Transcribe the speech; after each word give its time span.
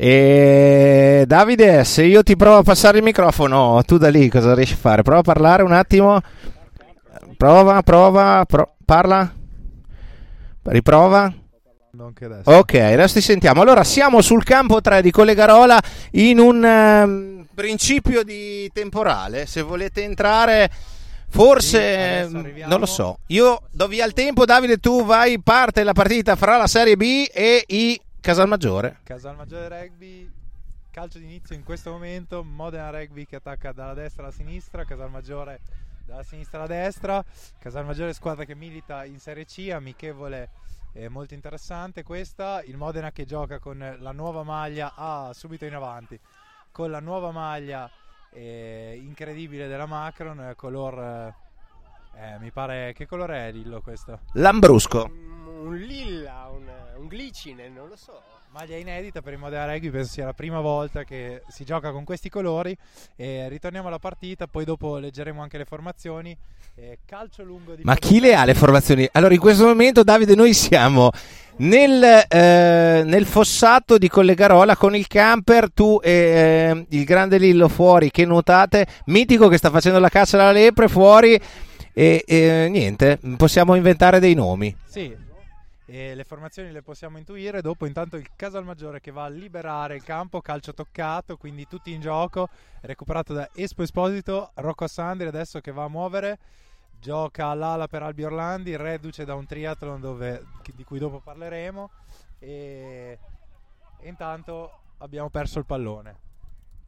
E 0.00 1.24
Davide, 1.26 1.82
se 1.82 2.04
io 2.04 2.22
ti 2.22 2.36
provo 2.36 2.58
a 2.58 2.62
passare 2.62 2.98
il 2.98 3.02
microfono, 3.02 3.82
tu 3.84 3.98
da 3.98 4.08
lì 4.08 4.28
cosa 4.28 4.54
riesci 4.54 4.74
a 4.74 4.76
fare? 4.76 5.02
Prova 5.02 5.18
a 5.18 5.22
parlare 5.22 5.64
un 5.64 5.72
attimo. 5.72 6.20
Prova, 7.36 7.82
prova, 7.82 8.44
pro- 8.46 8.76
parla. 8.84 9.28
Riprova. 10.62 11.34
Ok, 12.44 12.74
adesso 12.74 13.14
ti 13.14 13.20
sentiamo. 13.20 13.60
Allora, 13.60 13.82
siamo 13.82 14.22
sul 14.22 14.44
campo 14.44 14.80
3 14.80 15.02
di 15.02 15.10
Collegarola 15.10 15.80
in 16.12 16.38
un 16.38 16.64
ehm, 16.64 17.46
principio 17.52 18.22
di 18.22 18.70
temporale. 18.72 19.46
Se 19.46 19.62
volete 19.62 20.04
entrare, 20.04 20.70
forse 21.28 22.24
Sì, 22.28 22.36
ehm, 22.36 22.62
non 22.66 22.78
lo 22.78 22.86
so. 22.86 23.18
Io 23.28 23.62
do 23.72 23.88
via 23.88 24.06
il 24.06 24.12
tempo, 24.12 24.44
Davide, 24.44 24.76
tu 24.76 25.04
vai, 25.04 25.40
parte 25.42 25.82
la 25.82 25.92
partita 25.92 26.36
fra 26.36 26.56
la 26.56 26.68
Serie 26.68 26.96
B 26.96 27.26
e 27.32 27.64
i 27.66 28.00
Casalmaggiore. 28.20 28.98
Casalmaggiore 29.04 29.68
Rugby, 29.68 30.30
calcio 30.90 31.18
d'inizio 31.18 31.54
in 31.54 31.62
questo 31.62 31.90
momento, 31.90 32.42
Modena 32.42 32.90
Rugby 32.90 33.24
che 33.24 33.36
attacca 33.36 33.72
dalla 33.72 33.94
destra 33.94 34.24
alla 34.24 34.32
sinistra, 34.32 34.84
Casalmaggiore 34.84 35.60
dalla 36.04 36.22
sinistra 36.22 36.58
alla 36.58 36.66
destra, 36.66 37.24
Casalmaggiore 37.58 38.12
squadra 38.12 38.44
che 38.44 38.54
milita 38.54 39.04
in 39.04 39.18
Serie 39.18 39.44
C, 39.44 39.70
amichevole 39.72 40.50
e 40.92 41.08
molto 41.08 41.34
interessante 41.34 42.02
questa, 42.02 42.62
il 42.64 42.76
Modena 42.76 43.12
che 43.12 43.24
gioca 43.24 43.58
con 43.58 43.96
la 43.98 44.12
nuova 44.12 44.42
maglia, 44.42 44.94
ah, 44.94 45.32
subito 45.32 45.64
in 45.64 45.74
avanti, 45.74 46.18
con 46.72 46.90
la 46.90 47.00
nuova 47.00 47.30
maglia 47.30 47.90
eh, 48.30 49.00
incredibile 49.02 49.68
della 49.68 49.86
Macron, 49.86 50.40
eh, 50.40 50.54
color... 50.54 50.98
eh, 50.98 51.34
eh, 52.14 52.38
mi 52.40 52.50
pare... 52.50 52.92
Che 52.94 53.06
colore 53.06 53.48
è 53.48 53.52
Lillo 53.52 53.80
questo? 53.80 54.20
Lambrusco. 54.32 55.37
Un 55.60 55.76
lilla, 55.76 56.50
un, 56.52 56.66
un 56.98 57.06
glicine, 57.06 57.68
non 57.68 57.88
lo 57.88 57.96
so. 57.96 58.20
Maglia 58.50 58.76
inedita 58.76 59.20
per 59.20 59.34
il 59.34 59.38
Modena 59.38 59.70
Rugby, 59.70 59.90
penso 59.90 60.10
sia 60.10 60.24
la 60.24 60.32
prima 60.32 60.60
volta 60.60 61.04
che 61.04 61.42
si 61.48 61.64
gioca 61.64 61.90
con 61.90 62.04
questi 62.04 62.28
colori. 62.28 62.76
E 63.14 63.48
ritorniamo 63.48 63.88
alla 63.88 63.98
partita, 63.98 64.46
poi 64.46 64.64
dopo 64.64 64.96
leggeremo 64.96 65.42
anche 65.42 65.58
le 65.58 65.64
formazioni. 65.64 66.36
Eh, 66.74 67.00
calcio 67.04 67.42
lungo 67.42 67.74
di 67.74 67.82
Ma 67.84 67.96
chi 67.96 68.20
le 68.20 68.34
ha 68.34 68.44
le 68.44 68.54
formazioni? 68.54 69.08
Allora, 69.12 69.34
in 69.34 69.40
questo 69.40 69.64
momento, 69.66 70.02
Davide, 70.02 70.34
noi 70.34 70.54
siamo 70.54 71.10
nel, 71.56 72.02
eh, 72.02 73.02
nel 73.04 73.26
fossato 73.26 73.98
di 73.98 74.08
Collegarola 74.08 74.76
con 74.76 74.96
il 74.96 75.06
camper, 75.06 75.70
tu 75.70 76.00
e 76.02 76.10
eh, 76.10 76.86
il 76.88 77.04
grande 77.04 77.36
Lillo 77.36 77.68
fuori 77.68 78.10
che 78.10 78.24
nuotate, 78.24 78.86
mitico 79.06 79.48
che 79.48 79.58
sta 79.58 79.70
facendo 79.70 79.98
la 79.98 80.08
caccia 80.08 80.38
alla 80.38 80.52
lepre 80.52 80.88
fuori. 80.88 81.38
E, 81.92 82.24
e 82.24 82.68
niente, 82.70 83.18
possiamo 83.36 83.74
inventare 83.74 84.20
dei 84.20 84.34
nomi. 84.34 84.74
Sì, 84.86 85.12
e 85.90 86.14
le 86.14 86.24
formazioni 86.24 86.70
le 86.70 86.82
possiamo 86.82 87.16
intuire. 87.16 87.62
Dopo, 87.62 87.86
intanto, 87.86 88.16
il 88.16 88.28
Casalmaggiore 88.36 89.00
che 89.00 89.10
va 89.10 89.24
a 89.24 89.28
liberare 89.28 89.96
il 89.96 90.02
campo, 90.02 90.42
calcio 90.42 90.74
toccato, 90.74 91.38
quindi 91.38 91.66
tutti 91.66 91.94
in 91.94 92.00
gioco. 92.02 92.50
Recuperato 92.82 93.32
da 93.32 93.48
Espo 93.54 93.82
Esposito, 93.82 94.50
Rocco 94.56 94.86
Sandri 94.86 95.28
adesso 95.28 95.60
che 95.60 95.72
va 95.72 95.84
a 95.84 95.88
muovere. 95.88 96.38
Gioca 97.00 97.46
all'ala 97.46 97.86
per 97.86 98.02
Albi 98.02 98.22
Orlandi, 98.24 98.76
reduce 98.76 99.24
da 99.24 99.34
un 99.34 99.46
triathlon 99.46 99.98
dove- 99.98 100.44
di 100.74 100.84
cui 100.84 100.98
dopo 100.98 101.20
parleremo. 101.20 101.90
E, 102.38 103.18
e 103.98 104.08
intanto 104.08 104.80
abbiamo 104.98 105.30
perso 105.30 105.58
il 105.58 105.64
pallone. 105.64 106.26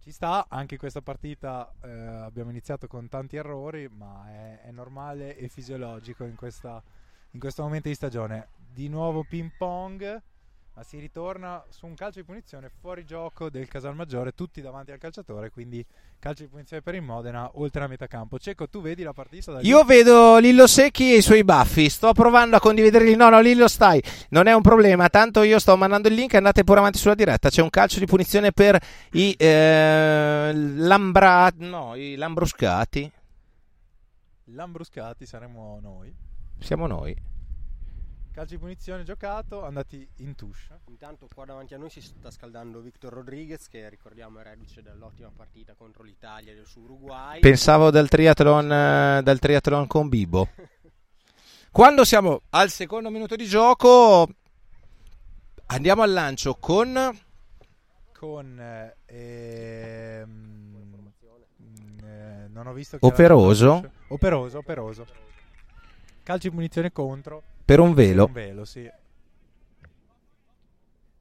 Ci 0.02 0.12
sta, 0.12 0.44
anche 0.50 0.76
questa 0.76 1.00
partita 1.00 1.72
eh, 1.82 1.90
abbiamo 1.90 2.50
iniziato 2.50 2.86
con 2.86 3.08
tanti 3.08 3.36
errori, 3.36 3.88
ma 3.88 4.26
è, 4.28 4.60
è 4.64 4.70
normale 4.72 5.38
e 5.38 5.48
fisiologico 5.48 6.24
in, 6.24 6.36
questa- 6.36 6.82
in 7.30 7.40
questo 7.40 7.62
momento 7.62 7.88
di 7.88 7.94
stagione. 7.94 8.48
Di 8.72 8.88
nuovo 8.88 9.24
ping 9.28 9.50
pong, 9.58 10.22
ma 10.74 10.82
si 10.84 10.98
ritorna 10.98 11.62
su 11.68 11.86
un 11.86 11.94
calcio 11.94 12.20
di 12.20 12.24
punizione 12.24 12.70
fuori 12.80 13.04
gioco 13.04 13.50
del 13.50 13.66
Casalmaggiore, 13.68 14.32
tutti 14.32 14.60
davanti 14.60 14.92
al 14.92 14.98
calciatore, 14.98 15.50
quindi 15.50 15.84
calcio 16.18 16.44
di 16.44 16.48
punizione 16.48 16.80
per 16.80 16.94
il 16.94 17.02
Modena, 17.02 17.50
oltre 17.54 17.80
la 17.80 17.88
metà 17.88 18.06
campo. 18.06 18.38
Cecco, 18.38 18.68
tu 18.68 18.80
vedi 18.80 19.02
la 19.02 19.12
partita 19.12 19.52
da 19.52 19.58
lì? 19.58 19.66
Io 19.66 19.82
vedo 19.84 20.38
Lillo 20.38 20.66
Secchi 20.66 21.12
e 21.12 21.16
i 21.16 21.22
suoi 21.22 21.42
baffi. 21.44 21.88
Sto 21.88 22.12
provando 22.12 22.56
a 22.56 22.60
condividerli. 22.60 23.16
No, 23.16 23.28
no, 23.28 23.40
Lillo, 23.40 23.66
stai. 23.66 24.02
Non 24.30 24.46
è 24.46 24.54
un 24.54 24.62
problema. 24.62 25.08
Tanto 25.08 25.42
io 25.42 25.58
sto 25.58 25.76
mandando 25.76 26.08
il 26.08 26.14
link. 26.14 26.34
Andate 26.34 26.62
pure 26.62 26.78
avanti 26.78 26.98
sulla 26.98 27.14
diretta. 27.14 27.50
C'è 27.50 27.62
un 27.62 27.70
calcio 27.70 27.98
di 27.98 28.06
punizione 28.06 28.52
per 28.52 28.78
i 29.12 29.34
eh, 29.36 30.52
Lambra... 30.54 31.50
No, 31.56 31.96
i 31.96 32.14
Lambruscati. 32.14 33.10
Lambruscati 34.44 35.26
saremo 35.26 35.78
noi. 35.82 36.14
Siamo 36.58 36.86
noi. 36.86 37.28
Calcio 38.40 38.54
di 38.54 38.60
punizione 38.62 39.02
giocato, 39.02 39.66
andati 39.66 40.08
in 40.20 40.34
touche. 40.34 40.80
Intanto 40.86 41.28
qua 41.34 41.44
davanti 41.44 41.74
a 41.74 41.76
noi 41.76 41.90
si 41.90 42.00
sta 42.00 42.30
scaldando 42.30 42.80
Victor 42.80 43.12
Rodriguez 43.12 43.68
che 43.68 43.86
ricordiamo 43.90 44.38
è 44.38 44.42
reduce 44.42 44.80
dall'ottima 44.80 45.30
partita 45.36 45.74
contro 45.74 46.02
l'Italia 46.02 46.54
e 46.54 46.64
su 46.64 46.80
Uruguay. 46.80 47.40
Pensavo 47.40 47.90
dal 47.90 48.08
triathlon, 48.08 48.72
eh, 48.72 49.20
dal 49.22 49.38
triathlon 49.38 49.86
con 49.86 50.08
Bibo. 50.08 50.48
Quando 51.70 52.02
siamo 52.06 52.40
al 52.48 52.70
secondo 52.70 53.10
minuto 53.10 53.36
di 53.36 53.44
gioco, 53.44 54.26
andiamo 55.66 56.00
al 56.00 56.10
lancio 56.10 56.54
con. 56.54 57.18
Con 58.10 58.58
eh, 58.58 58.96
ehm, 59.04 61.12
mm, 61.60 61.98
eh, 62.04 62.48
non 62.48 62.68
ho 62.68 62.72
visto 62.72 62.98
chi 62.98 63.04
Operoso. 63.04 63.90
Operoso, 64.08 64.56
operoso. 64.56 65.06
Calcio 66.22 66.48
di 66.48 66.54
punizione 66.54 66.90
contro. 66.90 67.49
Per 67.70 67.78
un 67.78 67.94
velo. 67.94 68.24
Un 68.24 68.32
velo, 68.32 68.64
sì. 68.64 68.90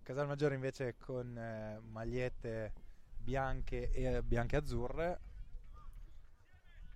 Casalmaggiore 0.02 0.56
invece 0.56 0.96
con 0.98 1.38
eh, 1.38 1.80
magliette 1.92 2.74
bianche 3.20 3.92
e 3.92 4.24
bianche 4.24 4.56
e 4.56 4.58
azzurre. 4.58 5.20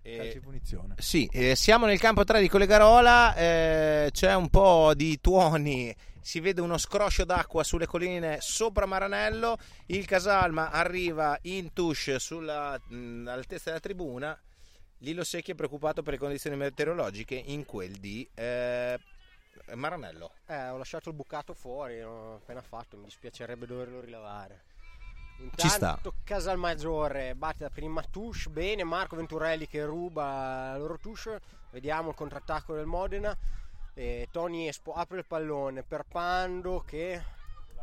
Di 0.01 0.39
punizione. 0.41 0.95
Sì, 0.97 1.29
eh, 1.31 1.55
siamo 1.55 1.85
nel 1.85 1.99
campo 1.99 2.23
3 2.23 2.41
di 2.41 2.49
Collegarola, 2.49 3.35
eh, 3.35 4.09
c'è 4.11 4.33
un 4.33 4.49
po' 4.49 4.95
di 4.95 5.21
tuoni, 5.21 5.95
si 6.19 6.39
vede 6.39 6.59
uno 6.59 6.79
scroscio 6.79 7.23
d'acqua 7.23 7.63
sulle 7.63 7.85
colline 7.85 8.39
sopra 8.41 8.87
Maranello, 8.87 9.57
il 9.85 10.07
Casalma 10.07 10.71
arriva 10.71 11.37
in 11.43 11.73
touche 11.73 12.17
sulla, 12.17 12.75
mh, 12.87 13.27
all'altezza 13.27 13.65
della 13.65 13.79
tribuna, 13.79 14.35
Lillo 15.03 15.23
Secchi 15.23 15.51
è 15.51 15.55
preoccupato 15.55 16.01
per 16.01 16.13
le 16.13 16.19
condizioni 16.19 16.55
meteorologiche 16.55 17.35
in 17.35 17.65
quel 17.65 17.91
di 17.91 18.27
eh, 18.33 18.97
Maranello. 19.73 20.31
Eh, 20.47 20.69
ho 20.69 20.77
lasciato 20.77 21.09
il 21.09 21.15
bucato 21.15 21.53
fuori, 21.53 21.99
l'ho 22.01 22.35
appena 22.35 22.61
fatto, 22.61 22.97
mi 22.97 23.05
dispiacerebbe 23.05 23.65
doverlo 23.65 24.01
rilavare. 24.01 24.63
Ci 25.55 25.67
sta. 25.67 25.89
Intanto 25.89 26.13
Casalmaggiore 26.23 27.35
batte 27.35 27.63
la 27.63 27.69
prima 27.69 28.03
touche, 28.03 28.49
bene, 28.49 28.83
Marco 28.83 29.15
Venturelli 29.15 29.67
che 29.67 29.83
ruba 29.83 30.71
la 30.71 30.77
loro 30.77 30.97
touche, 30.97 31.39
vediamo 31.71 32.09
il 32.09 32.15
contrattacco 32.15 32.73
del 32.75 32.85
Modena, 32.85 33.35
e 33.95 34.27
Tony 34.31 34.67
Espo 34.67 34.93
apre 34.93 35.19
il 35.19 35.25
pallone 35.25 35.83
per 35.83 36.03
Pando 36.09 36.83
che... 36.85 37.21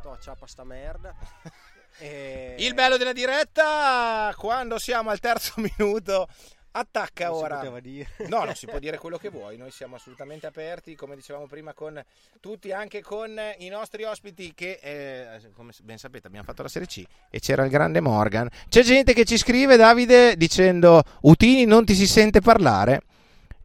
No, 0.03 0.17
ciappa 0.17 0.47
sta 0.47 0.63
merda. 0.63 1.13
E- 1.97 2.55
Il 2.57 2.73
bello 2.73 2.95
della 2.95 3.11
diretta, 3.11 4.33
quando 4.37 4.79
siamo 4.79 5.09
al 5.09 5.19
terzo 5.19 5.55
minuto, 5.77 6.29
Attacca 6.73 7.27
Non 7.27 7.37
ora. 7.37 7.59
No, 8.27 8.43
non 8.45 8.55
si 8.55 8.65
può 8.65 8.79
dire 8.79 8.97
quello 8.97 9.17
che 9.17 9.29
vuoi, 9.29 9.57
noi 9.57 9.71
siamo 9.71 9.95
assolutamente 9.95 10.47
aperti, 10.47 10.95
come 10.95 11.15
dicevamo 11.15 11.45
prima, 11.47 11.73
con 11.73 12.01
tutti, 12.39 12.71
anche 12.71 13.01
con 13.01 13.37
i 13.57 13.67
nostri 13.67 14.03
ospiti 14.03 14.53
che, 14.55 14.79
eh, 14.81 15.51
come 15.53 15.71
ben 15.83 15.97
sapete, 15.97 16.27
abbiamo 16.27 16.45
fatto 16.45 16.61
la 16.61 16.69
Serie 16.69 16.87
C 16.87 17.03
e 17.29 17.39
c'era 17.39 17.63
il 17.63 17.69
grande 17.69 17.99
Morgan. 17.99 18.47
C'è 18.69 18.83
gente 18.83 19.13
che 19.13 19.25
ci 19.25 19.37
scrive, 19.37 19.75
Davide, 19.75 20.35
dicendo 20.37 21.03
Utini 21.21 21.65
non 21.65 21.83
ti 21.83 21.93
si 21.93 22.07
sente 22.07 22.39
parlare. 22.39 23.01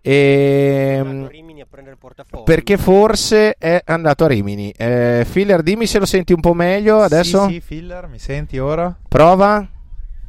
Andato 0.06 1.24
E... 1.24 1.24
a 1.24 1.28
Rimini 1.28 1.60
a 1.60 1.66
prendere 1.68 1.94
il 1.94 2.00
portafoglio. 2.00 2.44
Perché 2.44 2.76
forse 2.76 3.54
è 3.58 3.80
andato 3.84 4.24
a 4.24 4.28
Rimini. 4.28 4.72
Eh, 4.76 5.24
Filler, 5.28 5.62
dimmi 5.62 5.86
se 5.86 5.98
lo 5.98 6.06
senti 6.06 6.32
un 6.32 6.40
po' 6.40 6.54
meglio 6.54 7.00
adesso. 7.00 7.46
Sì, 7.46 7.54
sì, 7.54 7.60
Filler, 7.60 8.06
mi 8.06 8.18
senti 8.18 8.58
ora? 8.58 8.96
Prova. 9.08 9.68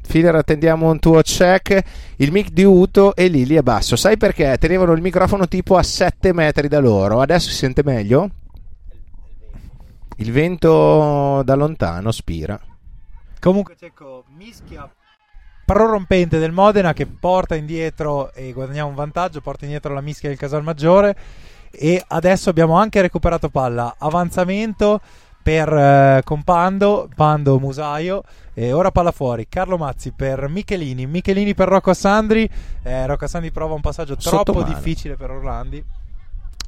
Filler, 0.01 0.35
attendiamo 0.35 0.89
un 0.89 0.99
tuo 0.99 1.21
check. 1.21 1.81
Il 2.17 2.31
mic 2.31 2.49
di 2.49 2.63
Uto 2.63 3.15
e 3.15 3.27
Lili 3.27 3.55
è 3.55 3.61
basso. 3.61 3.95
Sai 3.95 4.17
perché? 4.17 4.57
Tenevano 4.57 4.93
il 4.93 5.01
microfono 5.01 5.47
tipo 5.47 5.77
a 5.77 5.83
7 5.83 6.33
metri 6.33 6.67
da 6.67 6.79
loro. 6.79 7.21
Adesso 7.21 7.49
si 7.49 7.55
sente 7.55 7.83
meglio? 7.83 8.29
Il 10.17 10.31
vento 10.31 11.43
da 11.43 11.55
lontano 11.55 12.11
spira. 12.11 12.59
Comunque 13.39 13.75
Cecco 13.77 14.23
mischia 14.35 14.89
prorompente 15.63 16.39
del 16.39 16.53
Modena 16.53 16.93
che 16.93 17.05
porta 17.05 17.55
indietro 17.55 18.31
e 18.33 18.53
guadagniamo 18.53 18.89
un 18.89 18.95
vantaggio, 18.95 19.41
porta 19.41 19.65
indietro 19.65 19.93
la 19.93 20.01
mischia 20.01 20.29
del 20.29 20.37
Casalmaggiore 20.37 21.15
e 21.69 22.01
adesso 22.07 22.49
abbiamo 22.49 22.77
anche 22.77 23.01
recuperato 23.01 23.49
palla, 23.49 23.95
avanzamento 23.97 25.01
per 25.47 25.71
eh, 25.71 26.21
con 26.25 26.43
Pando, 26.43 27.07
Musaio 27.57 28.21
e 28.53 28.73
ora 28.73 28.91
palla 28.91 29.13
fuori, 29.13 29.47
Carlo 29.47 29.77
Mazzi 29.77 30.11
per 30.11 30.49
Michelini, 30.49 31.07
Michelini 31.07 31.53
per 31.53 31.69
Rocco 31.69 31.89
Assandri, 31.89 32.49
eh, 32.83 33.05
Rocco 33.05 33.23
Assandri 33.23 33.49
prova 33.51 33.73
un 33.73 33.79
passaggio 33.79 34.17
troppo 34.17 34.61
difficile 34.63 35.15
per 35.15 35.31
Orlandi. 35.31 35.81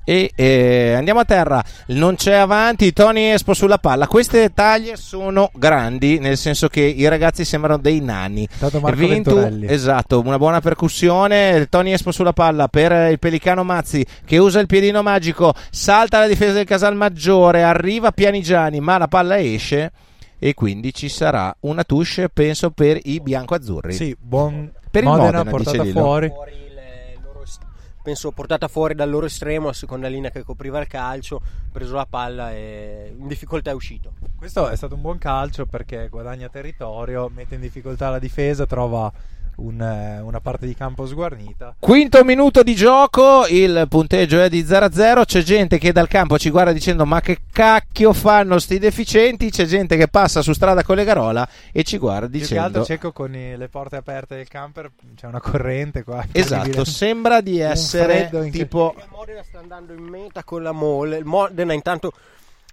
E 0.09 0.31
eh, 0.33 0.93
andiamo 0.93 1.19
a 1.19 1.23
terra. 1.23 1.63
Non 1.89 2.15
c'è 2.15 2.33
avanti. 2.33 2.91
Tony 2.93 3.25
Espo 3.25 3.53
sulla 3.53 3.77
palla. 3.77 4.07
Queste 4.07 4.51
taglie 4.55 4.95
sono 4.95 5.51
grandi, 5.53 6.17
nel 6.17 6.35
senso 6.35 6.67
che 6.67 6.81
i 6.81 7.07
ragazzi 7.07 7.45
sembrano 7.45 7.77
dei 7.77 7.99
nani. 7.99 8.47
Venturelli. 8.57 9.67
esatto, 9.69 10.19
una 10.19 10.39
buona 10.39 10.61
percussione. 10.61 11.67
Tony 11.69 11.91
Espo 11.91 12.11
sulla 12.11 12.33
palla 12.33 12.67
per 12.67 13.11
il 13.11 13.19
Pelicano 13.19 13.63
Mazzi 13.63 14.03
che 14.25 14.39
usa 14.39 14.59
il 14.59 14.65
piedino 14.65 15.03
magico. 15.03 15.53
Salta 15.69 16.17
la 16.17 16.27
difesa 16.27 16.53
del 16.53 16.65
Casalmaggiore. 16.65 17.61
Arriva 17.61 18.11
Pianigiani, 18.11 18.79
ma 18.79 18.97
la 18.97 19.07
palla 19.07 19.37
esce. 19.37 19.91
E 20.39 20.55
quindi 20.55 20.91
ci 20.91 21.07
sarà 21.07 21.55
una 21.59 21.83
touche, 21.83 22.29
penso, 22.29 22.71
per 22.71 22.97
i 23.03 23.19
bianco-azzurri. 23.19 23.93
Sì, 23.93 24.17
buon 24.19 24.71
Per 24.89 25.03
il 25.03 25.07
Modena, 25.07 25.43
Modena, 25.43 25.49
portata 25.51 25.85
fuori. 25.85 26.29
Fuori 26.29 26.51
il 26.51 27.21
loro 27.21 27.43
est- 27.43 27.61
penso 28.09 28.31
portata 28.31 28.67
fuori 28.67 28.95
dal 28.95 29.07
loro 29.07 29.27
estremo, 29.27 29.67
la 29.67 29.73
seconda 29.73 30.07
linea 30.07 30.31
che 30.31 30.41
copriva 30.41 30.79
il 30.79 30.87
calcio, 30.87 31.39
preso 31.71 31.93
la 31.93 32.07
palla 32.09 32.51
e 32.51 33.13
in 33.15 33.27
difficoltà 33.27 33.69
è 33.69 33.73
uscito. 33.75 34.13
Questo 34.35 34.67
è 34.67 34.75
stato 34.75 34.95
un 34.95 35.01
buon 35.01 35.19
calcio 35.19 35.67
perché 35.67 36.07
guadagna 36.09 36.49
territorio, 36.49 37.29
mette 37.29 37.53
in 37.53 37.61
difficoltà 37.61 38.09
la 38.09 38.17
difesa, 38.17 38.65
trova 38.65 39.11
un, 39.59 39.81
eh, 39.81 40.19
una 40.21 40.39
parte 40.39 40.65
di 40.65 40.73
campo 40.73 41.05
sguarnita. 41.05 41.75
Quinto 41.79 42.23
minuto 42.23 42.63
di 42.63 42.75
gioco, 42.75 43.45
il 43.47 43.85
punteggio 43.89 44.41
è 44.41 44.49
di 44.49 44.63
0-0. 44.63 45.25
C'è 45.25 45.41
gente 45.41 45.77
che 45.77 45.91
dal 45.91 46.07
campo 46.07 46.37
ci 46.37 46.49
guarda 46.49 46.71
dicendo: 46.71 47.05
Ma 47.05 47.21
che 47.21 47.39
cacchio 47.51 48.13
fanno 48.13 48.57
sti 48.59 48.79
deficienti? 48.79 49.49
C'è 49.51 49.65
gente 49.65 49.97
che 49.97 50.07
passa 50.07 50.41
su 50.41 50.53
strada 50.53 50.83
con 50.83 50.95
le 50.95 51.03
garola 51.03 51.47
e 51.71 51.83
ci 51.83 51.97
guarda 51.97 52.27
Più 52.27 52.39
che 52.39 52.57
altro 52.57 52.81
dicendo: 52.81 52.85
cieco 52.85 53.11
con 53.11 53.35
i- 53.35 53.57
le 53.57 53.67
porte 53.67 53.97
aperte 53.97 54.35
del 54.35 54.47
camper, 54.47 54.91
c'è 55.15 55.27
una 55.27 55.41
corrente 55.41 56.03
qua. 56.03 56.25
Esatto, 56.31 56.83
sembra 56.85 57.41
di 57.41 57.59
essere 57.59 58.29
tipo. 58.51 58.95
Il 58.97 59.03
Modena 59.11 59.43
sta 59.43 59.59
andando 59.59 59.93
in 59.93 60.03
meta 60.03 60.43
con 60.43 60.63
la 60.63 60.71
Mole. 60.71 61.17
Il 61.17 61.25
Modena 61.25 61.73
intanto 61.73 62.09
è 62.09 62.11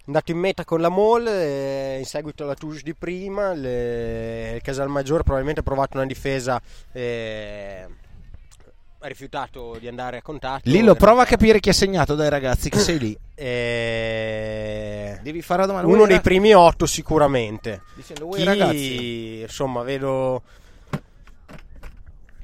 andato 0.07 0.31
in 0.31 0.39
meta 0.39 0.65
con 0.65 0.81
la 0.81 0.89
Mole 0.89 1.95
eh, 1.95 1.99
in 1.99 2.05
seguito 2.05 2.45
alla 2.45 2.55
touche 2.55 2.83
di 2.83 2.95
prima. 2.95 3.53
Le- 3.53 4.55
il 4.57 4.63
Casalmaggiore 4.63 5.23
probabilmente 5.23 5.61
ha 5.61 5.65
provato 5.65 5.97
una 5.97 6.07
difesa. 6.07 6.61
eh, 6.93 7.87
ha 8.99 9.09
rifiutato 9.09 9.77
di 9.79 9.87
andare 9.87 10.17
a 10.17 10.23
contatto. 10.23 10.63
Lillo, 10.71 10.95
prova 10.95 11.23
a 11.23 11.27
capire 11.27 11.61
chi 11.61 11.69
ha 11.69 11.73
segnato 11.75 12.15
dai 12.17 12.29
ragazzi 12.31 12.71
che 12.71 12.79
sei 12.79 12.99
lì. 12.99 13.17
Eh, 13.35 15.19
Devi 15.23 15.43
fare 15.43 15.61
la 15.61 15.67
domanda. 15.67 15.87
uno 15.89 16.07
dei 16.07 16.21
primi 16.21 16.53
otto 16.55 16.87
sicuramente. 16.87 17.83
Dicendo, 17.95 18.29
Chi, 18.31 18.43
ragazzi? 18.43 19.41
insomma, 19.43 19.83
vedo. 19.83 20.43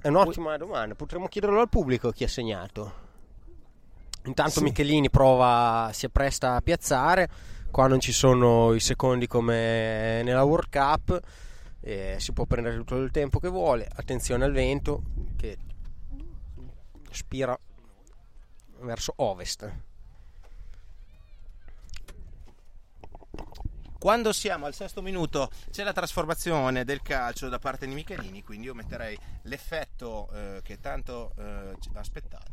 È 0.01 0.09
un'ottima 0.09 0.57
domanda. 0.57 0.95
Potremmo 0.95 1.27
chiederlo 1.27 1.61
al 1.61 1.69
pubblico 1.69 2.11
chi 2.11 2.25
ha 2.25 2.29
segnato. 2.29 3.01
Intanto 4.25 4.59
Sì. 4.59 4.63
Michelini 4.63 5.11
prova, 5.11 5.91
si 5.93 6.07
appresta 6.07 6.55
a 6.55 6.61
piazzare. 6.61 7.29
Qua 7.71 7.87
non 7.87 8.01
ci 8.01 8.13
sono 8.13 8.75
i 8.75 8.81
secondi 8.81 9.27
come 9.27 10.23
nella 10.23 10.43
World 10.45 10.69
Cup. 10.71 11.21
eh, 11.85 12.15
si 12.19 12.33
può 12.33 12.45
prendere 12.45 12.77
tutto 12.77 12.97
il 12.97 13.11
tempo 13.11 13.41
che 13.41 13.49
vuole. 13.49 13.89
Attenzione 13.93 14.45
al 14.45 14.53
vento 14.53 15.03
che 15.37 15.57
spira 17.11 17.59
verso 18.83 19.13
ovest. 19.17 19.69
Quando 24.03 24.33
siamo 24.33 24.67
al 24.67 24.75
sesto 24.75 25.01
minuto 25.01 25.49
c'è 25.71 25.85
la 25.85 25.93
trasformazione 25.93 26.83
del 26.85 27.03
calcio 27.03 27.49
da 27.49 27.61
parte 27.61 27.87
di 27.87 27.95
Michelini, 27.95 28.43
quindi 28.43 28.67
io 28.67 28.75
metterei 28.75 29.17
l'effetto 29.43 30.29
eh, 30.35 30.61
che 30.65 30.81
tanto 30.81 31.33
eh, 31.39 31.77
aspettate. 31.95 32.51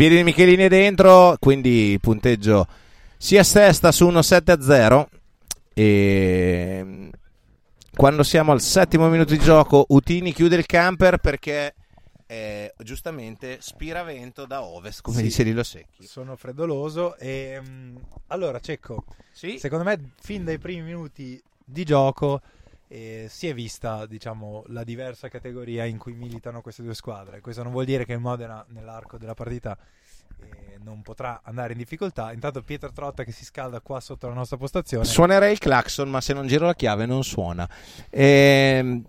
Il 0.00 0.04
piede 0.04 0.22
di 0.22 0.30
Michelini 0.30 0.62
è 0.62 0.68
dentro, 0.68 1.34
quindi 1.40 1.90
il 1.90 1.98
punteggio 1.98 2.68
si 3.16 3.36
assesta 3.36 3.90
su 3.90 4.06
uno 4.06 4.22
7 4.22 4.52
a 4.52 4.60
0. 4.62 5.10
E 5.74 6.80
mm, 6.84 7.08
quando 7.96 8.22
siamo 8.22 8.52
al 8.52 8.60
settimo 8.60 9.08
minuto 9.08 9.32
di 9.32 9.40
gioco, 9.40 9.86
Utini 9.88 10.32
chiude 10.32 10.54
il 10.54 10.66
camper 10.66 11.18
perché 11.18 11.74
eh, 12.28 12.72
giustamente 12.78 13.58
spira 13.60 14.04
vento 14.04 14.46
da 14.46 14.62
ovest, 14.62 15.00
come 15.00 15.16
Sì. 15.16 15.22
dice 15.24 15.42
Lillo 15.42 15.64
Secchi. 15.64 16.06
Sono 16.06 16.36
freddoloso 16.36 17.16
e 17.16 17.60
mm, 17.60 17.96
allora 18.28 18.60
Cecco, 18.60 19.02
Sì, 19.32 19.58
secondo 19.58 19.82
me 19.82 20.12
fin 20.20 20.44
dai 20.44 20.58
primi 20.58 20.82
minuti 20.82 21.42
di 21.64 21.82
gioco 21.82 22.40
eh, 22.88 23.26
si 23.28 23.46
è 23.48 23.54
vista 23.54 24.06
diciamo 24.06 24.64
la 24.68 24.82
diversa 24.82 25.28
categoria 25.28 25.84
in 25.84 25.98
cui 25.98 26.14
militano 26.14 26.60
queste 26.60 26.82
due 26.82 26.94
squadre. 26.94 27.40
Questo 27.40 27.62
non 27.62 27.72
vuol 27.72 27.84
dire 27.84 28.04
che 28.04 28.16
Modena 28.16 28.64
nell'arco 28.70 29.18
della 29.18 29.34
partita 29.34 29.76
eh, 30.40 30.78
non 30.82 31.02
potrà 31.02 31.42
andare 31.44 31.72
in 31.72 31.78
difficoltà. 31.78 32.32
Intanto 32.32 32.62
Pietro 32.62 32.90
Trotta 32.92 33.24
che 33.24 33.32
si 33.32 33.44
scalda 33.44 33.80
qua 33.80 34.00
sotto 34.00 34.26
la 34.28 34.34
nostra 34.34 34.56
postazione. 34.56 35.04
suonerei 35.04 35.52
il 35.52 35.58
clacson, 35.58 36.08
ma 36.08 36.20
se 36.20 36.32
non 36.32 36.46
giro 36.46 36.66
la 36.66 36.74
chiave 36.74 37.06
non 37.06 37.22
suona. 37.22 37.68
Ehm, 38.10 39.04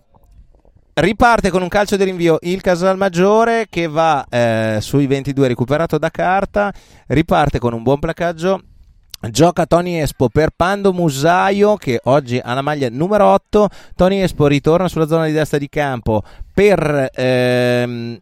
Riparte 0.92 1.48
con 1.48 1.62
un 1.62 1.68
calcio 1.68 1.96
di 1.96 2.04
rinvio 2.04 2.38
il 2.42 2.60
Casalmaggiore 2.60 3.68
che 3.70 3.86
va 3.86 4.26
eh, 4.28 4.78
sui 4.82 5.06
22 5.06 5.48
recuperato 5.48 5.96
da 5.96 6.10
carta. 6.10 6.74
Riparte 7.06 7.58
con 7.58 7.72
un 7.72 7.82
buon 7.82 8.00
placaggio. 8.00 8.60
Gioca 9.28 9.66
Tony 9.66 9.98
Espo 9.98 10.30
per 10.30 10.48
Pando 10.56 10.94
Musaio 10.94 11.76
che 11.76 12.00
oggi 12.04 12.40
ha 12.42 12.54
la 12.54 12.62
maglia 12.62 12.88
numero 12.90 13.26
8. 13.26 13.68
Tony 13.94 14.20
Espo 14.20 14.46
ritorna 14.46 14.88
sulla 14.88 15.06
zona 15.06 15.26
di 15.26 15.32
destra 15.32 15.58
di 15.58 15.68
campo 15.68 16.22
per 16.54 17.10
ehm, 17.12 18.18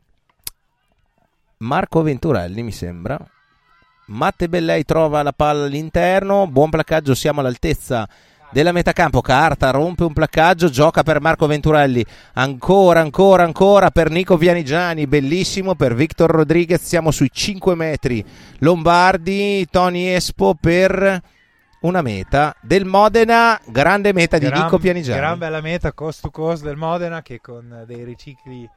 Marco 1.59 2.03
Venturelli, 2.03 2.63
mi 2.65 2.73
sembra. 2.73 3.17
Matte 4.07 4.49
Bellei 4.49 4.85
trova 4.85 5.23
la 5.23 5.33
palla 5.33 5.67
all'interno. 5.67 6.49
Buon 6.49 6.71
placaggio, 6.71 7.15
siamo 7.15 7.41
all'altezza 7.41 8.09
della 8.51 8.73
metacampo. 8.73 9.21
Carta 9.21 9.71
rompe 9.71 10.05
un 10.05 10.13
placcaggio, 10.13 10.69
gioca 10.69 11.03
per 11.03 11.21
Marco 11.21 11.47
Venturelli. 11.47 12.05
Ancora, 12.35 13.01
ancora, 13.01 13.45
ancora 13.45 13.91
per 13.91 14.11
Nico 14.11 14.37
Pianigiani. 14.37 15.07
Bellissimo 15.07 15.75
per 15.75 15.95
Victor 15.95 16.31
Rodriguez. 16.31 16.83
Siamo 16.83 17.11
sui 17.11 17.31
5 17.33 17.75
metri. 17.75 18.25
Lombardi, 18.59 19.67
Tony 19.71 20.07
Espo 20.07 20.55
per 20.55 21.23
una 21.81 22.03
meta 22.03 22.55
del 22.61 22.85
Modena. 22.85 23.59
Grande 23.67 24.13
meta 24.13 24.39
di 24.39 24.47
Gran- 24.47 24.63
Nico 24.63 24.79
Pianigiani. 24.79 25.19
Gran 25.19 25.39
bella 25.39 25.61
meta 25.61 25.93
cost 25.93 26.23
to 26.23 26.31
cost 26.31 26.63
del 26.63 26.77
Modena 26.77 27.23
che 27.23 27.41
con 27.41 27.85
dei 27.87 28.05
ricicli 28.05 28.69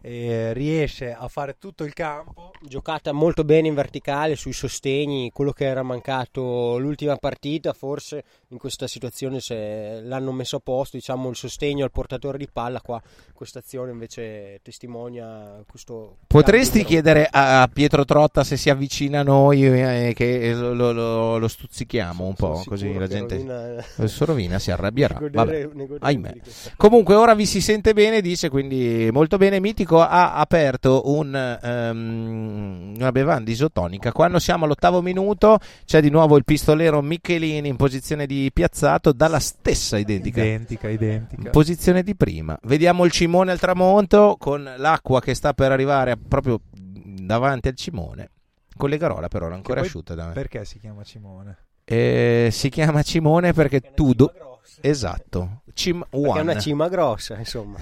e 0.00 0.52
riesce 0.52 1.12
a 1.12 1.26
fare 1.28 1.56
tutto 1.58 1.84
il 1.84 1.92
campo. 1.92 2.52
Giocata 2.60 3.12
molto 3.12 3.44
bene 3.44 3.68
in 3.68 3.74
verticale 3.74 4.36
sui 4.36 4.52
sostegni, 4.52 5.30
quello 5.32 5.52
che 5.52 5.64
era 5.64 5.82
mancato 5.82 6.78
l'ultima 6.78 7.16
partita, 7.16 7.72
forse 7.72 8.24
in 8.48 8.58
questa 8.58 8.86
situazione 8.86 9.40
se 9.40 10.00
l'hanno 10.02 10.32
messo 10.32 10.56
a 10.56 10.60
posto, 10.60 10.96
diciamo 10.96 11.28
il 11.30 11.36
sostegno 11.36 11.84
al 11.84 11.90
portatore 11.90 12.38
di 12.38 12.48
palla, 12.52 12.80
qua 12.80 13.00
questa 13.32 13.58
azione 13.60 13.90
invece 13.92 14.60
testimonia 14.62 15.62
questo... 15.68 16.16
Potresti 16.26 16.84
chiedere 16.84 17.28
a 17.30 17.68
Pietro 17.72 18.04
Trotta 18.04 18.42
se 18.44 18.56
si 18.56 18.70
avvicina 18.70 19.20
a 19.20 19.24
noi 19.24 19.64
e 19.66 20.12
che 20.14 20.52
lo, 20.52 20.92
lo- 20.92 21.38
lo 21.38 21.48
stuzzichiamo 21.48 22.24
un 22.24 22.34
po', 22.34 22.54
Sono 22.54 22.64
così 22.66 22.92
la 22.94 23.06
gente... 23.06 23.34
Rovina- 23.36 23.84
Il 23.98 24.08
Sorovina 24.08 24.58
si 24.58 24.70
arrabbierà. 24.70 25.18
Ne 25.28 25.30
Vabbè. 25.30 25.50
godere- 25.62 25.74
ne 25.74 25.86
goderebbe 25.86 26.06
Ahimè. 26.06 26.34
Comunque 26.76 27.14
ora 27.14 27.34
vi 27.34 27.46
si 27.46 27.60
sente 27.60 27.92
bene, 27.92 28.20
dice, 28.20 28.48
quindi 28.48 29.08
molto 29.12 29.36
bene. 29.36 29.60
Mitico 29.60 29.87
ha 29.96 30.34
aperto 30.34 31.02
un, 31.06 31.34
ehm, 31.34 32.94
una 32.96 33.12
bevanda 33.12 33.50
isotonica. 33.50 34.12
Quando 34.12 34.38
siamo 34.38 34.64
all'ottavo 34.64 35.00
minuto 35.02 35.58
c'è 35.84 36.00
di 36.00 36.10
nuovo 36.10 36.36
il 36.36 36.44
pistolero 36.44 37.00
Michelini 37.02 37.68
in 37.68 37.76
posizione 37.76 38.26
di 38.26 38.50
piazzato 38.52 39.12
dalla 39.12 39.38
stessa 39.38 39.96
identica 39.98 40.42
Identica, 40.42 40.88
identica. 40.88 41.50
posizione 41.50 42.02
di 42.02 42.14
prima. 42.14 42.58
Vediamo 42.64 43.04
il 43.04 43.10
cimone 43.10 43.50
al 43.52 43.58
tramonto 43.58 44.36
con 44.38 44.70
l'acqua 44.76 45.20
che 45.20 45.34
sta 45.34 45.54
per 45.54 45.72
arrivare 45.72 46.16
proprio 46.16 46.60
davanti 46.72 47.68
al 47.68 47.74
cimone. 47.76 48.30
Con 48.76 48.90
le 48.90 48.96
garola 48.96 49.28
però 49.28 49.46
ancora 49.50 49.80
poi- 49.80 49.88
asciutta 49.88 50.14
da 50.14 50.26
me. 50.26 50.32
Perché 50.34 50.64
si 50.64 50.78
chiama 50.78 51.02
Cimone? 51.02 51.56
Eh, 51.84 52.48
si 52.52 52.68
chiama 52.68 53.02
cimone 53.02 53.52
perché 53.52 53.80
tu... 53.80 54.12
do- 54.12 54.32
Esatto. 54.80 55.62
Cim 55.74 56.04
Perché 56.08 56.38
è 56.38 56.40
una 56.42 56.58
cima 56.58 56.88
grossa, 56.88 57.36
insomma. 57.36 57.78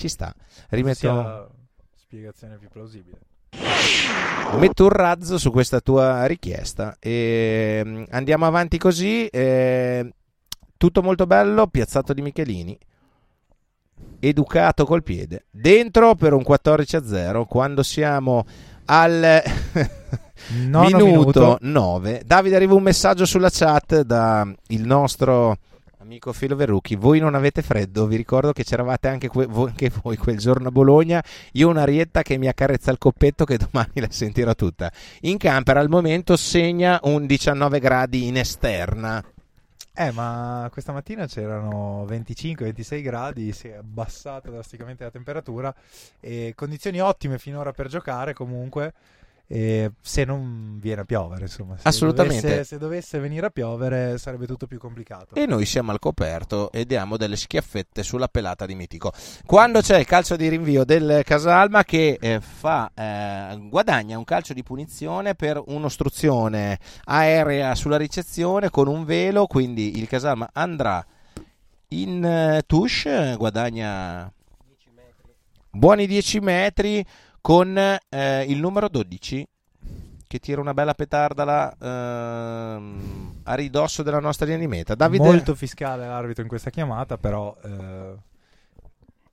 Ci 0.00 0.08
sta. 0.08 0.34
Rimetto... 0.70 1.12
la 1.12 1.46
spiegazione 1.94 2.56
più 2.56 2.70
plausibile. 2.70 3.18
Metto 4.56 4.84
un 4.84 4.88
razzo 4.88 5.36
su 5.36 5.50
questa 5.50 5.80
tua 5.80 6.24
richiesta 6.24 6.96
e 6.98 7.82
mm, 7.84 8.04
andiamo 8.08 8.46
avanti 8.46 8.78
così. 8.78 9.26
eh, 9.26 10.10
tutto 10.78 11.02
molto 11.02 11.26
bello, 11.26 11.66
piazzato 11.66 12.14
di 12.14 12.22
Michelini. 12.22 12.78
Educato 14.20 14.86
col 14.86 15.02
piede. 15.02 15.44
Dentro 15.50 16.14
per 16.14 16.32
un 16.32 16.44
14 16.44 16.96
a 16.96 17.04
0 17.04 17.44
quando 17.44 17.82
siamo 17.82 18.46
al 18.86 19.42
minuto 20.56 21.04
minuto. 21.04 21.58
9. 21.60 22.22
Davide 22.24 22.56
arriva 22.56 22.72
un 22.72 22.82
messaggio 22.82 23.26
sulla 23.26 23.50
chat 23.50 24.00
da 24.00 24.50
il 24.68 24.86
nostro 24.86 25.58
amico 26.10 26.32
Filo 26.32 26.56
Verrucchi. 26.56 26.96
Voi 26.96 27.20
non 27.20 27.36
avete 27.36 27.62
freddo? 27.62 28.08
Vi 28.08 28.16
ricordo 28.16 28.52
che 28.52 28.64
c'eravate 28.64 29.06
anche, 29.06 29.28
que- 29.28 29.46
voi, 29.46 29.68
anche 29.68 29.92
voi 30.02 30.16
quel 30.16 30.38
giorno 30.38 30.66
a 30.66 30.70
Bologna. 30.72 31.22
Io 31.52 31.68
ho 31.68 31.70
un'arietta 31.70 32.22
che 32.22 32.36
mi 32.36 32.48
accarezza 32.48 32.90
il 32.90 32.98
coppetto 32.98 33.44
che 33.44 33.56
domani 33.70 33.92
la 33.94 34.08
sentirò 34.10 34.52
tutta. 34.56 34.90
In 35.20 35.38
camper 35.38 35.76
al 35.76 35.88
momento 35.88 36.36
segna 36.36 36.98
un 37.04 37.26
19 37.26 37.78
gradi 37.78 38.26
in 38.26 38.38
esterna. 38.38 39.22
Eh, 39.94 40.10
ma 40.10 40.68
questa 40.72 40.90
mattina 40.92 41.26
c'erano 41.26 42.04
25-26 42.08 43.02
gradi, 43.02 43.52
si 43.52 43.68
è 43.68 43.74
abbassata 43.74 44.50
drasticamente 44.50 45.04
la 45.04 45.10
temperatura 45.10 45.72
e 46.18 46.54
condizioni 46.56 47.00
ottime 47.00 47.38
finora 47.38 47.70
per 47.70 47.86
giocare 47.86 48.32
comunque. 48.32 48.94
E 49.52 49.90
se 50.00 50.24
non 50.24 50.78
viene 50.78 51.00
a 51.00 51.04
piovere, 51.04 51.42
insomma, 51.42 51.76
se 51.76 51.88
Assolutamente. 51.88 52.40
Dovesse, 52.40 52.64
se 52.64 52.78
dovesse 52.78 53.18
venire 53.18 53.46
a 53.46 53.50
piovere 53.50 54.16
sarebbe 54.16 54.46
tutto 54.46 54.68
più 54.68 54.78
complicato. 54.78 55.34
E 55.34 55.44
noi 55.44 55.66
siamo 55.66 55.90
al 55.90 55.98
coperto 55.98 56.70
e 56.70 56.86
diamo 56.86 57.16
delle 57.16 57.34
schiaffette 57.34 58.04
sulla 58.04 58.28
pelata 58.28 58.64
di 58.64 58.76
Mitico. 58.76 59.12
Quando 59.44 59.80
c'è 59.80 59.98
il 59.98 60.06
calcio 60.06 60.36
di 60.36 60.48
rinvio 60.48 60.84
del 60.84 61.22
Casalma 61.24 61.82
che 61.82 62.16
eh, 62.20 62.40
fa, 62.40 62.92
eh, 62.94 63.58
guadagna 63.68 64.16
un 64.18 64.24
calcio 64.24 64.52
di 64.52 64.62
punizione 64.62 65.34
per 65.34 65.60
un'ostruzione 65.66 66.78
aerea 67.06 67.74
sulla 67.74 67.96
ricezione 67.96 68.70
con 68.70 68.86
un 68.86 69.04
velo, 69.04 69.48
quindi 69.48 69.98
il 69.98 70.06
Casalma 70.06 70.50
andrà 70.52 71.04
in 71.88 72.24
eh, 72.24 72.62
touche, 72.66 73.34
guadagna 73.36 74.32
buoni 75.72 76.06
10 76.06 76.40
metri 76.40 77.04
con 77.40 77.76
eh, 77.76 78.44
il 78.44 78.58
numero 78.58 78.88
12 78.88 79.48
che 80.30 80.38
tira 80.38 80.60
una 80.60 80.74
bella 80.74 80.94
petarda 80.94 81.44
là 81.44 81.76
ehm, 82.76 83.40
a 83.42 83.54
ridosso 83.54 84.04
della 84.04 84.20
nostra 84.20 84.46
linea 84.46 84.60
di 84.60 84.68
meta. 84.68 84.94
Davide 84.94 85.24
Molto 85.24 85.56
fiscale 85.56 86.06
l'arbitro 86.06 86.42
in 86.42 86.48
questa 86.48 86.70
chiamata, 86.70 87.18
però 87.18 87.56
eh, 87.64 88.14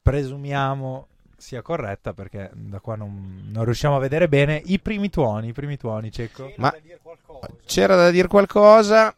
presumiamo 0.02 1.08
sia 1.38 1.62
corretta 1.62 2.14
perché 2.14 2.50
da 2.52 2.80
qua 2.80 2.96
non, 2.96 3.44
non 3.52 3.64
riusciamo 3.64 3.96
a 3.96 4.00
vedere 4.00 4.28
bene 4.28 4.60
i 4.66 4.80
primi 4.80 5.12
tuoni, 5.12 5.50
i 5.50 5.54
primi 5.54 5.78
tuoni, 5.78 6.12
Cecco. 6.12 6.52
Ma 6.58 6.74
c'era 7.66 7.96
da 7.96 8.10
dire 8.10 8.28
qualcosa? 8.28 9.16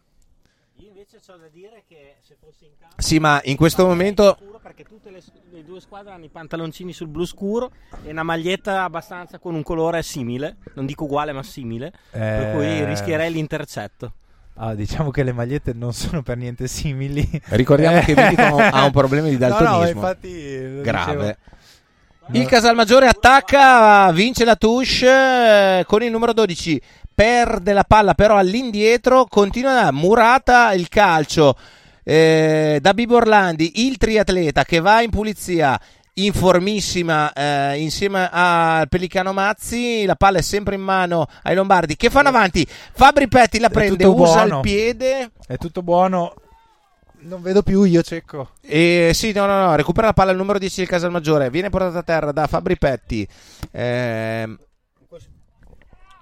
Io 0.75 0.87
invece 0.89 1.19
ho 1.31 1.37
da 1.37 1.47
dire 1.47 1.83
che 1.87 2.15
se 2.19 2.35
fossi 2.37 2.65
in 2.65 2.71
campo 2.77 2.95
Sì, 2.97 3.19
ma 3.19 3.39
in 3.45 3.55
questo 3.55 3.85
momento 3.85 4.37
perché 4.79 4.83
tutte 4.83 5.09
le, 5.11 5.21
le 5.51 5.65
due 5.65 5.81
squadre 5.81 6.13
hanno 6.13 6.23
i 6.23 6.29
pantaloncini 6.29 6.93
sul 6.93 7.07
blu 7.07 7.25
scuro 7.25 7.71
e 8.05 8.11
una 8.11 8.23
maglietta 8.23 8.83
abbastanza 8.83 9.37
con 9.37 9.53
un 9.53 9.61
colore 9.63 10.01
simile, 10.03 10.55
non 10.75 10.85
dico 10.85 11.03
uguale 11.03 11.33
ma 11.33 11.43
simile, 11.43 11.91
per 12.09 12.53
cui 12.53 12.65
Eh, 12.65 12.85
rischierei 12.85 13.29
l'intercetto. 13.31 14.13
Ah, 14.55 14.75
diciamo 14.75 15.11
che 15.11 15.23
le 15.23 15.33
magliette 15.33 15.73
non 15.73 15.91
sono 15.93 16.21
per 16.21 16.37
niente 16.37 16.67
simili. 16.67 17.27
Ricordiamo 17.49 17.99
che 18.01 18.13
Mitico 18.15 18.57
ha 18.57 18.83
un 18.85 18.91
problema 18.91 19.27
di 19.27 19.35
No, 19.39 19.47
no, 19.47 19.55
daltonismo. 19.55 19.99
infatti 19.99 20.81
grave. 20.81 21.37
dicevo. 21.37 22.37
Il 22.37 22.45
Casalmaggiore 22.47 23.07
attacca, 23.07 24.11
vince 24.11 24.45
la 24.45 24.55
touche 24.55 25.07
eh, 25.79 25.83
con 25.85 26.03
il 26.03 26.11
numero 26.11 26.31
12. 26.31 26.81
Perde 27.13 27.73
la 27.73 27.83
palla 27.83 28.13
però 28.13 28.37
all'indietro, 28.37 29.25
continua 29.25 29.91
murata 29.91 30.71
il 30.73 30.87
calcio 30.87 31.55
eh, 32.03 32.79
da 32.81 32.93
Bibo 32.93 33.15
Orlandi, 33.15 33.85
il 33.85 33.97
triatleta 33.97 34.63
che 34.63 34.79
va 34.79 35.01
in 35.01 35.09
pulizia 35.09 35.79
in 36.15 36.33
formissima 36.33 37.31
eh, 37.31 37.79
insieme 37.79 38.29
al 38.31 38.89
Pelicano 38.89 39.31
Mazzi, 39.31 40.05
la 40.05 40.15
palla 40.15 40.39
è 40.39 40.41
sempre 40.41 40.75
in 40.75 40.81
mano 40.81 41.27
ai 41.43 41.55
Lombardi 41.55 41.95
che 41.95 42.09
fanno 42.09 42.29
avanti, 42.29 42.67
Fabri 42.67 43.27
Petti 43.27 43.59
la 43.59 43.69
prende, 43.69 44.05
usa 44.05 44.45
buono. 44.45 44.55
il 44.55 44.61
piede 44.61 45.31
È 45.47 45.57
tutto 45.57 45.81
buono. 45.81 46.33
Non 47.21 47.41
vedo 47.41 47.63
più 47.63 47.83
io, 47.83 48.01
Cecco. 48.01 48.51
E 48.61 49.11
sì, 49.13 49.33
no, 49.33 49.45
no, 49.45 49.65
no, 49.65 49.75
recupera 49.75 50.07
la 50.07 50.13
palla 50.13 50.31
il 50.31 50.37
numero 50.37 50.57
10 50.57 50.79
del 50.79 50.87
Casalmaggiore, 50.87 51.49
viene 51.49 51.69
portata 51.69 51.99
a 51.99 52.03
terra 52.03 52.31
da 52.31 52.47
Fabri 52.47 52.77
Petti. 52.77 53.27
Ehm, 53.71 54.57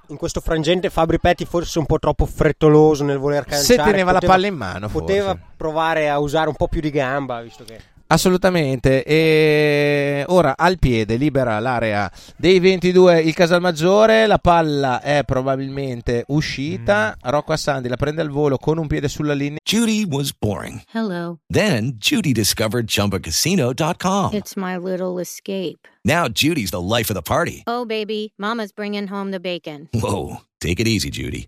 In 0.10 0.18
questo 0.18 0.40
frangente 0.40 0.90
Fabri 0.90 1.20
Petti 1.20 1.44
forse 1.46 1.80
un 1.80 1.86
po' 1.86 2.00
troppo 2.00 2.26
frettoloso 2.26 3.04
nel 3.04 3.18
voler 3.18 3.44
calciare. 3.44 3.64
se 3.64 3.76
teneva 3.76 4.12
la 4.12 4.20
poteva- 4.20 4.34
palla 4.34 4.48
in 4.48 4.56
mano, 4.56 4.88
Poteva 4.88 5.32
forse. 5.32 5.46
provare 5.58 6.10
a 6.10 6.18
usare 6.20 6.48
un 6.48 6.56
po' 6.56 6.68
più 6.70 6.80
di 6.80 6.90
gamba, 6.92 7.42
visto 7.42 7.64
che 7.66 7.80
Assolutamente. 8.08 9.04
E 9.04 10.24
ora 10.28 10.56
al 10.58 10.80
piede 10.80 11.18
libera 11.18 11.60
l'area 11.60 12.12
dei 12.36 12.60
22 12.60 13.22
il 13.22 13.34
Casalmaggiore. 13.34 14.28
La 14.28 14.40
palla 14.40 15.02
è 15.02 15.24
probabilmente 15.26 16.24
uscita. 16.28 17.16
Rocco 17.22 17.54
Assandi 17.54 17.88
la 17.88 17.98
prende 17.98 18.22
al 18.22 18.30
volo 18.30 18.58
con 18.58 18.78
un 18.78 18.88
piede 18.88 19.08
sulla 19.08 19.34
linea. 19.34 19.58
Judy 19.64 20.06
was 20.06 20.32
boring. 20.38 20.82
Hello. 20.94 21.40
Then 21.48 21.96
Judy 21.98 22.32
discovered 22.32 22.88
ChumbaCasino.com. 22.88 24.34
It's 24.34 24.56
my 24.56 24.78
little 24.78 25.20
escape. 25.20 25.88
Now 26.04 26.28
Judy's 26.30 26.70
the 26.72 26.82
life 26.82 27.10
of 27.10 27.16
the 27.16 27.22
party. 27.22 27.64
Oh, 27.68 27.86
baby, 27.86 28.32
Mama's 28.38 28.72
bringing 28.72 29.08
home 29.08 29.32
the 29.32 29.40
bacon. 29.42 29.90
Whoa, 29.94 30.38
take 30.62 30.80
it 30.80 30.88
easy, 30.88 31.10
Judy. 31.10 31.48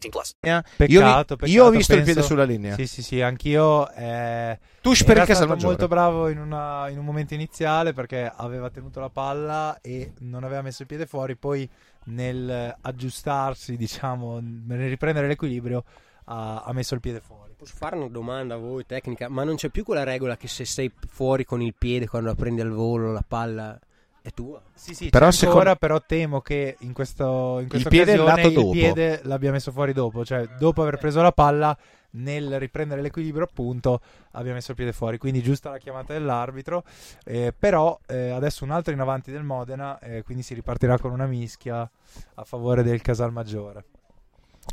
18 0.00 0.08
plus. 0.10 0.34
Io, 0.40 0.62
Peccato, 0.76 1.36
peccato, 1.36 1.50
io 1.52 1.64
ho 1.66 1.70
visto 1.70 1.92
il 1.92 1.98
penso- 1.98 2.12
piede 2.14 2.26
sulla 2.26 2.44
linea. 2.44 2.74
Sì, 2.74 2.86
sì, 2.86 3.02
sì, 3.02 3.20
anch'io. 3.20 3.90
Eh, 3.92 4.58
Tush 4.80 5.04
per 5.04 5.18
il 5.18 5.24
stato 5.24 5.56
molto 5.56 5.86
bravo 5.88 6.28
in, 6.28 6.38
una- 6.38 6.88
in 6.88 6.98
un 6.98 7.04
momento 7.04 7.34
iniziale 7.34 7.92
perché 7.92 8.30
aveva 8.34 8.70
tenuto 8.70 9.00
la 9.00 9.10
palla 9.10 9.78
e 9.80 10.12
non 10.20 10.44
aveva 10.44 10.62
messo 10.62 10.82
il 10.82 10.88
piede 10.88 11.06
fuori. 11.06 11.36
Poi 11.36 11.68
nel 12.04 12.74
aggiustarsi, 12.80 13.76
diciamo, 13.76 14.40
nel 14.40 14.88
riprendere 14.88 15.26
l'equilibrio, 15.28 15.84
ha, 16.24 16.62
ha 16.62 16.72
messo 16.72 16.94
il 16.94 17.00
piede 17.00 17.20
fuori. 17.20 17.52
Posso 17.56 17.74
fare 17.76 17.94
una 17.96 18.08
domanda 18.08 18.54
a 18.54 18.58
voi, 18.58 18.84
tecnica? 18.86 19.28
Ma 19.28 19.44
non 19.44 19.54
c'è 19.54 19.68
più 19.68 19.84
quella 19.84 20.02
regola 20.02 20.36
che 20.36 20.48
se 20.48 20.64
sei 20.64 20.90
fuori 21.08 21.44
con 21.44 21.62
il 21.62 21.74
piede 21.78 22.08
quando 22.08 22.28
la 22.28 22.34
prendi 22.34 22.60
al 22.60 22.70
volo 22.72 23.12
la 23.12 23.24
palla 23.26 23.78
è 24.22 24.30
tua? 24.30 24.62
Sì, 24.72 24.94
sì, 24.94 25.10
Però 25.10 25.30
secondo- 25.30 25.58
ancora, 25.58 25.76
però 25.76 26.00
temo 26.00 26.40
che 26.40 26.76
in, 26.80 26.92
questo, 26.92 27.58
in 27.60 27.68
questa 27.68 27.88
piede 27.88 28.12
è 28.12 28.18
occasione 28.18 28.36
lato 28.42 28.48
il 28.48 28.54
dopo. 28.54 28.70
piede 28.70 29.20
l'abbia 29.24 29.50
messo 29.50 29.72
fuori 29.72 29.92
dopo, 29.92 30.24
cioè 30.24 30.46
dopo 30.58 30.82
aver 30.82 30.98
preso 30.98 31.20
la 31.20 31.32
palla 31.32 31.76
nel 32.14 32.58
riprendere 32.58 33.00
l'equilibrio 33.00 33.44
appunto 33.44 34.00
abbia 34.32 34.52
messo 34.52 34.72
il 34.72 34.76
piede 34.76 34.92
fuori, 34.92 35.18
quindi 35.18 35.42
giusta 35.42 35.70
la 35.70 35.78
chiamata 35.78 36.12
dell'arbitro, 36.12 36.84
eh, 37.24 37.54
però 37.58 37.98
eh, 38.06 38.30
adesso 38.30 38.64
un 38.64 38.70
altro 38.70 38.92
in 38.92 39.00
avanti 39.00 39.30
del 39.30 39.42
Modena, 39.42 39.98
eh, 39.98 40.22
quindi 40.22 40.42
si 40.42 40.54
ripartirà 40.54 40.98
con 40.98 41.10
una 41.10 41.26
mischia 41.26 41.88
a 42.34 42.44
favore 42.44 42.82
del 42.82 43.00
Casalmaggiore. 43.02 43.84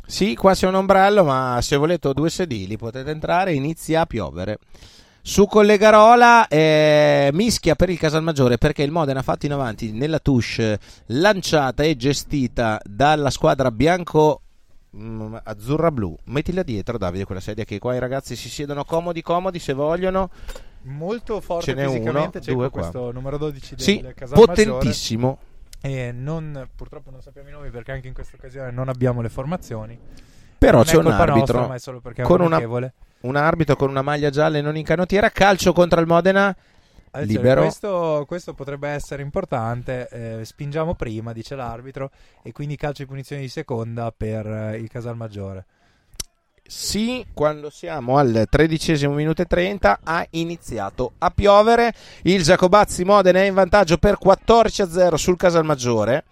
Sì, 0.06 0.36
qua 0.36 0.54
c'è 0.54 0.68
un 0.68 0.74
ombrello, 0.76 1.24
ma 1.24 1.58
se 1.62 1.76
volete 1.76 2.12
due 2.12 2.30
sedili 2.30 2.76
potete 2.76 3.10
entrare, 3.10 3.52
inizia 3.54 4.02
a 4.02 4.06
piovere. 4.06 4.58
Su 5.22 5.46
Collegarola 5.46 6.48
eh, 6.48 7.28
mischia 7.32 7.74
per 7.74 7.90
il 7.90 7.98
Casalmaggiore 7.98 8.56
perché 8.58 8.82
il 8.82 8.90
Modena 8.90 9.20
ha 9.20 9.22
fatto 9.22 9.46
in 9.46 9.52
avanti 9.52 9.92
nella 9.92 10.18
touche 10.18 10.78
lanciata 11.06 11.82
e 11.82 11.94
gestita 11.96 12.80
dalla 12.84 13.30
squadra 13.30 13.70
bianco 13.70 14.40
mm, 14.96 15.36
azzurra 15.44 15.90
blu. 15.90 16.16
Mettila 16.24 16.62
dietro 16.62 16.96
Davide 16.98 17.26
quella 17.26 17.40
sedia 17.40 17.64
che 17.64 17.78
qua 17.78 17.94
i 17.94 17.98
ragazzi 17.98 18.34
si 18.34 18.48
siedono 18.48 18.84
comodi 18.84 19.20
comodi 19.22 19.58
se 19.58 19.72
vogliono. 19.74 20.30
Molto 20.84 21.40
forte 21.42 21.66
Ce 21.66 21.74
n'è 21.74 21.86
fisicamente 21.86 22.38
uno, 22.38 22.46
c'è 22.46 22.52
due 22.54 22.70
qua. 22.70 22.80
questo 22.80 23.12
numero 23.12 23.36
12 23.36 23.74
del 23.74 23.84
Sì, 23.84 24.00
Casalmaggiore. 24.14 24.64
potentissimo. 24.64 25.38
E 25.82 26.12
non, 26.12 26.66
purtroppo 26.74 27.10
non 27.10 27.20
sappiamo 27.20 27.48
i 27.50 27.52
nomi 27.52 27.68
perché 27.70 27.92
anche 27.92 28.08
in 28.08 28.14
questa 28.14 28.36
occasione 28.36 28.70
non 28.70 28.88
abbiamo 28.88 29.20
le 29.20 29.28
formazioni. 29.28 29.98
Però 30.56 30.76
Non 30.78 30.84
c'è 30.86 30.96
un 30.96 31.06
arbitro 31.08 31.36
nostra, 31.38 31.66
ma 31.66 31.74
è 31.74 31.78
solo 31.78 32.00
perché 32.00 32.22
è 32.22 32.24
con 32.24 32.40
un 32.40 32.46
una. 32.46 32.92
Un 33.22 33.36
arbitro 33.36 33.76
con 33.76 33.90
una 33.90 34.02
maglia 34.02 34.30
gialla 34.30 34.58
e 34.58 34.62
non 34.62 34.76
in 34.76 34.84
canottiera. 34.84 35.30
Calcio 35.30 35.72
contro 35.72 36.00
il 36.00 36.06
Modena. 36.06 36.54
Libero. 37.12 37.62
Questo, 37.62 38.24
questo 38.26 38.54
potrebbe 38.54 38.88
essere 38.88 39.22
importante. 39.22 40.08
eh, 40.10 40.44
spingiamo 40.44 40.94
prima, 40.94 41.32
dice 41.32 41.56
l'arbitro, 41.56 42.10
e 42.42 42.52
quindi 42.52 42.76
calcio 42.76 43.02
di 43.02 43.08
punizione 43.08 43.42
di 43.42 43.48
seconda 43.48 44.12
per 44.16 44.46
eh, 44.46 44.76
il 44.76 44.88
Casalmaggiore. 44.88 45.64
Sì, 46.64 47.26
quando 47.34 47.68
siamo 47.68 48.16
al 48.16 48.46
tredicesimo 48.48 49.12
minuto 49.12 49.42
e 49.42 49.46
30 49.46 50.00
ha 50.04 50.24
iniziato 50.30 51.14
a 51.18 51.30
piovere. 51.30 51.92
Il 52.22 52.44
Giacobazzi 52.44 53.02
Modena 53.02 53.40
è 53.40 53.46
in 53.46 53.54
vantaggio 53.54 53.98
per 53.98 54.18
14 54.18 54.82
a 54.82 54.88
0 54.88 55.16
sul 55.16 55.36
Casalmaggiore. 55.36 56.24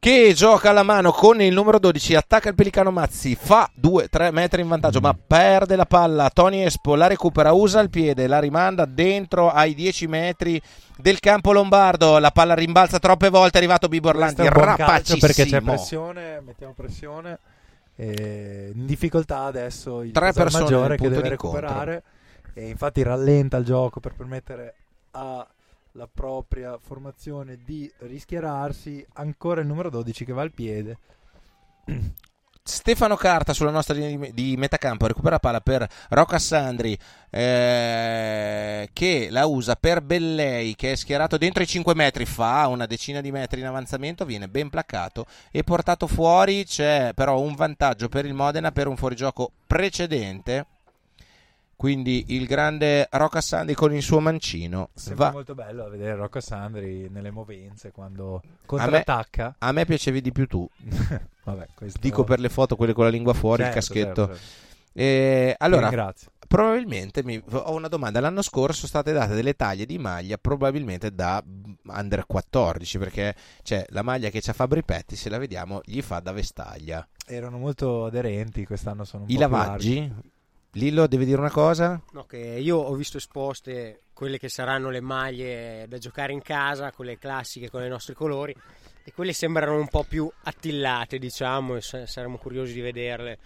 Che 0.00 0.32
gioca 0.32 0.70
alla 0.70 0.84
mano 0.84 1.10
con 1.10 1.40
il 1.42 1.52
numero 1.52 1.80
12, 1.80 2.14
attacca 2.14 2.48
il 2.48 2.54
Pelicano 2.54 2.92
Mazzi, 2.92 3.34
fa 3.34 3.68
2-3 3.80 4.30
metri 4.30 4.62
in 4.62 4.68
vantaggio, 4.68 5.00
ma 5.00 5.12
perde 5.12 5.74
la 5.74 5.86
palla. 5.86 6.30
Tony 6.32 6.62
Espo 6.62 6.94
la 6.94 7.08
recupera, 7.08 7.52
usa 7.52 7.80
il 7.80 7.90
piede, 7.90 8.28
la 8.28 8.38
rimanda 8.38 8.84
dentro 8.84 9.50
ai 9.50 9.74
10 9.74 10.06
metri 10.06 10.62
del 10.96 11.18
campo 11.18 11.52
lombardo. 11.52 12.18
La 12.18 12.30
palla 12.30 12.54
rimbalza 12.54 13.00
troppe 13.00 13.28
volte, 13.28 13.56
è 13.58 13.60
arrivato 13.60 13.88
Bibo 13.88 14.08
Orlandi, 14.10 14.36
Questo 14.36 14.54
è 14.54 14.56
un 14.56 14.62
buon 14.64 14.76
calcio 14.76 14.92
rapacissimo. 14.92 15.18
perché 15.20 15.44
c'è 15.50 15.60
pressione, 15.62 16.40
mettiamo 16.46 16.72
pressione. 16.74 17.38
eh, 17.96 18.70
in 18.72 18.86
difficoltà 18.86 19.40
adesso 19.40 20.02
il 20.02 20.12
Tre 20.12 20.32
persone 20.32 20.88
nel 20.88 20.96
che 20.96 21.08
deve 21.08 21.28
recuperare 21.30 22.02
e 22.54 22.68
infatti 22.68 23.02
rallenta 23.02 23.56
il 23.56 23.64
gioco 23.64 23.98
per 23.98 24.14
permettere 24.14 24.74
alla 25.98 26.08
propria 26.12 26.78
formazione 26.78 27.58
di 27.64 27.90
rischierarsi. 27.98 29.04
Ancora 29.14 29.60
il 29.60 29.66
numero 29.66 29.90
12 29.90 30.24
che 30.24 30.32
va 30.32 30.42
al 30.42 30.52
piede. 30.52 30.98
Stefano 32.62 33.16
Carta 33.16 33.54
sulla 33.54 33.70
nostra 33.70 33.94
linea 33.94 34.30
di, 34.30 34.34
di 34.34 34.56
metacampo 34.58 35.06
recupera 35.06 35.38
palla 35.38 35.62
per 35.62 35.88
Rocco 36.10 36.38
Sandri 36.38 36.98
eh, 37.30 38.90
che 38.92 39.28
la 39.30 39.46
usa 39.46 39.74
per 39.74 40.02
Bellei 40.02 40.74
che 40.74 40.92
è 40.92 40.94
schierato 40.94 41.38
dentro 41.38 41.62
i 41.62 41.66
5 41.66 41.94
metri 41.94 42.26
fa 42.26 42.66
una 42.66 42.84
decina 42.84 43.22
di 43.22 43.30
metri 43.30 43.60
in 43.60 43.66
avanzamento 43.66 44.26
viene 44.26 44.48
ben 44.48 44.68
placato 44.68 45.24
e 45.50 45.64
portato 45.64 46.06
fuori 46.06 46.66
c'è 46.66 47.12
però 47.14 47.40
un 47.40 47.54
vantaggio 47.54 48.10
per 48.10 48.26
il 48.26 48.34
Modena 48.34 48.70
per 48.70 48.86
un 48.86 48.98
fuorigioco 48.98 49.50
precedente 49.66 50.66
quindi 51.78 52.24
il 52.34 52.46
grande 52.46 53.06
Rocco 53.12 53.40
Sandri 53.40 53.74
con 53.74 53.94
il 53.94 54.02
suo 54.02 54.18
mancino 54.18 54.90
Sembra 54.94 55.26
va 55.26 55.32
molto 55.32 55.54
bello 55.54 55.88
vedere 55.88 56.16
Rocco 56.16 56.40
Sandri 56.40 57.08
nelle 57.08 57.30
movenze 57.30 57.92
quando 57.92 58.34
a 58.34 58.40
me, 58.44 58.58
contrattacca. 58.66 59.54
a 59.58 59.70
me 59.72 59.84
piacevi 59.86 60.20
di 60.20 60.32
più 60.32 60.48
tu 60.48 60.68
Vabbè, 61.44 61.68
questo- 61.76 61.98
dico 62.02 62.24
per 62.24 62.40
le 62.40 62.48
foto 62.48 62.74
quelle 62.74 62.92
con 62.92 63.04
la 63.04 63.10
lingua 63.10 63.32
fuori 63.32 63.62
il 63.62 63.68
Certo, 63.72 63.80
caschetto 63.80 64.26
certo, 64.26 64.34
certo. 64.34 64.66
Eh, 64.94 65.54
allora, 65.58 66.12
probabilmente 66.48 67.22
mi- 67.22 67.40
ho 67.48 67.72
una 67.72 67.86
domanda. 67.86 68.18
L'anno 68.18 68.42
scorso 68.42 68.78
sono 68.78 68.88
state 68.88 69.12
date 69.12 69.34
delle 69.34 69.54
taglie 69.54 69.86
di 69.86 69.96
maglia, 69.96 70.38
probabilmente 70.38 71.14
da 71.14 71.40
under 71.84 72.26
14, 72.26 72.98
perché 72.98 73.34
c'è 73.62 73.84
la 73.90 74.02
maglia 74.02 74.28
che 74.30 74.40
c'ha 74.40 74.52
Fabri 74.52 74.82
Petti, 74.82 75.14
se 75.14 75.28
la 75.28 75.38
vediamo, 75.38 75.80
gli 75.84 76.02
fa 76.02 76.18
da 76.18 76.32
vestaglia. 76.32 77.06
Erano 77.26 77.58
molto 77.58 78.06
aderenti, 78.06 78.64
quest'anno 78.66 79.04
sono 79.04 79.22
un 79.22 79.30
I 79.30 79.34
po' 79.34 79.38
più 79.38 79.48
lavaggi? 79.48 80.12
Lillo, 80.78 81.06
devi 81.08 81.24
dire 81.24 81.38
una 81.38 81.50
cosa? 81.50 82.00
No, 82.12 82.24
che 82.24 82.38
io 82.38 82.76
ho 82.78 82.94
visto 82.94 83.16
esposte 83.16 84.02
quelle 84.12 84.38
che 84.38 84.48
saranno 84.48 84.90
le 84.90 85.00
maglie 85.00 85.86
da 85.88 85.98
giocare 85.98 86.32
in 86.32 86.40
casa, 86.40 86.92
quelle 86.92 87.18
classiche 87.18 87.68
con 87.68 87.82
i 87.82 87.88
nostri 87.88 88.14
colori, 88.14 88.54
e 89.04 89.12
quelle 89.12 89.32
sembrano 89.32 89.76
un 89.76 89.88
po' 89.88 90.04
più 90.04 90.30
attillate, 90.44 91.18
diciamo, 91.18 91.76
e 91.76 91.80
sa- 91.80 92.06
saremo 92.06 92.38
curiosi 92.38 92.72
di 92.72 92.80
vederle 92.80 93.38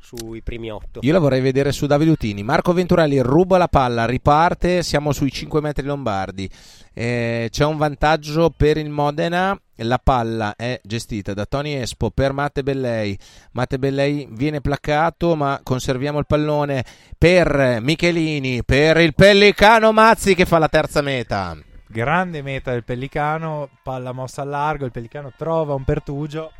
sui 0.00 0.42
primi 0.42 0.70
otto. 0.70 1.00
Io 1.02 1.12
la 1.12 1.18
vorrei 1.18 1.40
vedere 1.40 1.72
su 1.72 1.86
Davide 1.86 2.10
Utini. 2.10 2.42
Marco 2.42 2.72
Venturelli 2.72 3.20
ruba 3.20 3.58
la 3.58 3.68
palla, 3.68 4.06
riparte, 4.06 4.82
siamo 4.82 5.12
sui 5.12 5.30
5 5.30 5.60
metri 5.60 5.84
lombardi. 5.84 6.48
Eh, 6.94 7.48
c'è 7.50 7.64
un 7.64 7.76
vantaggio 7.76 8.50
per 8.50 8.78
il 8.78 8.90
Modena. 8.90 9.58
La 9.82 9.98
palla 9.98 10.56
è 10.56 10.80
gestita 10.82 11.34
da 11.34 11.46
Tony 11.46 11.74
Espo 11.74 12.10
per 12.10 12.32
Matte 12.32 12.64
Bellei. 12.64 13.16
Matte 13.52 13.78
Bellei 13.78 14.26
viene 14.30 14.60
placato, 14.60 15.36
ma 15.36 15.60
conserviamo 15.62 16.18
il 16.18 16.26
pallone 16.26 16.84
per 17.16 17.78
Michelini, 17.80 18.64
per 18.64 18.96
il 18.96 19.14
Pellicano 19.14 19.92
Mazzi 19.92 20.34
che 20.34 20.46
fa 20.46 20.58
la 20.58 20.68
terza 20.68 21.00
meta. 21.00 21.56
Grande 21.86 22.42
meta 22.42 22.72
del 22.72 22.82
Pellicano, 22.82 23.68
palla 23.82 24.12
mossa 24.12 24.42
al 24.42 24.48
largo, 24.48 24.84
il 24.84 24.90
Pellicano 24.90 25.32
trova 25.36 25.74
un 25.74 25.84
pertugio. 25.84 26.52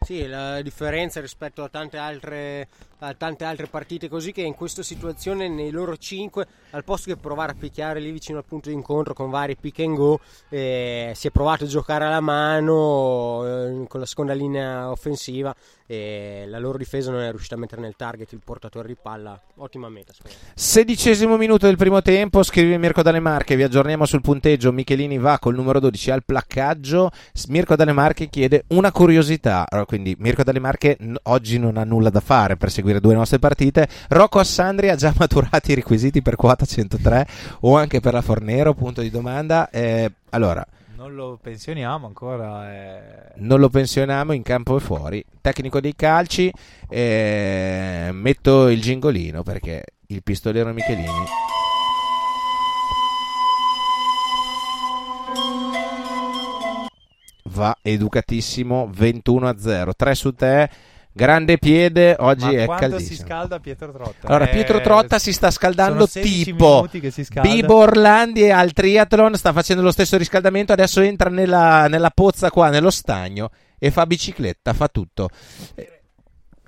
Sì, 0.00 0.26
la 0.26 0.62
differenza 0.62 1.20
rispetto 1.20 1.62
a 1.62 1.68
tante 1.68 1.98
altre, 1.98 2.68
a 3.00 3.14
tante 3.14 3.44
altre 3.44 3.66
partite 3.66 4.08
così 4.08 4.32
che 4.32 4.42
in 4.42 4.54
questa 4.54 4.82
situazione 4.82 5.48
nei 5.48 5.70
loro 5.70 5.96
5 5.96 6.46
al 6.70 6.84
posto 6.84 7.10
che 7.10 7.16
provare 7.16 7.52
a 7.52 7.54
picchiare 7.58 8.00
lì 8.00 8.10
vicino 8.10 8.38
al 8.38 8.44
punto 8.44 8.68
di 8.68 8.74
incontro 8.74 9.14
con 9.14 9.30
vari 9.30 9.56
pick 9.56 9.80
and 9.80 9.96
go 9.96 10.20
eh, 10.48 11.12
si 11.14 11.26
è 11.26 11.30
provato 11.30 11.64
a 11.64 11.66
giocare 11.66 12.04
alla 12.04 12.20
mano 12.20 13.44
eh, 13.46 13.86
con 13.88 14.00
la 14.00 14.06
seconda 14.06 14.32
linea 14.32 14.90
offensiva 14.90 15.54
e 15.90 16.44
la 16.46 16.60
loro 16.60 16.78
difesa 16.78 17.10
non 17.10 17.22
è 17.22 17.30
riuscita 17.30 17.56
a 17.56 17.58
mettere 17.58 17.80
nel 17.80 17.96
target 17.96 18.30
il 18.30 18.40
portatore 18.44 18.86
di 18.86 18.96
palla. 19.00 19.40
Ottima 19.56 19.88
meta 19.88 20.12
me. 20.22 20.30
Sedicesimo 20.54 21.36
minuto 21.36 21.66
del 21.66 21.76
primo 21.76 22.00
tempo, 22.00 22.44
scrive 22.44 22.78
Mirko 22.78 23.02
Dalle 23.02 23.18
Marche, 23.18 23.56
vi 23.56 23.64
aggiorniamo 23.64 24.06
sul 24.06 24.20
punteggio, 24.20 24.70
Michelini 24.70 25.18
va 25.18 25.40
col 25.40 25.56
numero 25.56 25.80
12 25.80 26.12
al 26.12 26.24
placcaggio, 26.24 27.10
Mirko 27.48 27.74
Dalle 27.74 27.92
Marche 27.92 28.28
chiede 28.28 28.66
una 28.68 28.92
curiosità, 28.92 29.66
Allora, 29.68 29.84
quindi 29.84 30.14
Mirko 30.16 30.44
Dalle 30.44 30.60
Marche 30.60 30.96
oggi 31.24 31.58
non 31.58 31.76
ha 31.76 31.82
nulla 31.82 32.10
da 32.10 32.20
fare 32.20 32.56
per 32.56 32.70
seguire 32.70 32.89
due 32.98 33.14
nostre 33.14 33.38
partite, 33.38 33.88
Rocco 34.08 34.40
Assandri 34.40 34.88
ha 34.88 34.96
già 34.96 35.12
maturati 35.18 35.70
i 35.70 35.74
requisiti 35.76 36.22
per 36.22 36.34
quota 36.34 36.64
103 36.64 37.26
o 37.60 37.76
anche 37.76 38.00
per 38.00 38.14
la 38.14 38.22
Fornero, 38.22 38.74
punto 38.74 39.00
di 39.02 39.10
domanda, 39.10 39.68
Eh, 39.70 40.10
allora... 40.30 40.66
Non 40.96 41.14
lo 41.14 41.38
pensioniamo 41.40 42.06
ancora. 42.06 42.70
eh. 42.74 43.00
non 43.36 43.58
lo 43.58 43.70
pensioniamo 43.70 44.32
in 44.32 44.42
campo 44.42 44.76
e 44.76 44.80
fuori. 44.80 45.24
Tecnico 45.40 45.80
dei 45.80 45.94
calci, 45.96 46.52
eh, 46.90 48.10
metto 48.12 48.68
il 48.68 48.82
gingolino 48.82 49.42
perché 49.42 49.82
il 50.08 50.22
pistolero 50.22 50.72
Michelini. 50.74 51.24
Va 57.44 57.76
educatissimo 57.82 58.90
21 58.92 59.48
a 59.48 59.54
0. 59.58 59.94
3 59.94 60.14
su 60.14 60.34
te. 60.34 60.70
Grande 61.12 61.58
piede, 61.58 62.14
oggi 62.18 62.44
Ma 62.44 62.62
è 62.62 62.64
quanto 62.66 62.84
si 62.84 62.90
caldissimo. 62.90 63.26
scalda 63.28 63.58
Pietro 63.58 63.92
Trotta? 63.92 64.28
Allora, 64.28 64.48
Eh, 64.48 64.52
Pietro 64.52 64.80
Trotta 64.80 65.18
si 65.18 65.32
sta 65.32 65.50
scaldando 65.50 66.06
sono 66.06 66.24
16 66.24 66.44
tipo 66.44 66.88
si 67.10 67.24
scalda. 67.24 67.48
Bibo 67.50 67.76
Orlandi 67.78 68.48
al 68.50 68.72
triathlon, 68.72 69.34
sta 69.34 69.52
facendo 69.52 69.82
lo 69.82 69.90
stesso 69.90 70.16
riscaldamento, 70.16 70.72
adesso 70.72 71.00
entra 71.00 71.28
nella, 71.28 71.88
nella 71.88 72.10
pozza 72.10 72.50
qua, 72.50 72.68
nello 72.70 72.90
stagno 72.90 73.50
e 73.78 73.90
fa 73.90 74.06
bicicletta, 74.06 74.72
fa 74.72 74.86
tutto. 74.88 75.28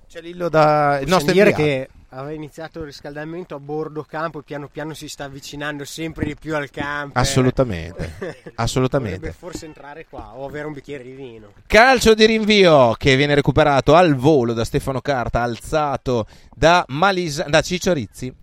C'è 0.09 0.21
Lillo 0.21 0.49
da... 0.49 0.99
Il 1.01 1.09
nostro 1.09 1.33
inviato. 1.33 1.57
che 1.57 1.89
aveva 2.15 2.33
iniziato 2.33 2.81
il 2.81 2.87
riscaldamento 2.87 3.55
a 3.55 3.59
bordo 3.59 4.05
campo 4.05 4.41
e 4.41 4.43
piano 4.43 4.69
piano 4.69 4.95
si 4.95 5.09
sta 5.09 5.25
avvicinando 5.25 5.85
sempre 5.85 6.27
di 6.27 6.35
più 6.35 6.55
al 6.55 6.71
campo. 6.71 7.19
Assolutamente, 7.19 8.53
assolutamente. 8.57 9.17
Dovrebbe 9.17 9.37
forse 9.37 9.67
entrare 9.67 10.07
qua 10.09 10.33
o 10.35 10.47
avere 10.47 10.67
un 10.67 10.73
bicchiere 10.73 11.03
di 11.03 11.13
vino. 11.13 11.53
Calcio 11.67 12.15
di 12.15 12.27
rinvio 12.27 12.93
che 12.95 13.17
viene 13.17 13.35
recuperato 13.35 13.95
al 13.95 14.15
volo 14.15 14.53
da 14.53 14.65
Stefano 14.65 15.01
Carta, 15.01 15.43
alzato 15.43 16.27
da, 16.55 16.85
Malisa- 16.89 17.45
da 17.49 17.61
Ciccio 17.61 17.93
Rizzi. 17.93 18.42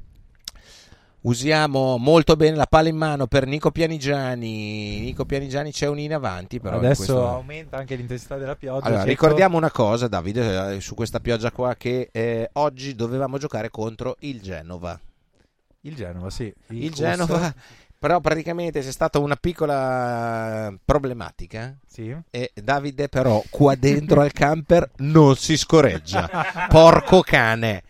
Usiamo 1.22 1.98
molto 1.98 2.38
bene 2.38 2.56
la 2.56 2.66
palla 2.66 2.88
in 2.88 2.96
mano 2.96 3.28
per 3.28 3.46
Nico 3.46 3.72
Pianigiani. 3.72 5.02
Nico 5.02 5.26
Pianigiani 5.26 5.72
c'è 5.72 5.88
un 5.88 6.00
in 6.00 6.14
avanti, 6.14 6.62
però 6.62 6.78
Adesso 6.78 6.96
questo- 6.96 7.28
aumenta 7.28 7.76
anche 7.78 7.96
l'intensità 7.96 8.38
della 8.38 8.56
pioggia. 8.56 8.86
Allora, 8.86 9.02
Cecco. 9.02 9.10
ricordiamo 9.12 9.58
una 9.58 9.70
cosa, 9.72 10.08
Davide, 10.08 10.76
eh, 10.76 10.82
su 10.82 10.96
questa 10.96 11.20
pioggia 11.20 11.52
qua, 11.52 11.76
che 11.76 12.08
eh, 12.14 12.50
oggi 12.54 12.96
dovevamo 12.96 13.38
giocare 13.38 13.70
contro 13.70 14.16
il 14.20 14.40
Genova. 14.40 14.98
Il 15.82 15.96
Genova, 15.96 16.30
sì. 16.30 16.54
Il, 16.68 16.88
corso- 16.90 17.04
Genova, 17.04 17.54
però 18.00 18.22
praticamente 18.22 18.80
c'è 18.80 18.92
stata 18.92 19.20
una 19.20 19.36
piccola 19.36 20.74
problematica. 20.86 21.76
Sì. 21.86 22.16
E 22.30 22.52
Davide, 22.54 23.10
però, 23.10 23.44
qua 23.50 23.76
dentro 23.76 24.22
al 24.22 24.32
camper 24.32 24.90
non 25.00 25.36
si 25.36 25.58
scorreggia. 25.58 26.30
Porco 26.72 27.20
cane. 27.22 27.84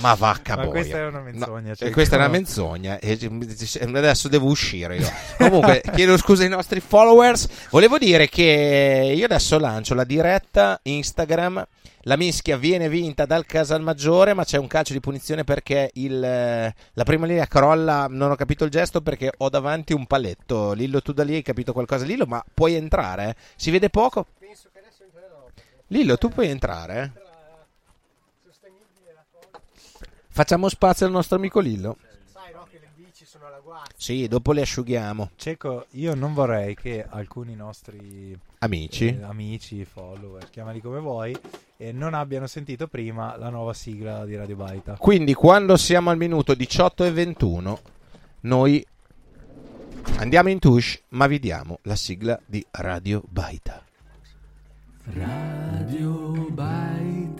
Ma 0.00 0.14
vacca 0.14 0.56
Ma 0.56 0.62
boia. 0.62 0.70
questa 0.72 0.96
è 0.98 1.06
una 1.06 1.20
menzogna, 1.20 1.68
No, 1.68 1.74
cioè, 1.74 1.90
questa 1.90 2.14
è 2.14 2.18
una 2.18 2.26
no. 2.26 2.32
menzogna. 2.32 2.98
E 2.98 3.18
adesso 3.94 4.28
devo 4.28 4.46
uscire 4.48 4.96
io. 4.96 5.10
Comunque, 5.38 5.82
chiedo 5.94 6.16
scusa 6.16 6.42
ai 6.42 6.48
nostri 6.48 6.80
followers. 6.80 7.48
Volevo 7.70 7.98
dire 7.98 8.28
che 8.28 9.12
io 9.16 9.24
adesso 9.24 9.58
lancio 9.58 9.94
la 9.94 10.04
diretta 10.04 10.78
Instagram. 10.82 11.66
La 12.06 12.16
mischia 12.18 12.58
viene 12.58 12.90
vinta 12.90 13.24
dal 13.24 13.46
Casalmaggiore, 13.46 14.34
ma 14.34 14.44
c'è 14.44 14.58
un 14.58 14.66
calcio 14.66 14.92
di 14.92 15.00
punizione 15.00 15.42
perché 15.42 15.88
il, 15.94 16.20
la 16.20 17.02
prima 17.04 17.24
linea 17.24 17.46
crolla. 17.46 18.06
Non 18.10 18.30
ho 18.30 18.34
capito 18.34 18.64
il 18.64 18.70
gesto 18.70 19.00
perché 19.00 19.32
ho 19.34 19.48
davanti 19.48 19.94
un 19.94 20.06
paletto. 20.06 20.72
Lillo, 20.74 21.00
tu 21.00 21.12
da 21.12 21.24
lì 21.24 21.34
hai 21.36 21.42
capito 21.42 21.72
qualcosa? 21.72 22.04
Lillo, 22.04 22.26
ma 22.26 22.44
puoi 22.52 22.74
entrare? 22.74 23.28
eh? 23.30 23.34
Si 23.56 23.70
vede 23.70 23.88
poco? 23.88 24.26
Lillo, 25.88 26.18
tu 26.18 26.28
puoi 26.28 26.48
entrare? 26.48 27.12
eh? 27.16 27.22
Facciamo 30.36 30.68
spazio 30.68 31.06
al 31.06 31.12
nostro 31.12 31.36
amico 31.36 31.60
Lillo. 31.60 31.96
Sai 32.32 32.52
no 32.52 32.66
che 32.68 32.80
le 32.80 32.88
bici 32.92 33.24
sono 33.24 33.46
alla 33.46 33.60
guardia. 33.60 33.94
Sì, 33.96 34.26
dopo 34.26 34.50
le 34.50 34.62
asciughiamo. 34.62 35.30
Cecco, 35.36 35.86
io 35.90 36.14
non 36.16 36.34
vorrei 36.34 36.74
che 36.74 37.06
alcuni 37.08 37.54
nostri 37.54 38.36
Amici. 38.58 39.06
eh, 39.06 39.22
amici, 39.22 39.84
follower, 39.84 40.50
chiamali 40.50 40.80
come 40.80 40.98
vuoi, 40.98 41.36
eh, 41.76 41.92
non 41.92 42.14
abbiano 42.14 42.48
sentito 42.48 42.88
prima 42.88 43.36
la 43.36 43.48
nuova 43.48 43.74
sigla 43.74 44.24
di 44.24 44.34
Radio 44.34 44.56
Baita. 44.56 44.96
Quindi 44.98 45.34
quando 45.34 45.76
siamo 45.76 46.10
al 46.10 46.16
minuto 46.16 46.54
18 46.54 47.04
e 47.04 47.12
21, 47.12 47.80
noi 48.40 48.84
andiamo 50.16 50.48
in 50.48 50.58
touche, 50.58 51.02
ma 51.10 51.28
vi 51.28 51.38
diamo 51.38 51.78
la 51.82 51.94
sigla 51.94 52.40
di 52.44 52.66
Radio 52.72 53.22
Baita. 53.28 53.84
Radio 55.12 56.48
Baita, 56.50 57.33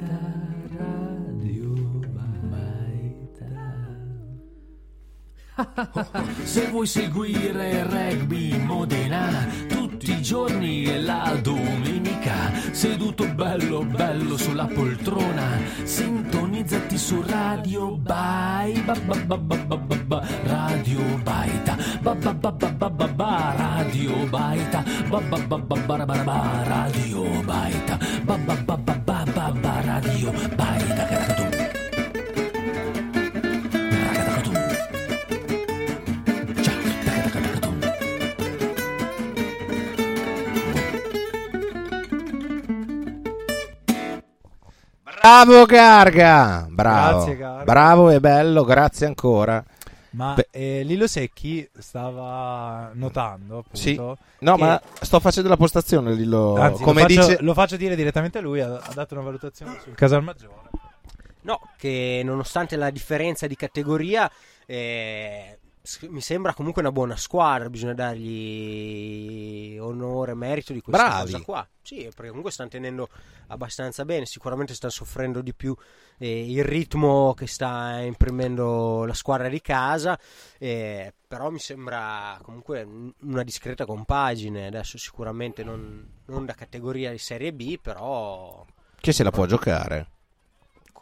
Se 6.43 6.67
vuoi 6.69 6.87
seguire 6.87 7.85
rugby 7.85 8.59
Modena 8.59 9.47
tutti 9.69 10.11
i 10.11 10.21
giorni 10.21 10.85
e 10.85 11.01
la 11.01 11.39
domenica, 11.41 12.51
seduto 12.73 13.33
bello 13.33 13.85
bello 13.85 14.37
sulla 14.37 14.67
poltrona, 14.67 15.61
sintonizzati 15.85 16.99
su 16.99 17.23
Radio 17.23 17.97
Bai, 17.97 18.81
ba 18.81 18.95
ba 18.95 19.15
ba 19.15 19.39
ba 19.39 19.57
ba 19.57 19.77
ba 19.77 19.97
ba, 19.97 20.27
Radio 20.43 21.01
Baita, 21.23 21.77
ba 22.03 22.15
ba 22.15 22.33
ba 22.35 23.55
Radio 23.57 24.27
Baita, 24.27 24.83
ba 25.09 25.21
ba 25.21 25.39
ba 25.39 26.65
Radio 26.67 27.43
Baita, 27.45 27.99
ba 28.25 28.37
ba 28.37 28.57
ba 28.57 28.77
ba 28.77 28.95
ba 29.05 29.25
ba 29.25 29.53
ba, 29.53 29.81
Radio 29.85 30.33
Baita, 30.33 30.64
Bravo 45.25 45.65
Garga! 45.65 46.67
Bravo. 46.69 47.17
Grazie, 47.17 47.37
Garga. 47.39 47.65
Bravo 47.65 48.11
e 48.11 48.21
bello, 48.21 48.63
grazie 48.63 49.07
ancora. 49.07 49.65
Ma 50.11 50.35
Beh, 50.35 50.49
eh, 50.51 50.83
Lillo 50.83 51.07
Secchi 51.07 51.67
stava 51.79 52.91
notando, 52.93 53.57
appunto, 53.61 53.75
sì. 53.79 53.95
No, 54.41 54.57
che- 54.57 54.63
ma 54.63 54.79
sto 55.01 55.21
facendo 55.21 55.49
la 55.49 55.57
postazione, 55.57 56.13
Lillo. 56.13 56.57
Anzi, 56.57 56.83
Come 56.83 57.01
lo, 57.01 57.09
faccio, 57.09 57.27
dice 57.27 57.43
lo 57.43 57.55
faccio 57.55 57.77
dire 57.79 57.97
direttamente 57.97 58.37
a 58.37 58.43
lui, 58.43 58.61
ha, 58.61 58.75
ha 58.75 58.93
dato 58.93 59.15
una 59.15 59.23
valutazione 59.23 59.79
sul 59.83 59.95
Casalmaggiore. 59.95 60.69
No, 61.41 61.59
che 61.79 62.21
nonostante 62.23 62.77
la 62.77 62.91
differenza 62.91 63.47
di 63.47 63.57
categoria, 63.57 64.31
eh, 64.67 65.59
mi 66.09 66.23
sembra 66.23 66.55
comunque 66.55 66.81
una 66.81 66.93
buona 66.93 67.17
squadra. 67.17 67.69
Bisogna 67.69 67.93
dargli 67.95 69.77
onore 69.79 70.33
e 70.33 70.35
merito 70.35 70.73
di 70.73 70.81
questa 70.81 71.05
Bravi. 71.09 71.33
cosa 71.33 71.45
qua. 71.45 71.69
Sì, 71.83 72.05
perché 72.05 72.29
comunque 72.29 72.51
stanno 72.51 72.71
tenendo 72.71 73.09
abbastanza 73.49 74.05
bene. 74.05 74.25
Sicuramente 74.27 74.75
stanno 74.75 74.93
soffrendo 74.93 75.43
di 75.43 75.53
più 75.55 75.75
eh, 76.19 76.51
il 76.51 76.65
ritmo 76.65 77.35
che 77.35 77.47
sta 77.47 77.99
imprimendo 78.01 79.05
la 79.05 79.15
squadra 79.15 79.49
di 79.49 79.61
casa. 79.61 80.19
eh, 80.59 81.13
però 81.29 81.51
mi 81.51 81.59
sembra 81.59 82.39
comunque 82.43 82.83
un- 82.83 83.13
una 83.23 83.43
discreta 83.43 83.85
compagine. 83.85 84.67
Adesso, 84.69 84.97
sicuramente 84.99 85.65
non, 85.65 86.09
non 86.27 86.47
da 86.47 86.55
categoria 86.55 87.11
di 87.11 87.19
Serie 87.19 87.53
B, 87.53 87.79
però 87.79 88.65
che 89.01 89.13
se 89.13 89.23
la 89.23 89.31
può 89.31 89.45
giocare. 89.45 90.13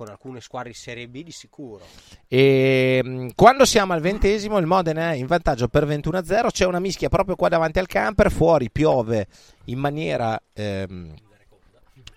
Con 0.02 0.10
alcune 0.10 0.40
squadre 0.40 0.70
di 0.70 0.74
Serie 0.76 1.08
B 1.08 1.22
di 1.22 1.30
sicuro. 1.30 1.84
E 2.26 3.00
mh, 3.04 3.28
quando 3.34 3.64
siamo 3.64 3.92
al 3.92 4.00
ventesimo, 4.00 4.58
il 4.58 4.66
Modena 4.66 5.12
è 5.12 5.14
in 5.14 5.26
vantaggio 5.26 5.68
per 5.68 5.86
21-0. 5.86 6.48
C'è 6.50 6.66
una 6.66 6.80
mischia 6.80 7.08
proprio 7.08 7.36
qua 7.36 7.48
davanti 7.48 7.78
al 7.78 7.86
camper. 7.86 8.30
Fuori 8.30 8.70
piove 8.70 9.28
in 9.66 9.78
maniera 9.78 10.40
ehm, 10.52 11.14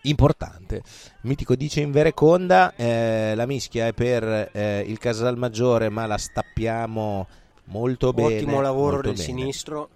importante. 0.03 0.81
Mitico 1.21 1.55
dice 1.55 1.81
in 1.81 1.91
Vereconda. 1.91 2.73
eh, 2.75 3.33
la 3.35 3.45
mischia 3.45 3.87
è 3.87 3.93
per 3.93 4.49
eh, 4.51 4.83
il 4.87 4.97
Casalmaggiore, 4.97 5.89
ma 5.89 6.07
la 6.07 6.17
stappiamo 6.17 7.27
molto 7.65 8.13
bene. 8.13 8.35
Ottimo 8.35 8.61
lavoro 8.61 8.93
molto 8.93 9.07
del 9.09 9.17
bene. 9.17 9.25
sinistro 9.27 9.89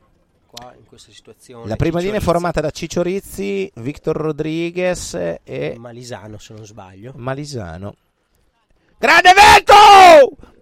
qua 0.50 0.74
in 0.76 0.86
questa 0.86 1.12
situazione. 1.12 1.68
La 1.68 1.76
prima 1.76 2.00
Ciccio 2.00 2.06
linea 2.12 2.20
è 2.20 2.24
formata 2.24 2.62
da 2.62 2.72
Ciccio 2.72 3.02
Rizzi, 3.02 3.72
Victor 3.76 4.16
Rodriguez 4.16 5.14
e 5.44 5.76
Malisano, 5.78 6.38
se 6.38 6.54
non 6.54 6.66
sbaglio. 6.66 7.14
Malisano. 7.16 7.96
Grande 8.98 9.32
vento! 9.34 10.54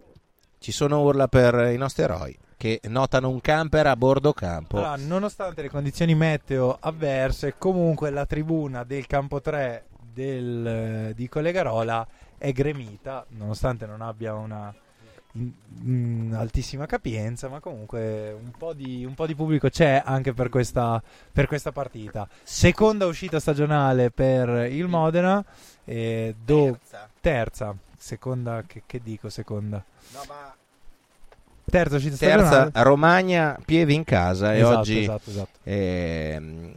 Ci 0.59 0.71
sono 0.71 1.01
urla 1.01 1.27
per 1.27 1.71
i 1.71 1.77
nostri 1.77 2.03
eroi 2.03 2.37
che 2.57 2.81
notano 2.85 3.29
un 3.29 3.39
camper 3.39 3.87
a 3.87 3.95
bordo 3.95 4.33
campo. 4.33 4.77
Allora, 4.77 4.95
nonostante 4.97 5.61
le 5.61 5.69
condizioni 5.69 6.15
meteo 6.15 6.75
avverse, 6.79 7.55
comunque 7.57 8.09
la 8.09 8.25
tribuna 8.25 8.83
del 8.83 9.05
campo 9.05 9.39
3 9.39 9.85
del, 10.11 11.13
di 11.15 11.29
Collegarola 11.29 12.05
è 12.37 12.51
gremita, 12.51 13.25
nonostante 13.29 13.85
non 13.85 14.01
abbia 14.01 14.33
una 14.33 14.73
in- 15.37 15.51
in 16.29 16.33
altissima 16.35 16.85
capienza, 16.85 17.47
ma 17.49 17.59
comunque 17.59 18.31
un 18.31 18.51
po' 18.57 18.73
di, 18.73 19.05
un 19.05 19.13
po' 19.13 19.25
di 19.27 19.35
pubblico 19.35 19.69
c'è 19.69 20.01
anche 20.03 20.33
per 20.33 20.49
questa, 20.49 21.01
per 21.31 21.47
questa 21.47 21.71
partita. 21.71 22.27
Seconda 22.43 23.05
uscita 23.05 23.39
stagionale 23.39 24.09
per 24.11 24.71
il 24.71 24.87
Modena, 24.87 25.43
e 25.85 26.35
do- 26.43 26.77
terza, 27.21 27.75
seconda, 27.97 28.63
che, 28.67 28.83
che 28.85 28.99
dico 29.03 29.29
seconda? 29.29 29.83
Terza 31.69 31.95
uscita 31.97 32.15
Terza, 32.15 32.45
stagionale. 32.45 32.71
Romagna, 32.83 33.57
piedi 33.63 33.93
in 33.93 34.03
casa 34.05 34.53
e 34.53 34.59
Esatto, 34.59 34.79
oggi 34.79 35.01
esatto, 35.01 35.29
esatto. 35.29 35.59
ehm, 35.63 36.71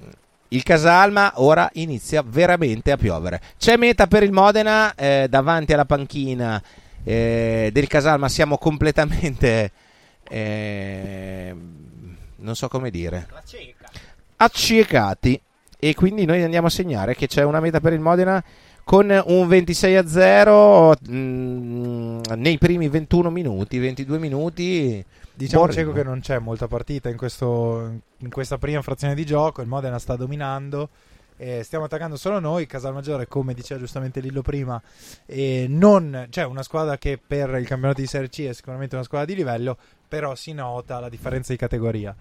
il 0.48 0.62
Casalma 0.64 1.32
ora 1.36 1.70
inizia 1.74 2.22
veramente 2.26 2.90
a 2.90 2.96
piovere. 2.96 3.40
C'è 3.56 3.76
meta 3.76 4.08
per 4.08 4.24
il 4.24 4.32
Modena 4.32 4.92
eh, 4.96 5.26
davanti 5.30 5.72
alla 5.72 5.84
panchina 5.84 6.60
eh, 7.04 7.70
del 7.72 7.86
Casalma, 7.86 8.28
siamo 8.28 8.58
completamente 8.58 9.72
eh, 10.28 11.54
non 12.36 12.54
so 12.54 12.68
come 12.68 12.90
dire 12.90 13.26
accecati 14.36 15.40
e 15.78 15.94
quindi 15.94 16.24
noi 16.24 16.42
andiamo 16.42 16.66
a 16.66 16.70
segnare 16.70 17.14
che 17.14 17.26
c'è 17.26 17.42
una 17.42 17.60
meta 17.60 17.80
per 17.80 17.92
il 17.92 18.00
Modena 18.00 18.42
con 18.84 19.22
un 19.26 19.48
26 19.48 19.96
a 19.96 20.06
0 20.06 20.96
mh, 21.00 22.20
nei 22.36 22.58
primi 22.58 22.88
21 22.88 23.30
minuti, 23.30 23.78
22 23.78 24.18
minuti. 24.18 25.04
Diciamo 25.32 25.70
Cieco 25.70 25.92
che 25.92 26.02
non 26.02 26.20
c'è 26.20 26.38
molta 26.38 26.66
partita 26.66 27.08
in, 27.08 27.16
questo, 27.16 28.00
in 28.18 28.30
questa 28.30 28.58
prima 28.58 28.82
frazione 28.82 29.14
di 29.14 29.24
gioco, 29.24 29.62
il 29.62 29.68
Modena 29.68 29.98
sta 29.98 30.16
dominando. 30.16 30.88
Eh, 31.40 31.62
stiamo 31.62 31.86
attaccando 31.86 32.16
solo 32.16 32.38
noi, 32.38 32.66
Casalmaggiore, 32.66 33.26
come 33.26 33.54
diceva 33.54 33.80
giustamente 33.80 34.20
Lillo 34.20 34.42
prima, 34.42 34.80
e 35.24 35.64
non, 35.68 36.26
cioè 36.28 36.44
una 36.44 36.62
squadra 36.62 36.98
che 36.98 37.18
per 37.18 37.48
il 37.54 37.66
campionato 37.66 38.02
di 38.02 38.06
Serie 38.06 38.28
C 38.28 38.46
è 38.46 38.52
sicuramente 38.52 38.94
una 38.94 39.04
squadra 39.04 39.26
di 39.26 39.34
livello, 39.34 39.78
però 40.10 40.34
si 40.34 40.52
nota 40.52 40.98
la 40.98 41.08
differenza 41.08 41.52
di 41.52 41.58
categoria. 41.58 42.12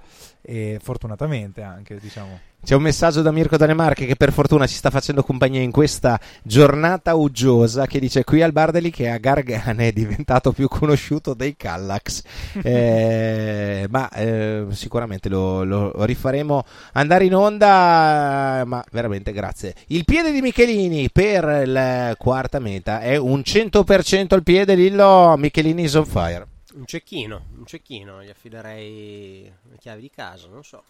E 0.42 0.80
fortunatamente 0.80 1.64
anche, 1.64 2.00
diciamo. 2.00 2.40
C'è 2.62 2.76
un 2.76 2.82
messaggio 2.82 3.22
da 3.22 3.32
Mirko 3.32 3.56
Danemarche 3.58 4.06
che 4.06 4.18
per 4.18 4.34
fortuna 4.34 4.68
ci 4.68 4.76
sta 4.76 4.90
facendo 4.90 5.24
compagnia 5.24 5.62
in 5.62 5.72
questa 5.72 6.20
giornata 6.44 7.16
uggiosa 7.16 7.88
che 7.88 8.00
dice 8.00 8.26
qui 8.26 8.42
al 8.44 8.52
bar 8.52 8.72
dell'Ikea 8.72 9.18
Gargane 9.18 9.88
è 9.88 9.92
diventato 9.94 10.52
più 10.52 10.68
conosciuto 10.68 11.34
dei 11.34 11.56
Kallax. 11.58 12.22
Eh, 12.70 13.88
ma 13.90 14.10
eh, 14.10 14.66
sicuramente 14.72 15.30
lo, 15.30 15.64
lo 15.64 16.04
rifaremo 16.04 16.64
andare 16.94 17.26
in 17.26 17.34
onda 17.34 18.64
ma 18.66 18.84
veramente 18.92 19.32
grazie. 19.32 19.74
Il 19.88 20.06
piede 20.06 20.32
di 20.32 20.42
Michelini 20.42 21.10
per 21.10 21.68
la 21.68 22.14
quarta 22.18 22.60
meta 22.60 23.00
è 23.00 23.16
un 23.16 23.40
100% 23.40 24.36
il 24.36 24.44
piede 24.44 24.76
Lillo 24.76 25.36
Michelini 25.38 25.84
is 25.84 25.94
on 25.96 26.06
fire 26.06 26.46
Un 26.80 26.86
cecchino, 26.86 27.42
un 27.58 27.66
cecchino, 27.66 28.24
gli 28.24 28.30
affiderei 28.30 29.52
le 29.70 29.78
chiavi 29.78 30.02
di 30.02 30.10
casa, 30.10 30.48
non 30.50 30.64
so. 30.64 30.82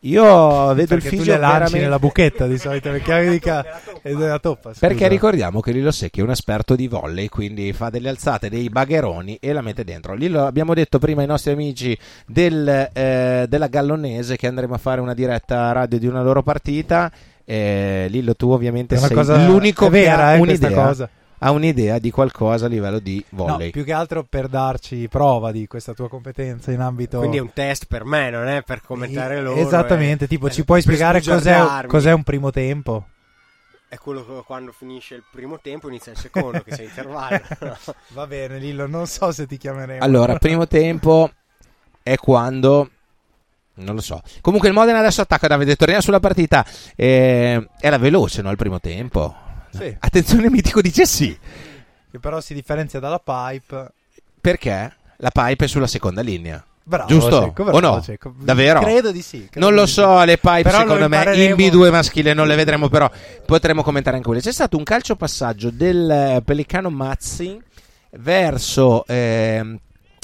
io 0.00 0.74
vedo 0.74 0.94
il 0.94 1.00
Perché 1.00 1.08
tu 1.08 1.16
figlio 1.16 1.32
le 1.32 1.38
lanci 1.38 1.52
veramente 1.54 1.78
nella 1.80 1.98
buchetta 1.98 2.46
di 2.46 2.58
solito, 2.58 2.90
le 2.90 3.00
chiavi 3.00 3.30
di 3.30 3.38
casa 3.38 3.80
e 4.02 4.14
della 4.14 4.38
toppa. 4.38 4.74
scusa. 4.74 4.86
Perché 4.86 5.08
ricordiamo 5.08 5.60
che 5.60 5.72
Lillo 5.72 5.90
Secchi 5.90 6.20
è 6.20 6.22
un 6.22 6.30
esperto 6.30 6.76
di 6.76 6.86
volley, 6.86 7.28
quindi 7.28 7.72
fa 7.72 7.88
delle 7.88 8.10
alzate, 8.10 8.50
dei 8.50 8.68
bagheroni 8.68 9.38
e 9.40 9.52
la 9.54 9.62
mette 9.62 9.84
dentro. 9.84 10.12
Lillo, 10.14 10.44
abbiamo 10.44 10.74
detto 10.74 10.98
prima 10.98 11.22
ai 11.22 11.26
nostri 11.26 11.52
amici 11.52 11.98
del, 12.26 12.90
eh, 12.92 13.46
della 13.48 13.66
Gallonese 13.68 14.36
che 14.36 14.46
andremo 14.46 14.74
a 14.74 14.78
fare 14.78 15.00
una 15.00 15.14
diretta 15.14 15.72
radio 15.72 15.98
di 15.98 16.06
una 16.06 16.22
loro 16.22 16.42
partita. 16.42 17.10
Eh, 17.42 18.06
Lillo, 18.10 18.34
tu 18.36 18.50
ovviamente 18.50 18.96
È 18.96 18.98
una 18.98 19.06
sei 19.06 19.16
cosa- 19.16 19.46
l'unico 19.46 19.86
è 19.86 19.90
che 19.90 19.98
vera, 19.98 20.26
ha 20.26 20.34
eh, 20.34 20.38
questa 20.38 20.66
un'idea, 20.66 20.84
cosa. 20.84 21.08
Ha 21.38 21.50
un'idea 21.50 21.98
di 21.98 22.10
qualcosa 22.10 22.66
a 22.66 22.68
livello 22.68 22.98
di 22.98 23.22
No, 23.30 23.44
volley. 23.46 23.70
più 23.70 23.84
che 23.84 23.92
altro 23.92 24.24
per 24.28 24.48
darci 24.48 25.06
prova 25.08 25.52
di 25.52 25.66
questa 25.66 25.92
tua 25.92 26.08
competenza 26.08 26.72
in 26.72 26.80
ambito. 26.80 27.18
Quindi 27.18 27.36
è 27.36 27.40
un 27.40 27.52
test 27.52 27.86
per 27.86 28.04
me, 28.04 28.30
non 28.30 28.46
è 28.46 28.62
per 28.62 28.80
commentare 28.80 29.40
loro. 29.40 29.60
Esattamente, 29.60 30.24
eh. 30.24 30.28
tipo 30.28 30.46
Eh, 30.46 30.50
ci 30.50 30.64
puoi 30.64 30.80
spiegare 30.80 31.22
cos'è, 31.22 31.86
cos'è 31.86 32.12
un 32.12 32.22
primo 32.22 32.50
tempo? 32.50 33.06
È 33.88 33.98
quello 33.98 34.26
che 34.26 34.42
quando 34.44 34.72
finisce 34.72 35.14
il 35.14 35.22
primo 35.30 35.60
tempo 35.60 35.88
inizia 35.88 36.12
il 36.12 36.18
secondo, 36.18 36.60
che 36.62 36.74
sei 36.74 36.86
intervallo. 36.86 37.40
Va 38.14 38.26
bene, 38.26 38.58
Lillo, 38.58 38.86
non 38.86 39.06
so 39.06 39.30
se 39.30 39.46
ti 39.46 39.56
chiameremo. 39.58 40.02
Allora, 40.02 40.36
primo 40.38 40.66
tempo 40.66 41.30
è 42.02 42.16
quando. 42.16 42.90
Non 43.74 43.94
lo 43.94 44.00
so. 44.00 44.22
Comunque 44.40 44.68
il 44.68 44.74
Modena 44.74 44.98
adesso 44.98 45.20
attacca 45.20 45.46
Davide. 45.46 45.76
Torniamo 45.76 46.00
sulla 46.00 46.18
partita. 46.18 46.64
Eh, 46.96 47.68
era 47.78 47.98
veloce, 47.98 48.42
no? 48.42 48.50
Il 48.50 48.56
primo 48.56 48.80
tempo. 48.80 49.34
Sì. 49.76 49.96
Attenzione, 50.00 50.50
Mitico 50.50 50.80
dice 50.80 51.06
sì. 51.06 51.36
Che 52.10 52.18
però 52.18 52.40
si 52.40 52.54
differenzia 52.54 52.98
dalla 53.00 53.20
pipe. 53.20 53.92
Perché 54.40 54.94
la 55.16 55.30
pipe 55.30 55.64
è 55.64 55.68
sulla 55.68 55.86
seconda 55.86 56.22
linea. 56.22 56.64
Bravo, 56.88 57.08
Giusto? 57.08 57.42
Cecco, 57.42 57.62
o 57.62 57.64
bravo, 57.64 57.80
no? 57.80 58.00
Cecco. 58.00 58.32
Davvero? 58.38 58.78
Credo 58.78 59.10
di 59.10 59.20
sì. 59.20 59.48
credo 59.50 59.66
non 59.66 59.74
lo 59.74 59.86
so, 59.86 60.22
le 60.22 60.38
pipe 60.38 60.62
Però 60.62 60.78
secondo 60.78 61.08
me 61.08 61.16
in 61.16 61.50
impareremo. 61.50 61.56
B2 61.56 61.90
maschile 61.90 62.32
non 62.32 62.46
le 62.46 62.54
vedremo, 62.54 62.88
però 62.88 63.10
potremo 63.44 63.82
commentare 63.82 64.16
anche 64.16 64.28
quelle. 64.28 64.42
C'è 64.42 64.52
stato 64.52 64.76
un 64.76 64.84
calcio 64.84 65.16
passaggio 65.16 65.70
del 65.70 66.08
eh, 66.08 66.42
Pellicano 66.44 66.88
Mazzi 66.88 67.60
verso 68.18 69.04
ehm, 69.04 69.76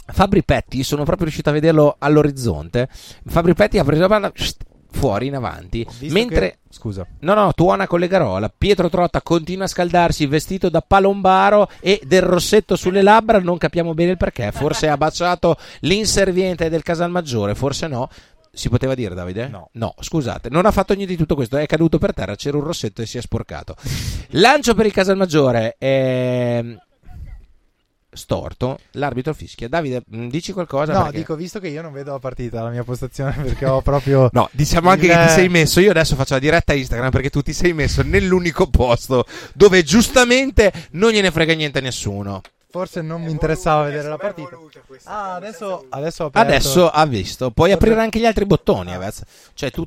Fabri 0.06 0.44
Petti, 0.44 0.84
sono 0.84 1.02
proprio 1.02 1.24
riuscito 1.24 1.50
a 1.50 1.52
vederlo 1.52 1.96
all'orizzonte. 1.98 2.88
Fabri 3.26 3.54
Petti 3.54 3.78
ha 3.78 3.84
preso 3.84 4.02
la 4.02 4.08
palla 4.08 4.32
fuori 4.92 5.26
in 5.26 5.34
avanti, 5.34 5.86
mentre 6.10 6.50
che- 6.50 6.56
Scusa. 6.72 7.06
No, 7.20 7.34
no, 7.34 7.52
tuona 7.52 7.86
con 7.86 8.00
le 8.00 8.08
garola. 8.08 8.50
Pietro 8.56 8.88
Trotta 8.88 9.20
continua 9.20 9.64
a 9.64 9.68
scaldarsi 9.68 10.24
vestito 10.26 10.70
da 10.70 10.80
palombaro 10.80 11.68
e 11.80 12.00
del 12.04 12.22
rossetto 12.22 12.76
sulle 12.76 13.02
labbra. 13.02 13.40
Non 13.40 13.58
capiamo 13.58 13.92
bene 13.92 14.12
il 14.12 14.16
perché. 14.16 14.52
Forse 14.52 14.88
ha 14.88 14.96
baciato 14.96 15.56
l'inserviente 15.80 16.70
del 16.70 16.82
Casalmaggiore, 16.82 17.54
forse 17.54 17.88
no. 17.88 18.08
Si 18.54 18.68
poteva 18.68 18.94
dire, 18.94 19.14
Davide? 19.14 19.48
No. 19.72 19.94
scusate, 19.98 20.48
non 20.50 20.66
ha 20.66 20.70
fatto 20.70 20.94
niente 20.94 21.12
di 21.12 21.18
tutto 21.18 21.34
questo. 21.34 21.56
È 21.56 21.66
caduto 21.66 21.98
per 21.98 22.14
terra, 22.14 22.36
c'era 22.36 22.56
un 22.58 22.64
rossetto 22.64 23.02
e 23.02 23.06
si 23.06 23.18
è 23.18 23.20
sporcato. 23.20 23.74
Lancio 24.30 24.74
per 24.74 24.86
il 24.86 24.92
Casalmaggiore. 24.92 25.76
Ehm... 25.78 26.78
Storto, 28.14 28.78
l'arbitro 28.92 29.32
fischia. 29.32 29.68
Davide, 29.68 30.02
mh, 30.06 30.26
dici 30.28 30.52
qualcosa? 30.52 30.92
No, 30.92 31.02
perché- 31.04 31.18
dico, 31.18 31.34
visto 31.34 31.58
che 31.60 31.68
io 31.68 31.80
non 31.80 31.92
vedo 31.92 32.12
la 32.12 32.18
partita, 32.18 32.62
la 32.62 32.68
mia 32.68 32.84
postazione, 32.84 33.32
perché 33.42 33.64
ho 33.64 33.80
proprio... 33.80 34.28
No, 34.34 34.48
diciamo 34.52 34.90
anche 34.90 35.06
il- 35.06 35.12
che 35.12 35.22
ti 35.26 35.28
sei 35.32 35.48
messo. 35.48 35.80
Io 35.80 35.90
adesso 35.90 36.14
faccio 36.14 36.34
la 36.34 36.40
diretta 36.40 36.74
Instagram 36.74 37.10
perché 37.10 37.30
tu 37.30 37.40
ti 37.40 37.54
sei 37.54 37.72
messo 37.72 38.02
nell'unico 38.02 38.66
posto 38.66 39.24
dove 39.54 39.82
giustamente 39.82 40.70
non 40.92 41.10
gliene 41.12 41.30
frega 41.30 41.54
niente 41.54 41.78
a 41.78 41.82
nessuno. 41.82 42.42
Forse 42.68 43.02
non 43.02 43.22
mi 43.22 43.30
interessava 43.30 43.82
vedere 43.84 44.08
la 44.08 44.16
partita. 44.16 44.58
Ah, 45.04 45.34
adesso, 45.34 45.86
adesso 45.90 46.24
ho 46.24 46.26
aperto... 46.28 46.48
Adesso 46.48 46.88
ha 46.90 47.04
visto. 47.06 47.50
Puoi 47.50 47.70
aprire 47.70 48.00
anche 48.00 48.18
gli 48.18 48.24
altri 48.24 48.46
bottoni. 48.46 48.92
Cioè, 49.54 49.70
tu. 49.70 49.86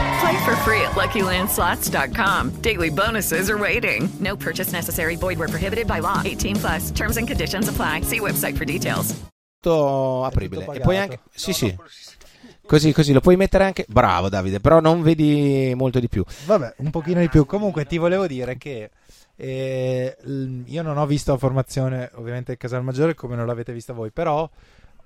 Play 0.21 0.45
for 0.45 0.55
free 0.57 0.81
at 0.81 0.91
LuckyLandSlots.com. 0.91 2.61
Daily 2.61 2.91
bonuses 2.91 3.49
are 3.49 3.57
waiting. 3.57 4.07
No 4.19 4.35
purchase 4.35 4.71
necessary. 4.71 5.15
Void 5.15 5.39
where 5.39 5.47
prohibited 5.47 5.87
by 5.87 5.99
law. 5.99 6.21
18 6.23 6.57
plus. 6.57 6.91
Terms 6.91 7.17
and 7.17 7.27
conditions 7.27 7.67
apply. 7.67 8.01
See 8.01 8.19
website 8.19 8.55
for 8.55 8.65
details. 8.65 9.15
Tutto 9.59 10.23
apribile. 10.23 10.65
tutto 10.65 10.77
e 10.77 10.79
poi 10.81 10.97
anche. 10.97 11.21
Sì, 11.33 11.53
sì. 11.53 11.75
Così, 12.67 12.93
così 12.93 13.13
lo 13.13 13.19
puoi 13.19 13.35
mettere 13.35 13.63
anche. 13.63 13.85
Bravo, 13.87 14.29
Davide. 14.29 14.59
Però 14.59 14.79
non 14.79 15.01
vedi 15.01 15.73
molto 15.75 15.99
di 15.99 16.07
più. 16.07 16.23
Vabbè, 16.45 16.75
un 16.77 16.91
pochino 16.91 17.19
di 17.19 17.27
più. 17.27 17.47
Comunque 17.47 17.85
ti 17.85 17.97
volevo 17.97 18.27
dire 18.27 18.59
che 18.59 18.91
eh, 19.37 20.15
io 20.65 20.81
non 20.83 20.99
ho 20.99 21.05
visto 21.07 21.31
la 21.31 21.39
formazione 21.39 22.11
ovviamente 22.13 22.51
del 22.51 22.57
Casalmaggiore 22.57 23.15
come 23.15 23.35
non 23.35 23.47
l'avete 23.47 23.73
vista 23.73 23.91
voi, 23.91 24.11
però 24.11 24.47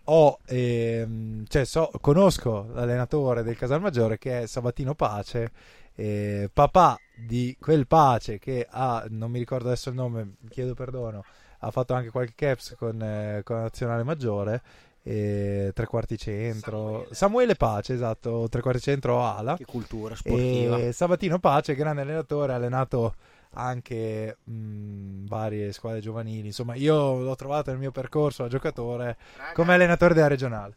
ho, 0.05 0.39
ehm, 0.45 1.45
cioè 1.47 1.65
so, 1.65 1.91
conosco 2.01 2.67
l'allenatore 2.73 3.43
del 3.43 3.57
Casalmaggiore 3.57 4.17
che 4.17 4.41
è 4.41 4.47
Sabatino 4.47 4.93
Pace, 4.95 5.51
eh, 5.95 6.49
papà 6.53 6.97
di 7.15 7.55
quel 7.59 7.87
Pace 7.87 8.37
che 8.39 8.67
ha, 8.69 9.05
non 9.09 9.31
mi 9.31 9.39
ricordo 9.39 9.67
adesso 9.67 9.89
il 9.89 9.95
nome, 9.95 10.35
chiedo 10.49 10.73
perdono, 10.73 11.23
ha 11.59 11.71
fatto 11.71 11.93
anche 11.93 12.09
qualche 12.09 12.33
caps 12.35 12.75
con, 12.77 13.01
eh, 13.01 13.41
con 13.43 13.55
la 13.57 13.61
nazionale 13.63 14.03
maggiore. 14.03 14.61
eh, 15.07 15.71
tre 15.75 15.85
quarti 15.85 16.17
centro 16.17 17.05
Samuele 17.11 17.53
Pace 17.53 17.93
esatto 17.93 18.47
tre 18.49 18.61
quarti 18.61 18.81
centro 18.81 19.23
ala 19.23 19.55
Che 19.55 19.63
cultura 19.65 20.15
sportiva. 20.15 20.79
e 20.79 20.91
Sabatino 20.93 21.37
Pace, 21.37 21.75
grande 21.75 22.01
allenatore, 22.01 22.53
ha 22.53 22.55
allenato 22.55 23.13
anche 23.55 24.37
mh, 24.43 25.27
varie 25.27 25.71
squadre 25.73 25.99
giovanili. 26.01 26.47
Insomma, 26.47 26.75
io 26.75 27.19
l'ho 27.21 27.35
trovato 27.35 27.71
nel 27.71 27.79
mio 27.79 27.91
percorso 27.91 28.43
da 28.43 28.49
giocatore 28.49 29.17
come 29.53 29.73
allenatore 29.73 30.13
della 30.13 30.27
regionale. 30.27 30.75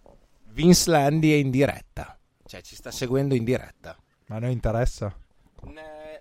Vince 0.51 0.91
Landi 0.91 1.33
è 1.33 1.37
in 1.37 1.51
diretta. 1.51 2.19
Cioè, 2.45 2.62
ci 2.62 2.75
sta 2.75 2.91
seguendo 2.91 3.35
in 3.35 3.45
diretta. 3.45 3.97
Ma 4.27 4.37
a 4.37 4.38
noi 4.41 4.53
interessa. 4.53 5.14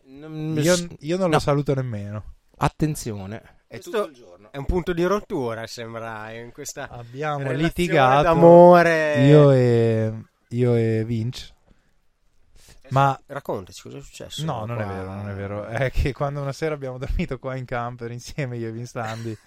non- 0.06 0.58
Io, 0.62 0.76
io 1.00 1.18
non 1.18 1.28
no. 1.30 1.34
lo 1.36 1.40
saluto 1.40 1.74
nemmeno. 1.74 2.36
Attenzione. 2.58 3.56
È 3.68 3.76
Questo 3.80 3.92
tutto 3.92 4.06
il 4.10 4.14
giorno. 4.14 4.52
È 4.52 4.58
un 4.58 4.66
punto 4.66 4.94
di 4.94 5.04
rottura, 5.04 5.68
sembra, 5.68 6.32
in 6.32 6.52
questa 6.52 6.90
Abbiamo 6.90 7.52
litigato 7.52 8.24
d'amore. 8.24 9.26
io 9.28 9.52
e 9.52 10.14
io 10.50 10.76
e 10.76 11.04
Vince. 11.06 11.54
Ma 12.90 13.20
Raccontaci 13.26 13.82
cosa 13.82 13.98
è 13.98 14.02
successo. 14.02 14.44
no, 14.46 14.66
non 14.66 14.80
è 14.80 14.84
qua. 14.84 14.94
vero, 14.94 15.14
non 15.14 15.30
è 15.30 15.34
vero. 15.34 15.66
È 15.66 15.92
che 15.92 16.14
quando 16.14 16.42
una 16.42 16.54
sera 16.54 16.74
abbiamo 16.74 16.98
dormito 16.98 17.38
qua 17.40 17.56
in 17.56 17.66
camper 17.66 18.12
insieme 18.12 18.58
io 18.58 18.68
e 18.68 18.72
Vince 18.72 18.92
Landi, 19.00 19.38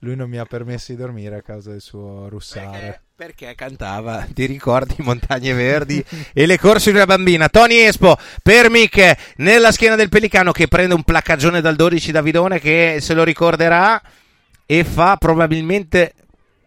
lui 0.00 0.16
non 0.16 0.28
mi 0.28 0.36
ha 0.38 0.44
permesso 0.44 0.92
di 0.92 0.98
dormire 0.98 1.36
a 1.36 1.42
causa 1.42 1.70
del 1.70 1.80
suo 1.80 2.28
russare. 2.28 3.00
Perché 3.16 3.54
cantava, 3.54 4.26
ti 4.32 4.44
ricordi 4.44 4.96
Montagne 4.98 5.52
Verdi 5.52 6.04
e 6.34 6.46
le 6.46 6.58
corse 6.58 6.90
di 6.90 6.96
una 6.96 7.06
bambina. 7.06 7.48
Tony 7.48 7.76
Espo 7.76 8.16
per 8.42 8.70
Mick 8.70 9.34
nella 9.36 9.72
schiena 9.72 9.94
del 9.94 10.08
Pelicano 10.08 10.52
che 10.52 10.68
prende 10.68 10.94
un 10.94 11.04
placcagione 11.04 11.60
dal 11.60 11.76
12 11.76 12.12
Davidone 12.12 12.58
che 12.58 12.98
se 13.00 13.14
lo 13.14 13.22
ricorderà 13.22 14.00
e 14.66 14.84
fa 14.84 15.16
probabilmente 15.16 16.14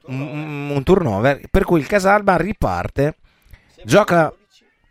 un, 0.06 0.70
un 0.72 0.84
turnover. 0.84 1.42
Per 1.52 1.63
cui 1.63 1.80
il 1.80 1.88
Casalba 1.88 2.38
riparte, 2.38 3.18
gioca. 3.84 4.34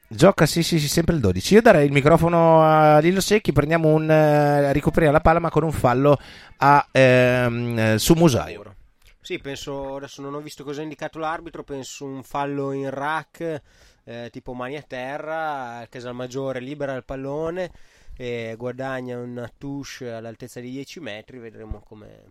Gioca 0.08 0.46
sì, 0.46 0.62
sì, 0.62 0.78
sì, 0.78 0.86
sempre 0.86 1.16
il 1.16 1.20
12. 1.20 1.54
Io 1.54 1.62
darei 1.62 1.86
il 1.86 1.92
microfono 1.92 2.62
a 2.62 2.98
Lillo 3.00 3.20
Secchi. 3.20 3.52
Prendiamo 3.52 3.88
un. 3.88 4.08
eh, 4.08 4.72
ricoprire 4.72 5.10
la 5.10 5.20
palla, 5.20 5.40
ma 5.40 5.50
con 5.50 5.64
un 5.64 5.72
fallo 5.72 6.16
a, 6.58 6.86
ehm, 6.92 7.78
eh, 7.78 7.98
su 7.98 8.14
Musaio. 8.14 8.74
Sì, 9.20 9.40
penso, 9.40 9.96
adesso 9.96 10.22
non 10.22 10.34
ho 10.34 10.40
visto 10.40 10.62
cosa 10.62 10.80
ha 10.80 10.84
indicato 10.84 11.18
l'arbitro, 11.18 11.64
penso 11.64 12.04
un 12.04 12.22
fallo 12.22 12.70
in 12.70 12.88
rack, 12.90 13.62
eh, 14.04 14.28
tipo 14.30 14.52
mani 14.52 14.76
a 14.76 14.84
terra, 14.86 15.84
Casalmaggiore 15.90 16.60
libera 16.60 16.94
il 16.94 17.04
pallone 17.04 17.72
e 18.16 18.54
guadagna 18.56 19.18
una 19.18 19.50
touche 19.58 20.12
all'altezza 20.12 20.60
di 20.60 20.70
10 20.70 21.00
metri, 21.00 21.38
vedremo 21.40 21.80
come, 21.80 22.22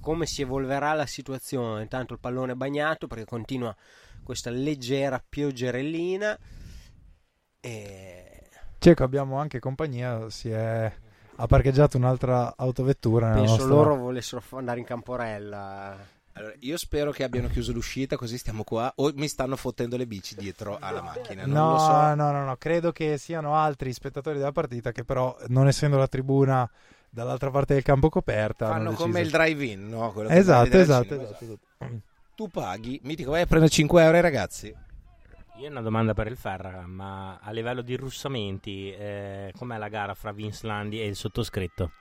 come 0.00 0.26
si 0.26 0.42
evolverà 0.42 0.92
la 0.92 1.06
situazione. 1.06 1.80
Intanto 1.80 2.12
il 2.12 2.20
pallone 2.20 2.52
è 2.52 2.54
bagnato 2.54 3.06
perché 3.06 3.24
continua 3.24 3.74
questa 4.22 4.50
leggera 4.50 5.24
pioggerellina 5.26 6.38
e 7.64 8.40
Cieco 8.78 9.02
abbiamo 9.02 9.38
anche 9.38 9.58
compagnia, 9.58 10.28
si 10.28 10.50
è 10.50 10.92
ha 11.36 11.46
parcheggiato 11.46 11.96
un'altra 11.96 12.54
autovettura 12.56 13.32
penso 13.32 13.50
nostra- 13.56 13.66
loro 13.66 13.96
volessero 13.96 14.42
andare 14.50 14.78
in 14.78 14.84
Camporella. 14.84 15.96
Allora, 16.36 16.52
io 16.60 16.76
spero 16.76 17.10
che 17.12 17.22
abbiano 17.22 17.48
chiuso 17.48 17.72
l'uscita, 17.72 18.16
così 18.16 18.36
stiamo 18.38 18.64
qua. 18.64 18.92
O 18.96 19.12
mi 19.14 19.28
stanno 19.28 19.56
fottendo 19.56 19.96
le 19.96 20.06
bici 20.06 20.34
dietro 20.34 20.76
alla 20.80 21.00
macchina. 21.00 21.46
Non 21.46 21.54
No, 21.54 21.72
lo 21.72 21.78
so. 21.78 21.92
no, 21.92 22.32
no, 22.32 22.44
no, 22.44 22.56
credo 22.56 22.92
che 22.92 23.18
siano 23.18 23.54
altri 23.54 23.92
spettatori 23.92 24.38
della 24.38 24.52
partita 24.52 24.92
che 24.92 25.04
però, 25.04 25.36
non 25.48 25.68
essendo 25.68 25.96
la 25.96 26.08
tribuna 26.08 26.68
dall'altra 27.08 27.50
parte 27.50 27.74
del 27.74 27.84
campo 27.84 28.08
coperta, 28.08 28.66
Fanno 28.66 28.92
come 28.92 29.20
il 29.20 29.30
drive-in, 29.30 29.88
no? 29.88 30.12
Esatto, 30.28 30.76
esatto, 30.76 31.14
esatto, 31.14 31.44
esatto. 31.44 32.00
Tu 32.34 32.48
paghi, 32.48 33.00
mi 33.04 33.14
dico 33.14 33.30
vai 33.30 33.42
a 33.42 33.46
prendere 33.46 33.70
5 33.70 34.02
euro 34.02 34.16
ai 34.16 34.22
ragazzi. 34.22 34.74
Io 35.58 35.68
ho 35.68 35.70
una 35.70 35.82
domanda 35.82 36.14
per 36.14 36.26
il 36.26 36.36
Ferra, 36.36 36.84
ma 36.84 37.38
a 37.40 37.52
livello 37.52 37.80
di 37.80 37.94
russamenti, 37.94 38.92
eh, 38.92 39.52
com'è 39.56 39.78
la 39.78 39.88
gara 39.88 40.14
fra 40.14 40.32
Vince 40.32 40.66
Landi 40.66 41.00
e 41.00 41.06
il 41.06 41.14
sottoscritto? 41.14 41.92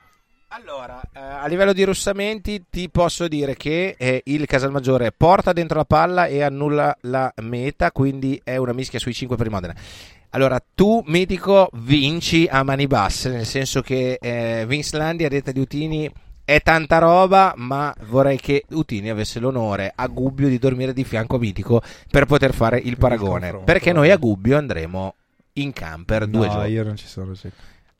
Allora, 0.48 1.00
eh, 1.13 1.20
a 1.20 1.46
livello 1.46 1.72
di 1.72 1.84
russamenti 1.84 2.66
ti 2.70 2.89
posso 2.89 3.28
dire 3.28 3.56
che 3.56 3.96
eh, 3.98 4.22
il 4.26 4.48
Casalmaggiore 4.48 5.12
porta 5.12 5.54
dentro 5.54 5.78
la 5.78 5.86
palla 5.86 6.26
e 6.26 6.42
annulla 6.42 6.98
la 7.02 7.32
meta, 7.44 7.92
quindi 7.92 8.42
è 8.44 8.58
una 8.58 8.74
mischia 8.74 8.98
sui 8.98 9.13
5 9.13 9.38
per 9.38 9.46
il 9.46 9.52
Modena. 9.52 9.76
Allora, 10.32 10.60
tu, 10.74 11.04
Mitico, 11.06 11.70
vinci 11.74 12.48
a 12.50 12.63
mani 12.63 12.88
basse, 12.88 13.30
nel 13.30 13.46
senso 13.46 13.82
che 13.82 14.18
eh, 14.20 14.66
Vince 14.68 14.98
Landi, 14.98 15.26
a 15.26 15.30
detta 15.30 15.52
di 15.52 15.60
Utini, 15.60 16.12
è 16.45 16.62
tanta 16.62 16.97
roba, 16.97 17.53
ma 17.58 17.93
vorrei 18.08 18.38
che 18.38 18.65
Utini 18.69 19.10
avesse 19.10 19.39
l'onore 19.39 19.91
a 19.95 20.08
Gubbio 20.08 20.47
di 20.49 20.58
dormire 20.60 20.93
di 20.93 21.03
fianco 21.03 21.38
a 21.38 21.39
Mitico 21.39 21.82
per 22.10 22.25
poter 22.25 22.53
fare 22.53 22.79
il 22.79 22.97
paragone. 22.97 23.62
perché 23.63 23.93
noi 23.93 24.12
a 24.12 24.17
Gubbio 24.17 24.58
andremo 24.58 25.15
in 25.53 25.71
camper 25.71 26.27
due 26.27 26.47
No, 26.47 26.53
giorni. 26.53 26.71
io 26.71 26.84
non 26.84 26.95
ci 26.97 27.08
sono, 27.08 27.34
sì. 27.36 27.49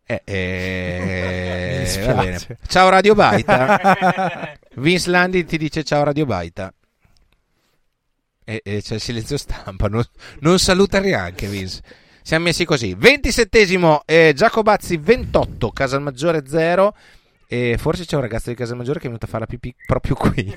Eh, 0.06 0.21
eh, 0.25 2.01
va 2.06 2.13
bene. 2.15 2.39
Ciao 2.67 2.89
Radio 2.89 3.15
Baita. 3.15 4.58
Vince 4.75 5.10
Landi 5.10 5.45
ti 5.45 5.58
dice 5.58 5.84
ciao 5.84 6.03
Radio 6.03 6.25
Baita. 6.25 6.73
E, 8.45 8.62
e 8.63 8.82
c'è 8.82 8.95
il 8.95 8.99
silenzio 9.01 9.38
stampa. 9.38 9.88
Non, 9.88 10.03
non 10.39 10.60
saluta 10.60 10.99
neanche 10.99 11.47
Vince. 11.47 11.82
Siamo 12.21 12.45
messi 12.45 12.65
così. 12.65 12.95
27esimo 12.95 13.99
eh, 14.06 14.34
Giacobazzi 14.36 14.97
28, 14.97 15.71
Casalmaggiore 15.71 16.43
0. 16.45 16.95
E 17.54 17.78
forse 17.78 18.06
c'è 18.06 18.16
un 18.16 18.22
ragazzo 18.22 18.50
di 18.50 18.56
Casalmaggiore 18.56 18.98
che 18.98 19.06
è 19.06 19.08
venuto 19.08 19.26
a 19.26 19.30
fare 19.30 19.42
la 19.42 19.46
pipì 19.48 19.76
proprio 19.86 20.16
qui. 20.16 20.56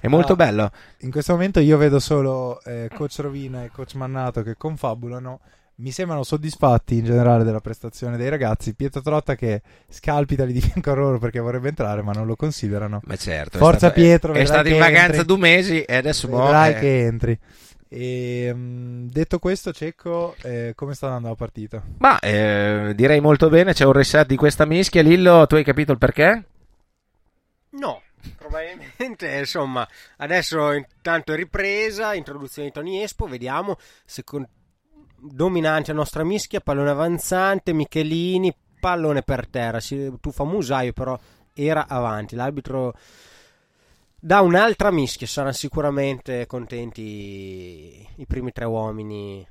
È 0.00 0.06
molto 0.08 0.32
Ah, 0.32 0.36
bello. 0.36 0.70
In 1.00 1.10
questo 1.10 1.32
momento 1.32 1.60
io 1.60 1.76
vedo 1.76 1.98
solo 1.98 2.62
eh, 2.64 2.88
coach 2.94 3.18
Rovina 3.18 3.62
e 3.64 3.70
coach 3.70 3.94
Mannato 3.94 4.42
che 4.42 4.54
confabulano. 4.56 5.40
Mi 5.76 5.92
sembrano 5.92 6.22
soddisfatti 6.22 6.96
in 6.98 7.04
generale 7.04 7.42
della 7.42 7.60
prestazione 7.60 8.16
dei 8.18 8.28
ragazzi. 8.28 8.74
Pietro 8.74 9.00
Trotta 9.00 9.34
che 9.34 9.62
scalpita 9.88 10.44
lì 10.44 10.52
di 10.52 10.60
fianco 10.60 10.90
a 10.90 10.94
loro 10.94 11.18
perché 11.18 11.40
vorrebbe 11.40 11.68
entrare, 11.68 12.02
ma 12.02 12.12
non 12.12 12.26
lo 12.26 12.36
considerano. 12.36 13.00
Ma 13.04 13.16
certo. 13.16 13.56
è 13.56 13.60
Forza 13.60 13.78
stato- 13.88 13.94
Pietro, 13.94 14.32
È, 14.34 14.40
è 14.40 14.44
stato 14.44 14.68
in 14.68 14.78
vacanza 14.78 15.04
entri. 15.20 15.24
due 15.26 15.38
mesi 15.38 15.82
e 15.82 15.96
adesso 15.96 16.28
mo, 16.28 16.42
Vedrai 16.42 16.72
eh, 16.72 16.78
che 16.78 17.04
entri. 17.04 17.38
E, 17.92 18.52
mm, 18.54 19.08
detto 19.08 19.40
questo, 19.40 19.72
Cecco, 19.72 20.36
eh, 20.42 20.74
come 20.76 20.94
sta 20.94 21.06
andando 21.08 21.28
la 21.28 21.34
partita? 21.34 21.82
Ma 21.98 22.20
eh, 22.20 22.92
direi 22.94 23.20
molto 23.20 23.48
bene. 23.48 23.72
C'è 23.72 23.84
un 23.84 23.92
reset 23.92 24.28
di 24.28 24.36
questa 24.36 24.64
mischia. 24.64 25.02
Lillo, 25.02 25.44
tu 25.48 25.56
hai 25.56 25.64
capito 25.64 25.90
il 25.90 25.98
perché? 25.98 26.44
No, 27.70 28.00
probabilmente 28.36 29.38
insomma 29.38 29.86
adesso 30.18 30.72
intanto 30.72 31.32
è 31.32 31.36
ripresa, 31.36 32.14
introduzione 32.14 32.68
di 32.68 32.74
Tony 32.74 33.02
Espo, 33.02 33.26
vediamo 33.26 33.76
se 34.04 34.22
con... 34.22 34.46
dominante 35.16 35.90
la 35.90 35.98
nostra 35.98 36.24
mischia, 36.24 36.60
pallone 36.60 36.90
avanzante, 36.90 37.72
Michelini, 37.72 38.54
pallone 38.78 39.22
per 39.22 39.48
terra, 39.48 39.80
si 39.80 40.12
tuffa 40.20 40.44
Musaio 40.44 40.92
però 40.92 41.18
era 41.54 41.86
avanti, 41.88 42.36
l'arbitro 42.36 42.94
dà 44.20 44.40
un'altra 44.40 44.90
mischia, 44.90 45.26
saranno 45.26 45.52
sicuramente 45.54 46.46
contenti 46.46 48.06
i 48.16 48.26
primi 48.26 48.52
tre 48.52 48.66
uomini. 48.66 49.46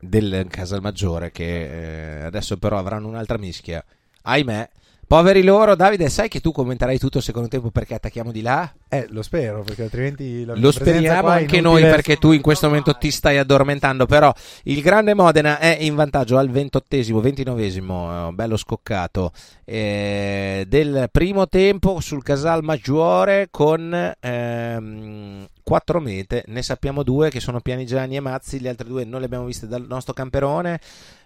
del 0.00 0.46
Casalmaggiore 0.48 1.30
che 1.30 2.20
eh, 2.20 2.24
adesso 2.24 2.56
però 2.56 2.78
avranno 2.78 3.08
un'altra 3.08 3.38
mischia. 3.38 3.84
Ahimè, 4.22 4.68
poveri 5.08 5.42
loro. 5.42 5.74
Davide, 5.74 6.08
sai 6.10 6.28
che 6.28 6.40
tu 6.40 6.52
commenterai 6.52 6.98
tutto 6.98 7.18
il 7.18 7.24
secondo 7.24 7.48
tempo 7.48 7.70
perché 7.70 7.94
attacchiamo 7.94 8.30
di 8.30 8.42
là? 8.42 8.72
Eh, 8.88 9.06
lo 9.08 9.22
spero, 9.22 9.62
perché 9.62 9.82
altrimenti 9.82 10.44
la 10.44 10.54
Lo 10.54 10.70
speriamo 10.70 11.28
anche 11.28 11.60
noi 11.60 11.82
perché 11.82 12.16
tu 12.18 12.30
in 12.30 12.42
questo 12.42 12.68
momento 12.68 12.96
ti 12.96 13.10
stai 13.10 13.38
addormentando. 13.38 14.06
Però 14.06 14.32
il 14.64 14.80
grande 14.82 15.14
Modena 15.14 15.58
è 15.58 15.78
in 15.80 15.96
vantaggio 15.96 16.36
al 16.36 16.50
28esimo, 16.50 17.20
29esimo, 17.20 18.28
eh, 18.28 18.32
bello 18.32 18.56
scoccato 18.56 19.32
eh, 19.64 20.64
del 20.68 21.08
primo 21.10 21.48
tempo 21.48 22.00
sul 22.00 22.22
Casal 22.22 22.62
Maggiore 22.62 23.48
con 23.50 24.14
ehm, 24.20 25.46
quattro 25.62 26.00
mete. 26.00 26.44
Ne 26.46 26.62
sappiamo 26.62 27.02
due 27.02 27.30
che 27.30 27.40
sono 27.40 27.60
Pianigiani 27.60 28.16
e 28.16 28.20
Mazzi, 28.20 28.60
le 28.60 28.68
altre 28.68 28.86
due 28.86 29.04
non 29.04 29.20
le 29.20 29.26
abbiamo 29.26 29.46
viste 29.46 29.66
dal 29.66 29.86
nostro 29.88 30.12
camperone, 30.12 30.80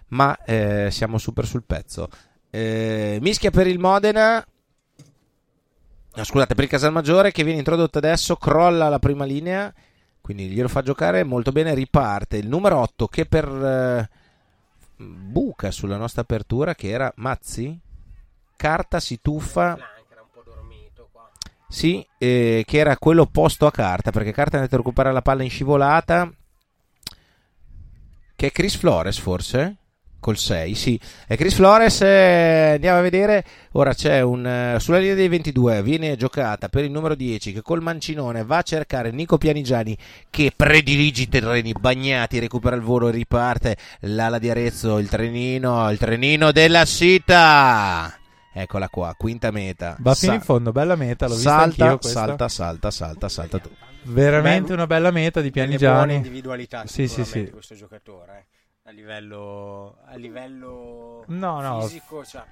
ma 0.09 0.37
eh, 0.45 0.87
siamo 0.89 1.17
super 1.17 1.45
sul 1.45 1.63
pezzo. 1.65 2.07
Eh, 2.55 3.17
mischia 3.19 3.49
per 3.49 3.65
il 3.65 3.79
Modena. 3.79 4.45
No, 6.15 6.23
scusate, 6.23 6.53
per 6.53 6.65
il 6.65 6.69
Casalmaggiore 6.69 7.31
che 7.31 7.43
viene 7.43 7.57
introdotto 7.57 7.97
adesso, 7.97 8.35
crolla 8.35 8.89
la 8.89 8.99
prima 8.99 9.25
linea, 9.25 9.73
quindi 10.21 10.49
glielo 10.49 10.67
fa 10.67 10.83
giocare 10.83 11.23
molto 11.23 11.51
bene, 11.51 11.73
riparte 11.73 12.37
il 12.37 12.47
numero 12.47 12.77
8 12.77 13.07
che 13.07 13.25
per 13.25 13.47
eh, 13.47 14.09
buca 14.97 15.71
sulla 15.71 15.97
nostra 15.97 16.21
apertura 16.21 16.75
che 16.75 16.89
era 16.89 17.11
Mazzi, 17.15 17.75
carta 18.55 18.99
si 18.99 19.19
tuffa. 19.19 19.75
Sì, 21.67 22.07
eh, 22.19 22.63
che 22.67 22.77
era 22.77 22.97
quello 22.97 23.23
opposto 23.23 23.65
a 23.65 23.71
carta, 23.71 24.11
perché 24.11 24.31
carta 24.31 24.51
è 24.51 24.55
andata 24.57 24.75
a 24.75 24.77
recuperare 24.77 25.15
la 25.15 25.23
palla 25.23 25.41
in 25.41 25.49
scivolata. 25.49 26.31
Che 28.35 28.45
è 28.45 28.51
Chris 28.51 28.75
Flores 28.75 29.17
forse? 29.17 29.77
Col 30.23 30.37
6, 30.37 30.73
sì. 30.73 30.97
È 31.27 31.35
Chris 31.35 31.53
Flores, 31.53 31.99
eh, 31.99 32.71
andiamo 32.75 32.99
a 32.99 33.01
vedere. 33.01 33.43
Ora 33.73 33.93
c'è 33.93 34.21
un... 34.21 34.47
eh, 34.47 34.77
sulla 34.79 34.99
linea 34.99 35.15
dei 35.15 35.27
22 35.27 35.83
viene 35.83 36.15
giocata 36.15 36.69
per 36.69 36.85
il 36.85 36.91
numero 36.91 37.13
10 37.13 37.51
che 37.51 37.61
col 37.61 37.81
mancinone 37.81 38.45
va 38.45 38.59
a 38.59 38.61
cercare 38.61 39.11
Nico 39.11 39.37
Pianigiani 39.37 39.97
che 40.29 40.53
predilige 40.55 41.23
i 41.23 41.27
terreni 41.27 41.73
bagnati, 41.77 42.39
recupera 42.39 42.73
il 42.77 42.81
volo 42.81 43.09
e 43.09 43.11
riparte. 43.11 43.75
L'ala 44.03 44.39
di 44.39 44.49
Arezzo, 44.49 44.97
il 44.97 45.09
trenino, 45.09 45.91
il 45.91 45.97
trenino 45.97 46.53
della 46.53 46.85
Sita. 46.85 48.17
Eccola 48.53 48.87
qua, 48.87 49.13
quinta 49.17 49.51
meta. 49.51 49.97
Va 49.99 50.15
fino 50.15 50.31
Sa- 50.31 50.37
in 50.37 50.41
fondo, 50.41 50.71
bella 50.71 50.95
meta, 50.95 51.27
l'ho 51.27 51.33
vista 51.33 51.49
salta, 51.49 51.83
anch'io 51.83 51.97
questa. 51.97 52.19
salta, 52.19 52.47
salta, 52.47 52.91
salta, 52.91 53.27
salta. 53.27 53.59
tu. 53.59 53.69
Veramente 54.03 54.67
Beh, 54.69 54.73
una 54.73 54.87
bella 54.87 55.11
meta 55.11 55.41
di 55.41 55.51
Pianigiani. 55.51 56.15
individualità 56.15 56.85
Sì, 56.85 57.07
sì, 57.09 57.23
sicuramente 57.25 57.45
sì. 57.45 57.51
questo 57.51 57.75
giocatore 57.75 58.37
eh. 58.37 58.52
A 58.85 58.91
livello 58.91 59.97
a 60.05 60.15
livello 60.15 61.23
No, 61.27 61.61
no. 61.61 61.81
fisico 61.81 62.25
cioè, 62.25 62.43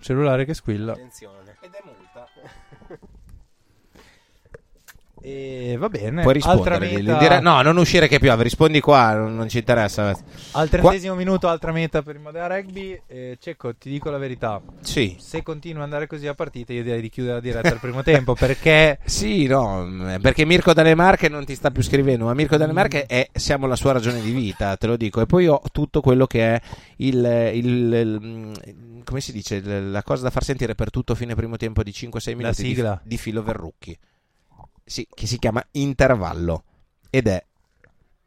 Cellulare 0.00 0.44
che 0.44 0.54
squilla. 0.54 0.92
attenzione 0.92 1.56
ed 1.60 1.72
è 1.72 1.80
multa 1.84 2.28
E 5.26 5.76
va 5.78 5.88
bene. 5.88 6.20
Puoi 6.20 6.34
rispondere. 6.34 6.78
meta, 6.78 7.16
Dire- 7.16 7.40
no, 7.40 7.62
non 7.62 7.78
uscire 7.78 8.08
che 8.08 8.18
piove, 8.18 8.42
rispondi 8.42 8.80
qua, 8.80 9.14
non, 9.14 9.34
non 9.34 9.48
ci 9.48 9.56
interessa. 9.56 10.08
Al 10.08 10.18
Qua- 10.50 10.66
trentesimo 10.66 11.14
minuto, 11.14 11.48
altra 11.48 11.72
meta 11.72 12.02
per 12.02 12.16
il 12.16 12.20
Modena 12.20 12.46
Rugby. 12.46 13.00
Eh, 13.06 13.38
Cecco, 13.40 13.74
ti 13.74 13.88
dico 13.88 14.10
la 14.10 14.18
verità. 14.18 14.60
Sì. 14.82 15.16
Se 15.18 15.42
continua 15.42 15.78
ad 15.78 15.84
andare 15.84 16.06
così 16.06 16.26
a 16.26 16.34
partita, 16.34 16.74
io 16.74 16.82
direi 16.82 17.00
di 17.00 17.08
chiudere 17.08 17.36
la 17.36 17.40
diretta 17.40 17.68
al 17.70 17.80
primo 17.80 18.02
tempo 18.02 18.34
perché. 18.38 18.98
Sì, 19.06 19.46
no, 19.46 19.82
mm, 19.86 20.16
perché 20.20 20.44
Mirko 20.44 20.74
Danemarche 20.74 21.30
non 21.30 21.46
ti 21.46 21.54
sta 21.54 21.70
più 21.70 21.82
scrivendo, 21.82 22.26
ma 22.26 22.34
Mirko 22.34 22.58
Danemarche 22.58 23.06
è, 23.06 23.26
siamo 23.32 23.66
la 23.66 23.76
sua 23.76 23.92
ragione 23.92 24.20
di 24.20 24.30
vita, 24.30 24.76
te 24.76 24.86
lo 24.86 24.98
dico. 24.98 25.22
E 25.22 25.26
poi 25.26 25.46
ho 25.46 25.62
tutto 25.72 26.02
quello 26.02 26.26
che 26.26 26.54
è 26.56 26.60
il, 26.96 27.50
il- 27.54 27.92
il- 27.94 28.18
mm, 28.22 28.52
come 29.04 29.22
si 29.22 29.32
dice, 29.32 29.62
la 29.62 30.02
cosa 30.02 30.24
da 30.24 30.30
far 30.30 30.44
sentire 30.44 30.74
per 30.74 30.90
tutto 30.90 31.14
fine 31.14 31.34
primo 31.34 31.56
tempo 31.56 31.82
di 31.82 31.92
5-6 31.92 32.36
minuti 32.36 32.62
di- 32.62 32.68
sigla. 32.68 33.00
Di, 33.02 33.16
filo 33.16 33.42
Verrucchi. 33.42 33.98
Sì, 34.84 35.06
che 35.12 35.26
si 35.26 35.38
chiama 35.38 35.64
intervallo 35.72 36.64
ed 37.10 37.26
è 37.28 37.42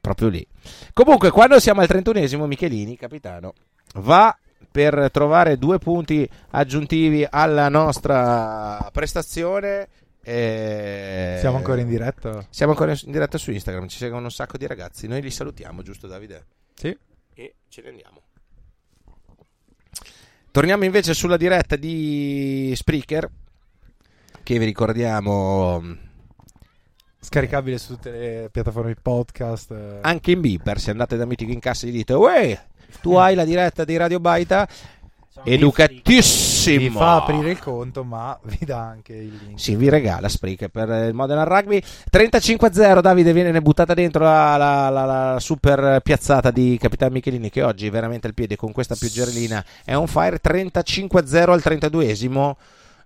proprio 0.01 0.29
lì. 0.29 0.45
Comunque, 0.93 1.29
quando 1.31 1.59
siamo 1.59 1.81
al 1.81 1.87
31esimo, 1.89 2.45
Michelini, 2.45 2.97
capitano, 2.97 3.53
va 3.95 4.35
per 4.71 5.09
trovare 5.11 5.57
due 5.57 5.77
punti 5.79 6.27
aggiuntivi 6.51 7.25
alla 7.29 7.69
nostra 7.69 8.89
prestazione. 8.91 9.87
eh, 10.23 11.37
Siamo 11.39 11.57
ancora 11.57 11.81
in 11.81 11.87
diretta? 11.87 12.45
Siamo 12.49 12.71
ancora 12.71 12.91
in 12.91 13.11
diretta 13.11 13.37
su 13.37 13.51
Instagram. 13.51 13.87
Ci 13.87 13.97
seguono 13.97 14.25
un 14.25 14.31
sacco 14.31 14.57
di 14.57 14.65
ragazzi. 14.65 15.07
Noi 15.07 15.21
li 15.21 15.31
salutiamo, 15.31 15.81
giusto, 15.83 16.07
Davide? 16.07 16.45
Sì. 16.73 16.97
E 17.35 17.55
ce 17.69 17.81
ne 17.81 17.89
andiamo. 17.89 18.21
Torniamo 20.51 20.85
invece 20.85 21.13
sulla 21.13 21.37
diretta 21.37 21.75
di 21.75 22.73
Spreaker, 22.75 23.29
che 24.41 24.57
vi 24.57 24.65
ricordiamo 24.65 26.05
Scaricabile 27.19 27.77
su 27.77 27.93
tutte 27.95 28.11
le 28.11 28.49
piattaforme 28.51 28.93
di 28.93 28.99
podcast. 29.01 29.71
eh. 29.71 29.97
anche 30.01 30.31
in 30.31 30.41
beeper. 30.41 30.79
Se 30.79 30.91
andate 30.91 31.17
da 31.17 31.25
Mitico 31.25 31.51
in 31.51 31.59
cassa 31.59 31.85
e 31.85 31.89
gli 31.89 31.93
dite, 31.93 32.13
Uè, 32.13 32.59
tu 33.01 33.15
hai 33.15 33.35
la 33.35 33.43
diretta 33.43 33.83
di 33.83 33.97
Radio 33.97 34.19
Baita, 34.19 34.67
educatissimo. 35.43 36.77
Vi 36.79 36.89
fa 36.89 37.15
aprire 37.17 37.51
il 37.51 37.59
conto, 37.59 38.03
ma 38.03 38.37
vi 38.43 38.65
dà 38.65 38.79
anche 38.81 39.13
il 39.13 39.39
link. 39.45 39.59
Sì, 39.59 39.75
vi 39.75 39.89
regala 39.89 40.27
Spreaker 40.29 40.69
per 40.69 40.89
il 41.07 41.13
Modena 41.13 41.43
Rugby 41.43 41.81
35-0 42.11 42.99
Davide 43.01 43.33
viene 43.33 43.61
buttata 43.61 43.93
dentro 43.93 44.23
la, 44.23 44.55
la- 44.57 44.89
la- 44.89 45.05
la 45.33 45.39
super 45.39 45.99
piazzata 46.01 46.51
di 46.51 46.77
Capitano 46.79 47.11
Michelini 47.13 47.49
che 47.49 47.63
oggi 47.63 47.89
veramente 47.89 48.27
al 48.27 48.33
piede 48.33 48.55
con 48.55 48.71
questa 48.71 48.95
pioggerellina 48.95 49.63
è 49.85 49.95
on 49.95 50.07
fire 50.07 50.39
35-0 50.41 51.49
al 51.49 51.61
32esimo 51.63 52.53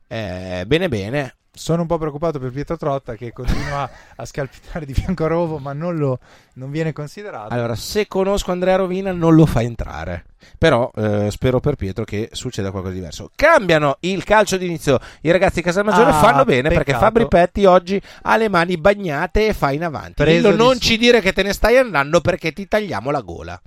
Eh, 0.07 0.64
bene 0.68 0.89
bene 0.89 1.36
Sono 1.54 1.82
un 1.82 1.88
po' 1.88 1.97
preoccupato 1.97 2.39
per 2.39 2.49
Pietro 2.49 2.78
Trotta 2.78 3.16
che 3.16 3.34
continua 3.34 3.88
a 4.16 4.26
scalpitare 4.26 4.86
di 4.86 4.93
fianco 4.93 5.26
a 5.26 5.28
Rovo, 5.28 5.58
ma 5.58 5.74
non, 5.74 5.97
lo, 5.97 6.20
non 6.54 6.72
viene 6.72 6.93
considerato. 6.93 7.54
allora 7.54 7.76
se 7.76 8.08
conosco 8.08 8.52
Andrea 8.52 8.78
Rovina 8.78 9.12
non 9.12 9.36
lo 9.36 9.45
fa 9.45 9.62
entrare. 9.62 10.24
Però 10.58 10.89
eh, 10.95 11.28
spero 11.30 11.60
per 11.60 11.76
Pietro 11.76 12.06
che 12.06 12.30
succeda 12.32 12.72
qualcosa 12.72 12.93
di 12.93 12.99
diverso. 12.99 13.32
Cambiano 13.36 13.97
il 13.99 14.24
calcio 14.24 14.56
d'inizio. 14.56 14.97
I 15.22 15.32
ragazzi 15.32 15.56
di 15.56 15.62
Casalmaggiore 15.64 16.12
Ah, 16.12 16.20
fanno 16.20 16.45
bene 16.45 16.70
perché 16.70 16.93
peccato. 16.93 17.04
Fabri 17.04 17.28
Petti 17.28 17.66
oggi 17.66 18.02
ha 18.24 18.38
le 18.38 18.47
mani 18.47 18.78
bagnate 18.78 19.47
e 19.47 19.54
fa 19.54 19.72
in 19.72 19.84
avanti. 19.84 20.24
Dillo, 20.24 20.52
di- 20.52 20.58
non 20.58 20.80
ci 20.80 20.97
dire 20.97 21.20
che 21.20 21.34
te 21.34 21.43
ne 21.43 21.52
stai 21.52 21.78
andando 21.78 22.22
perché 22.22 22.54
ti 22.54 22.66
tagliamo 22.66 23.12
la 23.12 23.22
gola 23.22 23.62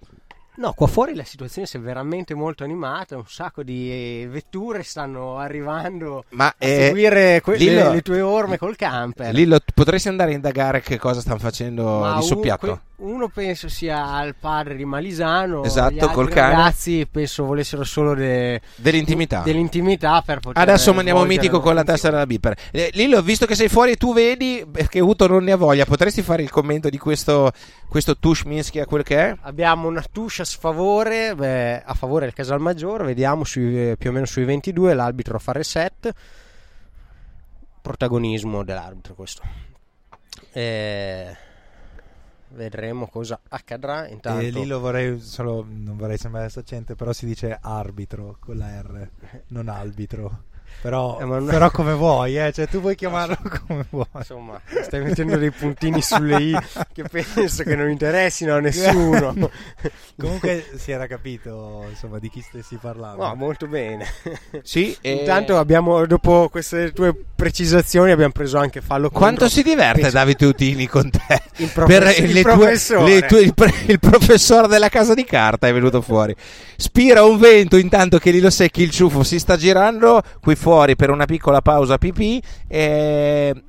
No, 0.57 0.72
qua 0.72 0.86
fuori 0.86 1.14
la 1.16 1.24
situazione 1.24 1.66
si 1.66 1.76
è 1.76 1.80
veramente 1.80 2.32
molto 2.34 2.62
animata, 2.62 3.16
un 3.16 3.26
sacco 3.26 3.64
di 3.64 3.90
eh, 3.90 4.28
vetture 4.30 4.84
stanno 4.84 5.38
arrivando 5.38 6.24
Ma, 6.30 6.46
a 6.46 6.55
eh, 6.59 6.86
seguire 6.86 7.40
que- 7.40 7.57
Lillo- 7.57 7.88
le, 7.88 7.94
le 7.96 8.02
tue 8.02 8.20
orme 8.20 8.57
col 8.57 8.76
camper. 8.76 9.34
Lillo, 9.34 9.59
potresti 9.74 10.07
andare 10.09 10.30
a 10.30 10.34
indagare 10.34 10.80
che 10.80 10.96
cosa 10.96 11.20
stanno 11.20 11.38
facendo 11.40 11.98
Ma 11.98 12.11
di 12.12 12.16
un- 12.18 12.22
soppiatto? 12.22 12.66
que- 12.66 12.80
uno 12.97 13.28
penso 13.28 13.68
sia 13.68 14.22
il 14.22 14.36
padre 14.38 14.76
di 14.76 14.84
Malisano, 14.84 15.64
Esatto, 15.64 16.09
col 16.11 16.28
cane. 16.28 16.55
ragazzi 16.55 17.07
penso 17.11 17.45
volessero 17.45 17.82
solo 17.82 18.14
de- 18.14 18.61
Dell'intimità. 18.76 19.42
dell'intimità 19.42 20.22
per 20.22 20.38
poter 20.38 20.62
Adesso 20.62 20.95
mandiamo 20.95 21.24
Mitico 21.24 21.61
con 21.61 21.74
la 21.74 21.82
tessera 21.82 22.12
della 22.12 22.26
Biper. 22.26 22.57
Eh, 22.70 22.90
Lillo, 22.95 23.20
visto 23.20 23.47
che 23.47 23.57
sei 23.57 23.68
fuori 23.68 23.97
tu 23.97 24.14
vedi 24.14 24.64
che 24.88 25.01
Uto 25.01 25.26
non 25.26 25.42
ne 25.45 25.53
ha 25.53 25.57
voglia, 25.57 25.84
potresti 25.84 26.22
fare 26.22 26.42
il 26.42 26.51
commento 26.51 26.88
di 26.88 26.97
questo, 26.99 27.51
questo 27.88 28.16
Tush 28.16 28.42
Minsky 28.45 28.78
a 28.78 28.86
quel 28.86 29.03
che 29.03 29.18
è? 29.30 29.36
Abbiamo 29.42 29.88
una 29.88 30.05
touche 30.11 30.42
a 30.42 30.45
sfavore, 30.45 31.34
beh, 31.34 31.82
a 31.82 31.95
favore 31.95 32.26
del 32.26 32.34
Casalmaggiore, 32.34 33.05
vediamo 33.05 33.45
sui- 33.45 33.90
eh, 33.90 33.97
più 33.99 34.11
o 34.11 34.12
meno 34.12 34.24
sui 34.26 34.45
22 34.45 34.95
l'arbitro 34.95 35.38
fa 35.40 35.51
reset. 35.53 36.12
Protagonismo 37.82 38.64
dell'arbitro 38.64 39.14
questo. 39.14 39.42
Eh, 40.53 41.36
vedremo 42.55 43.07
cosa 43.09 43.40
accadrà 43.48 44.09
intanto. 44.09 44.40
E 44.40 44.50
lì 44.50 44.66
lo 44.66 44.80
vorrei 44.80 45.20
solo, 45.20 45.66
non 45.68 45.96
vorrei 45.96 46.16
sembrare 46.18 46.48
saccente, 46.48 46.94
però 46.94 47.12
si 47.12 47.26
dice 47.26 47.59
arbitro 47.61 48.36
con 48.40 48.57
la 48.57 48.80
R, 48.80 49.09
non 49.48 49.68
arbitro. 49.68 50.52
Però, 50.81 51.18
Eh, 51.20 51.25
non- 51.25 51.47
però 51.47 51.70
come 51.70 51.95
vuoi, 51.95 52.37
eh? 52.39 52.53
cioè 52.53 52.68
tu 52.68 52.81
puoi 52.81 52.95
chiamarlo 52.95 53.39
come 53.66 53.87
vuoi. 53.89 54.05
Insomma, 54.16 54.61
stai 54.83 55.01
mettendo 55.03 55.37
dei 55.39 55.51
puntini 55.51 56.03
sulle 56.03 56.37
i 56.43 56.59
che 56.93 57.05
penso 57.11 57.62
che 57.62 57.75
non 57.75 57.89
interessino 57.89 58.55
a 58.57 58.61
nessuno. 58.61 59.35
Comunque 60.16 60.64
si 60.77 60.93
era 60.93 61.07
capito 61.07 61.87
insomma 61.89 62.18
di 62.18 62.29
chi 62.29 62.41
stessi 62.41 62.77
parlando. 62.81 63.25
No, 63.27 63.35
molto 63.35 63.66
bene. 63.66 64.07
Sì, 64.62 64.97
e- 65.01 65.12
Intanto 65.12 65.59
abbiamo, 65.59 66.05
dopo 66.07 66.49
queste 66.51 66.93
tue 66.93 67.14
precisazioni, 67.35 68.11
abbiamo 68.12 68.33
preso 68.33 68.59
anche 68.59 68.81
fallo 68.81 69.09
contro. 69.11 69.18
Quanto 69.20 69.49
si 69.49 69.62
diverte 69.62 70.03
Penso- 70.03 70.16
Davide 70.16 70.47
Utini 70.47 70.87
con 70.87 71.11
te? 71.11 71.43
Il 71.57 71.70
profes- 71.72 72.18
il 72.18 72.33
le 72.33 72.43
tue- 72.43 72.53
professore. 72.53 73.09
le 73.09 73.27
tue- 73.27 73.41
il, 73.41 73.55
pre- 73.55 73.72
il 73.87 73.99
professore 73.99 74.68
della 74.68 74.89
casa 74.89 75.14
di 75.14 75.25
carta 75.25 75.66
è 75.66 75.72
venuto 75.72 76.01
fuori. 76.03 76.35
Spira 76.77 77.25
un 77.25 77.39
vento 77.39 77.77
intanto 77.77 78.18
che 78.18 78.31
Lilo 78.31 78.51
Secchi 78.51 78.83
il 78.83 78.91
ciuffo 78.91 79.22
si 79.22 79.39
sta 79.39 79.57
girando 79.57 80.22
qui 80.41 80.55
fuori 80.64 80.96
per 80.96 81.10
una 81.10 81.26
piccola 81.26 81.60
pausa 81.60 81.98
pipì. 81.98 82.42
E... 82.66 83.62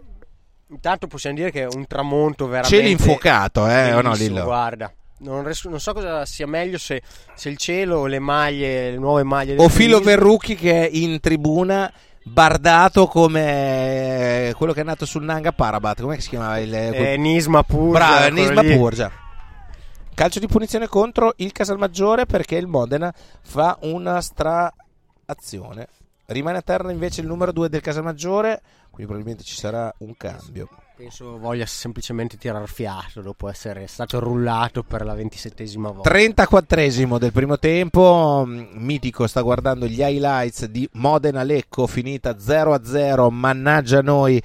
Intanto 0.69 1.07
possiamo 1.07 1.35
dire 1.35 1.51
che 1.51 1.63
è 1.63 1.67
un 1.69 1.85
tramonto 1.87 2.47
veramente. 2.47 2.77
Cielo 2.77 2.87
infuocato, 2.87 3.67
eh, 3.67 3.93
o 3.93 4.01
no, 4.01 4.13
Lillo? 4.13 4.45
Guarda. 4.45 4.89
Non, 5.17 5.43
res- 5.43 5.65
non 5.65 5.81
so 5.81 5.93
cosa 5.93 6.25
sia 6.25 6.47
meglio 6.47 6.77
se, 6.77 7.01
se 7.33 7.49
il 7.49 7.57
cielo 7.57 7.97
o 7.99 8.05
le 8.05 8.19
maglie, 8.19 8.91
le 8.91 8.97
nuove 8.97 9.23
maglie 9.23 9.55
O 9.57 9.67
Filo. 9.67 9.99
Verrucchi 9.99 10.55
che 10.55 10.87
è 10.87 10.89
in 10.89 11.19
tribuna 11.19 11.91
bardato 12.23 13.07
come 13.07 14.53
quello 14.57 14.71
che 14.73 14.81
è 14.81 14.83
nato 14.83 15.05
sul 15.05 15.23
Nanga 15.23 15.51
Parabat. 15.51 16.01
Come 16.01 16.21
si 16.21 16.29
chiamava 16.29 16.59
il 16.59 16.73
Eh, 16.73 17.17
Nisma 17.17 17.63
Purgia, 17.63 17.97
Bravo, 17.97 18.35
Nisma 18.35 18.61
lì. 18.61 18.75
Purgia. 18.75 19.11
Calcio 20.13 20.39
di 20.39 20.47
punizione 20.47 20.87
contro 20.87 21.33
il 21.37 21.51
Casalmaggiore 21.51 22.25
perché 22.25 22.55
il 22.55 22.67
Modena 22.67 23.13
fa 23.41 23.77
una 23.81 24.21
straazione. 24.21 25.87
Rimane 26.27 26.57
a 26.57 26.61
terra 26.61 26.91
invece 26.91 27.21
il 27.21 27.27
numero 27.27 27.51
2 27.51 27.69
del 27.69 27.81
Casalmaggiore, 27.81 28.61
quindi 28.89 29.05
probabilmente 29.11 29.43
ci 29.43 29.55
sarà 29.55 29.93
un 29.99 30.17
cambio. 30.17 30.67
Penso 30.97 31.37
voglia 31.37 31.65
semplicemente 31.65 32.37
tirar 32.37 32.67
fiato 32.67 33.21
dopo 33.21 33.47
essere 33.49 33.85
stato 33.85 34.17
rullato 34.19 34.81
per 34.81 35.03
la 35.05 35.13
ventisettesima 35.13 35.91
volta. 35.91 36.09
34esimo 36.09 37.17
del 37.19 37.31
primo 37.33 37.59
tempo, 37.59 38.43
mm, 38.47 38.63
Mitico 38.75 39.27
sta 39.27 39.41
guardando 39.41 39.85
gli 39.87 39.99
highlights 40.01 40.65
di 40.65 40.87
Modena 40.93 41.43
Lecco 41.43 41.85
finita 41.85 42.37
0-0, 42.39 43.29
mannaggia 43.29 44.01
noi, 44.01 44.41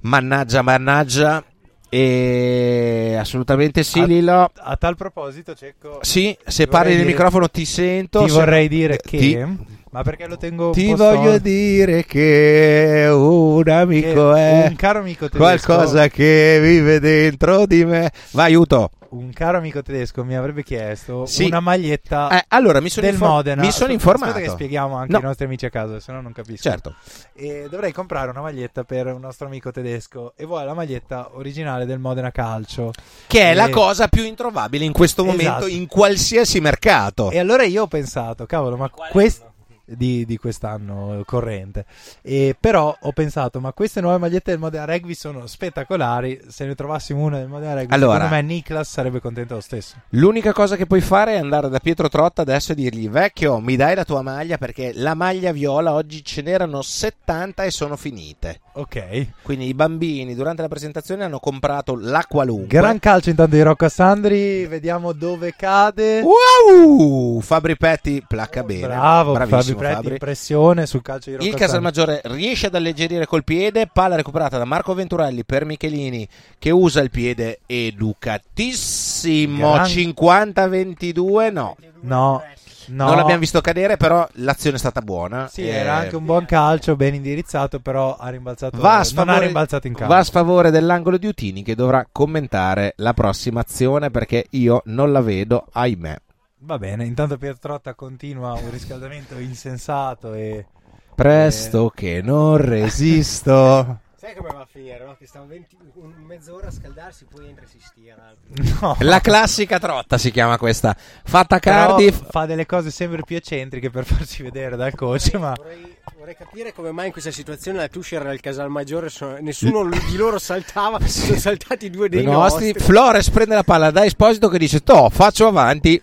mannaggia 0.00 0.62
mannaggia 0.62 1.44
e 1.88 3.16
assolutamente 3.20 3.82
sì 3.84 4.00
A- 4.00 4.06
Lillo. 4.06 4.50
A 4.56 4.76
tal 4.76 4.96
proposito, 4.96 5.54
Cecco, 5.54 5.98
Sì, 6.00 6.36
se 6.44 6.66
parli 6.66 6.90
nel 6.94 7.00
dire- 7.02 7.10
microfono 7.12 7.48
ti 7.48 7.66
sento. 7.66 8.22
Ti 8.24 8.28
se- 8.30 8.34
vorrei 8.34 8.66
dire 8.68 8.96
che 8.96 9.18
Ti- 9.18 9.56
ma 9.92 10.02
perché 10.02 10.26
lo 10.26 10.36
tengo 10.36 10.66
un 10.68 10.72
Ti 10.72 10.88
po' 10.88 10.96
voglio 10.96 11.38
dire 11.38 12.04
che 12.04 13.06
un 13.10 13.68
amico 13.68 14.32
Che 14.32 14.64
è 14.64 14.66
un 14.68 14.76
caro 14.76 14.98
amico 15.00 15.28
tedesco- 15.28 15.38
qualcosa 15.38 16.08
che 16.08 16.58
vive 16.62 16.98
dentro 17.00 17.66
di 17.66 17.84
me. 17.84 18.10
Vai, 18.32 18.46
aiuto. 18.46 18.90
Un 19.12 19.30
caro 19.34 19.58
amico 19.58 19.82
tedesco 19.82 20.24
mi 20.24 20.34
avrebbe 20.34 20.62
chiesto 20.62 21.26
Sì. 21.26 21.44
una 21.44 21.60
maglietta 21.60 22.30
Eh, 22.30 22.44
allora, 22.48 22.80
mi 22.80 22.88
sono 22.88 23.04
del 23.04 23.14
infor- 23.14 23.30
Modena. 23.30 23.60
mi 23.60 23.70
sono 23.70 23.92
Aspetta 23.92 23.92
informato. 23.92 24.38
che 24.38 24.48
spieghiamo 24.48 24.94
anche 24.96 25.12
No. 25.12 25.18
ai 25.18 25.24
nostri 25.24 25.44
amici 25.44 25.66
a 25.66 25.70
casa, 25.70 26.00
se 26.00 26.12
no 26.12 26.22
non 26.22 26.32
capisco. 26.32 26.62
Certo. 26.70 26.94
E 27.34 27.66
dovrei 27.68 27.92
comprare 27.92 28.30
una 28.30 28.40
maglietta 28.40 28.84
per 28.84 29.08
un 29.08 29.20
nostro 29.20 29.46
amico 29.48 29.70
tedesco 29.70 30.32
e 30.34 30.46
vuole 30.46 30.64
la 30.64 30.72
maglietta 30.72 31.28
originale 31.34 31.84
del 31.84 31.98
Modena 31.98 32.30
Calcio. 32.30 32.92
Che 33.26 33.38
è 33.42 33.50
E- 33.50 33.54
la 33.54 33.68
cosa 33.68 34.08
più 34.08 34.24
introvabile 34.24 34.86
in 34.86 34.92
questo 34.92 35.24
momento 35.26 35.42
Esatto. 35.58 35.66
in 35.66 35.86
qualsiasi 35.88 36.60
mercato. 36.60 37.30
E 37.30 37.38
allora 37.38 37.64
io 37.64 37.82
ho 37.82 37.86
pensato, 37.88 38.46
cavolo, 38.46 38.78
ma 38.78 38.88
quest- 38.88 39.44
di, 39.84 40.24
di 40.24 40.36
quest'anno 40.36 41.22
corrente. 41.26 41.84
E 42.22 42.56
però 42.58 42.96
ho 42.98 43.12
pensato, 43.12 43.60
ma 43.60 43.72
queste 43.72 44.00
nuove 44.00 44.18
magliette 44.18 44.50
del 44.50 44.60
Modena 44.60 44.84
Rugby 44.84 45.14
sono 45.14 45.46
spettacolari. 45.46 46.40
Se 46.48 46.64
ne 46.64 46.74
trovassimo 46.74 47.22
una 47.22 47.38
del 47.38 47.48
Modena 47.48 47.74
Rugby, 47.74 47.92
Allora. 47.94 48.14
secondo 48.14 48.34
me 48.34 48.42
Niklas 48.42 48.90
sarebbe 48.90 49.20
contento 49.20 49.54
lo 49.54 49.60
stesso. 49.60 49.96
L'unica 50.10 50.52
cosa 50.52 50.76
che 50.76 50.86
puoi 50.86 51.00
fare 51.00 51.34
è 51.34 51.38
andare 51.38 51.68
da 51.68 51.78
Pietro 51.78 52.08
Trotta 52.08 52.42
adesso 52.42 52.72
e 52.72 52.74
dirgli: 52.74 53.08
Vecchio, 53.08 53.58
mi 53.60 53.76
dai 53.76 53.94
la 53.94 54.04
tua 54.04 54.22
maglia 54.22 54.58
perché 54.58 54.92
la 54.94 55.14
maglia 55.14 55.52
viola 55.52 55.92
oggi 55.92 56.24
ce 56.24 56.42
n'erano 56.42 56.82
70 56.82 57.64
e 57.64 57.70
sono 57.70 57.96
finite. 57.96 58.60
Ok. 58.74 59.26
Quindi 59.42 59.66
i 59.66 59.74
bambini 59.74 60.34
durante 60.34 60.62
la 60.62 60.68
presentazione 60.68 61.24
hanno 61.24 61.38
comprato 61.38 61.96
la 61.98 62.24
qualunque. 62.28 62.66
Gran 62.78 62.98
calcio 62.98 63.30
intanto 63.30 63.54
di 63.54 63.62
Rocco 63.62 63.88
Sandri, 63.88 64.66
vediamo 64.66 65.12
dove 65.12 65.54
cade. 65.56 66.22
Wow! 66.22 67.40
Fabri 67.40 67.76
Petti 67.76 68.24
placca 68.26 68.62
bene. 68.62 68.86
Bravo, 68.86 69.34
Fabri 69.34 69.71
Pretti, 69.76 69.94
Fabri. 69.94 70.12
impressione 70.12 70.86
sul 70.86 71.02
calcio 71.02 71.30
di 71.30 71.36
Rocco 71.36 71.48
Il. 71.48 71.54
Casalmaggiore 71.54 72.20
riesce 72.24 72.66
ad 72.66 72.74
alleggerire 72.74 73.26
col 73.26 73.44
piede, 73.44 73.88
palla 73.92 74.16
recuperata 74.16 74.58
da 74.58 74.64
Marco 74.64 74.94
Venturelli 74.94 75.44
per 75.44 75.64
Michelini 75.64 76.26
che 76.58 76.70
usa 76.70 77.00
il 77.00 77.10
piede 77.10 77.60
educatissimo. 77.66 79.72
Gran- 79.72 79.86
50-22, 79.86 81.52
no. 81.52 81.76
No, 82.00 82.42
no. 82.86 83.04
Non 83.06 83.16
l'abbiamo 83.16 83.38
visto 83.40 83.60
cadere, 83.60 83.96
però 83.96 84.26
l'azione 84.34 84.76
è 84.76 84.78
stata 84.78 85.00
buona. 85.02 85.46
Sì, 85.48 85.62
Eh, 85.62 85.68
era 85.68 85.94
anche 85.94 86.16
un 86.16 86.24
buon 86.24 86.44
calcio, 86.46 86.96
ben 86.96 87.14
indirizzato, 87.14 87.78
però 87.78 88.16
ha 88.16 88.28
rimbalzato, 88.28 88.76
Va 88.78 88.88
a, 88.88 88.92
non 88.92 89.00
ha 89.00 89.04
sfavore, 89.04 89.46
rimbalzato 89.46 89.86
in 89.86 89.94
campo. 89.94 90.12
va 90.12 90.18
a 90.20 90.24
sfavore 90.24 90.70
dell'angolo 90.70 91.16
di 91.16 91.26
Utini 91.28 91.62
che 91.62 91.74
dovrà 91.76 92.06
commentare 92.10 92.94
la 92.96 93.12
prossima 93.14 93.60
azione 93.60 94.10
perché 94.10 94.46
io 94.50 94.82
non 94.86 95.12
la 95.12 95.20
vedo, 95.20 95.66
ahimè. 95.72 96.16
Va 96.64 96.78
bene, 96.78 97.04
intanto 97.04 97.38
Pietro 97.38 97.58
Trotta 97.58 97.94
continua 97.94 98.52
un 98.52 98.70
riscaldamento 98.70 99.36
insensato 99.36 100.32
e... 100.32 100.64
Presto 101.12 101.90
che 101.92 102.22
non 102.22 102.56
resisto. 102.56 103.98
Sai 104.22 104.36
come 104.36 104.50
va 104.52 104.60
a 104.60 104.68
finire? 104.70 105.04
No? 105.04 105.16
Che 105.18 105.26
stanno 105.26 105.46
20 105.46 105.76
un- 105.94 106.12
mezz'ora 106.24 106.68
a 106.68 106.70
scaldarsi, 106.70 107.24
poi 107.28 107.48
entra 107.48 107.64
e 107.64 107.66
si 107.66 107.78
stira. 107.80 108.32
No. 108.80 108.94
La 109.02 109.18
classica 109.18 109.80
trotta 109.80 110.16
si 110.16 110.30
chiama 110.30 110.58
questa. 110.58 110.94
Fatta 111.24 111.56
a 111.56 111.58
Però 111.58 111.86
Cardiff. 111.96 112.30
fa 112.30 112.46
delle 112.46 112.64
cose 112.64 112.92
sempre 112.92 113.22
più 113.24 113.34
eccentriche 113.34 113.90
per 113.90 114.04
farsi 114.04 114.44
vedere 114.44 114.76
dal 114.76 114.94
coach, 114.94 115.32
ma... 115.34 115.54
Vorrei, 115.56 115.96
vorrei 116.16 116.36
capire 116.36 116.72
come 116.72 116.92
mai 116.92 117.06
in 117.06 117.10
questa 117.12 117.32
situazione 117.32 117.78
la 117.78 117.88
Tuscia 117.88 118.14
era 118.14 118.32
il 118.32 118.38
Casalmaggiore, 118.38 119.08
sono- 119.08 119.38
nessuno 119.40 119.88
di 119.88 120.14
loro 120.14 120.38
saltava, 120.38 121.00
sono 121.08 121.36
saltati 121.36 121.90
due 121.90 122.08
dei 122.08 122.22
I 122.22 122.26
nostri. 122.26 122.66
nostri. 122.68 122.80
Flores 122.84 123.28
prende 123.28 123.56
la 123.56 123.64
palla 123.64 123.90
da 123.90 124.04
Esposito 124.04 124.48
che 124.48 124.58
dice: 124.58 124.84
Toh, 124.84 125.10
faccio 125.10 125.48
avanti. 125.48 126.00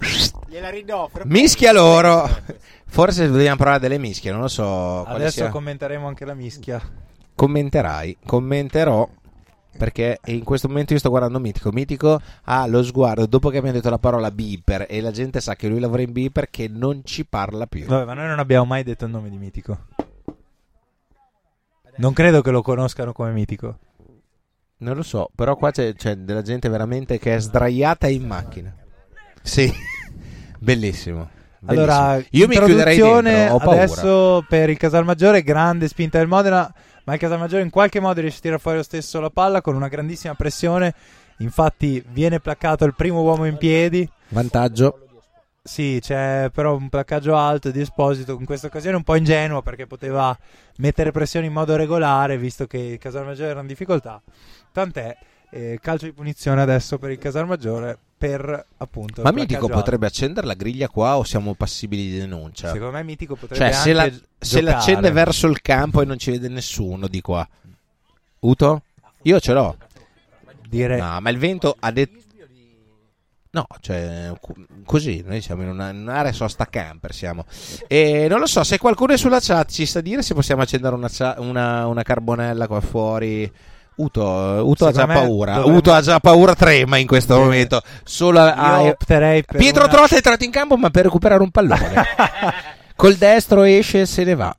Gliela 0.50 0.70
ridò. 0.70 1.10
Mischia 1.24 1.72
loro. 1.72 2.30
Forse 2.86 3.30
dobbiamo 3.30 3.56
provare 3.56 3.80
delle 3.80 3.98
mischie, 3.98 4.30
non 4.34 4.42
lo 4.42 4.50
so. 4.50 5.06
Adesso 5.06 5.32
sia. 5.32 5.48
commenteremo 5.48 6.06
anche 6.06 6.26
la 6.26 6.34
mischia. 6.34 6.82
Commenterai, 7.40 8.18
commenterò. 8.26 9.08
Perché 9.78 10.20
in 10.26 10.44
questo 10.44 10.68
momento 10.68 10.92
io 10.92 11.00
sto 11.00 11.08
guardando 11.08 11.40
Mitico. 11.40 11.72
Mitico 11.72 12.20
ha 12.44 12.68
lo 12.68 12.84
sguardo 12.84 13.28
dopo 13.28 13.48
che 13.48 13.60
abbiamo 13.60 13.78
detto 13.78 13.90
la 13.90 13.98
parola 13.98 14.30
beeper 14.30 14.88
e 14.90 15.00
la 15.00 15.12
gente 15.12 15.40
sa 15.40 15.56
che 15.56 15.70
lui 15.70 15.80
lavora 15.80 16.02
in 16.02 16.12
beeper 16.12 16.50
che 16.50 16.68
non 16.68 17.00
ci 17.06 17.26
parla 17.26 17.66
più. 17.66 17.86
Vabbè, 17.86 18.04
ma 18.04 18.14
noi 18.14 18.28
non 18.28 18.40
abbiamo 18.40 18.66
mai 18.66 18.84
detto 18.84 19.06
il 19.06 19.12
nome 19.12 19.30
di 19.30 19.38
Mitico. 19.38 19.86
Non 21.96 22.12
credo 22.12 22.42
che 22.42 22.52
lo 22.52 22.62
conoscano 22.62 23.14
come 23.14 23.32
Mitico. 23.32 23.78
Non 24.80 24.98
lo 24.98 25.04
so, 25.04 25.30
però 25.34 25.56
qua 25.56 25.72
c'è, 25.72 25.94
c'è 25.94 26.18
della 26.18 26.42
gente 26.42 26.68
veramente 26.68 27.20
che 27.20 27.36
è 27.36 27.40
sdraiata 27.40 28.10
in 28.10 28.28
macchina. 28.28 28.76
Sì, 29.42 29.72
bellissimo. 30.60 31.30
Allora, 31.68 32.16
bellissimo. 32.16 32.30
io 32.32 32.48
mi 32.50 32.56
chiuderei 32.58 32.98
dentro, 32.98 33.72
adesso 33.72 34.46
per 34.46 34.70
il 34.70 34.78
Casalmaggiore, 34.78 35.42
grande 35.42 35.88
spinta 35.88 36.18
del 36.18 36.28
Modena, 36.28 36.74
ma 37.10 37.16
il 37.16 37.22
Casalmaggiore 37.22 37.64
in 37.64 37.72
qualche 37.72 38.00
modo 38.00 38.22
riesce 38.22 38.38
a 38.38 38.42
tirare 38.42 38.62
fuori 38.62 38.78
lo 38.78 38.84
stesso 38.84 39.20
la 39.20 39.32
palla 39.32 39.62
con 39.62 39.76
una 39.76 39.88
grandissima 39.88 40.36
pressione. 40.36 40.94
Infatti 41.38 42.04
viene 42.10 42.40
placcato 42.40 42.86
il 42.86 42.94
primo 42.94 43.24
uomo 43.24 43.46
in 43.46 43.58
piedi. 43.58 44.08
Vantaggio. 44.28 45.08
Sì, 45.64 45.98
c'è 46.00 46.52
però 46.54 46.76
un 46.76 46.88
placcaggio 46.88 47.36
alto 47.36 47.72
di 47.72 47.82
Esposito, 47.82 48.38
in 48.40 48.46
questa 48.46 48.68
occasione 48.68 48.96
un 48.96 49.02
po' 49.02 49.16
ingenuo 49.16 49.64
perché 49.64 49.88
poteva 49.88 50.38
mettere 50.78 51.10
pressione 51.10 51.48
in 51.48 51.54
modo 51.54 51.76
regolare 51.76 52.38
visto 52.38 52.68
che 52.68 52.78
il 52.78 52.98
Casalmaggiore 53.00 53.50
era 53.50 53.62
in 53.62 53.66
difficoltà. 53.68 54.22
Tant'è, 54.72 55.18
eh, 55.52 55.80
calcio 55.82 56.06
di 56.06 56.14
punizione 56.14 56.62
adesso 56.62 56.98
per 56.98 57.12
il 57.12 57.18
Casalmaggiore 57.18 57.98
per 58.20 58.66
appunto... 58.78 59.22
Ma 59.22 59.32
Mitico 59.32 59.70
potrebbe 59.70 60.06
accendere 60.06 60.46
la 60.46 60.54
griglia 60.54 60.90
qua 60.90 61.18
o 61.18 61.24
siamo 61.24 61.54
passibili 61.54 62.10
di 62.10 62.18
denuncia? 62.20 62.72
Secondo 62.72 62.92
me 62.98 63.04
Mitico 63.04 63.36
potrebbe 63.36 63.64
Cioè, 63.64 63.72
se, 63.72 63.94
la, 63.94 64.12
se 64.38 64.62
l'accende 64.62 65.12
verso 65.12 65.48
il 65.48 65.62
campo 65.62 66.02
e 66.02 66.06
non 66.06 66.18
ci 66.18 66.32
vede 66.32 66.50
nessuno 66.50 67.08
di 67.08 67.22
qua. 67.22 67.48
Uto? 68.40 68.84
Io 69.24 69.40
ce 69.40 69.54
l'ho. 69.54 69.78
Dire... 70.68 70.98
No, 70.98 71.20
ma 71.22 71.30
il 71.30 71.38
vento 71.38 71.76
ha 71.80 71.92
detto... 71.92 72.18
No, 73.52 73.66
cioè, 73.80 74.32
così, 74.86 75.24
noi 75.26 75.42
siamo 75.42 75.64
in 75.64 75.70
una- 75.70 75.90
in 75.90 76.02
un'area 76.02 76.32
sosta 76.32 76.68
camper, 76.68 77.14
siamo. 77.14 77.46
E 77.88 78.28
non 78.30 78.40
lo 78.40 78.46
so, 78.46 78.64
se 78.64 78.78
qualcuno 78.78 79.14
è 79.14 79.18
sulla 79.18 79.40
chat 79.40 79.72
ci 79.72 79.88
sa 79.88 80.02
dire 80.02 80.22
se 80.22 80.36
possiamo 80.36 80.62
accendere 80.62 80.94
una, 80.94 81.10
una- 81.38 81.88
una 81.88 82.04
carbonella 82.04 82.68
qua 82.68 82.80
fuori. 82.80 83.52
Uto, 84.02 84.22
Uto 84.24 84.86
ha 84.88 84.92
già 84.92 85.06
paura. 85.08 85.56
dovremmo- 85.56 85.78
Uto 85.78 85.92
ha 85.92 86.02
già 86.02 86.20
paura, 86.20 86.56
trema 86.56 86.98
in 86.98 87.08
questo 87.08 87.38
momento. 87.38 87.82
Solo 88.04 88.40
a- 88.40 88.82
Io 88.82 88.90
opterei 88.92 89.44
per 89.44 89.58
Pietro 89.58 89.84
una- 89.84 89.92
Trotta 89.92 90.14
è 90.14 90.18
entrato 90.18 90.44
in 90.46 90.52
campo, 90.52 90.78
ma 90.78 90.90
per 90.90 91.04
recuperare 91.04 91.42
un 91.44 91.52
pallone. 91.52 91.94
Col 92.96 93.16
destro 93.16 93.64
esce 93.64 94.02
e 94.02 94.06
se 94.06 94.24
ne 94.24 94.36
va. 94.36 94.56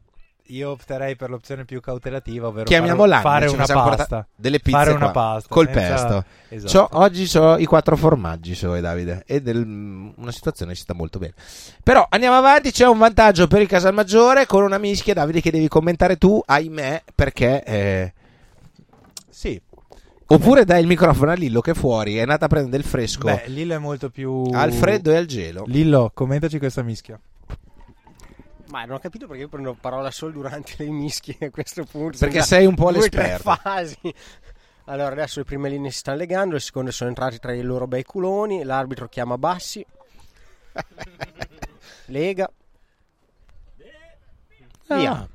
Io 0.50 0.70
opterei 0.70 1.14
per 1.14 1.30
l'opzione 1.30 1.64
più 1.64 1.80
cautelativa, 1.80 2.48
ovvero 2.48 2.64
Chiamiamo 2.64 3.06
fare, 3.20 3.46
una 3.46 3.64
pasta. 3.66 4.26
delle 4.34 4.58
pizze 4.58 4.76
fare 4.76 4.90
una 4.90 5.10
pasta 5.12 5.48
col 5.48 5.66
senza- 5.72 5.80
pesto. 5.80 6.24
Esatto. 6.48 6.88
C'ho- 6.90 6.98
oggi 6.98 7.38
ho 7.38 7.56
i 7.56 7.64
quattro 7.66 7.96
formaggi, 7.96 8.56
so, 8.56 8.74
eh, 8.74 8.80
Davide, 8.80 9.22
ed 9.26 9.46
è 9.46 9.52
il- 9.52 10.12
una 10.16 10.32
situazione 10.32 10.72
che 10.72 10.76
ci 10.78 10.82
sta 10.82 10.92
molto 10.94 11.20
bene. 11.20 11.34
Però 11.84 12.04
andiamo 12.10 12.36
avanti, 12.36 12.72
c'è 12.72 12.86
un 12.88 12.98
vantaggio 12.98 13.46
per 13.46 13.60
il 13.60 13.68
Casalmaggiore 13.68 14.46
con 14.46 14.64
una 14.64 14.78
mischia, 14.78 15.14
Davide, 15.14 15.40
che 15.40 15.52
devi 15.52 15.68
commentare 15.68 16.16
tu, 16.16 16.42
ahimè, 16.44 17.04
perché... 17.14 17.62
eh, 17.62 18.12
Sì. 19.40 19.58
Oppure 20.26 20.66
dai 20.66 20.82
il 20.82 20.86
microfono 20.86 21.30
a 21.30 21.34
Lillo 21.34 21.62
che 21.62 21.70
è 21.70 21.74
fuori, 21.74 22.16
è 22.16 22.20
andata 22.20 22.44
a 22.44 22.48
prendere 22.48 22.76
del 22.76 22.84
fresco. 22.84 23.24
Beh, 23.24 23.44
Lillo 23.46 23.72
è 23.72 23.78
molto 23.78 24.10
più 24.10 24.42
Al 24.52 24.70
freddo 24.70 25.10
e 25.12 25.16
al 25.16 25.24
gelo. 25.24 25.64
Lillo, 25.66 26.10
commentaci 26.12 26.58
questa 26.58 26.82
mischia. 26.82 27.18
Ma 28.66 28.84
non 28.84 28.96
ho 28.96 28.98
capito 28.98 29.26
perché 29.26 29.40
io 29.40 29.48
prendo 29.48 29.74
parola 29.80 30.10
solo 30.10 30.32
durante 30.32 30.74
le 30.76 30.90
mischie 30.90 31.38
a 31.40 31.48
questo 31.48 31.84
punto. 31.84 32.18
Perché 32.18 32.42
sei 32.42 32.66
un 32.66 32.74
po' 32.74 32.92
due, 32.92 33.08
tre 33.08 33.28
l'esperto. 33.28 33.60
fasi. 33.62 34.14
Allora, 34.84 35.12
adesso 35.12 35.38
le 35.38 35.46
prime 35.46 35.70
linee 35.70 35.90
si 35.90 35.98
stanno 36.00 36.18
legando, 36.18 36.52
le 36.52 36.60
seconde 36.60 36.92
sono 36.92 37.08
entrate 37.08 37.38
tra 37.38 37.54
i 37.54 37.62
loro 37.62 37.86
bei 37.86 38.04
culoni. 38.04 38.62
L'arbitro 38.62 39.08
chiama 39.08 39.38
Bassi. 39.38 39.82
Lega. 42.08 42.52
Via. 44.86 45.12
Ah. 45.12 45.28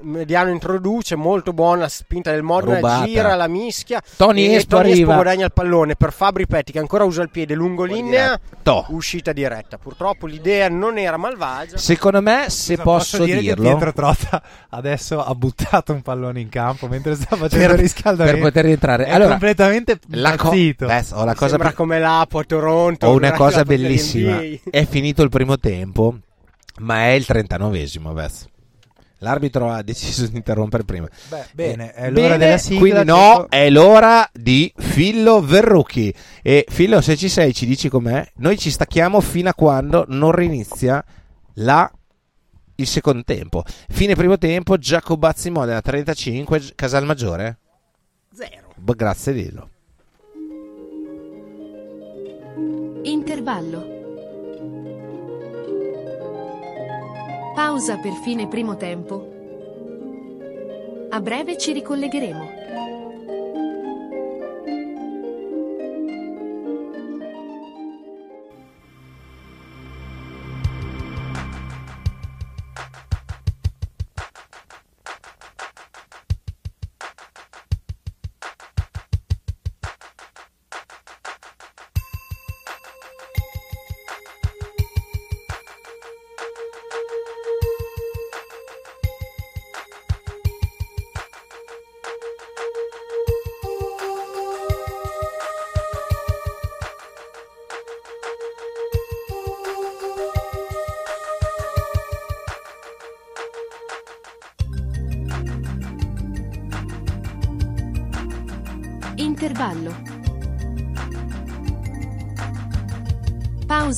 Mediano 0.00 0.50
introduce, 0.50 1.14
molto 1.16 1.52
buona 1.52 1.88
spinta 1.88 2.30
del 2.30 2.42
Modena, 2.42 2.76
Rubata. 2.76 3.04
gira 3.04 3.34
la 3.34 3.48
mischia. 3.48 4.02
Tony 4.16 4.46
e 4.46 4.54
Espo 4.54 4.76
Tony 4.76 4.92
arriva. 4.92 5.14
guadagna 5.14 5.44
il 5.46 5.52
pallone 5.52 5.96
per 5.96 6.12
Fabri 6.12 6.46
Petti 6.46 6.72
che 6.72 6.78
ancora 6.78 7.04
usa 7.04 7.22
il 7.22 7.30
piede 7.30 7.54
lungo 7.54 7.84
linea. 7.84 8.38
diretto. 8.38 8.86
Uscita 8.88 9.32
diretta. 9.32 9.78
Purtroppo 9.78 10.26
l'idea 10.26 10.68
non 10.68 10.98
era 10.98 11.16
malvagia. 11.16 11.76
Secondo 11.76 12.20
me, 12.20 12.44
se 12.48 12.74
Scusa, 12.74 12.82
posso, 12.82 13.24
dire 13.24 13.40
dirlo... 13.40 13.62
Pietro 13.68 13.92
Trotta 13.92 14.42
adesso 14.70 15.22
ha 15.24 15.34
buttato 15.34 15.92
un 15.92 16.02
pallone 16.02 16.40
in 16.40 16.48
campo 16.48 16.86
mentre 16.88 17.14
sta 17.14 17.36
facendo 17.36 17.66
per, 17.66 17.74
il 17.76 17.80
riscaldamento. 17.82 18.38
per 18.38 18.48
poter 18.48 18.64
rientrare. 18.64 19.04
È 19.06 19.12
allora, 19.12 19.30
completamente 19.30 19.98
la 20.08 20.36
co- 20.36 20.48
ho 20.50 21.24
la 21.24 21.34
cosa 21.34 21.48
Sembra 21.48 21.68
più- 21.68 21.76
come 21.76 21.98
l'Apo 21.98 22.38
a 22.38 22.44
Toronto. 22.44 23.06
Ho 23.06 23.14
una 23.14 23.32
cosa 23.32 23.62
bellissima. 23.64 24.40
È 24.70 24.84
finito 24.86 25.22
il 25.22 25.28
primo 25.28 25.58
tempo, 25.58 26.16
ma 26.78 27.04
è 27.04 27.10
il 27.10 27.24
39esimo. 27.26 28.12
Beth. 28.12 28.48
L'arbitro 29.22 29.70
ha 29.70 29.82
deciso 29.82 30.26
di 30.26 30.36
interrompere 30.36 30.84
prima. 30.84 31.06
Beh, 31.28 31.44
bene, 31.52 31.92
è 31.92 32.08
l'ora 32.10 32.28
Bene, 32.28 32.38
della 32.38 32.58
sigla. 32.58 32.78
Quindi 32.78 33.04
no, 33.04 33.16
cerco- 33.16 33.50
è 33.50 33.70
l'ora 33.70 34.28
di 34.32 34.72
Fillo 34.76 35.40
Verrucchi. 35.42 36.12
E 36.42 36.64
Fillo, 36.68 37.00
se 37.02 37.16
ci 37.16 37.28
sei, 37.28 37.52
ci 37.52 37.66
dici 37.66 37.88
com'è. 37.88 38.26
Noi 38.36 38.56
ci 38.58 38.70
stacchiamo 38.70 39.20
fino 39.20 39.50
a 39.50 39.54
quando 39.54 40.04
non 40.08 40.32
rinizia 40.32 41.04
la- 41.56 41.90
il 42.76 42.86
secondo 42.86 43.22
tempo. 43.24 43.62
Fine 43.90 44.14
primo 44.14 44.38
tempo, 44.38 44.78
Giacobazzi 44.78 45.50
Modena 45.50 45.82
35, 45.82 46.72
Casalmaggiore? 46.74 47.58
Zero. 48.32 48.72
Grazie 48.74 49.32
Lillo. 49.32 49.68
Intervallo. 53.02 53.99
Pausa 57.54 57.98
per 57.98 58.12
fine 58.12 58.46
primo 58.46 58.76
tempo. 58.76 59.28
A 61.10 61.20
breve 61.20 61.58
ci 61.58 61.72
ricollegheremo. 61.72 62.99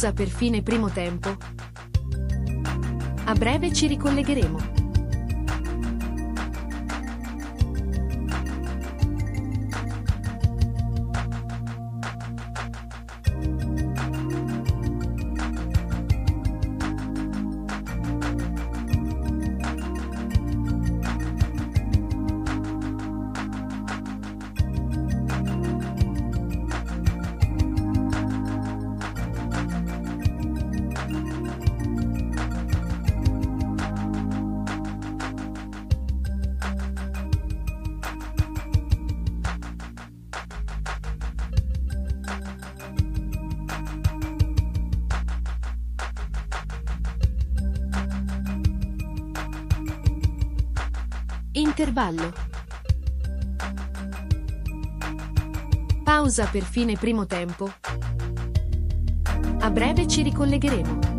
Pausa 0.03 0.13
per 0.13 0.29
fine 0.29 0.63
primo 0.63 0.91
tempo. 0.91 1.37
A 3.25 3.35
breve 3.35 3.73
ci 3.73 3.87
ricollegheremo. 3.87 4.72
Intervallo. 51.93 52.32
Pausa 56.03 56.47
per 56.47 56.62
fine 56.62 56.97
primo 56.97 57.26
tempo. 57.26 57.70
A 59.59 59.70
breve 59.70 60.09
ci 60.09 60.22
ricollegheremo. 60.22 61.12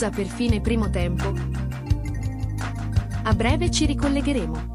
Pausa 0.00 0.16
per 0.16 0.28
fine 0.28 0.62
primo 0.62 0.88
tempo. 0.88 1.30
A 3.22 3.34
breve 3.34 3.70
ci 3.70 3.84
ricollegheremo. 3.84 4.69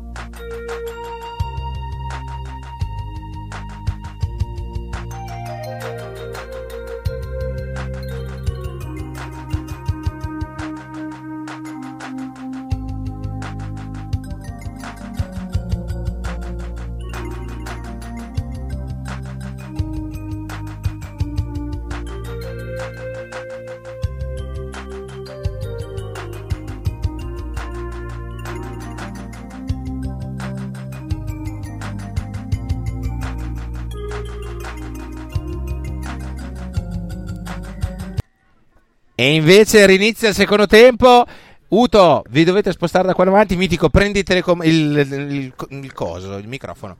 E 39.26 39.34
invece 39.34 39.88
rinizia 39.88 40.30
il 40.30 40.36
secondo 40.36 40.68
tempo. 40.68 41.26
Uto, 41.70 42.24
vi 42.30 42.44
dovete 42.44 42.72
spostare 42.72 43.08
da 43.08 43.16
qua 43.16 43.24
in 43.24 43.32
avanti. 43.32 43.56
Mitico, 43.56 43.90
prendi 43.90 44.22
telecom- 44.22 44.64
il, 44.64 44.96
il, 44.96 45.54
il 45.70 45.94
coso, 45.94 46.38
il 46.38 46.48
microfono. 46.48 46.98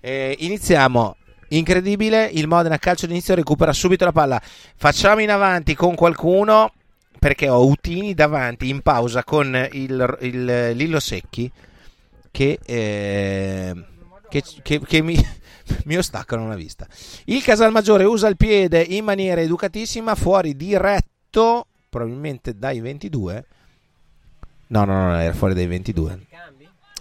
Eh, 0.00 0.34
iniziamo. 0.40 1.14
Incredibile, 1.50 2.28
il 2.32 2.48
Modena 2.48 2.78
calcio 2.78 3.06
d'inizio 3.06 3.36
recupera 3.36 3.72
subito 3.72 4.04
la 4.04 4.10
palla. 4.10 4.42
Facciamo 4.74 5.20
in 5.20 5.30
avanti 5.30 5.76
con 5.76 5.94
qualcuno 5.94 6.72
perché 7.16 7.48
ho 7.48 7.64
Utini 7.64 8.12
davanti 8.12 8.68
in 8.68 8.80
pausa 8.80 9.22
con 9.22 9.68
il, 9.70 10.18
il 10.22 10.70
Lillo 10.74 10.98
Secchi 10.98 11.48
che, 12.32 12.58
eh, 12.66 13.72
che, 14.28 14.42
che, 14.64 14.80
che 14.80 15.00
mi, 15.00 15.16
mi 15.86 15.96
ostacolano 15.96 16.48
la 16.48 16.56
vista. 16.56 16.88
Il 17.26 17.40
Casalmaggiore 17.44 18.02
usa 18.02 18.26
il 18.26 18.36
piede 18.36 18.80
in 18.80 19.04
maniera 19.04 19.40
educatissima, 19.40 20.16
fuori 20.16 20.56
diretto, 21.28 21.66
probabilmente 21.88 22.58
dai 22.58 22.80
22. 22.80 23.44
No, 24.68 24.84
no, 24.84 25.08
no, 25.08 25.18
era 25.18 25.32
fuori 25.32 25.54
dai 25.54 25.66
22. 25.66 26.26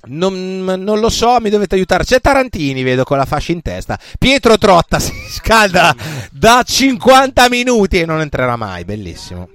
Non, 0.10 0.64
non, 0.64 1.00
lo 1.00 1.10
so, 1.10 1.40
mi 1.42 1.50
dovete 1.50 1.76
aiutare. 1.76 2.04
C'è 2.06 2.22
Tarantini, 2.22 2.84
vedo 2.84 3.04
con 3.04 3.18
la 3.18 3.26
fascia 3.26 3.52
in 3.52 3.62
testa. 3.62 4.00
Pietro 4.18 4.58
Trotta 4.58 5.00
si 5.00 5.14
scalda 5.30 5.94
da 6.32 6.64
50 6.64 7.50
minuti 7.50 8.00
e 8.00 8.06
non 8.06 8.22
entrerà 8.22 8.56
mai. 8.56 8.86
Bellissimo. 8.86 9.50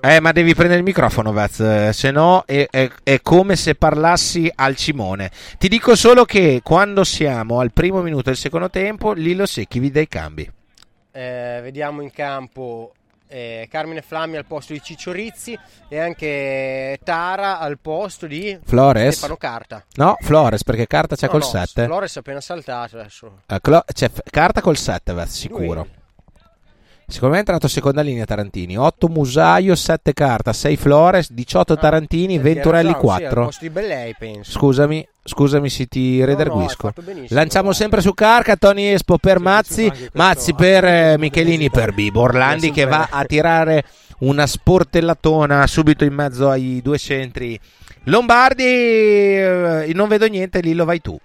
Eh, 0.00 0.20
ma 0.20 0.30
devi 0.30 0.54
prendere 0.54 0.78
il 0.78 0.84
microfono, 0.84 1.32
Vaz, 1.32 1.88
se 1.88 2.12
no 2.12 2.44
è, 2.46 2.68
è, 2.70 2.88
è, 3.02 3.20
come 3.20 3.56
se 3.56 3.74
parlassi 3.74 4.48
al 4.54 4.76
cimone. 4.76 5.28
Ti 5.58 5.66
dico 5.66 5.96
solo 5.96 6.24
che 6.24 6.60
quando 6.62 7.02
siamo 7.02 7.58
al 7.58 7.72
primo 7.72 8.00
minuto 8.00 8.22
del 8.26 8.36
secondo 8.36 8.70
tempo, 8.70 9.12
Lillo 9.12 9.44
Secchi 9.44 9.80
vi 9.80 9.90
dà 9.90 10.00
i 10.00 10.06
cambi. 10.06 10.48
Eh, 11.18 11.58
vediamo 11.62 12.00
in 12.00 12.12
campo 12.12 12.92
eh, 13.26 13.66
Carmine 13.68 14.02
Flammi 14.02 14.36
al 14.36 14.44
posto 14.44 14.72
di 14.72 14.80
Ciccio 14.80 15.10
Rizzi 15.10 15.58
e 15.88 15.98
anche 15.98 16.96
Tara 17.02 17.58
al 17.58 17.80
posto 17.80 18.28
di 18.28 18.56
Flores. 18.64 19.16
Stefano 19.16 19.36
Carta. 19.36 19.84
No, 19.94 20.16
Flores 20.20 20.62
perché 20.62 20.86
Carta 20.86 21.16
c'è 21.16 21.26
no, 21.26 21.32
col 21.32 21.40
no, 21.40 21.46
7. 21.46 21.84
Flores 21.86 22.14
è 22.14 22.18
appena 22.20 22.40
saltato 22.40 23.00
adesso. 23.00 23.40
Uh, 23.48 23.56
Clo- 23.60 23.84
c'è 23.92 24.08
Carta 24.30 24.60
col 24.60 24.76
7, 24.76 25.12
Vaz, 25.12 25.30
sicuro. 25.30 25.80
Lui. 25.80 25.97
Secondo 27.10 27.30
me 27.34 27.36
è 27.36 27.44
entrato 27.46 27.68
seconda 27.68 28.02
linea 28.02 28.26
Tarantini. 28.26 28.76
8 28.76 29.08
Musaio, 29.08 29.74
7 29.74 30.12
Carta, 30.12 30.52
6 30.52 30.76
Flores, 30.76 31.32
18 31.32 31.76
Tarantini, 31.78 32.36
Ah, 32.36 32.40
Venturelli 32.42 32.88
Sì, 32.90 32.94
al 32.94 33.00
4. 33.00 33.44
posto 33.44 33.64
di 33.64 33.70
Bellei. 33.70 34.14
Scusami, 34.42 35.08
scusami 35.24 35.70
se 35.70 35.86
ti 35.86 36.22
redarguisco. 36.22 36.88
fatto 36.88 37.00
benissimo, 37.00 37.40
Lanciamo 37.40 37.72
sempre 37.72 38.02
su 38.02 38.12
Carca, 38.12 38.56
Tony 38.56 38.84
Espo 38.88 39.16
per 39.16 39.40
Mazzi, 39.40 39.90
Mazzi 40.12 40.52
per 40.52 40.84
eh, 40.84 41.16
Michelini 41.18 41.70
per 41.70 41.94
Bibo, 41.94 42.20
Orlandi 42.20 42.70
che 42.72 42.84
va 42.84 43.08
a 43.10 43.24
tirare 43.24 43.84
una 44.18 44.46
sportellatona 44.46 45.66
subito 45.66 46.04
in 46.04 46.12
mezzo 46.12 46.50
ai 46.50 46.80
due 46.82 46.98
centri. 46.98 47.58
Lombardi, 48.04 48.64
eh, 48.64 49.90
non 49.94 50.08
vedo 50.08 50.26
niente, 50.26 50.60
lì 50.60 50.74
lo 50.74 50.84
vai 50.84 51.00
tu. 51.00 51.18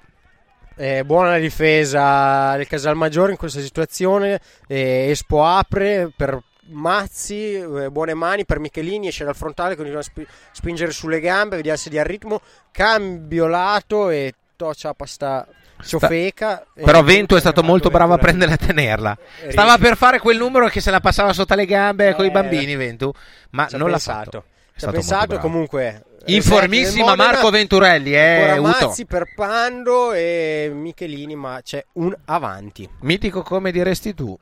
Eh, 0.76 1.04
buona 1.04 1.30
la 1.30 1.38
difesa 1.38 2.56
del 2.56 2.68
Casalmaggiore 2.68 3.32
in 3.32 3.38
questa 3.38 3.60
situazione. 3.62 4.40
Eh, 4.68 5.10
Espo 5.10 5.46
apre 5.46 6.12
per 6.16 6.42
Mazzi, 6.70 7.54
eh, 7.56 7.90
buone 7.92 8.14
mani 8.14 8.46
per 8.46 8.60
Michelini, 8.60 9.08
esce 9.08 9.24
dal 9.26 9.36
frontale, 9.36 9.76
continua 9.76 10.00
a 10.00 10.04
spi- 10.04 10.26
spingere 10.52 10.92
sulle 10.92 11.20
gambe, 11.20 11.58
vediamo 11.58 11.78
se 11.78 11.90
dia 11.90 12.02
il 12.02 12.08
ritmo. 12.08 12.42
Cambio 12.72 13.48
lato 13.48 14.10
e 14.10 14.34
Tociapa 14.56 15.06
sta 15.06 15.46
ciofeca. 15.84 16.66
E- 16.74 16.84
Però 16.84 17.04
Ventu 17.04 17.36
è 17.36 17.40
stato 17.40 17.62
molto 17.64 17.90
bravo 17.90 18.14
a 18.14 18.18
prenderla 18.18 18.54
e 18.56 18.58
a 18.62 18.66
tenerla. 18.66 19.18
Stava 19.50 19.78
per 19.78 19.98
fare 19.98 20.20
quel 20.20 20.38
numero 20.38 20.68
che 20.70 20.80
se 20.82 20.90
la 20.90 21.02
passava 21.02 21.34
sotto 21.34 21.54
le 21.54 21.66
gambe 21.66 22.16
con 22.16 22.26
i 22.26 22.30
Eh, 22.30 22.32
bambini, 22.32 22.76
Ventu, 22.76 23.12
ma 23.52 23.68
non 23.72 23.90
l'ha 23.90 23.98
pensato. 23.98 24.20
fatto. 24.32 24.44
Ci 24.76 24.86
ha 24.86 24.92
pensato 24.92 25.38
comunque. 25.38 26.04
Informissima 26.26 27.08
del 27.08 27.18
Modena, 27.18 27.32
Marco 27.32 27.50
Venturelli, 27.50 28.16
eh, 28.16 28.58
Uto. 28.58 28.94
per 29.08 29.34
Pando 29.36 30.14
e 30.14 30.72
Michelini, 30.74 31.36
ma 31.36 31.60
c'è 31.62 31.84
un 31.94 32.16
avanti. 32.26 32.88
Mitico 33.02 33.42
come 33.42 33.72
diresti 33.72 34.14
tu. 34.14 34.38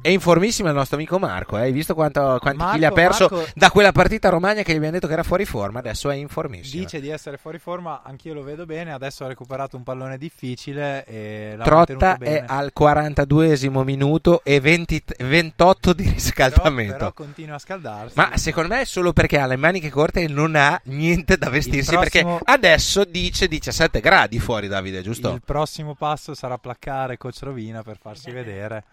È 0.00 0.08
informissimo 0.08 0.68
il 0.68 0.74
nostro 0.74 0.96
amico 0.96 1.18
Marco, 1.18 1.56
eh? 1.56 1.62
hai 1.62 1.72
visto 1.72 1.94
quanto, 1.94 2.38
quanti 2.40 2.58
Marco- 2.58 2.72
chili 2.74 2.84
ha 2.84 2.90
perso 2.90 3.28
Marco- 3.30 3.48
da 3.54 3.70
quella 3.70 3.92
partita 3.92 4.28
a 4.28 4.30
Romagna 4.32 4.62
che 4.62 4.72
gli 4.72 4.76
abbiamo 4.76 4.94
detto 4.94 5.06
che 5.06 5.12
era 5.12 5.22
fuori 5.22 5.44
forma, 5.44 5.78
adesso 5.78 6.10
è 6.10 6.16
informissimo. 6.16 6.82
Dice 6.82 7.00
di 7.00 7.08
essere 7.08 7.36
fuori 7.36 7.58
forma, 7.58 8.02
anch'io 8.04 8.34
lo 8.34 8.42
vedo 8.42 8.66
bene. 8.66 8.92
Adesso 8.92 9.24
ha 9.24 9.28
recuperato 9.28 9.76
un 9.76 9.84
pallone 9.84 10.18
difficile 10.18 11.04
e 11.04 11.54
l'ha 11.56 11.64
Trotta 11.64 12.18
è 12.18 12.42
al 12.46 12.72
42esimo 12.78 13.82
minuto 13.84 14.40
e 14.44 14.60
20 14.60 15.02
28 15.18 15.92
di 15.92 16.08
riscaldamento. 16.08 16.96
Però 16.96 17.12
continua 17.12 17.54
a 17.56 17.58
scaldarsi. 17.58 18.14
Ma 18.16 18.36
secondo 18.36 18.74
me 18.74 18.80
è 18.80 18.84
solo 18.84 19.12
perché 19.12 19.38
ha 19.38 19.46
le 19.46 19.56
maniche 19.56 19.90
corte 19.90 20.22
e 20.22 20.28
non 20.28 20.56
ha 20.56 20.80
niente 20.84 21.36
da 21.36 21.48
vestirsi. 21.48 21.94
Prossimo- 21.94 22.38
Perché 22.38 22.50
adesso 22.52 23.04
dice 23.04 23.46
17 23.48 24.00
gradi 24.00 24.38
fuori, 24.40 24.66
Davide, 24.68 25.02
giusto? 25.02 25.32
Il 25.32 25.42
prossimo 25.44 25.94
passo 25.94 26.34
sarà 26.34 26.58
placcare 26.58 27.16
Coach 27.16 27.38
Rovina 27.42 27.82
per 27.82 27.98
farsi 28.00 28.30
vedere. 28.30 28.84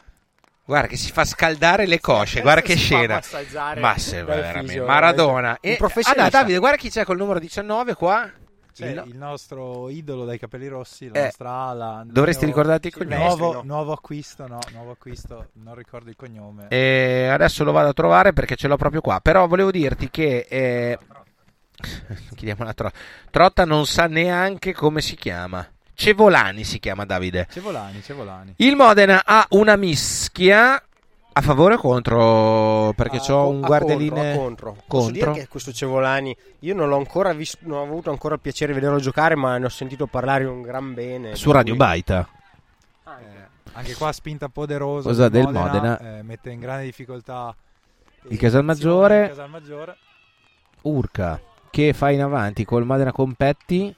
Guarda 0.66 0.88
che 0.88 0.96
si 0.96 1.12
fa 1.12 1.26
scaldare 1.26 1.86
le 1.86 2.00
cosce, 2.00 2.42
guarda 2.42 2.62
che 2.62 2.76
scena. 2.76 3.22
Ma 3.80 3.98
se 3.98 4.24
veramente 4.24 4.80
Maradona. 4.80 5.58
E, 5.60 5.78
ah, 5.78 6.14
no, 6.16 6.30
Davide, 6.30 6.58
guarda 6.60 6.78
chi 6.78 6.90
c'è 6.90 7.04
col 7.04 7.18
numero 7.18 7.40
19 7.40 7.96
qua. 7.96 8.32
C'è 8.74 8.88
Il- 8.88 9.04
il 9.08 9.16
nostro 9.18 9.88
idolo 9.90 10.26
dai 10.26 10.40
capelli 10.40 10.68
rossi, 10.68 11.08
la 11.08 11.20
Eh, 11.20 11.24
nostra 11.26 11.52
ala. 11.52 12.04
dovresti 12.08 12.46
ricordarti 12.46 12.88
il 12.88 12.94
cognome. 12.94 13.18
Nuovo, 13.18 13.54
No. 13.54 13.62
nuovo 13.64 13.92
acquisto, 13.92 14.48
no, 14.48 14.58
nuovo 14.72 14.92
acquisto, 14.92 15.50
non 15.62 15.76
ricordo 15.76 16.10
il 16.10 16.16
cognome. 16.16 16.68
E 16.70 17.28
adesso 17.30 17.64
lo 17.64 17.72
vado 17.72 17.90
a 17.90 17.94
trovare 17.94 18.34
perché 18.34 18.56
ce 18.56 18.68
l'ho 18.68 18.78
proprio 18.78 19.02
qua. 19.02 19.20
Però 19.22 19.46
volevo 19.48 19.70
dirti 19.70 20.10
che. 20.10 20.48
eh, 20.50 20.98
Chiediamo 22.36 22.64
la 22.64 22.74
tro- 22.74 22.92
Trotta 23.30 23.66
non 23.66 23.86
sa 23.86 24.08
neanche 24.08 24.74
come 24.74 25.02
si 25.02 25.16
chiama. 25.16 25.68
Cevolani 25.96 26.64
si 26.64 26.80
chiama 26.80 27.06
Davide. 27.06 27.48
Cevolani, 27.52 28.02
Cevolani. 28.02 28.54
Il 28.58 28.76
Modena 28.76 29.22
ha 29.26 29.46
una 29.52 29.76
mischia 29.76 30.82
a 31.36 31.42
favore 31.42 31.76
o 31.76 31.78
contro? 31.78 32.94
Perché 32.96 33.18
A 33.18 33.20
c'ho 33.20 33.44
co- 33.44 33.50
un 33.50 33.64
a 33.64 33.68
guardeline 33.68 34.36
contro, 34.36 34.70
a 34.70 34.72
contro. 34.72 34.84
Posso 34.88 35.12
dire 35.12 35.26
contro. 35.26 35.42
che 35.44 35.48
questo 35.50 35.72
Cevolani 35.72 36.36
io 36.60 36.76
non 36.76 36.90
l'ho 36.90 36.98
ancora 36.98 37.34
visto, 37.34 37.58
non 37.62 37.80
ho 37.80 37.84
avuto 37.84 38.10
ancora 38.12 38.36
il 38.36 38.42
piacere 38.42 38.74
di 38.74 38.80
vederlo 38.80 39.00
giocare, 39.00 39.36
ma 39.36 39.58
ne 39.58 39.66
ho 39.66 39.70
sentito 39.70 40.06
parlare 40.08 40.46
un 40.46 40.62
gran 40.62 40.94
bene. 40.94 41.36
Su 41.36 41.52
Radio 41.52 41.76
Baita. 41.76 42.28
Anche 43.76 43.96
qua 43.96 44.12
spinta 44.12 44.50
poderosa 44.50 45.10
Cosa 45.10 45.30
del 45.30 45.46
Modena, 45.46 45.64
Modena. 45.66 46.00
eh, 46.20 46.22
mette 46.22 46.52
in 46.52 46.60
grande 46.60 46.84
difficoltà 46.86 47.56
Il 48.30 48.38
Casalmaggiore. 48.38 49.22
il 49.24 49.28
Casalmaggiore. 49.30 49.98
Urca 50.84 51.40
che 51.72 51.94
fa 51.94 52.12
in 52.12 52.22
avanti 52.22 52.66
col 52.66 52.86
Modena 52.86 53.12
Competti. 53.12 53.96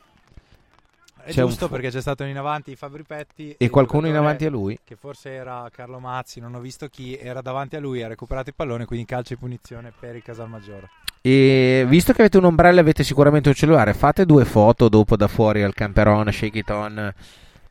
È 1.25 1.31
C'è 1.31 1.41
un 1.41 1.49
giusto 1.49 1.65
fu- 1.65 1.71
perché 1.71 1.89
c'è 1.89 2.01
stato 2.01 2.23
in 2.23 2.37
avanti 2.37 2.75
Fabri 2.75 3.01
Petti 3.01 3.55
E 3.57 3.69
qualcuno 3.71 4.07
in 4.07 4.15
avanti 4.15 4.45
a 4.45 4.51
lui? 4.51 4.77
Che 4.83 4.95
forse 4.95 5.31
era 5.31 5.67
Carlo 5.73 5.97
Mazzi, 5.97 6.39
non 6.39 6.53
ho 6.53 6.59
visto 6.59 6.87
chi, 6.87 7.17
era 7.17 7.41
davanti 7.41 7.75
a 7.75 7.79
lui, 7.79 8.03
ha 8.03 8.07
recuperato 8.07 8.49
il 8.49 8.55
pallone, 8.55 8.85
quindi 8.85 9.07
calcio 9.07 9.33
di 9.33 9.39
punizione 9.39 9.91
per 9.99 10.15
il 10.15 10.21
Casalmaggiore. 10.21 10.87
E 11.21 11.83
visto 11.87 12.13
che 12.13 12.21
avete 12.21 12.37
un 12.37 12.43
ombrello 12.43 12.77
e 12.77 12.81
avete 12.81 13.03
sicuramente 13.03 13.49
un 13.49 13.55
cellulare, 13.55 13.95
fate 13.95 14.27
due 14.27 14.45
foto 14.45 14.87
dopo 14.87 15.15
da 15.15 15.27
fuori 15.27 15.63
al 15.63 15.73
camperon 15.73 16.31
Shake 16.31 16.59
It 16.59 16.69
On 16.69 17.13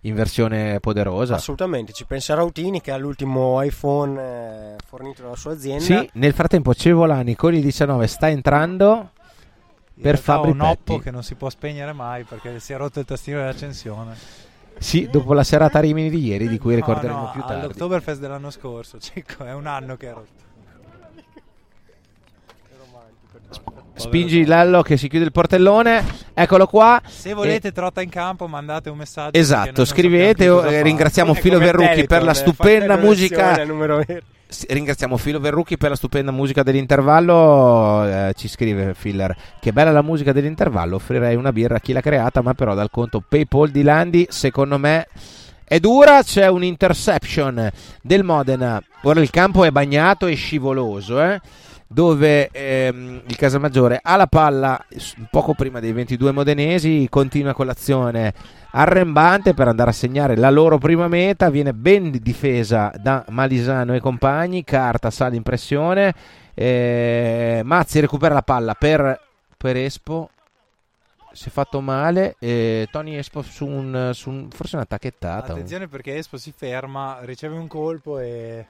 in 0.00 0.14
versione 0.14 0.80
poderosa. 0.80 1.36
Assolutamente, 1.36 1.92
ci 1.92 2.04
pensa 2.04 2.34
Rautini 2.34 2.80
che 2.80 2.90
ha 2.90 2.96
l'ultimo 2.96 3.62
iPhone 3.62 4.20
eh, 4.20 4.76
fornito 4.84 5.22
dalla 5.22 5.36
sua 5.36 5.52
azienda. 5.52 5.84
Sì, 5.84 6.10
nel 6.14 6.34
frattempo 6.34 6.74
Cevolani 6.74 7.36
con 7.36 7.54
il 7.54 7.62
19 7.62 8.06
sta 8.08 8.28
entrando 8.28 9.10
per 10.00 10.18
Fabri 10.18 10.50
un 10.50 10.60
Oppo 10.60 10.98
che 10.98 11.10
non 11.10 11.22
si 11.22 11.34
può 11.34 11.48
spegnere 11.48 11.92
mai 11.92 12.24
perché 12.24 12.58
si 12.60 12.72
è 12.72 12.76
rotto 12.76 13.00
il 13.00 13.06
tastino 13.06 13.38
dell'accensione. 13.38 14.16
Sì, 14.78 15.08
dopo 15.10 15.32
la 15.34 15.44
serata 15.44 15.78
Rimini 15.78 16.10
di 16.10 16.24
ieri, 16.26 16.48
di 16.48 16.58
cui 16.58 16.72
No, 16.72 16.80
ricorderemo 16.80 17.20
no, 17.20 17.30
più 17.30 17.40
tardi. 17.42 17.64
All'Oktoberfest 17.64 18.20
dell'anno 18.20 18.50
scorso, 18.50 18.98
Cicco, 18.98 19.44
è 19.44 19.54
un 19.54 19.66
anno 19.66 19.96
che 19.96 20.08
è 20.08 20.12
rotto. 20.12 20.42
Spingi 23.96 24.44
Lello 24.44 24.82
che 24.82 24.96
si 24.96 25.08
chiude 25.08 25.24
il 25.24 25.32
portellone. 25.32 26.04
Eccolo 26.34 26.66
qua. 26.66 27.00
Se 27.06 27.32
volete 27.32 27.70
trotta 27.70 28.02
in 28.02 28.10
campo 28.10 28.48
mandate 28.48 28.90
un 28.90 28.98
messaggio. 28.98 29.38
Esatto, 29.38 29.84
scrivete. 29.84 30.44
eh. 30.44 30.82
Ringraziamo 30.82 31.32
Filo 31.34 31.58
Verrucchi 31.58 32.04
per 32.06 32.24
la 32.24 32.32
eh, 32.32 32.34
stupenda 32.34 32.96
musica. 32.96 33.56
Ringraziamo 34.68 35.16
Filo 35.16 35.40
Verrucchi 35.40 35.76
per 35.76 35.90
la 35.90 35.96
stupenda 35.96 36.30
musica 36.30 36.62
dell'intervallo. 36.62 38.04
Eh, 38.06 38.32
ci 38.36 38.48
scrive 38.48 38.94
Filler: 38.94 39.34
Che 39.60 39.72
bella 39.72 39.90
la 39.90 40.02
musica 40.02 40.32
dell'intervallo. 40.32 40.96
Offrirei 40.96 41.34
una 41.34 41.52
birra 41.52 41.76
a 41.76 41.80
chi 41.80 41.92
l'ha 41.92 42.00
creata, 42.00 42.42
ma 42.42 42.54
però 42.54 42.74
dal 42.74 42.90
conto 42.90 43.22
PayPal 43.26 43.70
di 43.70 43.82
Landi, 43.82 44.26
secondo 44.30 44.78
me. 44.78 45.08
È 45.66 45.80
dura, 45.80 46.22
c'è 46.22 46.46
un 46.46 46.62
interception 46.62 47.70
del 48.02 48.22
Modena. 48.22 48.82
Ora 49.02 49.20
il 49.20 49.30
campo 49.30 49.64
è 49.64 49.70
bagnato 49.70 50.26
e 50.26 50.34
scivoloso, 50.34 51.20
eh, 51.22 51.40
dove 51.94 52.48
ehm, 52.50 53.22
il 53.24 53.36
Casamaggiore 53.36 54.00
ha 54.02 54.16
la 54.16 54.26
palla 54.26 54.84
poco 55.30 55.54
prima 55.54 55.78
dei 55.78 55.92
22 55.92 56.32
modenesi, 56.32 57.06
continua 57.08 57.52
con 57.52 57.66
l'azione 57.66 58.34
arrembante 58.72 59.54
per 59.54 59.68
andare 59.68 59.90
a 59.90 59.92
segnare 59.92 60.36
la 60.36 60.50
loro 60.50 60.78
prima 60.78 61.06
meta, 61.06 61.50
viene 61.50 61.72
ben 61.72 62.10
difesa 62.20 62.92
da 63.00 63.24
Malisano 63.28 63.94
e 63.94 64.00
compagni, 64.00 64.64
Carta 64.64 65.10
sale 65.10 65.36
in 65.36 65.44
pressione, 65.44 66.12
eh, 66.54 67.60
Mazzi 67.64 68.00
recupera 68.00 68.34
la 68.34 68.42
palla 68.42 68.74
per, 68.74 69.20
per 69.56 69.76
Espo, 69.76 70.30
si 71.32 71.48
è 71.48 71.52
fatto 71.52 71.80
male, 71.80 72.34
eh, 72.40 72.88
Tony 72.90 73.14
Espo 73.14 73.42
su 73.42 73.66
un, 73.66 74.10
su 74.12 74.30
un- 74.30 74.48
forse 74.50 74.74
una 74.74 74.84
tacchettata. 74.84 75.46
un- 75.46 75.58
Attenzione 75.58 75.86
perché 75.86 76.16
Espo 76.16 76.36
si 76.38 76.52
ferma, 76.56 77.18
riceve 77.22 77.56
un 77.56 77.68
colpo 77.68 78.18
e 78.18 78.66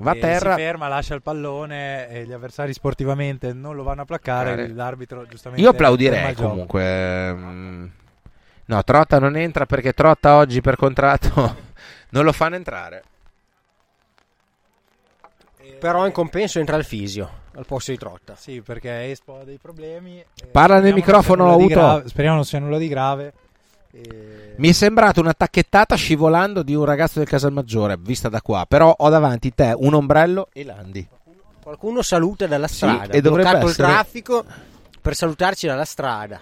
Va 0.00 0.10
a 0.12 0.14
terra. 0.14 0.54
si 0.54 0.60
ferma, 0.62 0.88
lascia 0.88 1.14
il 1.14 1.22
pallone 1.22 2.08
e 2.08 2.24
gli 2.24 2.32
avversari 2.32 2.72
sportivamente 2.72 3.52
non 3.52 3.74
lo 3.76 3.82
vanno 3.82 4.02
a 4.02 4.04
placcare. 4.04 4.64
Eh, 4.64 4.68
L'arbitro 4.72 5.26
giustamente 5.26 5.62
Io 5.64 5.70
applaudirei 5.70 6.34
gioco. 6.34 6.48
comunque. 6.48 6.82
ehm, 7.28 7.90
No, 8.66 8.84
Trotta 8.84 9.18
non 9.18 9.36
entra 9.36 9.66
perché 9.66 9.92
Trotta 9.92 10.36
oggi 10.36 10.60
per 10.60 10.76
contratto 10.76 11.56
non 12.10 12.24
lo 12.24 12.32
fanno 12.32 12.54
entrare. 12.56 13.02
Però 15.78 16.04
in 16.06 16.12
compenso 16.12 16.58
entra 16.58 16.76
il 16.76 16.84
fisio 16.84 17.30
al 17.54 17.64
posto 17.66 17.90
di 17.90 17.96
Trotta. 17.98 18.34
Sì, 18.36 18.60
perché 18.60 19.10
Espo 19.10 19.40
ha 19.40 19.44
dei 19.44 19.58
problemi. 19.58 20.18
e 20.18 20.46
Parla 20.50 20.78
nel 20.78 20.92
microfono, 20.94 21.56
Uto. 21.56 22.02
Speriamo 22.06 22.36
non 22.36 22.44
sia 22.44 22.58
nulla 22.58 22.78
di 22.78 22.88
grave. 22.88 23.32
E- 23.92 24.54
Mi 24.56 24.68
è 24.68 24.72
sembrata 24.72 25.20
una 25.20 25.32
tacchettata 25.34 25.94
scivolando 25.96 26.62
di 26.62 26.74
un 26.74 26.84
ragazzo 26.84 27.18
del 27.18 27.28
Casalmaggiore, 27.28 27.96
vista 27.98 28.28
da 28.28 28.40
qua. 28.40 28.64
Però 28.68 28.94
ho 28.96 29.08
davanti 29.08 29.52
te 29.54 29.72
un 29.76 29.94
ombrello 29.94 30.48
e 30.52 30.64
Landi. 30.64 31.06
Qualcuno 31.62 32.02
saluta 32.02 32.46
dalla 32.46 32.68
Sì, 32.68 32.74
strada. 32.76 33.12
e 33.12 33.18
ha 33.18 33.20
dovrebbe 33.20 33.48
essere- 33.50 33.66
il 33.68 33.74
traffico 33.74 34.44
per 35.00 35.14
salutarci 35.14 35.66
dalla 35.66 35.84
strada. 35.84 36.40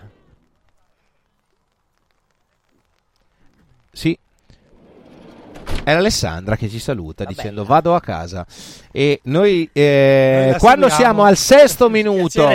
Sì. 3.92 4.16
È 5.84 5.92
l'Alessandra 5.94 6.56
che 6.56 6.68
ci 6.68 6.78
saluta 6.78 7.24
dicendo 7.24 7.64
vado 7.64 7.94
a 7.94 8.00
casa. 8.00 8.46
E 8.92 9.20
noi, 9.24 9.68
eh, 9.72 10.48
Noi 10.50 10.58
quando 10.58 10.88
siamo 10.88 11.24
al 11.24 11.36
sesto 11.36 11.88
minuto. 11.90 12.46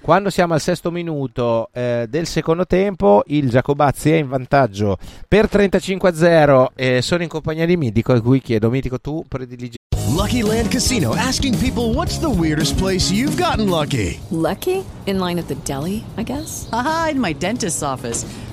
Quando 0.00 0.30
siamo 0.30 0.54
al 0.54 0.60
sesto 0.60 0.90
minuto 0.90 1.68
eh, 1.72 2.06
del 2.08 2.26
secondo 2.26 2.66
tempo, 2.66 3.22
il 3.26 3.50
Giacobazzi 3.50 4.10
è 4.10 4.16
in 4.16 4.28
vantaggio 4.28 4.96
per 5.28 5.48
35 5.48 6.08
a 6.08 6.14
0. 6.14 6.72
E 6.74 7.02
sono 7.02 7.22
in 7.22 7.28
compagnia 7.28 7.66
di 7.66 7.76
Mitico, 7.76 8.12
a 8.12 8.20
cui 8.20 8.40
chiedo, 8.40 8.70
Mitico, 8.70 8.98
tu 8.98 9.24
prediligi. 9.28 9.76
Lucky 10.08 10.42
Land 10.42 10.70
Casino 10.70 11.14
asking 11.14 11.56
people 11.58 11.94
what's 11.94 12.18
the 12.18 12.28
weirdest 12.28 12.76
place 12.76 13.12
you've 13.12 13.40
gotten 13.40 13.68
lucky? 13.68 14.18
Lucky? 14.30 14.84
In 15.06 15.18
line 15.18 15.38
at 15.38 15.46
the 15.46 15.56
deli, 15.64 16.02
I 16.16 16.24
guess? 16.24 16.68
Aha, 16.72 17.10
in 17.12 17.20
my 17.20 17.32
dentist's 17.32 17.82
office. 17.82 18.26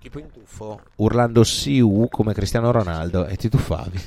Tipo 0.00 0.18
in 0.18 0.30
tuffo. 0.32 0.80
Urlando 0.96 1.42
Siu 1.44 2.08
come 2.10 2.32
Cristiano 2.32 2.70
Ronaldo 2.70 3.26
e 3.26 3.36
ti 3.36 3.48
tuffavi. 3.48 4.00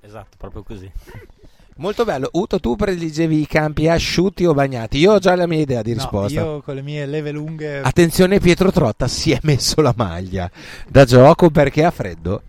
Esatto, 0.00 0.36
proprio 0.38 0.62
così. 0.62 0.90
Molto 1.76 2.04
bello. 2.04 2.28
Uto, 2.32 2.60
tu 2.60 2.76
predilegevi 2.76 3.40
i 3.40 3.46
campi 3.48 3.88
asciutti 3.88 4.44
o 4.44 4.54
bagnati? 4.54 4.98
Io 4.98 5.12
ho 5.14 5.18
già 5.18 5.34
la 5.34 5.46
mia 5.48 5.58
idea 5.60 5.82
di 5.82 5.90
No, 5.90 5.96
risposta. 5.96 6.40
io 6.40 6.62
con 6.62 6.76
le 6.76 6.82
mie 6.82 7.04
leve 7.04 7.32
lunghe 7.32 7.80
Attenzione, 7.80 8.38
Pietro 8.38 8.70
Trotta 8.70 9.08
si 9.08 9.32
è 9.32 9.38
messo 9.42 9.80
la 9.80 9.92
maglia 9.96 10.48
da 10.88 11.04
gioco 11.04 11.50
perché 11.50 11.84
ha 11.84 11.90
freddo. 11.90 12.42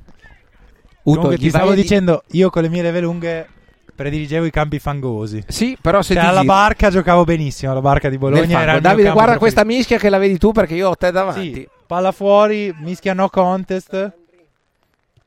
Uto, 1.03 1.19
Comunque 1.19 1.37
ti 1.37 1.49
stavo 1.49 1.73
di- 1.73 1.81
dicendo, 1.81 2.23
io 2.31 2.49
con 2.51 2.61
le 2.63 2.69
mie 2.69 2.81
leve 2.83 2.99
lunghe 2.99 3.47
prediligevo 3.95 4.45
i 4.45 4.51
campi 4.51 4.77
fangosi. 4.79 5.43
Sì, 5.47 5.75
però 5.79 6.01
se 6.03 6.13
Cioè, 6.13 6.21
ti 6.21 6.27
alla 6.29 6.41
giri- 6.41 6.47
barca 6.53 6.89
giocavo 6.91 7.23
benissimo, 7.23 7.71
alla 7.71 7.81
barca 7.81 8.09
di 8.09 8.17
Bologna 8.19 8.61
era 8.61 8.79
Davide, 8.79 9.11
guarda 9.11 9.13
preferito. 9.13 9.39
questa 9.39 9.63
mischia 9.63 9.97
che 9.97 10.09
la 10.09 10.17
vedi 10.19 10.37
tu 10.37 10.51
perché 10.51 10.75
io 10.75 10.89
ho 10.89 10.95
te 10.95 11.11
davanti. 11.11 11.53
Sì, 11.53 11.67
palla 11.85 12.11
fuori, 12.11 12.75
mischia 12.79 13.13
no 13.13 13.29
contest. 13.29 14.13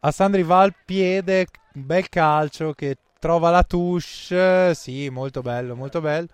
A 0.00 0.10
Sandri 0.10 0.42
va 0.42 0.60
al 0.60 0.74
piede, 0.84 1.46
bel 1.72 2.08
calcio 2.08 2.72
che 2.72 2.96
trova 3.18 3.50
la 3.50 3.62
touche. 3.62 4.74
Sì, 4.74 5.08
molto 5.10 5.42
bello, 5.42 5.74
molto 5.74 6.00
bello. 6.00 6.28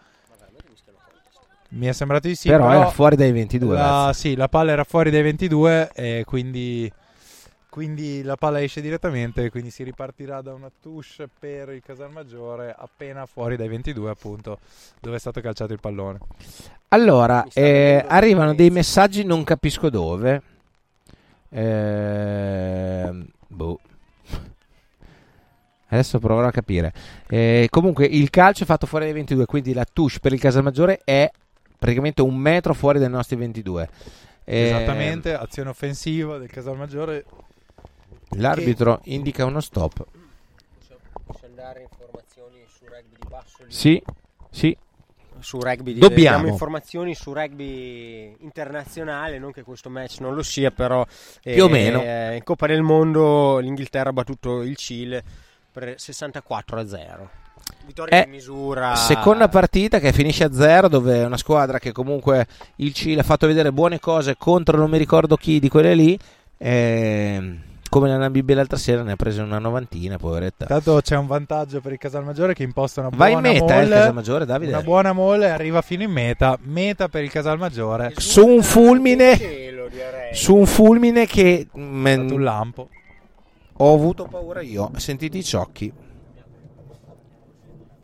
Mi 1.70 1.86
è 1.86 1.92
sembrato 1.92 2.28
di 2.28 2.34
sì. 2.36 2.48
Però 2.48 2.70
era 2.70 2.90
fuori 2.90 3.16
dai 3.16 3.32
22, 3.32 3.76
La, 3.76 4.12
sì, 4.14 4.36
la 4.36 4.48
palla 4.48 4.72
era 4.72 4.84
fuori 4.84 5.10
dai 5.10 5.22
22 5.22 5.90
e 5.92 6.24
quindi, 6.24 6.90
quindi 7.74 8.22
la 8.22 8.36
palla 8.36 8.62
esce 8.62 8.80
direttamente. 8.80 9.50
Quindi 9.50 9.70
si 9.70 9.82
ripartirà 9.82 10.40
da 10.40 10.54
una 10.54 10.70
touche 10.80 11.28
per 11.36 11.70
il 11.70 11.82
Casalmaggiore 11.84 12.72
appena 12.78 13.26
fuori 13.26 13.56
dai 13.56 13.66
22, 13.66 14.10
appunto, 14.10 14.60
dove 15.00 15.16
è 15.16 15.18
stato 15.18 15.40
calciato 15.40 15.72
il 15.72 15.80
pallone. 15.80 16.20
Allora, 16.90 17.44
eh, 17.52 18.04
arrivano 18.06 18.54
dei 18.54 18.70
messaggi, 18.70 19.24
non 19.24 19.42
capisco 19.42 19.90
dove. 19.90 20.40
Ehm, 21.48 23.26
boh. 23.48 23.80
Adesso 25.88 26.20
proverò 26.20 26.46
a 26.46 26.52
capire. 26.52 26.92
Eh, 27.26 27.66
comunque, 27.70 28.06
il 28.06 28.30
calcio 28.30 28.62
è 28.62 28.66
fatto 28.66 28.86
fuori 28.86 29.06
dai 29.06 29.14
22, 29.14 29.46
quindi 29.46 29.72
la 29.72 29.84
touche 29.84 30.20
per 30.20 30.32
il 30.32 30.38
Casalmaggiore 30.38 31.00
è 31.02 31.28
praticamente 31.76 32.22
un 32.22 32.36
metro 32.36 32.72
fuori 32.72 33.00
dai 33.00 33.10
nostri 33.10 33.34
22. 33.34 33.88
Eh, 34.44 34.66
Esattamente, 34.66 35.34
azione 35.34 35.70
offensiva 35.70 36.38
del 36.38 36.50
Casalmaggiore. 36.50 37.24
L'arbitro 38.36 39.00
indica 39.04 39.44
uno 39.44 39.60
stop. 39.60 40.04
Possiamo 41.24 41.54
dare 41.54 41.82
informazioni 41.82 42.64
su 42.66 42.84
rugby 42.84 43.16
di 43.20 43.28
basso 43.28 43.56
livello? 43.58 43.72
Sì, 43.72 44.02
sì. 44.50 44.76
Su 45.40 45.60
rugby 45.60 45.92
di, 45.92 45.98
Dobbiamo. 46.00 46.36
diamo 46.38 46.52
informazioni 46.52 47.14
su 47.14 47.32
rugby 47.32 48.34
internazionale, 48.40 49.38
non 49.38 49.52
che 49.52 49.62
questo 49.62 49.90
match 49.90 50.20
non 50.20 50.34
lo 50.34 50.42
sia, 50.42 50.70
però 50.70 51.04
Più 51.42 51.64
o 51.64 51.68
meno. 51.68 52.00
eh, 52.02 52.36
in 52.36 52.42
Coppa 52.44 52.66
del 52.66 52.82
Mondo 52.82 53.58
l'Inghilterra 53.58 54.08
ha 54.10 54.12
battuto 54.12 54.62
il 54.62 54.76
Cile 54.76 55.22
per 55.70 55.94
64 55.98 56.80
a 56.80 56.86
0. 56.86 57.30
Vittoria 57.86 58.20
È 58.20 58.24
di 58.24 58.30
misura. 58.30 58.94
seconda 58.94 59.48
partita 59.48 59.98
che 59.98 60.12
finisce 60.12 60.44
a 60.44 60.52
zero 60.52 60.88
dove 60.88 61.16
è 61.16 61.24
una 61.26 61.36
squadra 61.36 61.78
che 61.78 61.92
comunque 61.92 62.46
il 62.76 62.92
Cile 62.94 63.20
ha 63.20 63.24
fatto 63.24 63.46
vedere 63.46 63.72
buone 63.72 63.98
cose 64.00 64.36
contro 64.38 64.76
non 64.78 64.88
mi 64.90 64.98
ricordo 64.98 65.36
chi 65.36 65.60
di 65.60 65.68
quelle 65.68 65.94
lì 65.94 66.18
e, 66.56 67.58
come 67.94 68.08
la 68.08 68.16
Namibia 68.16 68.56
l'altra 68.56 68.76
sera 68.76 69.04
ne 69.04 69.12
ha 69.12 69.16
prese 69.16 69.40
una 69.40 69.60
novantina 69.60 70.16
poveretta. 70.18 70.64
Intanto 70.64 71.00
c'è 71.00 71.14
un 71.16 71.28
vantaggio 71.28 71.80
per 71.80 71.92
il 71.92 71.98
Casalmaggiore 71.98 72.52
che 72.52 72.64
imposta 72.64 72.98
una 73.02 73.10
Va 73.14 73.28
in 73.28 73.34
buona 73.34 73.52
meta, 73.52 73.76
eh, 73.76 73.82
il 73.82 73.88
mole, 73.88 74.00
Casalmaggiore, 74.00 74.44
Davide. 74.46 74.72
Una 74.72 74.82
buona 74.82 75.12
mole 75.12 75.48
arriva 75.48 75.80
fino 75.80 76.02
in 76.02 76.10
meta. 76.10 76.58
Meta 76.62 77.06
per 77.06 77.22
il 77.22 77.30
Casalmaggiore. 77.30 78.14
su 78.16 78.44
un 78.44 78.64
fulmine 78.64 79.38
su 80.32 80.56
un 80.56 80.66
fulmine 80.66 81.26
che 81.26 81.68
mm, 81.78 82.30
un 82.32 82.42
lampo. 82.42 82.88
ho 83.74 83.94
avuto 83.94 84.24
paura 84.24 84.60
io. 84.60 84.90
Sentite 84.96 85.38
i 85.38 85.44
ciocchi. 85.44 85.92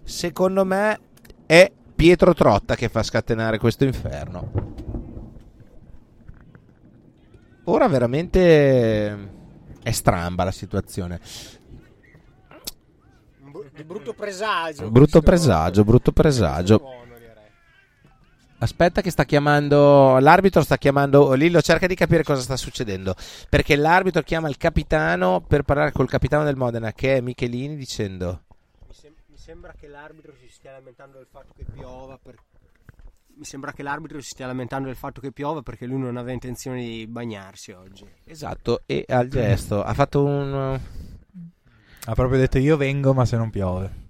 Secondo 0.04 0.64
me 0.64 1.00
è 1.46 1.68
Pietro 1.96 2.32
Trotta 2.32 2.76
che 2.76 2.88
fa 2.88 3.02
scatenare 3.02 3.58
questo 3.58 3.82
inferno. 3.82 4.52
Ora 7.64 7.88
veramente 7.88 9.38
è 9.82 9.90
stramba 9.92 10.44
la 10.44 10.50
situazione 10.52 11.20
Di 13.74 13.84
brutto 13.84 14.12
presagio. 14.14 14.90
brutto 14.90 15.20
presagio 15.22 15.84
brutto 15.84 16.12
presagio 16.12 16.98
Aspetta 18.62 19.00
che 19.00 19.10
sta 19.10 19.24
chiamando 19.24 20.18
l'arbitro 20.18 20.60
sta 20.62 20.76
chiamando 20.76 21.32
Lillo 21.32 21.62
cerca 21.62 21.86
di 21.86 21.94
capire 21.94 22.22
cosa 22.22 22.42
sta 22.42 22.56
succedendo 22.58 23.14
perché 23.48 23.74
l'arbitro 23.74 24.20
chiama 24.22 24.50
il 24.50 24.58
capitano 24.58 25.40
per 25.40 25.62
parlare 25.62 25.92
col 25.92 26.10
capitano 26.10 26.44
del 26.44 26.56
Modena 26.56 26.92
che 26.92 27.16
è 27.16 27.20
Michelini 27.22 27.74
dicendo 27.74 28.42
Mi, 28.86 28.92
sem- 28.94 29.14
mi 29.28 29.36
sembra 29.38 29.72
che 29.78 29.86
l'arbitro 29.88 30.34
si 30.38 30.46
stia 30.50 30.72
lamentando 30.72 31.16
del 31.16 31.26
fatto 31.30 31.54
che 31.56 31.64
piova. 31.72 32.18
per- 32.22 32.36
Mi 33.40 33.46
sembra 33.46 33.72
che 33.72 33.82
l'arbitro 33.82 34.20
si 34.20 34.28
stia 34.28 34.46
lamentando 34.46 34.88
del 34.88 34.96
fatto 34.96 35.18
che 35.22 35.32
piova 35.32 35.62
perché 35.62 35.86
lui 35.86 35.98
non 35.98 36.18
aveva 36.18 36.32
intenzione 36.32 36.82
di 36.82 37.06
bagnarsi 37.06 37.70
oggi. 37.72 38.04
esatto 38.26 38.82
e 38.84 39.06
al 39.08 39.28
gesto 39.28 39.82
ha 39.82 39.94
fatto 39.94 40.22
un 40.22 40.78
ha 42.04 42.14
proprio 42.14 42.38
detto 42.38 42.58
io 42.58 42.76
vengo 42.76 43.14
ma 43.14 43.24
se 43.24 43.38
non 43.38 43.48
piove. 43.48 44.08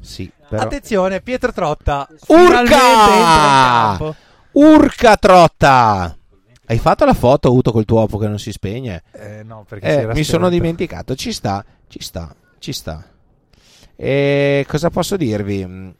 Sì 0.00 0.30
però... 0.50 0.64
attenzione 0.64 1.22
Pietro 1.22 1.50
Trotta. 1.50 2.06
Urca. 2.26 4.14
Urca 4.52 5.16
Trotta! 5.16 6.14
Hai 6.66 6.78
fatto 6.78 7.06
la 7.06 7.14
foto 7.14 7.48
avuto 7.48 7.72
col 7.72 7.86
tuo 7.86 8.00
opo 8.00 8.18
che 8.18 8.28
non 8.28 8.38
si 8.38 8.52
spegne? 8.52 9.02
Eh, 9.12 9.44
no, 9.44 9.64
perché 9.66 9.86
Eh, 9.86 10.00
si 10.10 10.18
mi 10.18 10.24
sono 10.24 10.50
dimenticato. 10.50 11.14
Ci 11.14 11.32
sta 11.32 11.64
ci 11.88 12.02
sta 12.02 12.36
ci 12.58 12.74
sta. 12.74 13.02
E 13.96 14.66
cosa 14.68 14.90
posso 14.90 15.16
dirvi 15.16 15.94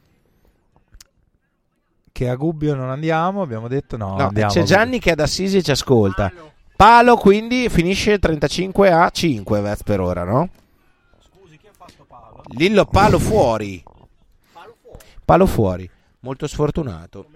che 2.17 2.29
a 2.29 2.35
Gubbio 2.35 2.73
non 2.73 2.89
andiamo 2.89 3.43
abbiamo 3.43 3.67
detto 3.67 3.95
no, 3.95 4.17
No, 4.17 4.25
andiamo 4.29 4.51
c'è 4.51 4.63
Gianni 4.63 4.97
che 4.97 5.09
è 5.09 5.11
ad 5.11 5.19
Assisi 5.19 5.57
e 5.57 5.61
ci 5.61 5.69
ascolta. 5.69 6.33
Palo, 6.75 7.15
quindi 7.15 7.69
finisce 7.69 8.17
35 8.17 8.91
a 8.91 9.07
5 9.07 9.61
Vez 9.61 9.83
per 9.83 9.99
ora, 9.99 10.23
no? 10.23 10.49
Lillo 12.55 12.85
palo 12.85 13.19
fuori. 13.19 13.83
Palo 15.23 15.45
fuori. 15.45 15.87
Molto 16.21 16.47
sfortunato. 16.47 17.27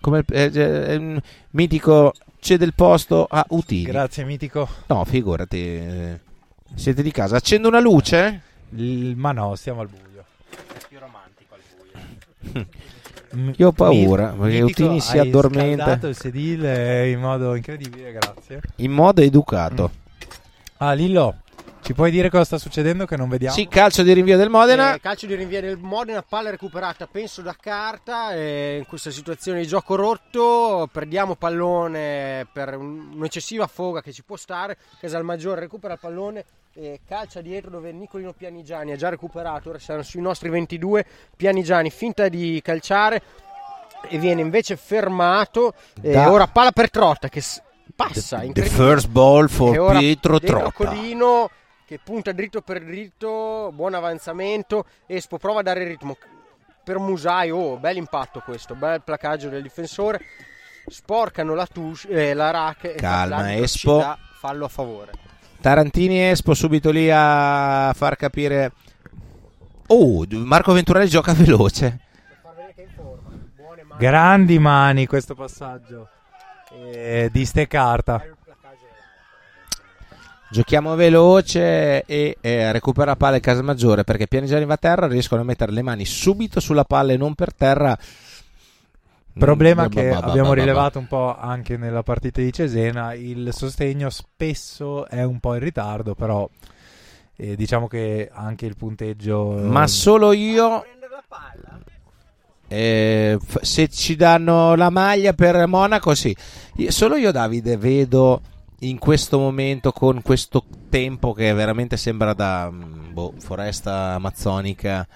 Come 0.00 0.18
il 0.20 0.24
eh, 0.32 0.50
eh, 0.54 0.96
un 0.96 1.20
mitico 1.50 2.14
cede 2.38 2.64
il 2.64 2.72
posto 2.72 3.26
a 3.28 3.44
Utini. 3.50 3.82
Grazie 3.84 4.24
mitico. 4.24 4.66
No, 4.86 5.04
figurati. 5.04 5.58
eh, 5.58 6.20
Siete 6.74 7.02
di 7.02 7.10
casa. 7.10 7.36
Accendo 7.36 7.68
una 7.68 7.80
luce? 7.80 8.40
Il- 8.70 9.16
ma 9.16 9.32
no, 9.32 9.54
stiamo 9.54 9.82
al 9.82 9.88
buio. 9.88 10.24
Io 13.56 13.68
ho 13.68 13.72
paura, 13.72 14.32
Mi- 14.32 14.38
perché 14.40 14.62
Utini 14.62 15.00
si 15.00 15.18
addormenta. 15.18 15.84
scaldato 15.84 16.08
il 16.08 16.16
sedile 16.16 17.08
in 17.10 17.20
modo 17.20 17.54
incredibile, 17.54 18.12
grazie. 18.12 18.60
In 18.76 18.92
modo 18.92 19.20
educato. 19.22 19.90
Ah, 20.78 20.92
Lillo, 20.92 21.36
ci 21.84 21.92
puoi 21.92 22.10
dire 22.10 22.30
cosa 22.30 22.44
sta 22.44 22.58
succedendo 22.58 23.04
che 23.04 23.16
non 23.16 23.28
vediamo? 23.28 23.54
Sì, 23.54 23.68
calcio 23.68 24.02
di 24.02 24.12
rinvio 24.14 24.36
del 24.38 24.48
Modena. 24.48 24.94
Eh, 24.94 25.00
calcio 25.00 25.26
di 25.26 25.34
rinvio 25.34 25.60
del 25.60 25.76
Modena, 25.76 26.22
palla 26.22 26.48
recuperata 26.50 27.06
penso 27.06 27.42
da 27.42 27.54
carta. 27.60 28.32
e 28.34 28.76
in 28.78 28.86
questa 28.86 29.10
situazione 29.10 29.60
di 29.60 29.66
gioco 29.66 29.94
rotto 29.94 30.88
perdiamo 30.90 31.34
pallone 31.36 32.46
per 32.52 32.76
un- 32.76 33.12
un'eccessiva 33.14 33.66
foga 33.66 34.00
che 34.00 34.12
ci 34.12 34.22
può 34.24 34.36
stare. 34.36 34.76
Casalmaggiore 34.98 35.60
recupera 35.60 35.92
il 35.94 35.98
pallone 36.00 36.44
e 36.72 37.00
calcia 37.06 37.40
dietro 37.42 37.70
dove 37.70 37.92
Nicolino 37.92 38.32
Pianigiani 38.32 38.92
ha 38.92 38.96
già 38.96 39.08
recuperato. 39.10 39.68
Ora 39.68 39.78
siamo 39.78 40.02
sui 40.02 40.20
nostri 40.22 40.48
22. 40.48 41.04
Pianigiani 41.36 41.90
finta 41.90 42.28
di 42.28 42.60
calciare 42.64 43.22
e 44.08 44.18
viene 44.18 44.40
invece 44.40 44.76
fermato. 44.76 45.74
E 46.00 46.16
ora 46.16 46.46
palla 46.46 46.72
per 46.72 46.90
Trotta 46.90 47.28
che 47.28 47.40
s- 47.42 47.60
passa. 47.94 48.38
The 48.40 48.46
incredibile. 48.46 48.84
first 48.86 49.08
ball 49.08 49.48
for 49.48 49.96
Pietro 49.98 50.40
Trotta. 50.40 50.72
Codino 50.72 51.50
che 51.86 52.00
punta 52.02 52.32
dritto 52.32 52.62
per 52.62 52.82
dritto, 52.84 53.70
buon 53.74 53.94
avanzamento. 53.94 54.86
Espo 55.06 55.38
prova 55.38 55.60
a 55.60 55.62
dare 55.62 55.82
il 55.82 55.88
ritmo 55.88 56.16
per 56.82 56.98
Musai. 56.98 57.50
Oh, 57.50 57.76
bel 57.76 57.96
impatto 57.96 58.40
questo, 58.40 58.74
bel 58.74 59.02
placaggio 59.02 59.48
del 59.48 59.62
difensore. 59.62 60.20
Sporcano 60.86 61.54
la, 61.54 61.66
touche, 61.66 62.08
eh, 62.08 62.34
la 62.34 62.50
rack. 62.50 62.84
e 62.84 62.94
Calma, 62.94 63.48
ci 63.48 63.62
Espo. 63.62 63.98
dà 63.98 64.18
fallo 64.38 64.66
a 64.66 64.68
favore. 64.68 65.12
Tarantini 65.60 66.18
e 66.18 66.30
Espo 66.30 66.54
subito 66.54 66.90
lì 66.90 67.10
a 67.10 67.92
far 67.94 68.16
capire. 68.16 68.72
Oh, 69.88 70.24
Marco 70.30 70.72
Venturelli 70.72 71.08
gioca 71.08 71.32
veloce. 71.36 72.00
Grandi 73.96 74.58
mani 74.58 75.06
questo 75.06 75.34
passaggio 75.34 76.08
eh, 76.72 77.28
di 77.32 77.44
ste 77.44 77.66
carta. 77.66 78.22
Giochiamo 80.54 80.94
veloce 80.94 82.04
e 82.04 82.36
eh, 82.40 82.70
recupera 82.70 83.16
palla 83.16 83.34
il 83.34 83.42
Casamaggiore 83.42 84.04
perché 84.04 84.28
Pianigiani 84.28 84.64
va 84.64 84.74
a 84.74 84.76
terra, 84.76 85.08
riescono 85.08 85.40
a 85.40 85.44
mettere 85.44 85.72
le 85.72 85.82
mani 85.82 86.04
subito 86.04 86.60
sulla 86.60 86.84
palla 86.84 87.12
e 87.12 87.16
non 87.16 87.34
per 87.34 87.52
terra. 87.52 87.98
Problema 89.36 89.86
Mm, 89.86 89.88
che 89.88 90.08
ba- 90.10 90.14
ba- 90.14 90.20
ba- 90.20 90.26
abbiamo 90.28 90.50
ba- 90.50 90.54
ba- 90.54 90.60
rilevato 90.60 90.98
un 91.00 91.08
po' 91.08 91.36
anche 91.36 91.76
nella 91.76 92.04
partita 92.04 92.40
di 92.40 92.52
Cesena, 92.52 93.14
il 93.14 93.48
sostegno 93.52 94.10
spesso 94.10 95.08
è 95.08 95.24
un 95.24 95.40
po' 95.40 95.54
in 95.54 95.60
ritardo, 95.60 96.14
però 96.14 96.48
e 97.34 97.56
diciamo 97.56 97.88
che 97.88 98.30
anche 98.32 98.64
il 98.66 98.76
punteggio 98.76 99.54
Ma 99.60 99.88
solo 99.88 100.30
io. 100.30 100.84
Eh, 102.68 103.38
se 103.60 103.88
ci 103.88 104.14
danno 104.14 104.76
la 104.76 104.88
maglia 104.90 105.32
per 105.32 105.66
Monaco, 105.66 106.14
sì. 106.14 106.34
Solo 106.90 107.16
io, 107.16 107.32
Davide, 107.32 107.76
vedo 107.76 108.40
in 108.88 108.98
questo 108.98 109.38
momento 109.38 109.92
con 109.92 110.22
questo 110.22 110.64
tempo 110.88 111.32
che 111.32 111.52
veramente 111.52 111.96
sembra 111.96 112.32
da 112.34 112.70
mm, 112.70 113.12
boh, 113.12 113.34
foresta 113.38 114.12
amazzonica 114.14 115.06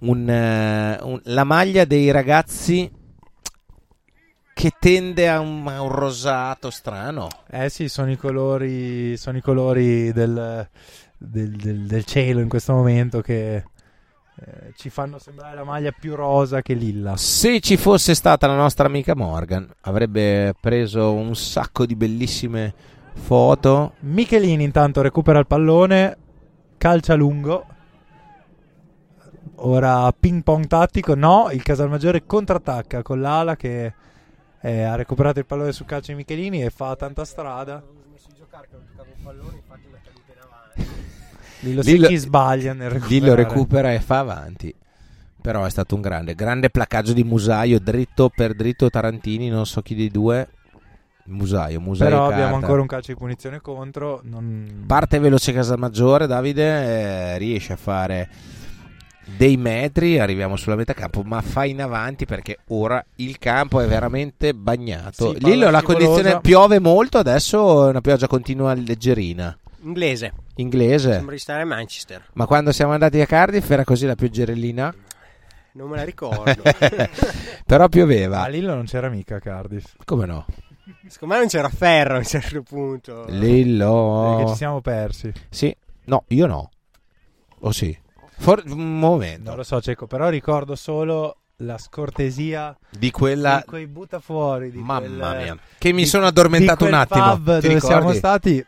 un, 0.00 0.28
eh, 0.28 0.98
un- 1.02 1.20
la 1.24 1.44
maglia 1.44 1.84
dei 1.84 2.10
ragazzi 2.10 2.90
che 4.54 4.72
tende 4.78 5.28
a 5.28 5.38
un, 5.40 5.66
a 5.68 5.82
un 5.82 5.90
rosato 5.90 6.70
strano. 6.70 7.28
Eh 7.50 7.68
sì, 7.68 7.88
sono 7.88 8.10
i 8.10 8.16
colori, 8.16 9.16
sono 9.16 9.36
i 9.36 9.42
colori 9.42 10.12
del, 10.12 10.66
del- 11.18 11.50
del- 11.56 11.86
del 11.86 12.04
cielo 12.04 12.40
in 12.40 12.48
questo 12.48 12.72
momento 12.72 13.20
che 13.20 13.56
eh, 14.38 14.72
ci 14.76 14.88
fanno 14.90 15.18
sembrare 15.18 15.54
la 15.56 15.64
maglia 15.64 15.92
più 15.98 16.14
rosa 16.14 16.62
che 16.62 16.72
lilla. 16.74 17.16
Se 17.16 17.60
ci 17.60 17.76
fosse 17.76 18.14
stata 18.14 18.46
la 18.46 18.56
nostra 18.56 18.86
amica 18.86 19.14
Morgan, 19.14 19.66
avrebbe 19.82 20.54
preso 20.58 21.12
un 21.12 21.34
sacco 21.36 21.84
di 21.86 21.94
bellissime 21.96 22.74
foto. 23.16 23.94
Michelini 24.00 24.62
intanto 24.62 25.02
recupera 25.02 25.38
il 25.38 25.46
pallone, 25.46 26.16
calcia 26.76 27.14
lungo. 27.14 27.66
Ora 29.56 30.12
ping 30.12 30.42
pong 30.42 30.66
tattico, 30.66 31.14
no, 31.14 31.48
il 31.50 31.62
Casalmaggiore 31.62 32.24
contrattacca 32.26 33.02
con 33.02 33.20
l'ala 33.20 33.56
che 33.56 33.94
eh, 34.60 34.82
ha 34.82 34.94
recuperato 34.94 35.38
il 35.38 35.46
pallone 35.46 35.72
sul 35.72 35.86
calcio 35.86 36.12
di 36.12 36.18
Michelini 36.18 36.62
e 36.62 36.70
fa 36.70 36.94
tanta 36.94 37.24
strada. 37.24 37.82
Lillo 41.60 41.82
Secchi 41.82 42.16
sbaglia 42.16 42.74
nel 42.74 42.90
recuperare. 42.90 43.20
Lillo 43.20 43.34
recupera 43.34 43.92
e 43.92 44.00
fa 44.00 44.18
avanti. 44.18 44.74
Però 45.40 45.64
è 45.64 45.70
stato 45.70 45.94
un 45.94 46.00
grande, 46.00 46.34
grande 46.34 46.70
placaggio 46.70 47.12
di 47.12 47.24
Musaio, 47.24 47.78
dritto 47.80 48.28
per 48.28 48.54
dritto 48.54 48.90
Tarantini, 48.90 49.48
non 49.48 49.64
so 49.64 49.80
chi 49.80 49.94
dei 49.94 50.10
due. 50.10 50.48
Musaio, 51.26 51.80
Musaio 51.80 52.10
Però 52.10 52.22
carta. 52.22 52.34
abbiamo 52.34 52.56
ancora 52.56 52.80
un 52.80 52.86
calcio 52.86 53.12
di 53.12 53.18
punizione 53.18 53.60
contro. 53.60 54.20
Non... 54.24 54.84
Parte 54.86 55.18
veloce 55.18 55.52
Casalmaggiore, 55.52 56.26
Davide 56.26 57.34
eh, 57.34 57.38
riesce 57.38 57.72
a 57.72 57.76
fare 57.76 58.28
dei 59.36 59.56
metri, 59.56 60.18
arriviamo 60.20 60.56
sulla 60.56 60.76
metà 60.76 60.94
campo, 60.94 61.22
ma 61.22 61.40
fa 61.42 61.64
in 61.64 61.82
avanti 61.82 62.26
perché 62.26 62.58
ora 62.68 63.04
il 63.16 63.38
campo 63.38 63.80
è 63.80 63.86
veramente 63.86 64.54
bagnato. 64.54 65.32
Sì, 65.32 65.44
Lillo 65.44 65.70
la 65.70 65.82
condizione 65.82 66.40
piove 66.40 66.78
molto, 66.78 67.18
adesso 67.18 67.86
è 67.86 67.88
una 67.90 68.00
pioggia 68.00 68.28
continua 68.28 68.72
leggerina. 68.74 69.56
Inglese. 69.82 70.32
Inglese. 70.56 71.12
Sembra 71.12 71.34
di 71.34 71.40
stare 71.40 71.62
a 71.62 71.64
Manchester. 71.64 72.24
Ma 72.34 72.46
quando 72.46 72.72
siamo 72.72 72.92
andati 72.92 73.20
a 73.20 73.26
Cardiff 73.26 73.68
era 73.70 73.84
così 73.84 74.06
la 74.06 74.14
pioggerellina? 74.14 74.94
Non 75.72 75.90
me 75.90 75.96
la 75.96 76.04
ricordo. 76.04 76.62
Però 77.66 77.88
pioveva. 77.88 78.42
A 78.42 78.46
Lillo 78.46 78.74
non 78.74 78.86
c'era 78.86 79.08
mica 79.08 79.38
Cardiff. 79.38 79.94
Come 80.04 80.26
no? 80.26 80.46
Secondo 81.08 81.34
me 81.34 81.40
non 81.40 81.48
c'era 81.48 81.68
ferro 81.68 82.14
a 82.14 82.18
un 82.18 82.24
certo 82.24 82.62
punto. 82.62 83.24
Lillo. 83.28 84.34
Perché 84.36 84.50
ci 84.52 84.56
siamo 84.56 84.80
persi. 84.80 85.32
Sì. 85.48 85.74
No, 86.04 86.24
io 86.28 86.46
no. 86.46 86.70
O 87.60 87.72
sì? 87.72 87.96
For- 88.38 88.62
un 88.66 88.98
momento. 88.98 89.48
Non 89.48 89.56
lo 89.56 89.62
so, 89.62 89.80
Cecco, 89.80 90.06
però 90.06 90.28
ricordo 90.28 90.74
solo 90.74 91.38
la 91.60 91.78
scortesia 91.78 92.76
Di 92.90 93.10
quella... 93.10 93.56
di 93.58 93.64
quei 93.64 93.86
butta 93.86 94.20
fuori. 94.20 94.70
Di 94.70 94.78
Mamma 94.78 94.98
quel- 95.30 95.42
mia. 95.42 95.58
Che 95.78 95.92
mi 95.92 96.02
di- 96.02 96.08
sono 96.08 96.26
addormentato 96.26 96.84
di 96.84 96.90
un 96.90 96.96
attimo. 96.98 97.24
pub 97.30 97.44
Ti 97.44 97.44
dove 97.44 97.60
ricordi? 97.74 97.80
siamo 97.86 98.12
stati. 98.12 98.64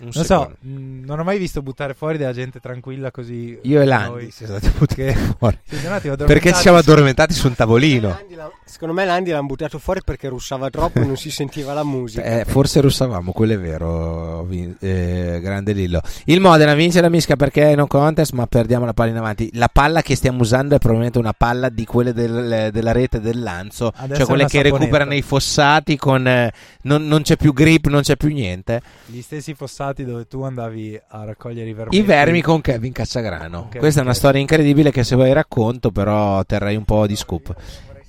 Un 0.00 0.10
non 0.14 0.24
secondo. 0.24 0.56
so, 0.60 0.66
mm, 0.68 1.04
non 1.04 1.18
ho 1.18 1.24
mai 1.24 1.38
visto 1.38 1.60
buttare 1.62 1.94
fuori 1.94 2.18
della 2.18 2.32
gente 2.32 2.60
tranquilla 2.60 3.10
così. 3.10 3.58
Io 3.62 3.80
e 3.80 3.84
Landi 3.84 4.30
siamo 4.30 4.58
stati 4.58 4.76
buttati 4.78 5.12
fuori. 5.38 5.58
Sì, 5.64 5.76
Perché 6.24 6.52
ci 6.52 6.60
siamo 6.60 6.78
addormentati 6.78 7.32
su 7.34 7.46
un 7.48 7.54
tavolino. 7.54 8.18
Secondo 8.64 8.94
me 8.94 9.04
Landi 9.04 9.30
l'hanno 9.30 9.46
buttato 9.46 9.78
fuori 9.78 10.00
perché 10.04 10.28
russava 10.28 10.68
troppo 10.70 11.00
e 11.00 11.04
non 11.04 11.16
si 11.16 11.30
sentiva 11.30 11.72
la 11.72 11.82
musica. 11.84 12.22
Eh, 12.22 12.44
forse 12.44 12.80
russavamo, 12.80 13.32
quello 13.32 13.54
è 13.54 13.58
vero, 13.58 14.44
Vin- 14.44 14.76
eh, 14.78 15.40
grande 15.42 15.72
Lillo. 15.72 16.00
Il 16.26 16.40
Modena 16.40 16.74
vince 16.74 17.00
la 17.00 17.08
Misca 17.08 17.34
perché 17.36 17.70
è 17.72 17.74
no 17.74 17.86
contest, 17.86 18.32
ma 18.32 18.46
perdiamo 18.46 18.84
la 18.84 18.92
palla 18.92 19.10
in 19.10 19.16
avanti. 19.16 19.50
La 19.54 19.68
palla 19.72 20.02
che 20.02 20.14
stiamo 20.14 20.42
usando 20.42 20.74
è 20.74 20.78
probabilmente 20.78 21.18
una 21.18 21.32
palla 21.32 21.70
di 21.70 21.84
quelle 21.86 22.12
del- 22.12 22.68
della 22.70 22.92
rete 22.92 23.20
del 23.20 23.40
Lanzo, 23.42 23.90
Adesso 23.96 24.14
cioè 24.18 24.26
quelle 24.26 24.44
che 24.44 24.58
saponetta. 24.58 24.78
recuperano 24.78 25.14
i 25.14 25.22
fossati 25.22 25.96
con 25.96 26.26
eh, 26.28 26.52
non, 26.82 27.06
non 27.06 27.22
c'è 27.22 27.36
più 27.36 27.52
grip, 27.52 27.86
non 27.88 28.02
c'è 28.02 28.16
più 28.16 28.28
niente. 28.28 28.80
Gli 29.06 29.22
stessi 29.22 29.54
fossati 29.54 29.86
dove 29.92 30.26
tu 30.26 30.42
andavi 30.42 31.00
a 31.08 31.24
raccogliere 31.24 31.68
i 31.68 31.72
vermi. 31.72 31.96
I 31.96 32.02
vermi 32.02 32.42
con 32.42 32.60
Kevin 32.60 32.92
Cazzagrano. 32.92 33.64
Kevin 33.64 33.80
Questa 33.80 34.00
è 34.00 34.02
una 34.02 34.14
storia 34.14 34.40
incredibile 34.40 34.90
che 34.90 35.04
se 35.04 35.14
vuoi 35.14 35.32
racconto, 35.32 35.90
però 35.90 36.44
terrei 36.44 36.76
un 36.76 36.84
po' 36.84 37.06
di 37.06 37.16
scoop. 37.16 37.54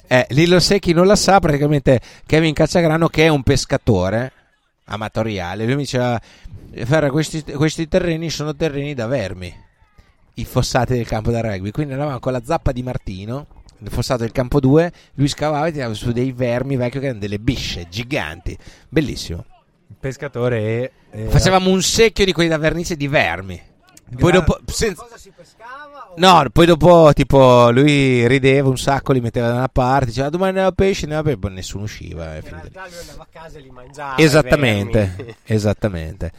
Eh, 0.07 0.25
Lillo 0.29 0.59
Secchi 0.59 0.93
non 0.93 1.05
la 1.05 1.15
sa, 1.15 1.39
praticamente 1.39 1.99
Kevin 2.25 2.53
Cazzagrano 2.53 3.07
che 3.07 3.25
è 3.25 3.27
un 3.27 3.43
pescatore 3.43 4.31
amatoriale, 4.85 5.65
lui 5.65 5.75
mi 5.75 5.81
diceva 5.81 6.19
Ferra, 6.71 7.09
questi, 7.09 7.43
questi 7.43 7.87
terreni 7.87 8.29
sono 8.29 8.55
terreni 8.55 8.93
da 8.93 9.07
vermi, 9.07 9.53
i 10.35 10.45
fossati 10.45 10.93
del 10.93 11.07
campo 11.07 11.31
da 11.31 11.41
rugby, 11.41 11.71
quindi 11.71 11.93
andavamo 11.93 12.19
con 12.19 12.31
la 12.31 12.41
zappa 12.43 12.71
di 12.71 12.83
Martino, 12.83 13.47
il 13.79 13.89
fossato 13.89 14.21
del 14.21 14.31
campo 14.31 14.59
2, 14.59 14.91
lui 15.15 15.27
scavava 15.27 15.67
e 15.67 15.71
tirava 15.71 15.93
su 15.93 16.11
dei 16.11 16.31
vermi 16.31 16.75
vecchio 16.75 16.99
che 16.99 17.07
erano 17.07 17.21
delle 17.21 17.39
bisce 17.39 17.87
giganti, 17.89 18.57
bellissimo. 18.87 19.45
Pescatore 19.99 20.57
e. 20.59 20.91
e- 21.11 21.25
Facevamo 21.29 21.69
un 21.69 21.81
secchio 21.81 22.25
di 22.25 22.33
quelli 22.33 22.49
da 22.49 22.57
vernice 22.57 22.95
di 22.95 23.07
vermi. 23.07 23.61
Poi 24.17 24.31
dopo, 24.31 24.59
senza- 24.65 25.05
No, 26.15 26.43
poi 26.51 26.65
dopo 26.65 27.11
tipo 27.13 27.69
lui 27.69 28.27
rideva 28.27 28.67
un 28.67 28.77
sacco, 28.77 29.13
li 29.13 29.21
metteva 29.21 29.47
da 29.49 29.53
una 29.53 29.69
parte, 29.69 30.05
diceva 30.07 30.29
domani 30.29 30.53
ne 30.53 30.63
ho 30.65 30.71
pesce, 30.71 31.05
ne 31.05 31.15
ho 31.15 31.21
pesce, 31.21 31.37
poi 31.37 31.51
nessuno 31.53 31.83
usciva. 31.83 32.35
In 32.35 32.41
realtà 32.41 32.85
lui 32.89 32.97
andava 32.99 33.23
a 33.23 33.27
casa 33.31 33.57
e 33.59 33.61
li 33.61 33.69
mangiava. 33.69 34.17
Esattamente, 34.17 35.35
esattamente. 35.45 36.31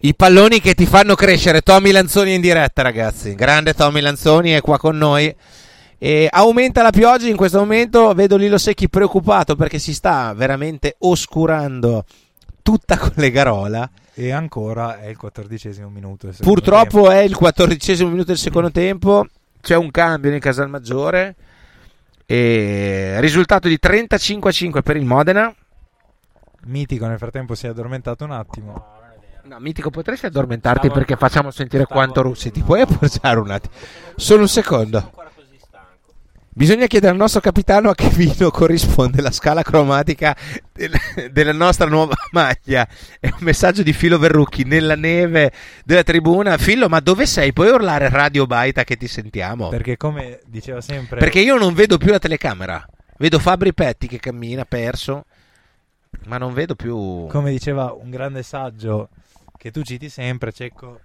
I 0.00 0.14
palloni 0.16 0.60
che 0.60 0.74
ti 0.74 0.84
fanno 0.84 1.14
crescere, 1.14 1.60
Tommy 1.60 1.92
Lanzoni 1.92 2.34
in 2.34 2.40
diretta 2.40 2.82
ragazzi, 2.82 3.34
grande 3.36 3.72
Tommy 3.74 4.00
Lanzoni 4.00 4.50
è 4.50 4.60
qua 4.60 4.78
con 4.78 4.96
noi. 4.98 5.34
E 5.98 6.28
aumenta 6.28 6.82
la 6.82 6.90
pioggia 6.90 7.28
in 7.28 7.36
questo 7.36 7.58
momento, 7.60 8.12
vedo 8.12 8.36
Lilo 8.36 8.58
Secchi 8.58 8.88
preoccupato 8.88 9.54
perché 9.54 9.78
si 9.78 9.94
sta 9.94 10.32
veramente 10.34 10.96
oscurando 10.98 12.04
tutta 12.62 12.96
con 12.96 13.12
le 13.16 13.30
garola. 13.30 13.90
E 14.14 14.30
ancora 14.30 15.00
è 15.00 15.06
il 15.06 15.16
quattordicesimo 15.16 15.88
minuto. 15.88 16.30
Purtroppo 16.40 17.02
tempo. 17.02 17.10
è 17.10 17.18
il 17.18 17.34
quattordicesimo 17.34 18.08
minuto 18.08 18.28
del 18.28 18.38
secondo 18.38 18.70
tempo. 18.70 19.26
C'è 19.60 19.76
un 19.76 19.90
cambio 19.90 20.30
nel 20.30 20.40
Casalmaggiore. 20.40 21.34
E 22.26 23.16
risultato 23.20 23.68
di 23.68 23.78
35 23.78 24.50
a 24.50 24.52
5 24.52 24.82
per 24.82 24.96
il 24.96 25.04
Modena. 25.04 25.54
Mitico 26.64 27.06
nel 27.06 27.18
frattempo 27.18 27.54
si 27.54 27.66
è 27.66 27.70
addormentato 27.70 28.24
un 28.24 28.32
attimo. 28.32 29.00
No, 29.44 29.58
Mitico, 29.58 29.90
potresti 29.90 30.26
addormentarti 30.26 30.88
perché 30.90 31.16
facciamo 31.16 31.50
sentire 31.50 31.84
quanto 31.86 32.22
russi. 32.22 32.50
Ti 32.52 32.62
puoi 32.62 32.82
appoggiare 32.82 33.40
un 33.40 33.50
attimo? 33.50 33.74
Solo 34.14 34.42
un 34.42 34.48
secondo. 34.48 35.10
Bisogna 36.54 36.86
chiedere 36.86 37.12
al 37.12 37.16
nostro 37.18 37.40
capitano 37.40 37.88
a 37.88 37.94
che 37.94 38.08
vino 38.10 38.50
corrisponde 38.50 39.22
la 39.22 39.30
scala 39.30 39.62
cromatica 39.62 40.36
del- 40.70 40.92
della 41.30 41.52
nostra 41.52 41.86
nuova 41.86 42.14
maglia. 42.32 42.86
È 43.18 43.28
un 43.28 43.38
messaggio 43.40 43.82
di 43.82 43.94
Filo 43.94 44.18
Verrucchi 44.18 44.64
nella 44.64 44.94
neve 44.94 45.50
della 45.84 46.02
tribuna. 46.02 46.58
Filo, 46.58 46.88
ma 46.90 47.00
dove 47.00 47.24
sei? 47.26 47.54
Puoi 47.54 47.68
urlare 47.68 48.10
Radio 48.10 48.46
Baita 48.46 48.84
che 48.84 48.96
ti 48.96 49.08
sentiamo? 49.08 49.68
Perché 49.70 49.96
come 49.96 50.40
diceva 50.46 50.82
sempre... 50.82 51.18
Perché 51.18 51.40
io 51.40 51.56
non 51.56 51.72
vedo 51.72 51.96
più 51.96 52.10
la 52.10 52.18
telecamera. 52.18 52.86
Vedo 53.16 53.38
Fabri 53.38 53.72
Petti 53.72 54.06
che 54.06 54.18
cammina 54.18 54.64
perso, 54.66 55.24
ma 56.26 56.36
non 56.36 56.52
vedo 56.52 56.74
più. 56.74 57.26
Come 57.28 57.50
diceva 57.50 57.92
un 57.92 58.10
grande 58.10 58.42
saggio 58.42 59.08
che 59.56 59.70
tu 59.70 59.82
citi 59.82 60.10
sempre, 60.10 60.52
Cecco, 60.52 61.00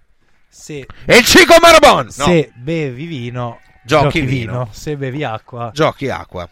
se, 0.50 0.86
E 1.06 1.18
il 1.18 1.24
Cico 1.24 1.56
Marabon! 1.62 2.06
No. 2.06 2.12
se 2.26 2.52
bevi 2.56 3.06
vino, 3.06 3.60
Giochi 3.88 4.20
giochi 4.20 4.22
vino. 4.22 4.68
se 4.72 4.98
bevi 4.98 5.24
acqua, 5.24 5.72
Giochi 5.74 6.10
acqua. 6.10 6.48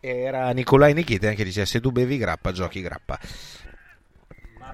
Era 0.00 0.50
Nicolai 0.50 0.92
Nichiten 0.94 1.36
che 1.36 1.44
diceva: 1.44 1.64
Se 1.64 1.80
tu 1.80 1.92
bevi 1.92 2.18
grappa, 2.18 2.50
giochi 2.50 2.82
grappa. 2.82 3.18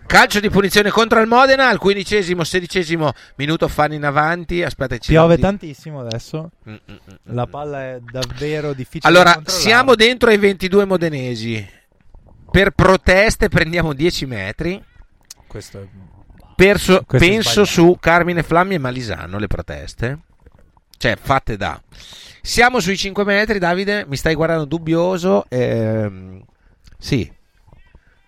Calcio 0.07 0.41
di 0.41 0.49
punizione 0.49 0.89
contro 0.89 1.21
il 1.21 1.27
Modena 1.27 1.69
al 1.69 1.77
quindicesimo, 1.77 2.43
sedicesimo 2.43 3.13
minuto. 3.37 3.69
Fanno 3.69 3.93
in 3.93 4.05
avanti. 4.07 4.63
Aspetta, 4.63 4.97
ci 4.97 5.11
piove 5.11 5.37
di- 5.37 5.43
tantissimo 5.43 6.01
adesso. 6.01 6.51
Mm, 6.67 6.73
mm, 6.73 6.77
mm, 6.95 7.15
La 7.35 7.47
mm. 7.47 7.51
palla 7.51 7.83
è 7.83 7.99
davvero 8.01 8.73
difficile 8.73 9.07
Allora, 9.07 9.39
da 9.43 9.51
siamo 9.51 9.95
dentro 9.95 10.31
ai 10.31 10.39
22 10.39 10.87
modenesi. 10.87 11.69
Per 12.51 12.71
proteste 12.71 13.49
prendiamo 13.51 13.93
10 13.93 14.25
metri. 14.25 14.83
Questo 15.47 15.83
è... 15.83 15.87
Perso- 16.57 17.05
Questo 17.07 17.29
penso 17.29 17.65
su 17.67 17.99
Carmine 18.01 18.43
Flammi 18.43 18.77
e 18.77 18.79
Malisano 18.79 19.39
le 19.39 19.47
proteste. 19.47 20.19
Cioè, 20.99 21.17
fatte 21.21 21.57
da. 21.57 21.81
Siamo 22.43 22.81
sui 22.81 22.97
5 22.97 23.25
metri, 23.25 23.59
Davide. 23.59 24.05
Mi 24.07 24.17
stai 24.17 24.35
guardando 24.35 24.65
dubbioso. 24.67 25.47
Ehm, 25.49 26.43
sì. 26.99 27.31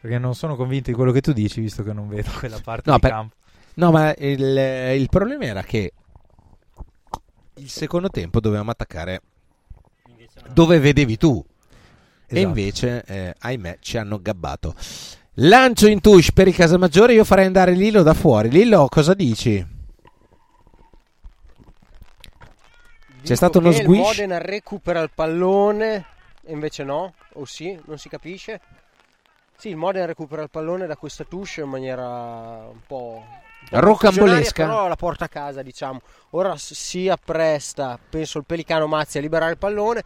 Perché 0.01 0.19
non 0.19 0.35
sono 0.35 0.57
convinto 0.57 0.89
di 0.91 0.97
quello 0.97 1.13
che 1.13 1.21
tu 1.21 1.33
dici, 1.33 1.61
visto 1.61 1.83
che 1.83 1.93
non 1.93 2.09
vedo 2.09 2.31
quella 2.39 2.59
parte 2.63 2.89
No, 2.89 2.95
di 2.97 3.01
per- 3.03 3.11
campo. 3.11 3.35
No, 3.75 3.91
ma 3.91 4.15
il, 4.17 4.41
il 4.99 5.09
problema 5.09 5.45
era 5.45 5.63
che 5.63 5.93
il 7.57 7.69
secondo 7.69 8.09
tempo 8.09 8.41
dovevamo 8.41 8.71
attaccare 8.71 9.21
dove 10.53 10.79
vedevi 10.79 11.17
tu. 11.17 11.45
E 12.27 12.37
Esatto. 12.39 12.47
invece, 12.47 13.05
eh, 13.07 13.35
ahimè, 13.39 13.79
ci 13.81 13.99
hanno 13.99 14.21
gabbato. 14.21 14.75
Lancio 15.35 15.87
in 15.89 16.01
touche 16.01 16.33
per 16.33 16.47
il 16.49 16.55
Casamaggiore. 16.55 17.15
Io 17.15 17.25
farei 17.25 17.47
andare 17.47 17.73
Lillo 17.73 18.03
da 18.03 18.15
fuori. 18.15 18.49
Lillo, 18.51 18.87
cosa 18.89 19.15
dici? 19.15 19.65
C'è 23.23 23.35
stato 23.35 23.59
uno 23.59 23.71
Che 23.71 23.77
Il 23.79 23.83
squish. 23.85 23.99
Modena 24.01 24.39
recupera 24.39 25.01
il 25.01 25.11
pallone 25.15 26.05
e 26.45 26.53
invece 26.53 26.85
no, 26.85 27.15
o 27.35 27.45
sì, 27.45 27.79
non 27.87 27.99
si 27.99 28.09
capisce. 28.09 28.61
Sì, 29.57 29.69
il 29.69 29.77
Modena 29.77 30.07
recupera 30.07 30.43
il 30.43 30.51
pallone 30.51 30.87
da 30.87 30.97
questa 30.97 31.25
touche 31.25 31.61
in 31.61 31.69
maniera 31.69 32.07
un 32.07 32.81
po', 32.87 33.23
Rocambolesca. 33.69 34.65
però 34.65 34.89
la 34.89 34.97
porta 34.97 35.27
a 35.27 35.29
casa, 35.29 35.61
diciamo. 35.63 36.01
Ora 36.31 36.55
si 36.57 37.09
appresta, 37.09 37.99
penso 38.09 38.39
il 38.39 38.45
Pelicano 38.47 38.87
Mazzi 38.87 39.19
a 39.19 39.21
liberare 39.21 39.53
il 39.53 39.59
pallone, 39.59 40.03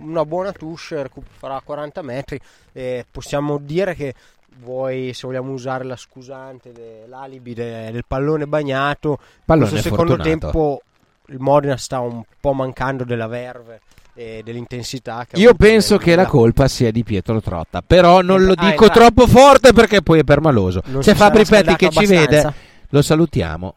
una 0.00 0.24
buona 0.26 0.52
touche, 0.52 1.08
farà 1.38 1.60
40 1.64 2.02
metri 2.02 2.38
e 2.72 3.06
possiamo 3.10 3.56
dire 3.58 3.94
che 3.94 4.14
vuoi, 4.58 5.14
se 5.14 5.26
vogliamo 5.26 5.52
usare 5.52 5.84
la 5.84 5.96
scusante, 5.96 6.72
de- 6.72 7.06
l'alibi 7.06 7.54
de- 7.54 7.90
del 7.90 8.04
pallone 8.06 8.46
bagnato, 8.46 9.18
Pallone 9.44 9.68
questo 9.70 9.88
secondo 9.88 10.16
fortunato. 10.16 10.28
tempo 10.50 10.82
il 11.28 11.38
Modena 11.38 11.76
sta 11.76 12.00
un 12.00 12.22
po' 12.40 12.52
mancando 12.52 13.04
della 13.04 13.26
verve 13.26 13.80
e 14.14 14.40
dell'intensità. 14.44 15.24
Io 15.34 15.54
penso 15.54 15.96
che 15.96 16.16
la 16.16 16.26
colpa 16.26 16.66
sia 16.68 16.90
di 16.90 17.04
Pietro 17.04 17.40
Trotta, 17.40 17.82
però 17.82 18.20
non 18.20 18.44
lo 18.44 18.52
Ah, 18.56 18.66
dico 18.70 18.84
entra- 18.84 18.88
troppo 19.04 19.26
forte 19.26 19.72
perché 19.72 20.02
poi 20.02 20.20
è 20.20 20.24
permaloso. 20.24 20.82
Non 20.86 21.02
C'è 21.02 21.14
Fabri 21.14 21.44
Petti 21.44 21.76
che 21.76 21.86
scaldato 21.90 22.00
ci 22.00 22.06
vede, 22.06 22.24
abbastanza. 22.38 22.54
lo 22.88 23.02
salutiamo. 23.02 23.74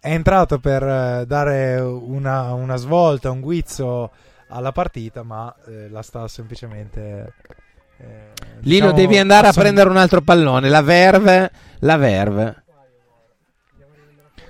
È 0.00 0.10
entrato 0.12 0.58
per 0.58 0.82
eh, 0.82 1.24
dare 1.26 1.78
una, 1.80 2.52
una 2.52 2.76
svolta, 2.76 3.30
un 3.30 3.40
guizzo 3.40 4.10
alla 4.48 4.72
partita, 4.72 5.22
ma 5.22 5.54
eh, 5.66 5.88
la 5.88 6.02
sta 6.02 6.28
semplicemente. 6.28 7.32
eh, 7.98 8.32
Lino, 8.60 8.86
diciamo, 8.86 8.92
devi 8.92 9.16
andare 9.18 9.46
a 9.48 9.52
prendere 9.52 9.88
un 9.88 9.96
altro 9.96 10.20
pallone. 10.20 10.68
La 10.68 10.82
verve, 10.82 11.50
la 11.80 11.96
verve. 11.96 12.63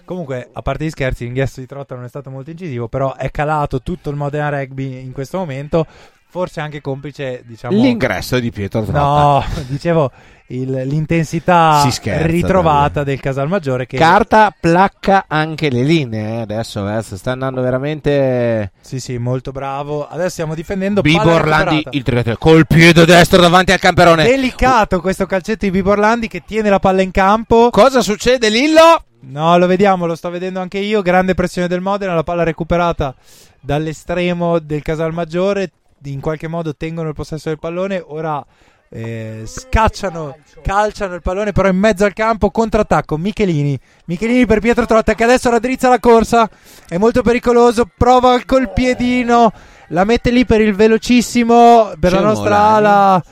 Comunque, 0.05 0.49
a 0.53 0.61
parte 0.63 0.85
gli 0.85 0.91
scherzi, 0.91 1.25
l'ingresso 1.25 1.61
di 1.61 1.67
Trotta 1.67 1.95
non 1.95 2.05
è 2.05 2.09
stato 2.09 2.31
molto 2.31 2.51
incisivo, 2.51 2.89
però 2.89 3.15
è 3.17 3.31
calato 3.31 3.81
tutto 3.83 4.11
il 4.11 4.17
Modena 4.17 4.49
Rugby 4.51 5.01
in 5.03 5.13
questo 5.13 5.39
momento. 5.39 5.87
Forse 6.29 6.61
anche 6.61 6.81
complice, 6.81 7.43
diciamo. 7.47 7.81
L'ingresso 7.81 8.41
di 8.41 8.51
Pietro 8.51 8.83
Trotta. 8.83 8.99
No, 8.99 9.45
dicevo 9.69 10.11
il- 10.49 10.83
l'intensità 10.85 11.81
Si 11.85 11.93
scherza, 11.93 12.27
ritrovata 12.27 13.05
del 13.05 13.21
Casalmaggiore. 13.21 13.87
Che 13.87 13.97
Carta 13.97 14.53
placca 14.59 15.27
anche 15.29 15.71
le 15.71 15.85
linee. 15.85 16.39
eh. 16.39 16.41
Adesso 16.41 16.89
eh, 16.89 17.03
sta 17.03 17.31
andando 17.31 17.61
veramente. 17.63 18.73
Sì, 18.81 18.99
sì, 18.99 19.17
molto 19.19 19.53
bravo. 19.53 20.09
Adesso 20.09 20.29
stiamo 20.31 20.57
difendendo. 20.57 21.03
Bibo 21.03 21.31
Orlandi 21.31 21.87
il 21.91 22.03
3 22.03 22.37
col 22.37 22.67
piede 22.67 23.05
destro 23.05 23.41
davanti 23.41 23.71
al 23.71 23.79
camperone. 23.79 24.25
Delicato 24.25 25.01
questo 25.01 25.27
calcetto 25.27 25.65
di 25.67 25.71
Bibo 25.71 25.93
Orlandi 25.93 26.27
che 26.27 26.43
tiene 26.45 26.69
la 26.69 26.81
palla 26.81 27.03
in 27.03 27.13
campo. 27.13 27.71
Cosa 27.71 28.01
succede, 28.01 28.49
Lillo? 28.49 29.05
No, 29.27 29.57
lo 29.59 29.67
vediamo, 29.67 30.07
lo 30.07 30.15
sto 30.15 30.31
vedendo 30.31 30.61
anche 30.61 30.79
io. 30.79 31.03
Grande 31.03 31.35
pressione 31.35 31.69
del 31.69 31.81
Modena, 31.81 32.15
la 32.15 32.23
palla 32.23 32.43
recuperata 32.43 33.15
dall'estremo 33.61 34.59
del 34.59 34.83
Casalmaggiore. 34.83 35.71
In 36.05 36.21
qualche 36.21 36.49
modo 36.49 36.75
tengono 36.77 37.09
il 37.09 37.15
possesso 37.15 37.49
del 37.49 37.59
pallone. 37.59 38.03
Ora 38.07 38.45
eh, 38.91 39.43
scacciano, 39.47 40.37
calciano 40.63 41.15
il 41.15 41.23
pallone, 41.23 41.53
però 41.53 41.69
in 41.69 41.77
mezzo 41.79 42.05
al 42.05 42.13
campo. 42.13 42.51
Contrattacco. 42.51 43.17
Michelini. 43.17 43.79
Michelini 44.07 44.45
per 44.45 44.61
Pietro 44.61 44.85
Trotta 44.85 45.15
che 45.15 45.25
adesso 45.25 45.49
raddrizza 45.49 45.89
la 45.89 45.99
corsa. 46.01 46.49
È 46.87 46.99
molto 46.99 47.23
pericoloso. 47.23 47.89
Prova 47.97 48.39
col 48.45 48.71
piedino. 48.73 49.51
La 49.89 50.05
mette 50.05 50.31
lì 50.31 50.45
per 50.45 50.61
il 50.61 50.75
velocissimo. 50.75 51.93
Per 51.99 52.13
la 52.13 52.21
nostra 52.21 52.55
Cemolani. 52.55 52.77
ala. 52.87 53.25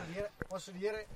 Posso 0.49 0.71
dire, 0.77 1.07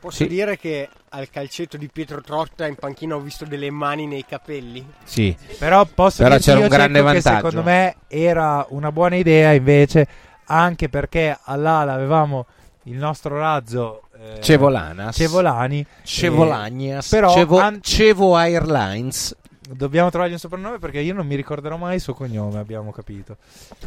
posso 0.00 0.16
Sì. 0.18 0.28
dire 0.28 0.56
che 0.56 0.88
al 1.16 1.30
calcetto 1.30 1.76
di 1.78 1.88
Pietro 1.88 2.20
Trotta 2.20 2.66
in 2.66 2.74
panchina 2.74 3.14
ho 3.16 3.20
visto 3.20 3.44
delle 3.46 3.70
mani 3.70 4.06
nei 4.06 4.24
capelli. 4.26 4.86
Sì. 5.04 5.34
Però 5.58 5.84
posso 5.86 6.22
Però 6.22 6.36
c'era 6.38 6.60
un 6.60 6.68
grande 6.68 7.00
vantaggio. 7.00 7.36
secondo 7.36 7.62
me 7.62 7.96
era 8.08 8.66
una 8.70 8.92
buona 8.92 9.16
idea 9.16 9.52
invece, 9.52 10.06
anche 10.44 10.88
perché 10.88 11.36
all'ala 11.44 11.94
avevamo 11.94 12.46
il 12.84 12.96
nostro 12.98 13.38
razzo 13.38 14.02
eh, 14.18 14.40
Cevolanas. 14.40 15.16
Cevolani. 15.16 15.84
Cevolagnas. 16.02 17.06
eh, 17.06 17.16
però 17.16 17.32
Cevo, 17.32 17.58
an- 17.60 17.78
Cevo 17.82 18.36
Airlines. 18.36 19.34
dobbiamo 19.70 20.10
trovargli 20.10 20.32
un 20.32 20.38
soprannome 20.38 20.78
perché 20.78 21.00
io 21.00 21.14
non 21.14 21.26
mi 21.26 21.34
ricorderò 21.34 21.76
mai 21.76 21.94
il 21.96 22.00
suo 22.00 22.14
cognome, 22.14 22.58
abbiamo 22.58 22.92
capito. 22.92 23.38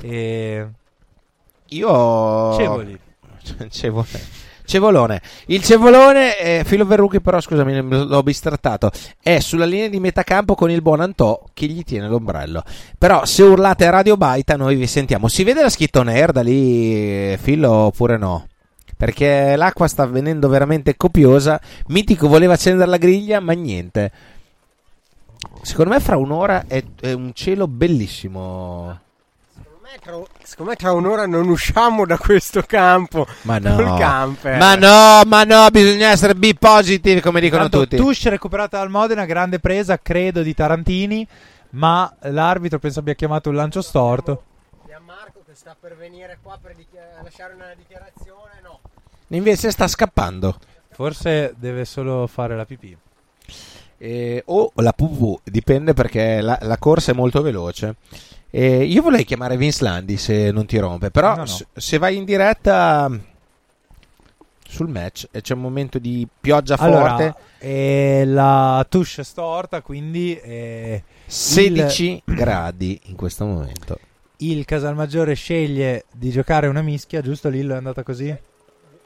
E... 0.02 0.68
Io. 1.70 2.56
Cevoli. 2.58 3.00
Cevole. 3.70 4.48
Cevolone. 4.70 5.20
Il 5.48 5.64
Cevolone, 5.64 6.38
eh, 6.38 6.64
Filo 6.64 6.86
Verrucchi, 6.86 7.20
però 7.22 7.42
scusami, 7.42 7.82
l'ho 7.82 8.22
bistrattato. 8.22 8.92
È 9.20 9.40
sulla 9.40 9.66
linea 9.66 9.88
di 9.88 10.00
metà 10.00 10.22
campo 10.22 10.54
con 10.54 10.70
il 10.70 10.84
buon 10.84 11.02
Antò 11.02 11.44
che 11.54 11.66
gli 11.66 11.84
tiene 11.84 12.08
l'ombrello. 12.08 12.64
Però 12.98 13.26
se 13.26 13.42
urlate 13.42 13.88
a 13.88 13.90
Radio 13.90 14.16
Baita, 14.16 14.56
noi 14.56 14.76
vi 14.76 14.86
sentiamo. 14.86 15.28
Si 15.28 15.44
vede 15.44 15.64
la 15.64 15.70
scritta 15.70 16.04
da 16.04 16.42
lì, 16.42 17.36
Filo, 17.38 17.72
oppure 17.72 18.18
no? 18.18 18.48
Perché 18.96 19.56
l'acqua 19.56 19.88
sta 19.88 20.06
venendo 20.06 20.48
veramente 20.48 20.96
copiosa. 20.96 21.60
Mitico 21.88 22.28
voleva 22.28 22.54
accendere 22.54 22.90
la 22.90 22.98
griglia, 22.98 23.40
ma 23.40 23.54
niente. 23.54 24.12
Secondo 25.64 25.92
me 25.92 26.00
fra 26.00 26.18
un'ora 26.18 26.66
è, 26.68 26.84
è 27.02 27.14
un 27.14 27.32
cielo 27.34 27.68
bellissimo. 27.68 29.00
Tra- 30.00 30.22
Secondo 30.44 30.72
me 30.72 30.78
tra 30.78 30.94
un'ora 30.94 31.26
non 31.26 31.50
usciamo 31.50 32.06
da 32.06 32.18
questo 32.18 32.62
campo. 32.62 33.26
Ma 33.42 33.58
no, 33.58 33.76
ma 34.58 34.76
no, 34.76 35.24
ma 35.26 35.44
no, 35.44 35.70
bisogna 35.72 36.10
essere 36.10 36.36
B 36.36 36.54
positive 36.58 37.22
come 37.22 37.42
dicono 37.42 37.64
Tanto 37.64 37.82
tutti. 37.82 37.96
Touche 37.98 38.30
recuperata 38.30 38.78
dal 38.78 38.90
Modena, 38.90 39.26
grande 39.26 39.60
presa, 39.60 40.00
credo, 40.00 40.42
di 40.42 40.54
Tarantini, 40.54 41.28
ma 41.72 42.12
l'arbitro 42.22 42.80
penso 42.80 43.00
abbia 43.00 43.14
chiamato 43.14 43.50
un 43.50 43.56
lancio 43.56 43.82
storto. 43.82 44.44
Gianmarco 44.88 45.42
che 45.46 45.54
sta 45.56 45.76
per 45.80 45.98
venire 45.98 46.38
qua 46.42 46.58
per 46.62 46.76
dichiar- 46.76 47.24
lasciare 47.24 47.54
una 47.54 47.74
dichiarazione, 47.76 48.60
no. 48.64 48.80
Invece 49.30 49.72
sta 49.72 49.88
scappando. 49.88 50.58
Forse 50.92 51.54
deve 51.58 51.86
solo 51.86 52.28
fare 52.28 52.56
la 52.56 52.66
pipì. 52.66 52.96
Eh, 53.98 54.44
o 54.46 54.72
la 54.76 54.94
PV, 54.94 55.40
dipende 55.44 55.94
perché 55.94 56.42
la, 56.42 56.58
la 56.62 56.78
corsa 56.78 57.12
è 57.12 57.16
molto 57.16 57.42
veloce. 57.42 57.96
Eh, 58.52 58.84
io 58.84 59.02
vorrei 59.04 59.26
chiamare 59.26 59.58
Vince 59.58 59.84
Landi 59.84 60.18
se 60.18 60.52
non 60.52 60.66
ti 60.66 60.78
rompe, 60.80 61.12
però 61.12 61.36
No, 61.36 61.44
no. 61.46 61.60
se, 61.74 61.98
vai 62.00 62.16
in 62.18 62.26
diretta 62.26 63.10
sul 64.68 64.88
match 64.88 65.28
e 65.32 65.42
c'è 65.42 65.54
un 65.54 65.62
momento 65.62 66.00
di 66.00 66.28
pioggia 66.40 66.76
Allora, 66.78 67.10
forte, 67.18 67.36
eh, 67.60 68.24
la 68.26 68.86
touche 68.90 69.22
è 69.22 69.24
storta, 69.24 69.82
quindi 69.82 70.36
eh, 70.40 71.04
16 71.26 72.24
gradi 72.26 73.00
in 73.06 73.16
questo 73.16 73.46
momento. 73.46 74.00
il, 74.38 74.58
il 74.58 74.66
Casalmaggiore 74.66 75.34
sceglie 75.36 76.06
di 76.12 76.30
giocare 76.32 76.68
una 76.68 76.82
mischia, 76.82 77.22
giusto 77.22 77.50
Lillo 77.50 77.74
è 77.74 77.78
andata 77.78 78.02
così? 78.04 78.36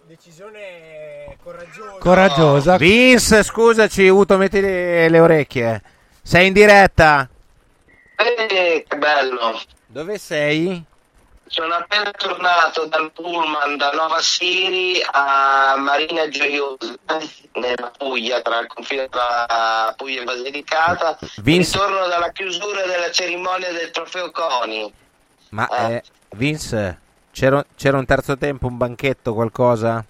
Decisione 0.07 1.35
coraggiosa. 1.43 1.97
Coraggiosa. 1.99 2.77
Vince, 2.77 3.43
scusaci, 3.43 4.07
Uto, 4.07 4.37
metti 4.37 4.61
le, 4.61 5.09
le 5.09 5.19
orecchie. 5.19 5.81
Sei 6.21 6.47
in 6.47 6.53
diretta? 6.53 7.27
Eh, 8.15 8.85
che 8.87 8.97
bello. 8.97 9.59
Dove 9.85 10.17
sei? 10.17 10.83
Sono 11.45 11.73
appena 11.75 12.09
tornato 12.11 12.85
dal 12.85 13.11
pullman 13.11 13.77
da 13.77 13.91
Nova 13.91 14.19
Siri 14.21 14.99
a 15.11 15.75
Marina 15.77 16.27
Gioiosa, 16.27 16.95
nella 17.53 17.91
Puglia, 17.95 18.41
tra 18.41 18.59
il 18.59 18.67
confine 18.67 19.07
tra 19.09 19.93
Puglia 19.95 20.21
e 20.21 20.23
Basilicata. 20.23 21.17
Vince- 21.37 21.77
Ritorno 21.77 22.07
dalla 22.07 22.31
chiusura 22.31 22.85
della 22.87 23.11
cerimonia 23.11 23.71
del 23.71 23.91
trofeo 23.91 24.31
Coni. 24.31 24.91
Ma 25.49 25.67
eh, 25.67 26.03
Vince, 26.31 26.99
c'era, 27.31 27.63
c'era 27.75 27.97
un 27.97 28.05
terzo 28.05 28.35
tempo, 28.37 28.65
un 28.65 28.77
banchetto, 28.77 29.35
qualcosa? 29.35 30.03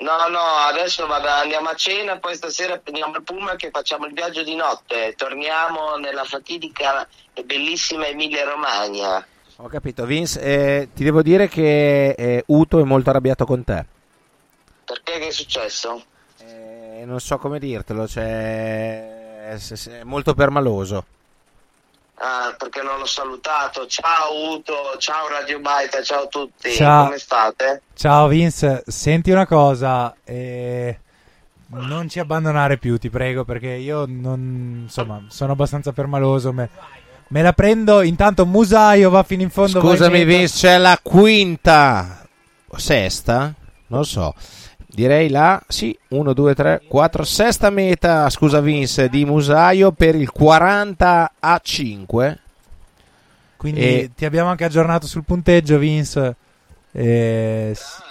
No, 0.00 0.28
no, 0.28 0.40
adesso 0.66 1.06
vado, 1.06 1.28
andiamo 1.28 1.68
a 1.68 1.74
cena, 1.74 2.16
poi 2.18 2.34
stasera 2.34 2.78
prendiamo 2.78 3.16
il 3.16 3.22
pullman 3.22 3.56
che 3.56 3.70
facciamo 3.70 4.06
il 4.06 4.14
viaggio 4.14 4.42
di 4.42 4.54
notte. 4.54 5.14
Torniamo 5.14 5.96
nella 5.96 6.24
fatidica 6.24 7.06
e 7.34 7.44
bellissima 7.44 8.06
Emilia 8.06 8.48
Romagna. 8.48 9.26
Ho 9.56 9.68
capito, 9.68 10.06
Vince, 10.06 10.40
eh, 10.40 10.88
ti 10.94 11.04
devo 11.04 11.20
dire 11.20 11.48
che 11.48 12.10
eh, 12.16 12.44
Uto 12.46 12.80
è 12.80 12.84
molto 12.84 13.10
arrabbiato 13.10 13.44
con 13.44 13.62
te. 13.62 13.84
Perché 14.86 15.18
che 15.18 15.26
è 15.26 15.30
successo? 15.30 16.02
Eh, 16.38 17.02
non 17.04 17.20
so 17.20 17.36
come 17.36 17.58
dirtelo, 17.58 18.08
cioè, 18.08 19.50
è, 19.50 19.58
è 19.58 20.02
molto 20.04 20.32
permaloso. 20.32 21.04
Ah, 22.22 22.54
perché 22.56 22.82
non 22.82 22.98
l'ho 22.98 23.06
salutato. 23.06 23.86
Ciao 23.86 24.52
Uto, 24.52 24.74
ciao 24.98 25.26
Radio 25.28 25.58
Baita, 25.58 26.02
ciao 26.02 26.24
a 26.24 26.26
tutti. 26.26 26.70
Ciao. 26.72 27.06
Come 27.06 27.16
state? 27.16 27.82
Ciao 27.94 28.28
Vince, 28.28 28.82
senti 28.86 29.30
una 29.30 29.46
cosa, 29.46 30.14
eh, 30.24 30.98
non 31.68 32.10
ci 32.10 32.18
abbandonare 32.18 32.76
più, 32.76 32.98
ti 32.98 33.08
prego, 33.08 33.44
perché 33.44 33.68
io 33.68 34.04
non, 34.06 34.80
insomma, 34.82 35.24
sono 35.28 35.52
abbastanza 35.52 35.92
permaloso. 35.92 36.52
Me, 36.52 36.68
me 37.28 37.40
la 37.40 37.54
prendo. 37.54 38.02
Intanto 38.02 38.44
Musaio 38.44 39.08
va 39.08 39.22
fino 39.22 39.40
in 39.40 39.50
fondo. 39.50 39.80
Scusami, 39.80 40.24
Vince, 40.24 40.58
c'è 40.58 40.76
la 40.76 40.98
quinta 41.02 42.26
o 42.66 42.78
sesta? 42.78 43.54
Non 43.86 44.00
lo 44.00 44.04
so. 44.04 44.34
Direi 44.92 45.28
la 45.28 45.62
sì, 45.68 45.96
1, 46.08 46.32
2, 46.32 46.54
3, 46.54 46.82
4, 46.88 47.22
sesta 47.24 47.70
meta, 47.70 48.28
scusa 48.28 48.60
Vince, 48.60 49.08
di 49.08 49.24
Musaio 49.24 49.92
per 49.92 50.14
il 50.14 50.30
40 50.30 51.32
a 51.38 51.60
5. 51.62 52.38
Quindi 53.56 53.80
E- 53.80 54.10
ti 54.16 54.24
abbiamo 54.24 54.50
anche 54.50 54.64
aggiornato 54.64 55.06
sul 55.06 55.24
punteggio, 55.24 55.78
Vince. 55.78 56.34
S- 56.92 58.02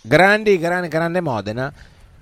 Grandi, 0.00 0.58
grande, 0.58 0.88
grande 0.88 1.20
Modena. 1.20 1.72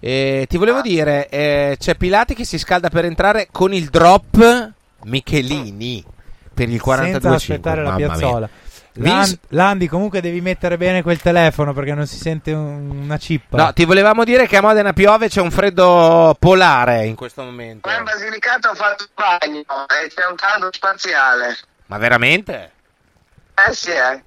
E 0.01 0.47
ti 0.49 0.57
volevo 0.57 0.81
dire, 0.81 1.29
eh, 1.29 1.77
c'è 1.79 1.95
Pilati 1.95 2.35
che 2.35 2.45
si 2.45 2.59
scalda 2.59 2.91
per 2.91 3.05
entrare 3.05 3.49
con 3.51 3.73
il 3.73 3.89
drop 3.89 4.73
Michelini 5.05 6.05
per 6.53 6.69
il 6.69 6.81
42 6.81 7.21
senza 7.21 7.35
aspettare 7.37 7.83
la 7.83 7.95
piazzola. 7.95 8.39
Lan- 8.41 8.49
Vince- 9.03 9.39
Landi, 9.49 9.89
comunque 9.89 10.21
devi 10.21 10.41
mettere 10.41 10.77
bene 10.77 11.03
quel 11.03 11.21
telefono 11.21 11.73
perché 11.73 11.95
non 11.95 12.07
si 12.07 12.17
sente 12.17 12.53
un- 12.53 12.91
una 13.05 13.19
cippa. 13.19 13.57
No, 13.57 13.73
ti 13.73 13.85
volevamo 13.85 14.25
dire 14.25 14.47
che 14.47 14.57
a 14.57 14.61
Modena 14.63 14.93
piove, 14.93 15.29
c'è 15.29 15.41
un 15.41 15.51
freddo 15.51 16.35
polare 16.39 17.05
in 17.07 17.15
questo 17.15 17.43
momento. 17.43 17.89
Qua 17.89 17.99
in 17.99 18.05
Basilicata 18.05 18.71
ho 18.71 18.75
fatto 18.75 19.05
il 19.05 19.11
bagno 19.15 19.61
e 19.61 20.09
c'è 20.15 20.27
un 20.29 20.37
caldo 20.37 20.69
spaziale. 20.73 21.57
Ma 21.87 21.99
veramente? 21.99 22.73
Eh 23.69 23.73
sì, 23.73 23.91
eh. 23.91 24.23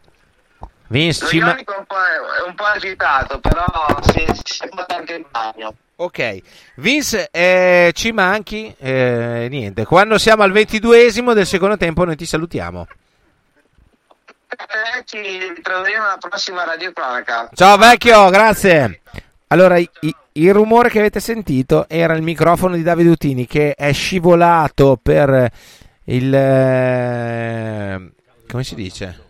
Vince, 0.88 1.24
Lo 1.24 1.30
ci 1.30 1.40
ma- 1.40 1.48
ionico 1.50 1.74
è 1.74 1.78
un 1.78 1.86
po', 1.86 1.96
è 1.96 2.48
un 2.48 2.56
po' 2.56 2.64
agitato, 2.64 3.40
però 3.40 3.66
si, 4.02 4.26
si 4.44 4.64
è 4.64 4.70
fatto 4.70 4.96
anche 4.96 5.14
il 5.14 5.26
bagno. 5.30 5.74
Ok, 5.98 6.38
Vince, 6.76 7.28
eh, 7.30 7.91
ci 7.94 8.12
manchi? 8.12 8.74
Eh, 8.80 9.48
niente, 9.50 9.86
quando 9.86 10.18
siamo 10.18 10.44
al 10.44 10.52
ventiduesimo 10.52 11.34
del 11.34 11.46
secondo 11.46 11.76
tempo 11.78 12.06
noi 12.06 12.16
ti 12.16 12.26
salutiamo. 12.26 12.88
Ci 15.06 15.18
ritroveremo 15.56 16.04
alla 16.06 16.18
prossima 16.18 16.64
radiocronaca. 16.64 17.50
Ciao 17.54 17.78
vecchio, 17.78 18.30
grazie. 18.30 19.02
Allora, 19.48 19.78
i- 19.78 19.90
il 20.34 20.54
rumore 20.54 20.90
che 20.90 21.00
avete 21.00 21.20
sentito 21.20 21.88
era 21.88 22.16
il 22.16 22.24
microfono 22.24 22.76
di 22.76 22.82
Davide 22.82 23.10
Utini 23.10 23.46
che 23.46 23.74
è 23.76 23.92
scivolato 23.92 25.00
per 25.02 25.52
il... 26.06 26.34
eh, 26.34 28.12
come 28.48 28.64
si 28.64 28.74
dice? 28.76 29.28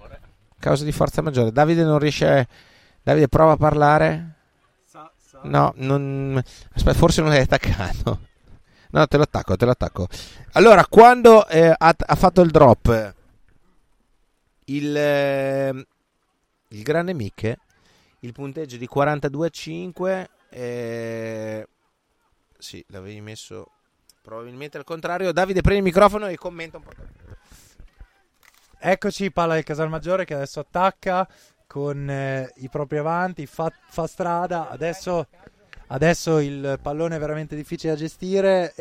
Causa 0.58 0.84
di 0.86 0.91
forza 0.91 1.22
maggiore. 1.22 1.52
Davide 1.52 1.84
non 1.84 2.00
riesce... 2.00 2.48
Davide 3.02 3.28
prova 3.28 3.54
a 3.54 3.58
parlare? 3.58 4.36
No, 5.44 5.74
non... 5.78 6.41
Aspetta, 6.74 6.98
forse 6.98 7.22
non 7.22 7.30
l'hai 7.32 7.41
attaccato. 7.41 8.20
No, 8.91 9.08
te 9.08 9.18
lo 9.18 9.24
attacco, 9.24 9.56
te 9.56 9.66
lo 9.66 9.72
attacco. 9.72 10.08
Allora, 10.54 10.86
quando 10.86 11.48
eh, 11.48 11.74
ha, 11.78 11.96
ha 11.98 12.16
fatto 12.16 12.41
il 12.41 12.52
drop 12.52 13.16
il, 14.70 14.96
eh, 14.96 15.86
il 16.70 16.84
grande 16.84 17.14
Miche, 17.14 17.60
il 18.22 18.32
punteggio 18.32 18.78
di 18.78 18.88
42 18.88 19.48
a 19.48 19.50
5, 19.50 20.30
eh, 20.50 21.68
sì, 22.58 22.84
l'avevi 22.90 23.22
messo 23.22 23.72
probabilmente 24.22 24.78
al 24.78 24.84
contrario. 24.84 25.32
Davide, 25.32 25.62
prendi 25.62 25.80
il 25.80 25.86
microfono 25.86 26.28
e 26.28 26.38
commenta 26.38 26.78
un 26.78 26.84
po'. 26.84 26.91
Eccoci, 28.82 29.32
palla 29.32 29.56
del 29.56 29.64
Casalmaggiore 29.64 30.26
che 30.26 30.36
adesso 30.36 30.60
attacca 30.60 31.28
con 31.68 32.10
eh, 32.10 32.52
i 32.58 32.70
propri 32.70 32.98
avanti, 32.98 33.46
fa, 33.46 33.72
fa 33.88 34.08
strada. 34.08 34.70
Adesso, 34.70 35.28
adesso 35.88 36.40
il 36.40 36.80
pallone 36.82 37.16
è 37.16 37.20
veramente 37.20 37.56
difficile 37.56 37.94
da 37.94 38.00
gestire. 38.00 38.74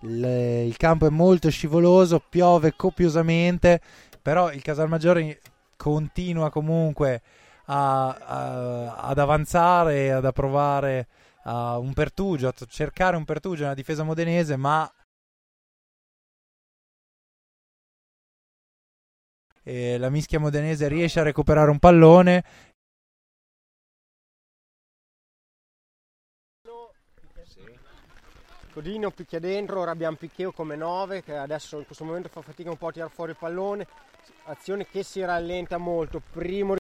il, 0.00 0.24
il 0.66 0.76
campo 0.76 1.06
è 1.06 1.10
molto 1.10 1.50
scivoloso, 1.50 2.22
piove 2.26 2.74
copiosamente. 2.76 3.80
Però 4.28 4.52
il 4.52 4.60
Casalmaggiore 4.60 5.40
continua 5.78 6.50
comunque 6.50 7.22
a- 7.64 8.08
a- 8.10 8.96
ad 8.96 9.18
avanzare 9.18 10.12
ad 10.12 10.26
approvare 10.26 11.08
a 11.44 11.78
un 11.78 11.94
pertugio, 11.94 12.48
a 12.48 12.54
cercare 12.68 13.16
un 13.16 13.24
pertugio 13.24 13.62
nella 13.62 13.74
difesa 13.74 14.02
modenese, 14.02 14.56
ma 14.56 14.86
e 19.62 19.96
la 19.96 20.10
mischia 20.10 20.38
modenese 20.38 20.88
riesce 20.88 21.20
a 21.20 21.22
recuperare 21.22 21.70
un 21.70 21.78
pallone. 21.78 22.44
Codino 28.78 29.10
picchia 29.10 29.40
dentro, 29.40 29.80
ora 29.80 29.90
abbiamo 29.90 30.16
Piccheo 30.16 30.52
come 30.52 30.76
9 30.76 31.24
che 31.24 31.34
adesso 31.36 31.78
in 31.78 31.86
questo 31.86 32.04
momento 32.04 32.28
fa 32.28 32.42
fatica 32.42 32.70
un 32.70 32.76
po' 32.76 32.86
a 32.86 32.92
tirare 32.92 33.10
fuori 33.10 33.32
il 33.32 33.36
pallone, 33.36 33.86
azione 34.44 34.86
che 34.86 35.02
si 35.02 35.20
rallenta 35.24 35.76
molto, 35.78 36.20
primo 36.32 36.76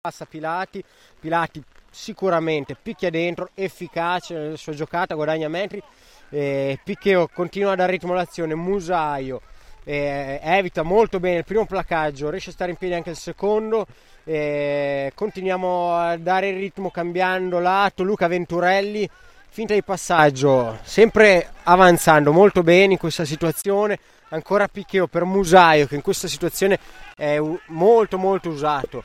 passa 0.00 0.26
Pilati, 0.26 0.84
Pilati 1.18 1.62
sicuramente 1.90 2.76
picchia 2.80 3.10
dentro, 3.10 3.50
efficace 3.54 4.34
nella 4.34 4.56
sua 4.56 4.74
giocata, 4.74 5.14
guadagna 5.14 5.48
metri, 5.48 5.82
eh, 6.28 6.78
Piccheo 6.82 7.28
continua 7.28 7.72
a 7.72 7.76
dare 7.76 7.92
ritmo 7.92 8.12
all'azione, 8.12 8.54
Musaio 8.54 9.40
eh, 9.84 10.40
evita 10.42 10.82
molto 10.82 11.20
bene 11.20 11.38
il 11.38 11.44
primo 11.44 11.66
placaggio, 11.66 12.30
riesce 12.30 12.50
a 12.50 12.54
stare 12.54 12.70
in 12.70 12.76
piedi 12.76 12.94
anche 12.94 13.10
il 13.10 13.16
secondo, 13.16 13.86
eh, 14.24 15.12
continuiamo 15.14 15.94
a 15.94 16.16
dare 16.16 16.48
il 16.48 16.58
ritmo 16.58 16.90
cambiando 16.90 17.58
lato, 17.58 18.02
Luca 18.02 18.26
Venturelli, 18.26 19.08
finta 19.48 19.74
di 19.74 19.82
passaggio, 19.82 20.78
sempre 20.82 21.50
avanzando 21.64 22.32
molto 22.32 22.62
bene 22.62 22.94
in 22.94 22.98
questa 22.98 23.24
situazione, 23.24 23.98
ancora 24.34 24.68
Piccheo 24.68 25.06
per 25.06 25.24
Musaio 25.24 25.86
che 25.86 25.94
in 25.94 26.02
questa 26.02 26.28
situazione 26.28 26.78
è 27.16 27.40
molto 27.66 28.18
molto 28.18 28.48
usato. 28.48 29.02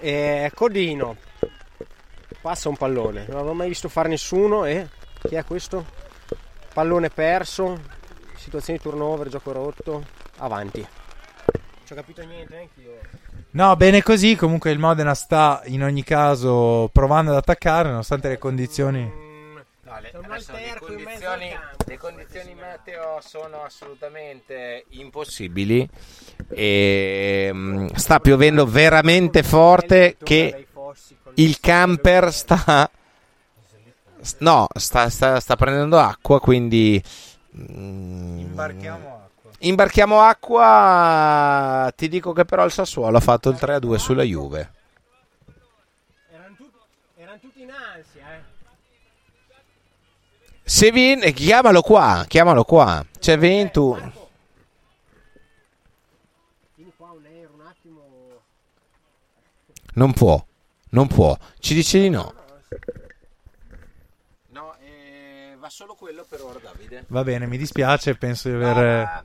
Eh, 0.00 0.50
Codino 0.54 1.16
passa 2.40 2.68
un 2.68 2.76
pallone, 2.76 3.26
non 3.28 3.38
avevo 3.38 3.54
mai 3.54 3.68
visto 3.68 3.88
fare 3.88 4.08
nessuno 4.08 4.64
e 4.64 4.88
chi 5.22 5.34
è 5.34 5.44
questo? 5.44 5.84
Pallone 6.72 7.08
perso, 7.08 7.80
situazione 8.36 8.78
di 8.78 8.84
turnover, 8.84 9.28
gioco 9.28 9.52
rotto, 9.52 10.04
avanti. 10.38 10.80
Non 10.80 11.84
ci 11.84 11.92
ho 11.92 11.96
capito 11.96 12.22
niente 12.24 12.54
neanche 12.54 12.80
io. 12.80 13.24
No, 13.50 13.74
bene 13.76 14.02
così. 14.02 14.36
Comunque 14.36 14.70
il 14.70 14.78
Modena 14.78 15.14
sta 15.14 15.62
in 15.64 15.82
ogni 15.82 16.04
caso 16.04 16.90
provando 16.92 17.30
ad 17.30 17.38
attaccare, 17.38 17.88
nonostante 17.88 18.28
le 18.28 18.38
condizioni. 18.38 19.10
le, 20.00 20.12
condizioni, 20.78 21.56
le 21.86 21.98
condizioni 21.98 22.54
meteo 22.54 23.20
sono 23.20 23.62
assolutamente 23.62 24.86
impossibili 24.90 25.88
e 26.48 27.50
mm, 27.52 27.86
sta 27.94 28.18
piovendo 28.18 28.66
veramente 28.66 29.42
forte 29.44 30.16
che 30.22 30.66
il 31.34 31.60
camper 31.60 32.32
sta 32.32 32.90
no 34.38 34.66
sta, 34.74 35.08
sta- 35.08 35.38
sta 35.38 35.54
prendendo 35.56 35.98
acqua 35.98 36.40
quindi 36.40 37.00
mm, 37.56 38.38
Imbarchiamo 38.40 39.22
acqua. 39.24 39.50
imbarchiamo 39.60 40.20
acqua 40.20 41.92
ti 41.96 42.08
dico 42.08 42.32
che 42.32 42.44
però 42.44 42.64
il 42.64 42.72
Sassuolo 42.72 43.16
ha 43.16 43.20
fatto 43.20 43.48
il 43.50 43.56
3-2 43.60 43.94
sulla 43.94 44.22
Juve 44.24 44.72
Erano 47.18 47.38
tutti 47.38 47.62
in 47.62 47.70
ansia, 47.70 48.34
eh. 48.34 48.54
Se 50.68 50.90
viene 50.90 51.32
chiamalo 51.32 51.80
qua 51.80 52.24
chiamalo 52.26 52.64
qua 52.64 53.04
c'è 53.20 53.38
Ventu 53.38 53.96
un 57.56 57.66
attimo. 57.66 58.02
Non 59.94 60.12
può, 60.12 60.44
non 60.90 61.06
può. 61.06 61.36
Ci 61.58 61.74
dice 61.74 62.00
di 62.00 62.10
no. 62.10 62.34
No, 64.48 64.74
eh, 64.80 65.56
va 65.58 65.68
solo 65.70 65.94
quello 65.94 66.24
per 66.28 66.42
ora, 66.42 66.58
Davide. 66.62 67.04
Va 67.08 67.22
bene, 67.22 67.46
mi 67.46 67.56
dispiace, 67.56 68.14
penso 68.16 68.48
di 68.48 68.54
aver 68.54 69.24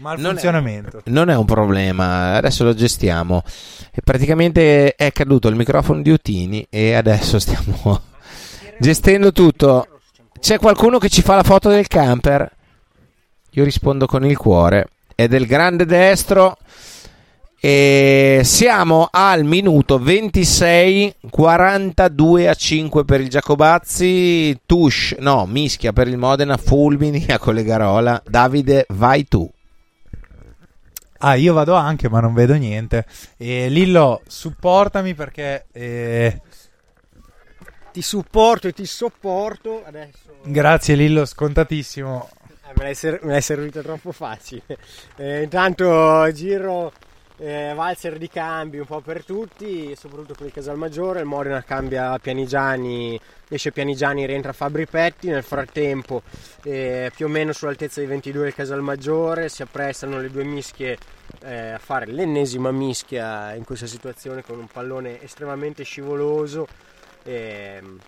malfunzionamento. 0.00 1.02
Non 1.06 1.30
è 1.30 1.36
un 1.36 1.46
problema, 1.46 2.34
adesso 2.34 2.64
lo 2.64 2.74
gestiamo. 2.74 3.42
E 3.90 4.00
praticamente 4.02 4.94
è 4.94 5.12
caduto 5.12 5.48
il 5.48 5.56
microfono 5.56 6.02
di 6.02 6.10
Utini 6.10 6.66
e 6.68 6.94
adesso 6.94 7.38
stiamo 7.38 8.10
gestendo 8.78 9.32
tutto. 9.32 9.86
C'è 10.38 10.58
qualcuno 10.58 10.98
che 10.98 11.08
ci 11.08 11.22
fa 11.22 11.36
la 11.36 11.42
foto 11.42 11.68
del 11.68 11.86
camper? 11.86 12.50
Io 13.50 13.64
rispondo 13.64 14.06
con 14.06 14.24
il 14.24 14.36
cuore. 14.36 14.88
È 15.14 15.28
del 15.28 15.46
grande 15.46 15.84
destro. 15.84 16.56
E 17.60 18.40
siamo 18.42 19.06
al 19.08 19.44
minuto 19.44 20.00
26, 20.00 21.14
42 21.30 22.48
a 22.48 22.54
5 22.54 23.04
per 23.04 23.20
il 23.20 23.28
Giacobazzi, 23.28 24.58
Tush, 24.66 25.14
no, 25.20 25.46
mischia 25.46 25.92
per 25.92 26.08
il 26.08 26.18
Modena, 26.18 26.56
Fulmini 26.56 27.24
a 27.28 27.38
Collegarola. 27.38 28.20
Davide, 28.26 28.86
vai 28.88 29.28
tu. 29.28 29.48
Ah, 31.18 31.34
io 31.34 31.54
vado 31.54 31.74
anche, 31.74 32.08
ma 32.08 32.18
non 32.18 32.34
vedo 32.34 32.54
niente. 32.54 33.06
E 33.36 33.68
Lillo, 33.68 34.22
supportami 34.26 35.14
perché 35.14 35.66
eh, 35.70 36.40
ti 37.92 38.02
supporto 38.02 38.68
e 38.68 38.72
ti 38.72 38.86
sopporto. 38.86 39.82
Adesso 39.84 40.18
Grazie 40.44 40.94
Lillo, 40.94 41.24
scontatissimo. 41.24 42.28
eh, 42.48 42.72
me, 42.76 42.82
l'hai 42.84 42.94
ser- 42.94 43.22
me 43.22 43.32
l'hai 43.32 43.42
servito 43.42 43.82
troppo 43.82 44.10
facile. 44.12 44.62
Eh, 45.16 45.42
intanto 45.42 46.30
giro 46.32 46.92
eh, 47.38 47.72
valzer 47.74 48.18
di 48.18 48.28
cambi 48.28 48.78
un 48.78 48.86
po' 48.86 49.00
per 49.00 49.24
tutti, 49.24 49.94
soprattutto 49.96 50.34
per 50.34 50.46
il 50.46 50.52
Casalmaggiore. 50.52 51.20
Il 51.20 51.26
Modena 51.26 51.62
cambia 51.62 52.18
Pianigiani, 52.18 53.18
esce 53.48 53.72
Pianigiani, 53.72 54.26
rientra 54.26 54.52
Fabri 54.52 54.86
Petti. 54.86 55.28
Nel 55.28 55.42
frattempo, 55.42 56.22
eh, 56.64 57.10
più 57.14 57.26
o 57.26 57.28
meno 57.28 57.52
sull'altezza 57.52 58.00
di 58.00 58.06
22 58.06 58.48
il 58.48 58.54
Casalmaggiore, 58.54 59.48
si 59.48 59.62
apprestano 59.62 60.20
le 60.20 60.30
due 60.30 60.44
mischie 60.44 60.96
eh, 61.44 61.70
a 61.70 61.78
fare 61.78 62.06
l'ennesima 62.06 62.70
mischia 62.70 63.54
in 63.54 63.64
questa 63.64 63.86
situazione 63.86 64.42
con 64.42 64.58
un 64.58 64.66
pallone 64.66 65.20
estremamente 65.22 65.82
scivoloso. 65.84 66.66
Ehm, 67.24 67.98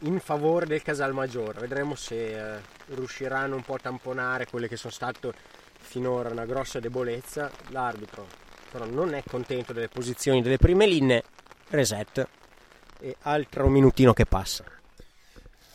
in 0.00 0.20
favore 0.20 0.66
del 0.66 0.82
Casalmaggiore. 0.82 1.60
Vedremo 1.60 1.94
se 1.94 2.56
eh, 2.56 2.60
riusciranno 2.88 3.56
un 3.56 3.62
po' 3.62 3.74
a 3.74 3.78
tamponare 3.78 4.46
quelle 4.46 4.68
che 4.68 4.76
sono 4.76 4.92
state 4.92 5.32
finora 5.78 6.30
una 6.30 6.46
grossa 6.46 6.80
debolezza. 6.80 7.50
L'arbitro 7.68 8.26
però 8.70 8.86
non 8.86 9.12
è 9.14 9.22
contento 9.28 9.72
delle 9.74 9.88
posizioni 9.88 10.40
delle 10.40 10.56
prime 10.56 10.86
linee. 10.86 11.22
Reset 11.68 12.26
e 13.00 13.16
altro 13.22 13.68
minutino 13.68 14.12
che 14.12 14.24
passa. 14.26 14.64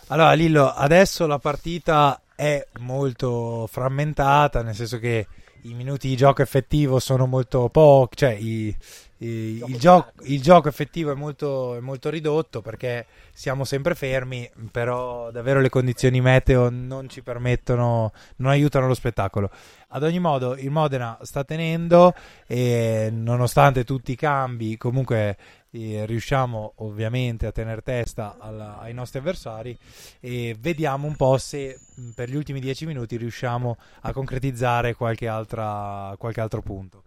Allora 0.08 0.34
Lillo, 0.34 0.72
adesso 0.72 1.28
la 1.28 1.38
partita 1.38 2.22
è 2.34 2.66
molto 2.80 3.68
frammentata, 3.70 4.62
nel 4.62 4.74
senso 4.76 5.00
che 5.00 5.28
i 5.64 5.74
minuti 5.74 6.08
di 6.08 6.16
gioco 6.16 6.42
effettivo 6.42 7.00
sono 7.00 7.26
molto 7.26 7.68
pochi, 7.70 8.16
cioè 8.16 8.32
i- 8.32 8.76
i- 9.20 9.64
il, 9.70 9.78
gioco, 9.80 10.12
il 10.24 10.42
gioco 10.42 10.68
effettivo 10.70 11.12
è 11.12 11.16
molto, 11.16 11.76
è 11.76 11.80
molto 11.80 12.10
ridotto 12.10 12.62
perché 12.62 13.06
siamo 13.34 13.64
sempre 13.64 13.96
fermi, 13.96 14.50
però 14.72 15.32
davvero 15.32 15.60
le 15.62 15.70
condizioni 15.70 16.22
meteo 16.22 16.70
non 16.70 17.10
ci 17.10 17.22
permettono, 17.24 18.12
non 18.38 18.52
aiutano 18.52 18.88
lo 18.88 18.94
spettacolo. 18.94 19.50
Ad 19.90 20.04
ogni 20.04 20.20
modo 20.20 20.56
il 20.58 20.70
Modena 20.70 21.18
sta 21.22 21.44
tenendo 21.44 22.14
e 22.46 23.10
nonostante 23.12 23.84
tutti 23.84 24.12
i 24.12 24.16
cambi 24.16 24.78
comunque 24.78 25.38
eh, 25.72 26.06
riusciamo 26.06 26.74
ovviamente 26.78 27.46
a 27.46 27.52
tenere 27.52 27.82
testa 27.82 28.38
alla- 28.40 28.80
ai 28.80 28.94
nostri 28.94 29.20
avversari 29.20 29.78
e 30.20 30.56
vediamo 30.60 31.08
un 31.08 31.16
po' 31.16 31.38
se 31.38 31.80
mh, 31.96 32.10
per 32.12 32.30
gli 32.30 32.36
ultimi 32.36 32.60
dieci 32.60 32.86
minuti 32.86 33.18
riusciamo 33.18 33.78
a 34.02 34.12
concretizzare 34.14 34.94
qualche, 34.96 35.28
altra, 35.28 36.14
qualche 36.18 36.42
altro 36.42 36.62
punto. 36.62 37.04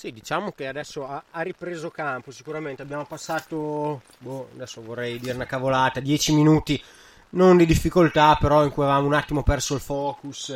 Sì, 0.00 0.12
diciamo 0.12 0.52
che 0.52 0.66
adesso 0.66 1.06
ha, 1.06 1.22
ha 1.30 1.42
ripreso 1.42 1.90
campo, 1.90 2.30
sicuramente. 2.30 2.80
Abbiamo 2.80 3.04
passato, 3.04 4.00
boh, 4.16 4.48
adesso 4.54 4.80
vorrei 4.80 5.18
dire 5.18 5.34
una 5.34 5.44
cavolata, 5.44 6.00
10 6.00 6.32
minuti 6.32 6.82
non 7.32 7.58
di 7.58 7.66
difficoltà, 7.66 8.34
però 8.40 8.64
in 8.64 8.70
cui 8.70 8.84
avevamo 8.84 9.08
un 9.08 9.12
attimo 9.12 9.42
perso 9.42 9.74
il 9.74 9.82
focus 9.82 10.54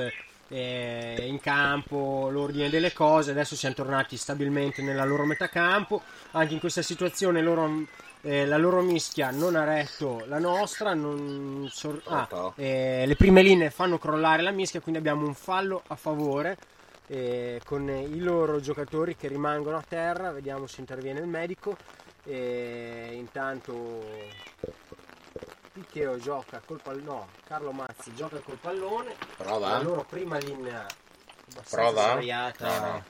eh, 0.49 1.25
in 1.27 1.41
campo, 1.41 2.31
l'ordine 2.31 2.71
delle 2.71 2.95
cose, 2.95 3.33
adesso 3.33 3.55
siamo 3.55 3.75
tornati 3.75 4.17
stabilmente 4.17 4.81
nella 4.81 5.05
loro 5.05 5.27
metà 5.27 5.51
campo, 5.51 6.01
anche 6.31 6.55
in 6.55 6.61
questa 6.61 6.81
situazione 6.81 7.43
loro, 7.43 7.85
eh, 8.23 8.47
la 8.47 8.57
loro 8.57 8.81
mischia 8.81 9.31
non 9.31 9.57
ha 9.57 9.65
retto 9.65 10.25
la 10.27 10.39
nostra, 10.39 10.95
non 10.95 11.69
sor- 11.71 12.01
ah, 12.07 12.55
eh, 12.57 13.05
le 13.07 13.15
prime 13.15 13.43
linee 13.43 13.69
fanno 13.69 13.99
crollare 13.99 14.41
la 14.41 14.53
mischia, 14.53 14.81
quindi 14.81 15.01
abbiamo 15.01 15.27
un 15.27 15.35
fallo 15.35 15.83
a 15.89 15.97
favore 15.97 16.57
eh, 17.07 17.61
con 17.65 17.89
i 17.89 18.19
loro 18.21 18.61
giocatori 18.61 19.17
che 19.17 19.29
rimangono 19.29 19.77
a 19.77 19.85
terra, 19.87 20.31
vediamo 20.33 20.67
se 20.67 20.81
interviene 20.81 21.21
il 21.21 21.27
medico. 21.27 21.77
E 22.27 23.11
intanto 23.13 24.03
Picchio 25.73 26.19
gioca 26.19 26.63
col 26.65 26.81
pallone, 26.81 27.05
no, 27.05 27.29
Carlo 27.47 27.73
Mazzi 27.73 28.15
gioca 28.15 28.39
col 28.39 28.57
pallone. 28.61 29.15
Prova. 29.37 29.69
La 29.71 29.83
loro 29.83 30.05
prima 30.09 30.39
linea 30.39 30.87
Prova. 31.69 32.03
sdraiata, 32.13 32.79
No, 32.79 32.87
no. 32.87 33.03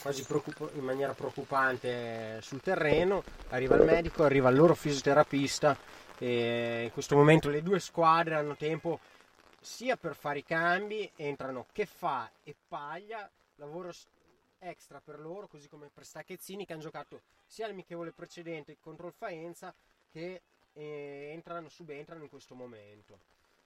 quasi 0.00 0.22
preoccup- 0.24 0.70
in 0.74 0.84
maniera 0.84 1.12
preoccupante 1.14 2.38
sul 2.42 2.60
terreno. 2.62 3.22
Arriva 3.50 3.74
il 3.76 3.82
medico, 3.84 4.22
arriva 4.24 4.48
il 4.50 4.56
loro 4.56 4.74
fisioterapista. 4.74 5.76
E 6.18 6.82
in 6.84 6.92
questo 6.92 7.16
momento 7.16 7.50
le 7.50 7.62
due 7.62 7.80
squadre 7.80 8.36
hanno 8.36 8.54
tempo 8.56 9.00
sia 9.62 9.96
per 9.96 10.16
fare 10.16 10.40
i 10.40 10.44
cambi, 10.44 11.10
entrano 11.16 11.66
che 11.72 11.86
fa 11.86 12.30
e 12.42 12.54
paglia, 12.68 13.30
lavoro 13.56 13.92
extra 14.58 15.00
per 15.00 15.20
loro, 15.20 15.46
così 15.46 15.68
come 15.68 15.88
per 15.92 16.04
Stacchezzini 16.04 16.66
che 16.66 16.72
hanno 16.72 16.82
giocato 16.82 17.22
sia 17.46 17.66
l'amichevole 17.66 18.12
precedente 18.12 18.76
contro 18.80 19.06
il 19.06 19.12
Faenza 19.12 19.74
che 20.10 20.42
eh, 20.72 21.30
entrano, 21.32 21.68
subentrano 21.68 22.22
in 22.22 22.28
questo 22.28 22.54
momento. 22.54 23.18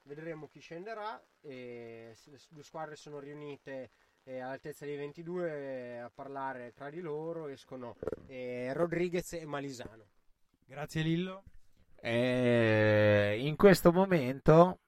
Vedremo 0.03 0.49
chi 0.49 0.61
scenderà, 0.61 1.21
e 1.41 2.13
se 2.15 2.31
le 2.31 2.39
due 2.49 2.63
squadre 2.63 2.95
sono 2.95 3.19
riunite 3.19 3.91
eh, 4.25 4.41
all'altezza 4.41 4.85
dei 4.85 4.97
22 4.97 5.51
eh, 5.51 5.97
a 5.99 6.11
parlare 6.11 6.73
tra 6.75 6.91
di 6.91 7.01
loro, 7.01 7.49
escono 7.49 7.97
eh, 8.27 8.73
Rodriguez 8.73 9.33
e 9.33 9.45
Malisano. 9.47 10.05
Grazie 10.65 11.03
Lillo. 11.03 11.43
Eh, 12.01 13.37
in 13.41 13.57
questo 13.57 13.93
momento, 13.93 14.81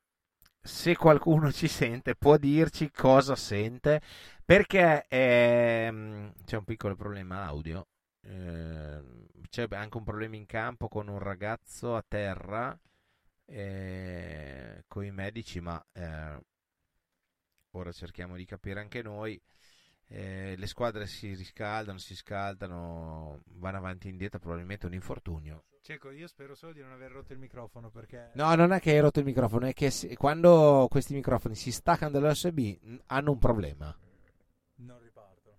se 0.69 0.97
qualcuno 0.97 1.53
ci 1.53 1.69
sente, 1.69 2.15
può 2.15 2.37
dirci 2.37 2.91
cosa 2.93 3.35
sente, 3.37 4.01
perché 4.45 5.07
ehm, 5.09 6.33
c'è 6.45 6.57
un 6.57 6.65
piccolo 6.65 6.95
problema 6.97 7.45
audio. 7.47 7.87
ehm, 8.23 9.27
c'è 9.51 9.67
anche 9.71 9.97
un 9.97 10.05
problema 10.05 10.37
in 10.37 10.47
campo 10.47 10.89
con 10.89 11.09
un 11.09 11.19
ragazzo 11.19 11.97
a 11.97 12.05
terra 12.07 12.79
con 14.87 15.05
i 15.05 15.11
medici, 15.11 15.61
ma 15.61 15.83
eh, 15.93 16.39
ora 17.73 17.93
cerchiamo 17.93 18.37
di 18.37 18.45
capire 18.45 18.81
anche 18.81 19.03
noi. 19.03 19.41
Eh, 20.11 20.55
le 20.57 20.67
squadre 20.67 21.07
si 21.07 21.35
riscaldano, 21.35 21.99
si 21.99 22.17
scaldano, 22.17 23.43
vanno 23.57 23.77
avanti 23.77 24.07
e 24.09 24.11
indietro, 24.11 24.39
probabilmente 24.39 24.87
un 24.87 24.95
infortunio. 24.95 25.65
Cieco, 25.83 26.11
io 26.11 26.27
spero 26.27 26.55
solo 26.55 26.73
di 26.73 26.81
non 26.81 26.93
aver 26.93 27.13
rotto 27.13 27.33
il 27.33 27.39
microfono 27.39 27.91
perché... 27.91 28.31
No, 28.35 28.55
non 28.55 28.73
è 28.73 28.81
che 28.81 28.91
hai 28.91 29.01
rotto 29.01 29.19
il 29.21 29.25
microfono, 29.27 29.67
è 29.67 29.73
che 29.75 29.91
se- 29.91 30.17
quando 30.17 30.87
questi 30.91 31.15
microfoni 31.15 31.55
si 31.55 31.71
staccano 31.71 32.11
dall'USB 32.11 33.01
hanno 33.07 33.31
un 33.33 33.39
problema. 33.39 33.97
Non 34.77 34.99
riparto. 35.01 35.57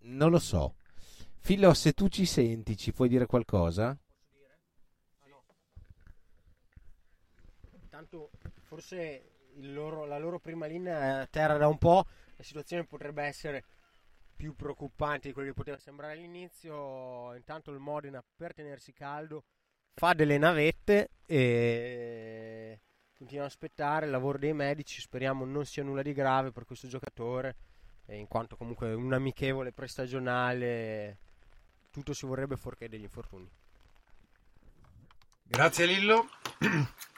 Non 0.00 0.30
lo 0.30 0.38
so. 0.38 0.74
Fillo, 1.38 1.74
se 1.74 1.92
tu 1.92 2.08
ci 2.08 2.24
senti, 2.26 2.76
ci 2.76 2.92
puoi 2.92 3.08
dire 3.08 3.26
qualcosa? 3.26 3.96
Intanto 7.82 8.30
forse 8.62 9.30
il 9.56 9.72
loro- 9.72 10.04
la 10.04 10.18
loro 10.18 10.38
prima 10.38 10.66
linea 10.66 11.00
è 11.00 11.08
a 11.22 11.26
terra 11.26 11.56
da 11.56 11.66
un 11.68 11.78
po', 11.78 12.06
la 12.38 12.44
situazione 12.44 12.84
potrebbe 12.84 13.24
essere 13.24 13.64
più 14.36 14.54
preoccupante 14.54 15.26
di 15.26 15.34
quello 15.34 15.48
che 15.48 15.54
poteva 15.54 15.78
sembrare 15.78 16.12
all'inizio. 16.12 17.34
Intanto 17.34 17.72
il 17.72 17.80
Modena 17.80 18.24
per 18.36 18.54
tenersi 18.54 18.92
caldo 18.92 19.44
fa 19.94 20.14
delle 20.14 20.38
navette 20.38 21.10
e 21.26 22.80
continua 23.12 23.42
a 23.42 23.48
aspettare 23.48 24.06
il 24.06 24.12
lavoro 24.12 24.38
dei 24.38 24.52
medici. 24.52 25.00
Speriamo 25.00 25.44
non 25.44 25.66
sia 25.66 25.82
nulla 25.82 26.02
di 26.02 26.12
grave 26.12 26.52
per 26.52 26.64
questo 26.64 26.86
giocatore, 26.86 27.56
eh, 28.06 28.16
in 28.16 28.28
quanto 28.28 28.56
comunque 28.56 28.94
un 28.94 29.12
amichevole 29.12 29.72
prestagionale 29.72 31.18
tutto 31.90 32.12
si 32.12 32.24
vorrebbe 32.26 32.56
fuorché 32.56 32.88
degli 32.88 33.02
infortuni. 33.02 33.50
Grazie 35.42 35.86
Lillo. 35.86 36.28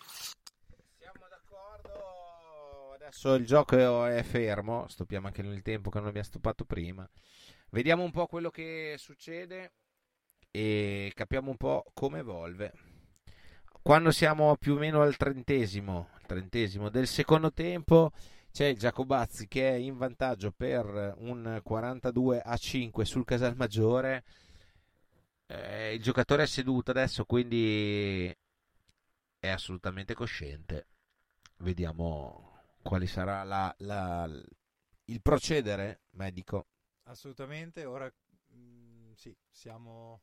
Adesso 3.10 3.34
il 3.34 3.44
gioco 3.44 4.04
è 4.04 4.22
fermo, 4.22 4.86
stoppiamo 4.86 5.26
anche 5.26 5.40
il 5.40 5.62
tempo 5.62 5.90
che 5.90 5.98
non 5.98 6.06
abbiamo 6.06 6.26
stoppato 6.26 6.64
prima. 6.64 7.08
Vediamo 7.70 8.04
un 8.04 8.12
po' 8.12 8.28
quello 8.28 8.50
che 8.50 8.94
succede 8.98 9.72
e 10.52 11.10
capiamo 11.12 11.50
un 11.50 11.56
po' 11.56 11.90
come 11.92 12.20
evolve. 12.20 12.72
Quando 13.82 14.12
siamo 14.12 14.56
più 14.56 14.74
o 14.74 14.78
meno 14.78 15.02
al 15.02 15.16
trentesimo, 15.16 16.10
trentesimo 16.24 16.88
del 16.88 17.08
secondo 17.08 17.52
tempo, 17.52 18.12
c'è 18.52 18.66
il 18.66 18.78
Giacobazzi 18.78 19.48
che 19.48 19.70
è 19.70 19.74
in 19.74 19.96
vantaggio 19.96 20.52
per 20.52 21.14
un 21.18 21.60
42 21.64 22.40
a 22.40 22.56
5 22.56 23.04
sul 23.04 23.24
Casalmaggiore. 23.24 24.22
Eh, 25.46 25.94
il 25.94 26.02
giocatore 26.02 26.44
è 26.44 26.46
seduto 26.46 26.92
adesso, 26.92 27.24
quindi 27.24 28.32
è 29.40 29.48
assolutamente 29.48 30.14
cosciente. 30.14 30.86
Vediamo 31.56 32.49
quale 32.82 33.06
sarà 33.06 33.42
la- 33.44 33.74
la- 33.78 34.28
il 35.06 35.20
procedere 35.22 36.02
medico. 36.12 36.66
Assolutamente, 37.04 37.84
ora 37.84 38.10
mm, 38.54 39.12
sì, 39.14 39.36
siamo 39.50 40.22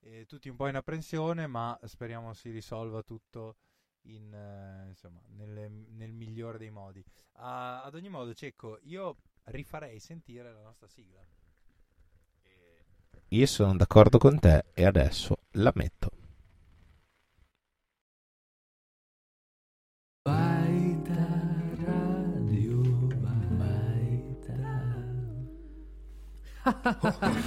eh, 0.00 0.26
tutti 0.26 0.48
un 0.48 0.56
po' 0.56 0.68
in 0.68 0.76
apprensione, 0.76 1.46
ma 1.46 1.78
speriamo 1.84 2.32
si 2.34 2.50
risolva 2.50 3.02
tutto 3.02 3.56
in, 4.02 4.32
eh, 4.34 4.88
insomma, 4.88 5.20
nelle- 5.28 5.68
nel 5.68 6.12
migliore 6.12 6.58
dei 6.58 6.70
modi. 6.70 7.04
Ah, 7.34 7.82
ad 7.84 7.94
ogni 7.94 8.08
modo, 8.08 8.34
Cecco, 8.34 8.78
io 8.82 9.18
rifarei 9.44 10.00
sentire 10.00 10.52
la 10.52 10.62
nostra 10.62 10.88
sigla. 10.88 11.24
Io 13.28 13.44
sono 13.44 13.76
d'accordo 13.76 14.16
con 14.16 14.38
te 14.38 14.64
e 14.72 14.86
adesso 14.86 15.36
la 15.56 15.72
metto. 15.74 16.10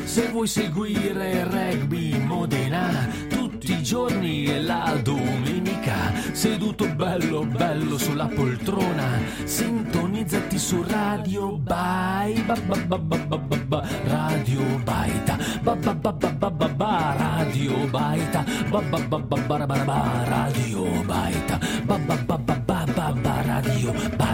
Se 0.04 0.30
vuoi 0.30 0.48
seguire 0.48 1.44
rugby 1.44 2.20
Modena 2.20 3.08
tutti 3.28 3.74
i 3.74 3.82
giorni 3.82 4.46
e 4.46 4.62
la 4.62 4.96
domenica, 5.02 6.14
seduto 6.34 6.88
bello 6.94 7.44
bello 7.44 7.98
sulla 7.98 8.28
poltrona, 8.28 9.20
sintonizzati 9.44 10.60
su 10.60 10.84
Radio 10.84 11.58
Bai, 11.58 12.40
ba 12.44 12.56
ba 12.66 12.76
ba 12.76 12.98
ba 13.00 13.18
ba 13.18 13.38
ba 13.38 13.58
ba, 13.58 13.88
Radio 14.04 14.62
Baita, 14.84 15.38
ba 15.64 15.76
ba 15.76 15.94
ba 15.96 17.16
Radio 17.18 17.88
Baita, 17.88 18.46
ba 18.70 18.82
ba 18.82 19.00
ba 19.00 20.24
Radio 20.28 21.04
Baita, 21.04 21.60
ba 21.86 21.98
ba 21.98 22.16
ba 22.16 22.38
ba 22.38 22.56
ba 22.56 22.86
ba 22.86 23.12
ba, 23.12 23.42
Radio 23.42 23.92
Baita, 23.92 24.27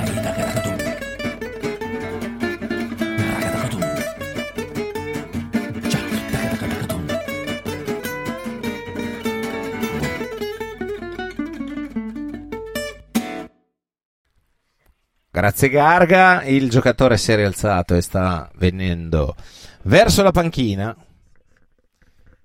Grazie 15.43 15.67
Garga, 15.67 16.43
il 16.45 16.69
giocatore 16.69 17.17
si 17.17 17.33
è 17.33 17.35
rialzato 17.35 17.95
e 17.95 18.01
sta 18.01 18.49
venendo 18.55 19.35
verso 19.81 20.23
la 20.23 20.31
panchina. 20.31 20.95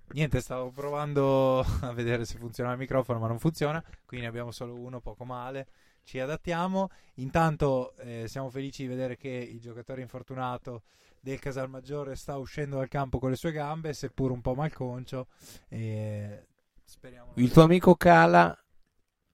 Niente, 0.09 0.41
stavo 0.41 0.73
provando 0.73 1.61
a 1.83 1.93
vedere 1.93 2.25
se 2.25 2.39
funziona 2.39 2.73
il 2.73 2.79
microfono, 2.79 3.21
ma 3.21 3.29
non 3.29 3.39
funziona, 3.39 3.81
quindi 4.05 4.27
ne 4.27 4.33
abbiamo 4.33 4.51
solo 4.51 4.75
uno, 4.75 4.99
poco 4.99 5.25
male. 5.25 5.69
Ci 6.03 6.19
adattiamo. 6.19 6.91
Intanto 7.19 7.95
eh, 7.99 8.25
siamo 8.27 8.51
felici 8.51 8.83
di 8.83 8.89
vedere 8.89 9.17
che 9.17 9.29
il 9.29 9.61
giocatore 9.61 10.01
infortunato 10.01 10.83
del 11.21 11.39
Casalmaggiore 11.39 12.17
sta 12.17 12.37
uscendo 12.37 12.79
dal 12.79 12.89
campo 12.89 13.21
con 13.21 13.31
le 13.31 13.37
sue 13.37 13.53
gambe, 13.53 13.93
seppur 13.93 14.33
un 14.33 14.41
po' 14.41 14.57
malconcio. 14.57 15.29
Speriamo. 15.69 17.31
Il 17.35 17.53
tuo 17.53 17.63
amico 17.63 17.95
Cala 17.95 18.59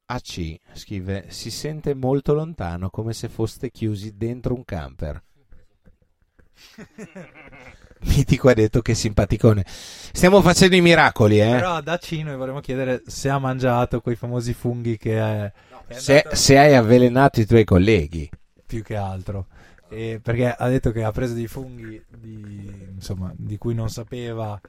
AC 0.07 0.57
scrive: 0.73 1.27
Si 1.29 1.51
sente 1.51 1.95
molto 1.95 2.35
lontano, 2.35 2.91
come 2.91 3.13
se 3.13 3.29
foste 3.29 3.71
chiusi 3.71 4.17
dentro 4.17 4.55
un 4.55 4.65
camper. 4.65 5.23
Mitico 8.07 8.49
ha 8.51 8.55
detto 8.55 8.83
che 8.83 8.95
simpaticone. 8.95 9.65
Stiamo 9.67 10.43
facendo 10.43 10.77
i 10.77 10.81
miracoli, 10.83 11.41
eh. 11.41 11.51
Però 11.53 11.81
da 11.81 11.97
C 11.99 12.21
noi 12.23 12.37
vorremmo 12.37 12.61
chiedere 12.61 13.03
se 13.07 13.31
ha 13.31 13.39
mangiato 13.39 14.01
quei 14.01 14.15
famosi 14.15 14.53
funghi 14.53 14.99
che 14.99 15.17
è, 15.19 15.53
è 15.87 15.95
Se, 15.95 16.17
andato- 16.19 16.37
se 16.37 16.59
hai 16.59 16.75
avvelenato 16.75 17.41
i 17.41 17.47
tuoi 17.47 17.65
colleghi. 17.65 18.29
più 18.67 18.83
che 18.83 18.97
altro. 18.97 19.47
E 19.89 20.21
perché 20.23 20.49
ha 20.51 20.69
detto 20.69 20.91
che 20.91 21.03
ha 21.05 21.13
preso 21.13 21.35
dei 21.35 21.47
funghi 21.47 22.03
di, 22.19 22.89
insomma, 22.95 23.33
di 23.37 23.57
cui 23.59 23.75
non 23.75 23.89
sapeva 23.89 24.61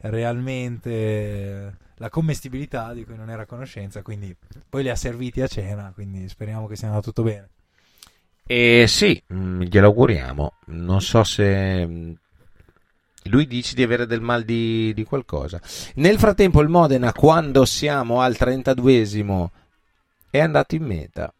realmente 0.00 1.76
la 2.02 2.10
commestibilità, 2.10 2.92
di 2.92 3.04
cui 3.04 3.14
non 3.14 3.30
era 3.30 3.42
a 3.42 3.46
conoscenza, 3.46 4.02
quindi 4.02 4.34
poi 4.68 4.82
li 4.82 4.90
ha 4.90 4.96
serviti 4.96 5.40
a 5.40 5.46
cena, 5.46 5.92
quindi 5.94 6.28
speriamo 6.28 6.66
che 6.66 6.74
sia 6.74 6.88
andato 6.88 7.12
tutto 7.12 7.22
bene. 7.22 7.48
E 8.44 8.86
sì, 8.88 9.22
mm, 9.32 9.62
glielo 9.62 9.86
auguriamo. 9.86 10.54
Non 10.66 11.00
so 11.00 11.22
se 11.22 11.86
mm, 11.86 12.12
lui 13.26 13.46
dice 13.46 13.76
di 13.76 13.84
avere 13.84 14.06
del 14.06 14.20
mal 14.20 14.42
di, 14.42 14.92
di 14.94 15.04
qualcosa. 15.04 15.60
Nel 15.94 16.18
frattempo, 16.18 16.60
il 16.60 16.68
Modena, 16.68 17.12
quando 17.12 17.64
siamo 17.64 18.20
al 18.20 18.32
32esimo, 18.32 19.46
è 20.28 20.40
andato 20.40 20.74
in 20.74 20.82
meta. 20.82 21.32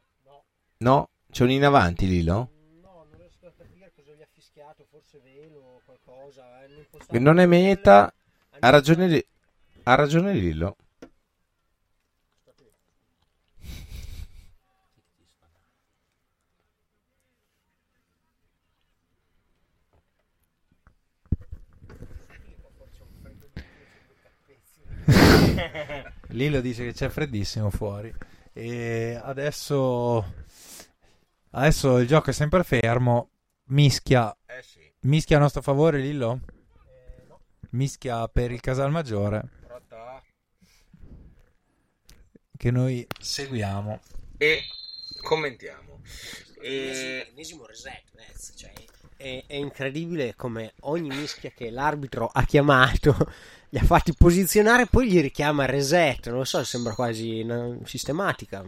No? 0.79 1.09
C'è 1.29 1.43
un 1.43 1.51
in 1.51 1.65
avanti, 1.65 2.07
Lilo? 2.07 2.51
Non 7.19 7.41
è 7.41 7.47
meta. 7.47 8.15
Ha 8.61 8.71
ragione, 8.71 9.25
ha 9.85 9.95
ragione 9.95 10.33
Lillo. 10.35 10.77
Lilo 26.29 26.61
dice 26.61 26.85
che 26.85 26.93
c'è 26.93 27.09
freddissimo 27.09 27.71
fuori. 27.71 28.13
E 28.53 29.19
adesso, 29.23 30.35
adesso 31.51 31.99
il 31.99 32.07
gioco 32.07 32.31
è 32.31 32.33
sempre 32.33 32.63
fermo. 32.63 33.31
Mischia, 33.67 34.35
mischia 35.01 35.37
a 35.39 35.41
nostro 35.41 35.63
favore, 35.63 35.99
Lillo? 35.99 36.41
Mischia 37.71 38.29
per 38.29 38.51
il 38.51 38.61
Casalmaggiore. 38.61 39.62
Che 42.63 42.71
noi 42.71 43.05
seguiamo. 43.19 44.01
E 44.39 44.63
commentiamo. 45.21 46.01
E... 46.61 47.27
Ennesimo 47.29 47.67
reset, 47.67 48.05
cioè, 48.55 48.73
è, 49.17 49.43
è 49.49 49.57
incredibile 49.57 50.37
come 50.37 50.75
ogni 50.83 51.09
mischia 51.09 51.51
che 51.51 51.71
l'arbitro 51.71 52.31
ha 52.33 52.45
chiamato 52.45 53.17
li 53.71 53.79
ha 53.81 53.83
fatti 53.83 54.15
posizionare 54.15 54.87
poi 54.87 55.11
gli 55.11 55.21
richiama 55.21 55.65
reset. 55.65 56.29
Non 56.29 56.39
lo 56.39 56.45
so, 56.45 56.63
sembra 56.63 56.95
quasi 56.95 57.45
sistematica. 57.83 58.65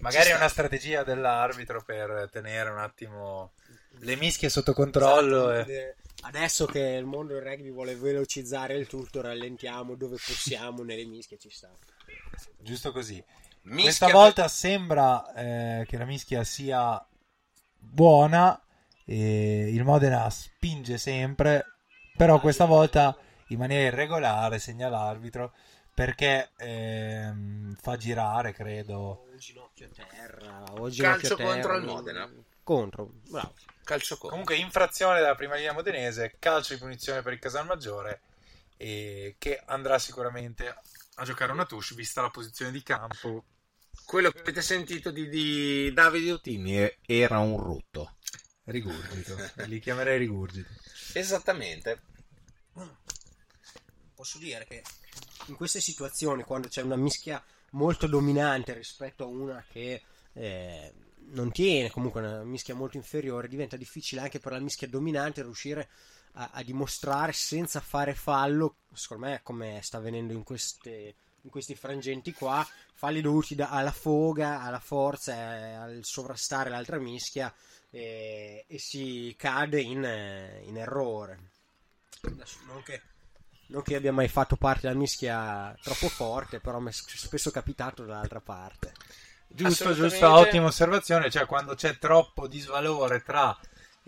Magari 0.00 0.30
è 0.30 0.34
una 0.34 0.48
strategia 0.48 1.04
dell'arbitro 1.04 1.84
per 1.84 2.28
tenere 2.32 2.70
un 2.70 2.78
attimo 2.78 3.52
le 4.00 4.16
mischie 4.16 4.48
sotto 4.48 4.72
controllo. 4.72 5.52
Esatto, 5.52 5.70
e- 5.70 5.94
Adesso 6.22 6.66
che 6.66 6.80
il 6.80 7.06
mondo 7.06 7.34
del 7.34 7.42
rugby 7.42 7.70
vuole 7.70 7.94
velocizzare 7.94 8.74
il 8.74 8.86
tutto, 8.86 9.22
rallentiamo 9.22 9.94
dove 9.94 10.16
possiamo 10.16 10.82
nelle 10.82 11.04
mischie 11.06 11.38
ci 11.38 11.48
sta. 11.50 11.70
Giusto 12.58 12.92
così. 12.92 13.22
Mischia 13.62 13.82
Questa 13.82 14.10
volta 14.10 14.48
sembra 14.48 15.32
eh, 15.34 15.86
che 15.86 15.98
la 15.98 16.04
mischia 16.04 16.44
sia 16.44 17.04
buona. 17.78 18.60
E 19.04 19.68
il 19.72 19.82
Modena 19.82 20.30
spinge 20.30 20.96
sempre, 20.96 21.64
però 22.16 22.38
questa 22.38 22.64
volta 22.64 23.16
in 23.48 23.58
maniera 23.58 23.88
irregolare, 23.88 24.60
segna 24.60 24.88
l'arbitro, 24.88 25.52
perché 25.92 26.50
ehm, 26.56 27.74
fa 27.74 27.96
girare, 27.96 28.52
credo. 28.52 29.26
O 29.26 29.36
ginocchio 29.36 29.86
a 29.86 30.04
terra, 30.06 30.62
o 30.70 30.74
Calcio 30.74 30.90
ginocchio 30.90 31.32
a 31.32 31.36
terra, 31.36 31.50
contro 31.50 31.76
il. 31.76 31.84
Modena. 31.84 32.32
Contro, 32.62 33.10
bravo. 33.28 33.54
Calcio 33.82 34.14
contro. 34.14 34.28
Comunque 34.28 34.54
infrazione 34.56 35.18
della 35.18 35.34
prima 35.34 35.56
linea 35.56 35.72
modenese, 35.72 36.36
calcio 36.38 36.74
di 36.74 36.80
punizione 36.80 37.22
per 37.22 37.32
il 37.32 37.40
Casalmaggiore 37.40 38.20
e 38.76 39.34
che 39.38 39.60
andrà 39.66 39.98
sicuramente 39.98 40.76
a 41.20 41.24
giocare 41.24 41.52
una 41.52 41.66
touche 41.66 41.94
vista 41.94 42.22
la 42.22 42.30
posizione 42.30 42.72
di 42.72 42.82
campo. 42.82 43.44
Quello 44.04 44.30
che 44.30 44.40
avete 44.40 44.62
sentito 44.62 45.10
di, 45.10 45.28
di 45.28 45.92
Davide 45.92 46.32
Ottini 46.32 46.98
era 47.04 47.38
un 47.38 47.58
rutto. 47.58 48.16
Rigurgito, 48.64 49.36
li 49.66 49.78
chiamerei 49.80 50.18
rigurgiti. 50.18 50.68
Esattamente. 51.12 52.02
Posso 54.14 54.38
dire 54.38 54.64
che 54.64 54.82
in 55.46 55.56
queste 55.56 55.80
situazioni, 55.80 56.42
quando 56.42 56.68
c'è 56.68 56.82
una 56.82 56.96
mischia 56.96 57.42
molto 57.72 58.06
dominante 58.06 58.72
rispetto 58.72 59.24
a 59.24 59.28
una 59.28 59.62
che 59.70 60.02
eh, 60.32 60.92
non 61.32 61.52
tiene, 61.52 61.90
comunque 61.90 62.20
una 62.20 62.44
mischia 62.44 62.74
molto 62.74 62.96
inferiore, 62.96 63.48
diventa 63.48 63.76
difficile 63.76 64.22
anche 64.22 64.38
per 64.38 64.52
la 64.52 64.58
mischia 64.58 64.88
dominante 64.88 65.42
riuscire 65.42 65.90
a, 66.32 66.50
a 66.52 66.62
dimostrare 66.62 67.32
senza 67.32 67.80
fare 67.80 68.14
fallo, 68.14 68.76
secondo 68.92 69.26
me 69.26 69.40
come 69.42 69.80
sta 69.82 69.98
avvenendo 69.98 70.32
in, 70.32 70.42
queste, 70.42 71.14
in 71.42 71.50
questi 71.50 71.74
frangenti 71.74 72.32
qua, 72.32 72.66
falli 72.94 73.20
dovuti 73.20 73.54
da- 73.54 73.70
alla 73.70 73.92
foga, 73.92 74.62
alla 74.62 74.80
forza, 74.80 75.32
eh, 75.32 75.72
al 75.74 76.00
sovrastare 76.02 76.70
l'altra 76.70 76.98
mischia 76.98 77.52
eh, 77.90 78.64
e 78.66 78.78
si 78.78 79.34
cade 79.38 79.80
in, 79.80 80.04
eh, 80.04 80.62
in 80.66 80.76
errore. 80.76 81.50
Adesso, 82.22 82.58
non 82.66 82.82
che 82.82 83.02
non 83.70 83.82
che 83.82 83.94
abbia 83.94 84.12
mai 84.12 84.28
fatto 84.28 84.56
parte 84.56 84.88
della 84.88 84.98
mischia 84.98 85.76
troppo 85.80 86.08
forte, 86.08 86.60
però 86.60 86.78
mi 86.80 86.90
è 86.90 86.92
spesso 86.92 87.50
capitato 87.50 88.04
dall'altra 88.04 88.40
parte. 88.40 88.92
Giusto, 89.46 89.94
giusto, 89.94 90.28
ottima 90.28 90.66
osservazione. 90.66 91.30
Cioè, 91.30 91.46
quando 91.46 91.74
c'è 91.74 91.98
troppo 91.98 92.46
disvalore 92.46 93.22
tra 93.22 93.56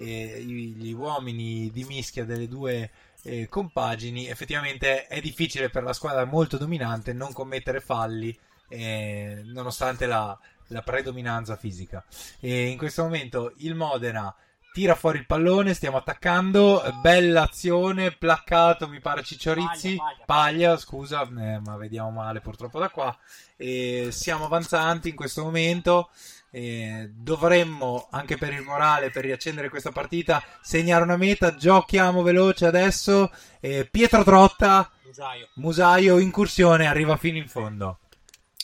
eh, 0.03 0.43
gli 0.43 0.93
uomini 0.93 1.71
di 1.71 1.85
mischia 1.85 2.25
delle 2.25 2.49
due 2.49 2.91
eh, 3.23 3.49
compagini, 3.49 4.29
effettivamente 4.29 5.07
è 5.07 5.21
difficile 5.21 5.71
per 5.71 5.85
la 5.85 5.93
squadra 5.93 6.25
molto 6.25 6.57
dominante 6.59 7.13
non 7.13 7.33
commettere 7.33 7.81
falli, 7.81 8.37
eh, 8.69 9.43
nonostante 9.45 10.07
la, 10.07 10.37
la 10.69 10.83
predominanza 10.83 11.57
fisica. 11.57 12.05
E 12.41 12.67
in 12.67 12.79
questo 12.79 13.03
momento 13.03 13.53
il 13.59 13.75
Modena 13.75 14.35
tira 14.73 14.95
fuori 14.95 15.19
il 15.19 15.27
pallone, 15.27 15.75
stiamo 15.75 15.99
attaccando, 15.99 16.83
bella 17.03 17.43
azione, 17.43 18.11
placcato 18.13 18.89
mi 18.89 19.01
pare 19.01 19.23
Cicciorizzi, 19.23 19.97
paglia, 19.97 20.25
paglia 20.25 20.77
scusa, 20.79 21.23
eh, 21.23 21.61
ma 21.61 21.77
vediamo 21.77 22.11
male 22.11 22.41
purtroppo 22.41 22.79
da 22.79 22.89
qua, 22.89 23.17
e 23.57 24.09
siamo 24.11 24.47
avanzanti 24.47 25.11
in 25.11 25.15
questo 25.15 25.45
momento, 25.45 26.11
e 26.55 27.11
dovremmo 27.15 28.09
anche 28.11 28.37
per 28.37 28.53
il 28.53 28.61
morale, 28.61 29.11
per 29.11 29.25
riaccendere 29.25 29.71
questa 29.71 29.91
partita, 29.91 30.45
segnare 30.61 31.03
una 31.03 31.17
meta, 31.17 31.57
giochiamo 31.57 32.21
veloce 32.23 32.67
adesso, 32.67 33.31
e 33.59 33.89
Pietro 33.91 34.23
Trotta, 34.23 34.91
Musaio. 35.07 35.49
Musaio, 35.55 36.19
incursione, 36.19 36.87
arriva 36.87 37.17
fino 37.17 37.39
in 37.39 37.49
fondo. 37.49 38.01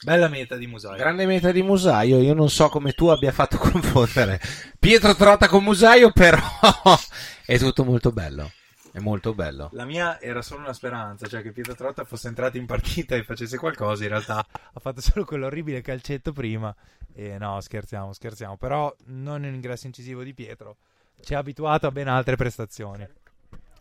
Bella 0.05 0.29
meta 0.29 0.57
di 0.57 0.67
Musaio. 0.67 0.99
Grande 0.99 1.25
meta 1.25 1.51
di 1.51 1.63
Musaio. 1.63 2.21
Io 2.21 2.35
non 2.35 2.51
so 2.51 2.69
come 2.69 2.93
tu 2.93 3.09
abbia 3.09 3.33
fatto 3.33 3.57
confondere 3.57 4.39
Pietro 4.79 5.15
Trotta 5.15 5.49
con 5.49 5.65
Musaio, 5.65 6.13
però 6.13 6.39
è 7.47 7.59
tutto 7.59 7.85
molto 7.85 8.13
bello. 8.13 8.51
È 8.99 9.03
molto 9.03 9.35
bello. 9.35 9.71
La 9.73 9.85
mia 9.85 10.21
era 10.21 10.43
solo 10.43 10.63
una 10.63 10.73
speranza, 10.73 11.27
cioè 11.27 11.43
che 11.43 11.53
Pietro 11.53 11.75
Trotta 11.75 12.05
fosse 12.05 12.29
entrato 12.29 12.57
in 12.57 12.67
partita 12.67 13.15
e 13.15 13.23
facesse 13.23 13.57
qualcosa. 13.57 14.03
In 14.03 14.11
realtà 14.11 14.39
ha 14.39 14.81
fatto 14.81 15.01
solo 15.01 15.25
quell'orribile 15.25 15.81
calcetto 15.81 16.33
prima. 16.33 16.75
E 17.15 17.39
no, 17.39 17.61
scherziamo, 17.61 18.13
scherziamo. 18.13 18.57
Però 18.57 18.95
non 19.07 19.45
un 19.45 19.55
ingresso 19.55 19.87
incisivo 19.87 20.23
di 20.23 20.35
Pietro. 20.35 20.77
Ci 21.21 21.35
ha 21.35 21.39
abituato 21.39 21.87
a 21.87 21.91
ben 21.91 22.09
altre 22.09 22.37
prestazioni. 22.37 23.07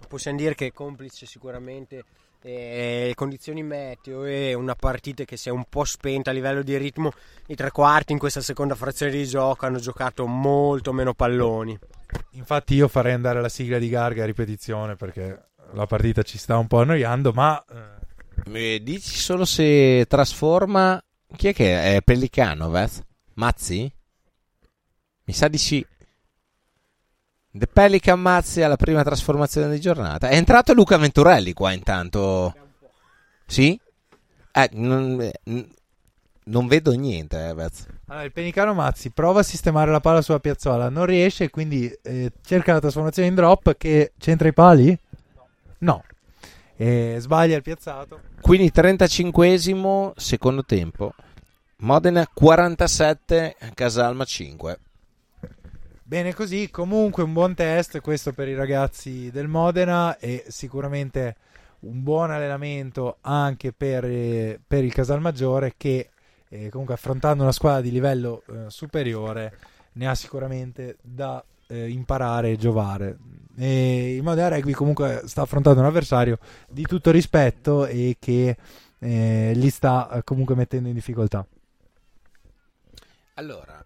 Possiamo 0.07 0.37
dire 0.37 0.55
che 0.55 0.71
complice 0.71 1.25
sicuramente 1.25 2.03
eh, 2.41 3.11
condizioni 3.15 3.63
meteo 3.63 4.25
e 4.25 4.53
una 4.53 4.75
partita 4.75 5.23
che 5.23 5.37
si 5.37 5.49
è 5.49 5.51
un 5.51 5.65
po' 5.69 5.83
spenta 5.83 6.29
a 6.29 6.33
livello 6.33 6.61
di 6.61 6.77
ritmo. 6.77 7.11
I 7.47 7.55
tre 7.55 7.71
quarti 7.71 8.13
in 8.13 8.19
questa 8.19 8.41
seconda 8.41 8.75
frazione 8.75 9.11
di 9.11 9.25
gioco 9.25 9.65
hanno 9.65 9.79
giocato 9.79 10.25
molto 10.25 10.93
meno 10.93 11.13
palloni. 11.13 11.77
Infatti 12.31 12.75
io 12.75 12.87
farei 12.87 13.13
andare 13.13 13.41
la 13.41 13.49
sigla 13.49 13.79
di 13.79 13.89
Garga 13.89 14.23
a 14.23 14.25
ripetizione 14.25 14.95
perché 14.95 15.49
la 15.73 15.85
partita 15.85 16.23
ci 16.23 16.37
sta 16.37 16.57
un 16.57 16.67
po' 16.67 16.81
annoiando, 16.81 17.31
ma... 17.33 17.63
Eh, 18.53 18.81
dici 18.81 19.17
solo 19.17 19.45
se 19.45 20.05
trasforma... 20.07 21.01
Chi 21.35 21.49
è 21.49 21.53
che 21.53 21.95
è? 21.95 22.01
Pellicano, 22.01 22.69
Vez? 22.69 23.01
Mazzi? 23.33 23.91
Mi 25.25 25.33
sa 25.33 25.49
di 25.49 25.57
sì. 25.57 25.85
The 27.57 27.67
Pelican 27.67 28.19
Mazzi 28.19 28.61
alla 28.61 28.75
prima 28.75 29.03
trasformazione 29.03 29.69
di 29.69 29.79
giornata. 29.79 30.29
È 30.29 30.35
entrato 30.35 30.73
Luca 30.73 30.97
Venturelli 30.97 31.53
qua 31.53 31.71
intanto. 31.71 32.55
Sì? 33.45 33.79
Eh, 34.51 34.69
non, 34.73 35.29
non 36.43 36.67
vedo 36.67 36.91
niente. 36.91 37.37
Eh, 37.37 37.49
allora, 37.49 38.23
il 38.23 38.31
Penicano 38.31 38.73
Mazzi 38.73 39.11
prova 39.11 39.39
a 39.39 39.43
sistemare 39.43 39.91
la 39.91 39.99
palla 39.99 40.21
sulla 40.21 40.39
piazzola, 40.39 40.89
non 40.89 41.05
riesce, 41.05 41.49
quindi 41.49 41.91
eh, 42.03 42.31
cerca 42.43 42.73
la 42.73 42.79
trasformazione 42.79 43.27
in 43.27 43.35
drop 43.35 43.75
che 43.77 44.13
c'entra 44.17 44.47
i 44.47 44.53
pali? 44.53 44.97
No. 45.79 46.03
E 46.75 47.17
sbaglia 47.19 47.55
il 47.55 47.63
piazzato. 47.63 48.21
Quindi 48.39 48.71
35esimo 48.73 50.11
secondo 50.15 50.63
tempo. 50.63 51.13
Modena 51.77 52.27
47, 52.31 53.55
Casalma 53.73 54.25
5. 54.25 54.79
Bene 56.07 56.33
così, 56.33 56.69
comunque 56.71 57.21
un 57.21 57.33
buon 57.33 57.53
test 57.53 57.99
questo 57.99 58.31
per 58.31 58.47
i 58.47 58.55
ragazzi 58.55 59.29
del 59.29 59.49
Modena 59.49 60.17
e 60.17 60.45
sicuramente 60.47 61.35
un 61.79 62.01
buon 62.01 62.31
allenamento 62.31 63.17
anche 63.19 63.73
per, 63.73 64.05
eh, 64.05 64.57
per 64.65 64.85
il 64.85 64.93
Casalmaggiore 64.93 65.73
che 65.75 66.09
eh, 66.47 66.69
comunque 66.69 66.93
affrontando 66.93 67.43
una 67.43 67.51
squadra 67.51 67.81
di 67.81 67.91
livello 67.91 68.41
eh, 68.47 68.69
superiore 68.69 69.57
ne 69.91 70.07
ha 70.07 70.15
sicuramente 70.15 70.95
da 71.01 71.43
eh, 71.67 71.89
imparare 71.89 72.51
e 72.51 72.55
giovare. 72.55 73.17
E 73.57 74.15
il 74.15 74.23
Modena 74.23 74.47
Rugby 74.47 74.71
comunque 74.71 75.23
sta 75.25 75.41
affrontando 75.41 75.81
un 75.81 75.87
avversario 75.87 76.39
di 76.69 76.83
tutto 76.83 77.11
rispetto 77.11 77.85
e 77.85 78.15
che 78.17 78.55
eh, 78.97 79.51
li 79.53 79.69
sta 79.69 80.21
comunque 80.23 80.55
mettendo 80.55 80.87
in 80.87 80.93
difficoltà. 80.93 81.45
Allora, 83.33 83.76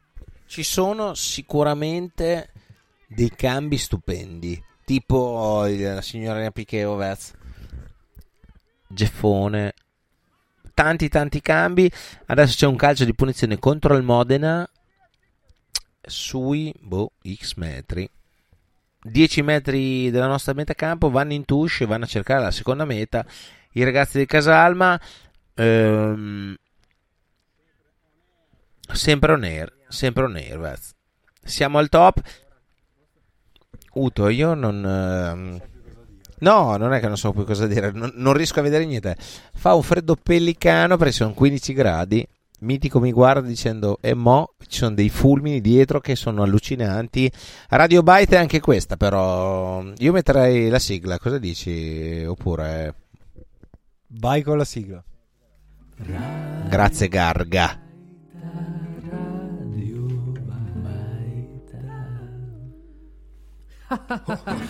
ci 0.51 0.63
sono 0.63 1.13
sicuramente 1.13 2.51
dei 3.07 3.31
cambi 3.33 3.77
stupendi, 3.77 4.61
tipo 4.83 5.65
la 5.65 6.01
signorina 6.01 6.51
Piquet 6.51 6.85
Ovez, 6.85 7.31
Geffone, 8.85 9.73
tanti 10.73 11.07
tanti 11.07 11.39
cambi. 11.39 11.89
Adesso 12.25 12.57
c'è 12.57 12.67
un 12.67 12.75
calcio 12.75 13.05
di 13.05 13.15
punizione 13.15 13.59
contro 13.59 13.95
il 13.95 14.03
Modena 14.03 14.69
sui 16.01 16.73
boh, 16.81 17.13
X 17.33 17.53
metri. 17.53 18.09
10 19.03 19.41
metri 19.43 20.11
della 20.11 20.27
nostra 20.27 20.51
meta 20.51 20.73
campo 20.73 21.09
vanno 21.09 21.31
in 21.31 21.45
touche, 21.45 21.85
vanno 21.85 22.03
a 22.03 22.07
cercare 22.07 22.41
la 22.41 22.51
seconda 22.51 22.83
meta. 22.83 23.25
I 23.71 23.85
ragazzi 23.85 24.17
del 24.17 24.27
Casalma 24.27 24.99
ehm, 25.53 26.57
sempre 28.91 29.31
on 29.31 29.43
air 29.43 29.79
sempre 29.91 30.23
on 30.23 30.35
air, 30.35 30.57
Vaz. 30.57 30.93
Siamo 31.43 31.77
al 31.77 31.89
top. 31.89 32.21
Uto, 33.93 34.29
io 34.29 34.53
non... 34.53 34.85
Ehm... 34.85 35.61
No, 36.39 36.75
non 36.77 36.91
è 36.93 36.99
che 36.99 37.07
non 37.07 37.17
so 37.17 37.31
più 37.33 37.43
cosa 37.43 37.67
dire, 37.67 37.91
non, 37.91 38.11
non, 38.15 38.33
riesco 38.33 38.59
a 38.59 38.63
vedere 38.63 38.85
niente. 38.85 39.15
Fa 39.53 39.75
un 39.75 39.83
freddo 39.83 40.15
pellicano 40.15 40.97
perché 40.97 41.13
sono 41.13 41.33
15 41.33 41.73
gradi. 41.73 42.27
Mitico 42.61 42.99
mi 42.99 43.11
guarda 43.11 43.47
dicendo: 43.47 43.99
E 44.01 44.15
mo 44.15 44.53
ci 44.67 44.79
sono 44.79 44.95
dei 44.95 45.09
fulmini 45.09 45.61
dietro 45.61 45.99
che 45.99 46.15
sono 46.15 46.41
allucinanti. 46.41 47.31
Radio 47.69 48.01
Byte 48.01 48.35
è 48.35 48.39
anche 48.39 48.59
questa, 48.59 48.97
però. 48.97 49.83
Io 49.97 50.11
metterei 50.11 50.69
la 50.69 50.79
sigla. 50.79 51.19
Cosa 51.19 51.37
dici? 51.37 52.23
Oppure. 52.27 52.95
Vai 54.07 54.41
con 54.41 54.57
la 54.57 54.65
sigla. 54.65 55.03
Grazie, 56.67 57.07
Garga. 57.07 57.90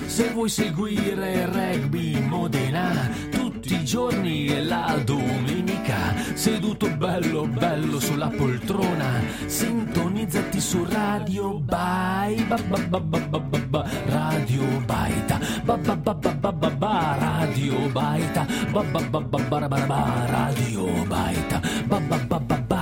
Se 0.07 0.29
vuoi 0.31 0.49
seguire 0.49 1.45
rugby 1.45 2.19
Modena 2.27 3.09
tutti 3.29 3.75
i 3.75 3.85
giorni 3.85 4.47
e 4.47 4.63
la 4.63 4.99
domenica, 5.05 6.15
seduto 6.33 6.89
bello 6.97 7.45
bello 7.45 7.99
sulla 7.99 8.29
poltrona, 8.29 9.21
sintonizzati 9.45 10.59
su 10.59 10.83
Radio 10.89 11.59
Bai, 11.59 12.43
ba 12.45 12.57
ba 12.67 13.85
Radio 14.07 14.63
Baita, 14.85 15.39
ba 15.63 15.77
ba 15.77 15.95
ba 15.95 16.13
ba 16.15 16.33
ba 16.33 16.51
ba 16.51 16.69
ba, 16.69 17.17
Radio 17.19 17.89
Baita, 17.91 18.47
ba 18.71 18.81
ba 18.81 18.99
ba 19.01 19.19
ba 19.21 19.37
ba 19.37 19.67
ba 19.67 19.85
ba, 19.85 20.25
Radio 20.29 21.05
Baita, 21.05 21.61
ba 21.85 21.99
ba 21.99 22.17
ba 22.17 22.39
ba 22.39 22.57
ba 22.57 22.57
ba 22.57 22.57
ba, 22.67 22.80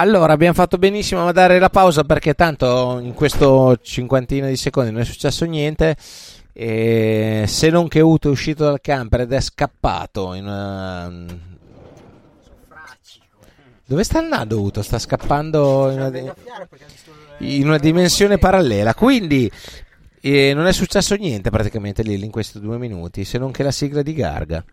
Allora, 0.00 0.32
abbiamo 0.32 0.54
fatto 0.54 0.78
benissimo 0.78 1.26
a 1.26 1.32
dare 1.32 1.58
la 1.58 1.70
pausa 1.70 2.04
perché 2.04 2.34
tanto 2.34 3.00
in 3.02 3.14
questo 3.14 3.76
cinquantina 3.82 4.46
di 4.46 4.54
secondi 4.54 4.92
non 4.92 5.00
è 5.00 5.04
successo 5.04 5.44
niente. 5.44 5.96
E 6.52 7.44
se 7.48 7.68
non 7.70 7.88
che 7.88 8.00
Uto 8.00 8.28
è 8.28 8.30
uscito 8.30 8.64
dal 8.64 8.80
camper 8.80 9.22
ed 9.22 9.32
è 9.32 9.40
scappato 9.40 10.34
in 10.34 10.44
una... 10.44 11.12
Dove 13.84 14.04
sta 14.04 14.18
andando 14.20 14.60
Uto? 14.60 14.82
Sta 14.82 15.00
scappando 15.00 15.90
in 15.90 16.00
una, 16.00 16.34
in 17.38 17.66
una 17.66 17.78
dimensione 17.78 18.38
parallela. 18.38 18.94
Quindi 18.94 19.50
eh, 20.20 20.54
non 20.54 20.66
è 20.66 20.72
successo 20.72 21.16
niente 21.16 21.50
praticamente 21.50 22.04
lì 22.04 22.22
in 22.22 22.30
questi 22.30 22.60
due 22.60 22.78
minuti, 22.78 23.24
se 23.24 23.38
non 23.38 23.50
che 23.50 23.64
la 23.64 23.72
sigla 23.72 24.02
di 24.02 24.14
Garga 24.14 24.64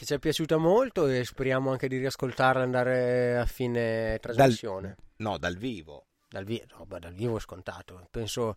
che 0.00 0.06
ci 0.06 0.14
è 0.14 0.18
piaciuta 0.18 0.56
molto 0.56 1.08
e 1.08 1.26
speriamo 1.26 1.70
anche 1.70 1.86
di 1.86 1.98
riascoltarla 1.98 2.62
e 2.62 2.64
andare 2.64 3.36
a 3.36 3.44
fine 3.44 4.16
trasmissione. 4.18 4.96
Dal, 4.96 5.04
no, 5.16 5.36
dal 5.36 5.58
vivo. 5.58 6.06
Dal, 6.26 6.44
vi- 6.44 6.64
no, 6.74 6.86
beh, 6.86 7.00
dal 7.00 7.12
vivo 7.12 7.36
è 7.36 7.40
scontato. 7.40 8.06
Penso, 8.10 8.56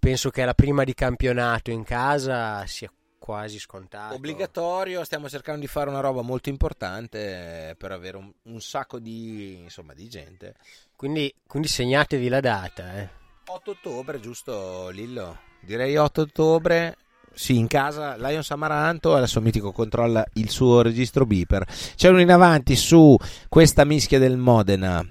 penso 0.00 0.30
che 0.30 0.44
la 0.44 0.52
prima 0.52 0.82
di 0.82 0.92
campionato 0.92 1.70
in 1.70 1.84
casa 1.84 2.66
sia 2.66 2.90
quasi 3.20 3.60
scontato. 3.60 4.16
Obbligatorio, 4.16 5.04
stiamo 5.04 5.28
cercando 5.28 5.60
di 5.60 5.68
fare 5.68 5.90
una 5.90 6.00
roba 6.00 6.22
molto 6.22 6.48
importante 6.48 7.76
per 7.78 7.92
avere 7.92 8.16
un, 8.16 8.32
un 8.42 8.60
sacco 8.60 8.98
di, 8.98 9.60
insomma, 9.60 9.94
di 9.94 10.08
gente. 10.08 10.56
Quindi, 10.96 11.32
quindi 11.46 11.68
segnatevi 11.68 12.28
la 12.28 12.40
data. 12.40 12.96
Eh. 12.96 13.08
8 13.46 13.70
ottobre, 13.70 14.18
giusto 14.18 14.88
Lillo? 14.88 15.38
Direi 15.60 15.96
8 15.96 16.22
ottobre 16.22 16.96
sì, 17.34 17.58
in 17.58 17.66
casa 17.66 18.16
Lions 18.16 18.50
Amaranto 18.50 19.14
adesso 19.14 19.40
Mitico 19.40 19.72
controlla 19.72 20.24
il 20.34 20.50
suo 20.50 20.82
registro 20.82 21.26
beeper. 21.26 21.64
C'è 21.96 22.08
uno 22.08 22.20
in 22.20 22.30
avanti 22.30 22.76
su 22.76 23.16
questa 23.48 23.84
mischia 23.84 24.18
del 24.18 24.36
Modena. 24.36 25.04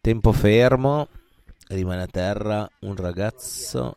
Tempo 0.00 0.32
fermo. 0.32 1.08
rimane 1.68 2.02
a 2.02 2.06
terra 2.06 2.68
un 2.80 2.96
ragazzo. 2.96 3.96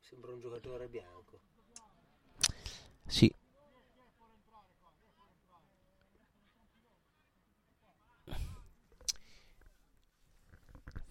Sembra 0.00 0.32
un 0.32 0.40
giocatore 0.40 0.88
bianco. 0.88 1.38
Sì. 3.06 3.32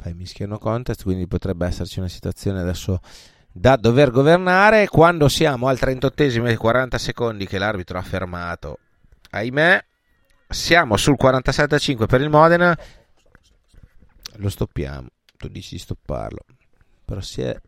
Fai 0.06 0.14
mischiano 0.14 0.60
contest, 0.60 1.02
quindi 1.02 1.26
potrebbe 1.26 1.66
esserci 1.66 1.98
una 1.98 2.08
situazione 2.08 2.60
adesso 2.60 3.00
da 3.52 3.76
dover 3.76 4.12
governare 4.12 4.88
quando 4.88 5.28
siamo 5.28 5.68
al 5.68 5.80
38 5.80 6.22
e 6.22 6.58
40 6.58 6.96
secondi 7.00 7.48
che 7.48 7.58
l'arbitro 7.58 7.98
ha 7.98 8.04
fermato. 8.04 8.78
Ahimè, 9.32 9.84
siamo 10.48 10.96
sul 10.96 11.18
47-5 11.20 12.06
per 12.06 12.22
il 12.22 12.30
Modena. 12.30 12.78
Lo 14.36 14.50
stoppiamo. 14.50 15.08
Tu 15.38 15.48
dici 15.48 15.74
di 15.74 15.82
stopparlo. 15.82 16.46
Però 17.04 17.20
si 17.20 17.42
è 17.42 17.60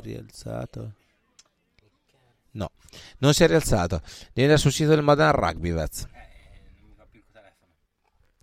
rialzato. 0.00 0.92
No, 2.52 2.70
non 3.18 3.34
si 3.34 3.44
è 3.44 3.46
rialzato. 3.46 4.00
Andare 4.34 4.56
sul 4.56 4.72
sito 4.72 4.88
del 4.88 5.02
Modena 5.02 5.30
Rugby, 5.30 5.72
Vez. 5.72 6.06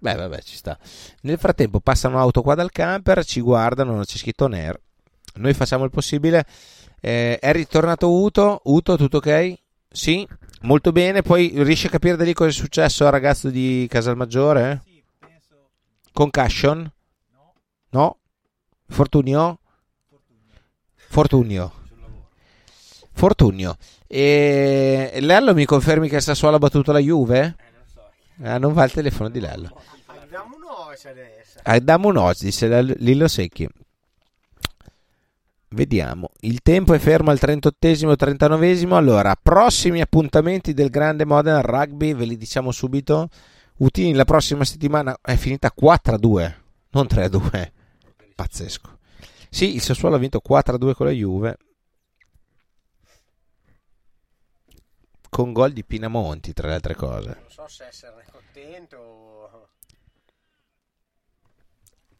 Beh, 0.03 0.15
vabbè, 0.15 0.41
ci 0.41 0.57
sta. 0.57 0.77
Nel 1.21 1.37
frattempo 1.37 1.79
passano 1.79 2.19
auto 2.19 2.41
qua 2.41 2.55
dal 2.55 2.71
camper, 2.71 3.23
ci 3.23 3.39
guardano, 3.39 3.93
non 3.93 4.03
c'è 4.03 4.17
scritto 4.17 4.47
NER. 4.47 4.77
Noi 5.35 5.53
facciamo 5.53 5.85
il 5.85 5.91
possibile. 5.91 6.45
Eh, 6.99 7.39
è 7.39 7.53
ritornato 7.53 8.11
Uto. 8.11 8.59
Uto, 8.65 8.97
tutto 8.97 9.17
ok? 9.17 9.53
Sì, 9.89 10.27
molto 10.63 10.91
bene. 10.91 11.21
Poi 11.21 11.53
riesci 11.63 11.87
a 11.87 11.89
capire 11.89 12.17
da 12.17 12.25
lì 12.25 12.33
cosa 12.33 12.49
è 12.49 12.51
successo 12.53 13.05
al 13.05 13.11
ragazzo 13.11 13.49
di 13.49 13.87
Casalmaggiore? 13.89 14.81
Sì, 14.83 15.01
penso... 15.19 15.69
Concussion? 16.11 16.91
No. 17.31 17.53
No? 17.91 18.17
Fortunio? 18.89 19.59
Fortunio. 21.07 21.73
Fortunio. 23.13 23.77
E 24.05 25.17
Lello 25.21 25.53
mi 25.53 25.63
confermi 25.63 26.09
che 26.09 26.19
Sassuolo 26.19 26.57
ha 26.57 26.59
battuto 26.59 26.91
la 26.91 26.99
Juve? 26.99 27.55
Ah, 28.41 28.57
non 28.57 28.73
va 28.73 28.83
il 28.83 28.91
telefono 28.91 29.29
di 29.29 29.39
Lello. 29.39 29.79
Dammi 30.29 30.55
un 30.55 30.63
oce 30.89 31.09
adesso. 31.09 31.59
Ah, 31.63 31.79
dammi 31.79 32.07
un 32.07 32.17
oce, 32.17 32.45
disse 32.45 32.81
Lillo 32.97 33.27
Secchi. 33.27 33.67
Vediamo, 35.69 36.29
il 36.41 36.61
tempo 36.61 36.93
è 36.93 36.99
fermo 36.99 37.31
al 37.31 37.39
38esimo 37.41 38.13
39esimo. 38.13 38.93
Allora, 38.93 39.35
prossimi 39.41 40.01
appuntamenti 40.01 40.73
del 40.73 40.89
grande 40.89 41.25
Modena 41.25 41.61
Rugby, 41.61 42.13
ve 42.13 42.25
li 42.25 42.37
diciamo 42.37 42.71
subito. 42.71 43.29
Utini 43.77 44.13
la 44.13 44.23
prossima 44.23 44.63
settimana 44.65 45.17
è 45.19 45.35
finita 45.35 45.73
4-2, 45.79 46.53
non 46.91 47.07
3-2. 47.09 47.71
Pazzesco. 48.35 48.97
Sì, 49.49 49.73
il 49.75 49.81
Sassuolo 49.81 50.15
ha 50.15 50.19
vinto 50.19 50.41
4-2 50.47 50.93
con 50.93 51.07
la 51.07 51.11
Juve. 51.11 51.57
Con 55.33 55.51
gol 55.51 55.71
di 55.71 55.83
Pinamonti, 55.83 56.53
tra 56.53 56.67
le 56.67 56.75
altre 56.75 56.93
cose. 56.93 57.37
Non 57.39 57.49
so 57.49 57.67
se 57.67 57.87
esserne 57.87 58.23
contento 58.31 58.97
o... 58.97 59.67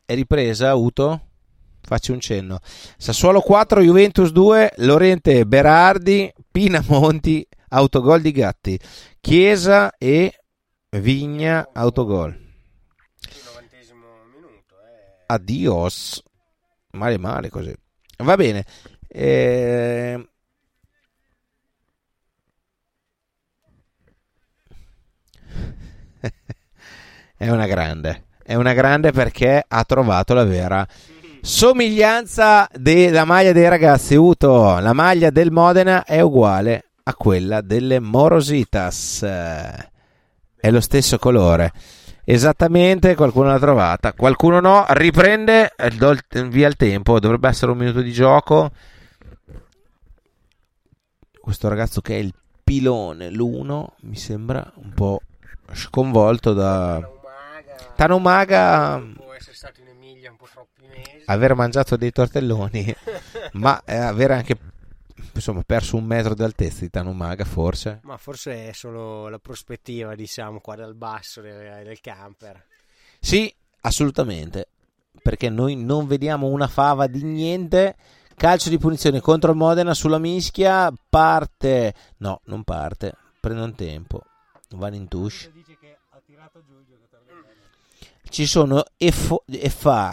È 0.03 0.15
ripresa, 0.15 0.73
Uto? 0.73 1.27
Faccio 1.83 2.11
un 2.11 2.19
cenno. 2.19 2.57
Sassuolo 2.97 3.41
4, 3.41 3.81
Juventus 3.81 4.31
2, 4.31 4.73
Lorente 4.77 5.45
Berardi, 5.45 6.33
Pinamonti, 6.51 7.47
autogol 7.69 8.19
di 8.19 8.31
Gatti. 8.31 8.79
Chiesa 9.21 9.93
e 9.95 10.33
Vigna, 10.89 11.69
autogol. 11.71 12.35
Adios. 15.27 16.23
Male 16.93 17.19
male 17.19 17.49
così. 17.49 17.75
Va 18.17 18.35
bene. 18.35 18.65
Eh... 19.07 20.29
è 27.43 27.49
una 27.49 27.67
grande. 27.67 28.27
È 28.41 28.55
una 28.55 28.71
grande 28.71 29.11
perché 29.11 29.63
ha 29.67 29.83
trovato 29.83 30.33
la 30.33 30.45
vera 30.45 30.87
somiglianza 31.41 32.69
della 32.73 33.25
maglia 33.25 33.51
dei 33.51 33.67
ragazzi. 33.67 34.15
Uto, 34.15 34.79
la 34.79 34.93
maglia 34.93 35.29
del 35.29 35.51
Modena 35.51 36.05
è 36.05 36.21
uguale 36.21 36.91
a 37.03 37.13
quella 37.15 37.59
delle 37.59 37.99
Morositas. 37.99 39.23
È 39.23 40.71
lo 40.71 40.79
stesso 40.79 41.17
colore. 41.17 41.73
Esattamente, 42.23 43.13
qualcuno 43.15 43.49
l'ha 43.49 43.59
trovata, 43.59 44.13
qualcuno 44.13 44.61
no. 44.61 44.85
Riprende 44.87 45.73
via 46.47 46.67
il 46.69 46.77
tempo. 46.77 47.19
Dovrebbe 47.19 47.49
essere 47.49 47.71
un 47.71 47.77
minuto 47.77 47.99
di 47.99 48.13
gioco. 48.13 48.71
Questo 51.41 51.67
ragazzo 51.67 51.99
che 51.99 52.15
è 52.15 52.19
il 52.19 52.33
pilone, 52.63 53.29
l'1, 53.29 53.85
mi 54.03 54.15
sembra 54.15 54.71
un 54.75 54.93
po' 54.93 55.19
sconvolto 55.73 56.53
da 56.53 57.12
Tanomaga. 57.95 59.01
Può 59.15 59.33
essere 59.33 59.55
stato 59.55 59.81
in 59.81 59.87
Emilia 59.87 60.31
un 60.31 60.37
po' 60.37 60.47
troppi 60.51 60.85
mesi. 60.87 61.23
Aver 61.25 61.55
mangiato 61.55 61.95
dei 61.95 62.11
tortelloni, 62.11 62.95
ma 63.53 63.81
eh, 63.85 63.95
avere 63.95 64.33
anche 64.33 64.57
insomma 65.33 65.63
perso 65.63 65.97
un 65.97 66.05
metro 66.05 66.33
d'altezza 66.33 66.81
di 66.81 66.89
Tanomaga 66.89 67.45
forse. 67.45 67.99
Ma 68.03 68.17
forse 68.17 68.69
è 68.69 68.73
solo 68.73 69.29
la 69.29 69.39
prospettiva, 69.39 70.15
diciamo, 70.15 70.59
qua 70.59 70.75
dal 70.75 70.95
basso 70.95 71.41
del, 71.41 71.83
del 71.83 71.99
camper. 72.01 72.65
Sì, 73.19 73.53
assolutamente. 73.81 74.67
Perché 75.21 75.49
noi 75.49 75.75
non 75.75 76.07
vediamo 76.07 76.47
una 76.47 76.67
fava 76.67 77.07
di 77.07 77.23
niente. 77.23 77.95
Calcio 78.35 78.69
di 78.69 78.77
punizione 78.77 79.21
contro 79.21 79.51
il 79.51 79.57
Modena 79.57 79.93
sulla 79.93 80.17
mischia. 80.17 80.91
Parte. 81.09 81.93
No, 82.17 82.41
non 82.45 82.63
parte. 82.63 83.13
Prende 83.39 83.61
un 83.61 83.75
tempo. 83.75 84.21
Van 84.71 84.93
in 84.93 85.07
touche. 85.07 85.51
Ci 88.33 88.47
sono 88.47 88.83
Efo, 88.97 89.43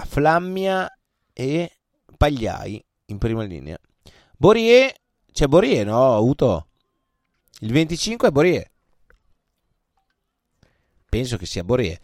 Flammia 0.04 0.94
e 1.32 1.78
Pagliai 2.18 2.84
in 3.06 3.16
prima 3.16 3.44
linea. 3.44 3.78
Borie, 4.36 4.94
c'è 5.32 5.46
Borie, 5.46 5.84
no? 5.84 6.20
Uto. 6.20 6.68
Il 7.60 7.72
25 7.72 8.28
è 8.28 8.30
Borie. 8.30 8.72
Penso 11.08 11.38
che 11.38 11.46
sia 11.46 11.64
Borie. 11.64 11.98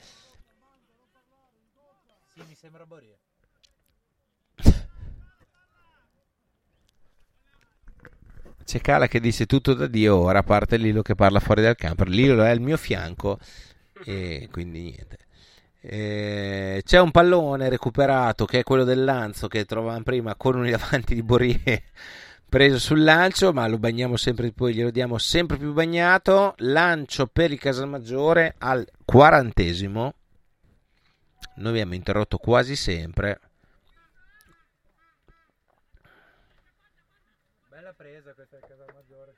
Sì, 2.32 2.40
mi 2.48 2.54
sembra 2.54 2.86
Borie. 2.86 3.18
C'è 8.64 8.80
Cala 8.80 9.06
che 9.06 9.20
dice 9.20 9.44
tutto 9.44 9.74
da 9.74 9.86
Dio, 9.86 10.16
ora 10.16 10.42
parte 10.42 10.78
Lilo 10.78 11.02
che 11.02 11.14
parla 11.14 11.40
fuori 11.40 11.60
dal 11.60 11.76
campo. 11.76 12.04
Lilo 12.04 12.42
è 12.42 12.48
al 12.48 12.60
mio 12.60 12.78
fianco 12.78 13.38
e 14.02 14.48
quindi 14.50 14.80
niente. 14.80 15.25
Eh, 15.80 16.82
c'è 16.84 16.98
un 16.98 17.10
pallone 17.10 17.68
recuperato 17.68 18.44
che 18.44 18.60
è 18.60 18.62
quello 18.62 18.84
del 18.84 19.04
Lanzo 19.04 19.46
che 19.46 19.64
trovavamo 19.64 20.02
prima 20.02 20.34
con 20.34 20.56
un 20.56 20.68
davanti 20.68 21.14
di 21.14 21.22
Borie 21.22 21.60
preso 22.48 22.78
sul 22.78 23.02
lancio, 23.02 23.52
ma 23.52 23.66
lo 23.66 23.78
bagniamo 23.78 24.16
sempre 24.16 24.50
poi, 24.52 24.74
glielo 24.74 24.90
diamo 24.90 25.18
sempre 25.18 25.56
più 25.56 25.72
bagnato. 25.72 26.54
Lancio 26.58 27.26
per 27.26 27.50
il 27.50 27.58
Casalmaggiore 27.58 28.54
al 28.58 28.86
quarantesimo. 29.04 30.14
Noi 31.56 31.70
abbiamo 31.70 31.94
interrotto 31.94 32.38
quasi 32.38 32.76
sempre. 32.76 33.40
Bella 37.68 37.92
presa 37.92 38.32
questa 38.34 38.56
del 38.56 38.68
Casalmaggiore. 38.68 39.34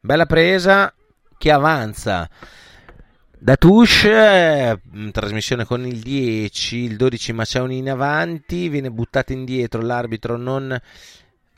Bella 0.00 0.26
presa 0.26 0.94
che 1.38 1.50
avanza. 1.50 2.28
Da 3.44 3.56
Tush, 3.56 4.04
eh, 4.04 4.80
trasmissione 5.12 5.66
con 5.66 5.84
il 5.84 6.00
10, 6.00 6.76
il 6.76 6.96
12 6.96 7.34
Maciaoni 7.34 7.76
in 7.76 7.90
avanti, 7.90 8.70
viene 8.70 8.90
buttato 8.90 9.34
indietro, 9.34 9.82
l'arbitro 9.82 10.38
non 10.38 10.80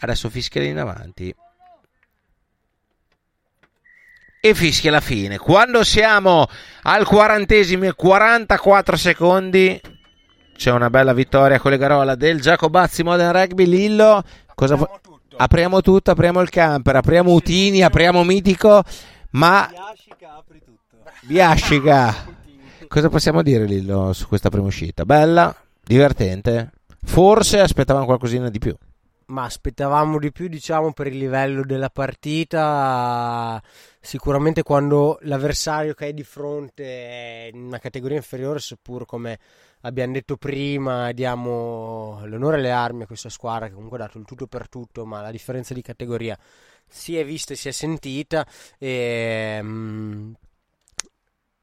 Adesso 0.01 0.29
fischia 0.29 0.65
in 0.65 0.79
avanti. 0.79 1.33
E 4.41 4.55
fischia 4.55 4.91
la 4.91 5.01
fine. 5.01 5.39
Quando 5.39 5.85
siamo 5.85 6.49
al 6.83 7.07
quarantesimo 7.07 7.85
e 7.85 7.95
44 7.95 8.97
secondi, 8.97 9.81
c'è 10.57 10.73
una 10.73 10.91
bella 10.91 11.13
vittoria 11.13 11.61
con 11.61 11.71
le 11.71 11.79
garola 11.79 12.17
del 12.17 12.41
Giacobazzi 12.41 13.05
Modern 13.05 13.31
Rugby 13.31 13.65
Lillo. 13.65 14.25
Cosa 14.57 14.75
apriamo, 14.75 14.99
tutto. 15.01 15.37
apriamo 15.37 15.81
tutto, 15.83 16.11
apriamo 16.11 16.41
il 16.41 16.49
camper, 16.49 16.97
apriamo 16.97 17.31
Utini, 17.31 17.83
apriamo 17.83 18.25
Mitico, 18.25 18.83
ma... 19.31 19.71
Biascica. 21.23 22.35
Cosa 22.89 23.09
possiamo 23.09 23.43
dire 23.43 23.65
Lillo 23.65 24.13
su 24.13 24.29
questa 24.29 24.49
prima 24.49 24.67
uscita? 24.67 25.05
Bella, 25.05 25.55
divertente. 25.83 26.71
Forse 27.03 27.61
aspettavamo 27.61 28.05
qualcosina 28.05 28.49
di 28.51 28.59
più. 28.59 28.77
ma 29.27 29.45
aspettavamo 29.45 30.19
di 30.19 30.31
più, 30.31 30.47
diciamo, 30.49 30.93
per 30.93 31.09
il 31.09 31.19
livello 31.19 31.65
della 31.65 31.91
partita. 31.91 33.61
Sicuramente 34.01 34.63
quando 34.63 35.19
l'avversario 35.23 35.95
che 35.95 36.07
hai 36.07 36.15
di 36.15 36.23
fronte 36.23 36.85
è 36.85 37.51
in 37.53 37.65
una 37.65 37.79
categoria 37.79 38.17
inferiore, 38.17 38.61
seppur 38.61 39.05
come 39.05 39.39
abbiamo 39.81 40.13
detto 40.13 40.37
prima, 40.37 41.11
diamo 41.13 42.21
l'onore 42.27 42.57
alle 42.59 42.71
armi 42.71 43.03
a 43.03 43.07
questa 43.07 43.29
squadra 43.29 43.67
che 43.67 43.75
comunque 43.75 43.99
ha 43.99 44.03
dato 44.03 44.19
il 44.19 44.25
tutto 44.25 44.47
per 44.47 44.69
tutto, 44.69 45.05
ma 45.05 45.23
la 45.23 45.31
differenza 45.33 45.75
di 45.75 45.83
categoria 45.83 46.39
si 46.87 47.17
è 47.17 47.25
vista 47.25 47.53
e 47.53 47.57
si 47.57 47.69
è 47.69 47.73
sentita. 47.73 48.47
E, 48.79 49.59
mm, 49.61 50.33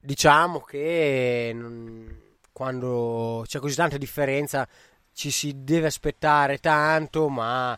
diciamo 0.04 0.60
che 0.60 1.52
non, 1.56 2.06
quando 2.52 3.44
c'è 3.48 3.60
così 3.60 3.76
tanta 3.76 3.98
differenza 3.98 4.68
ci 5.14 5.32
si 5.32 5.64
deve 5.64 5.88
aspettare 5.88 6.58
tanto, 6.58 7.30
ma 7.30 7.78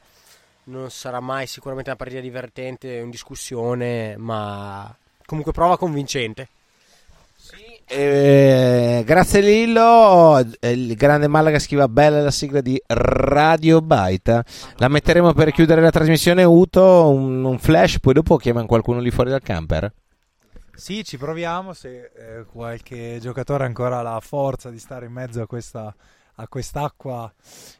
non 0.65 0.89
sarà 0.89 1.19
mai 1.19 1.47
sicuramente 1.47 1.89
una 1.89 1.99
partita 1.99 2.21
divertente, 2.21 2.95
in 2.95 3.09
discussione, 3.09 4.15
ma 4.17 4.95
comunque 5.25 5.51
prova 5.51 5.77
convincente. 5.77 6.47
Eh, 7.87 9.03
grazie 9.05 9.41
Lillo, 9.41 10.41
il 10.61 10.95
grande 10.95 11.27
Malaga 11.27 11.59
scrive 11.59 11.87
bella 11.87 12.21
la 12.21 12.31
sigla 12.31 12.61
di 12.61 12.81
Radio 12.87 13.81
Baita. 13.81 14.43
La 14.77 14.87
metteremo 14.87 15.33
per 15.33 15.51
chiudere 15.51 15.81
la 15.81 15.91
trasmissione 15.91 16.43
Uto, 16.43 17.09
un, 17.09 17.43
un 17.43 17.59
flash, 17.59 17.99
poi 17.99 18.13
dopo 18.13 18.37
chiamano 18.37 18.65
qualcuno 18.65 18.99
lì 18.99 19.11
fuori 19.11 19.29
dal 19.29 19.41
camper. 19.41 19.93
Sì, 20.75 21.03
ci 21.03 21.17
proviamo 21.17 21.73
se 21.73 22.11
eh, 22.15 22.45
qualche 22.45 23.17
giocatore 23.21 23.63
ancora 23.63 23.99
ha 23.99 24.01
la 24.01 24.19
forza 24.19 24.69
di 24.69 24.77
stare 24.77 25.05
in 25.05 25.13
mezzo 25.13 25.41
a, 25.41 25.47
questa, 25.47 25.95
a 26.35 26.47
quest'acqua 26.47 27.31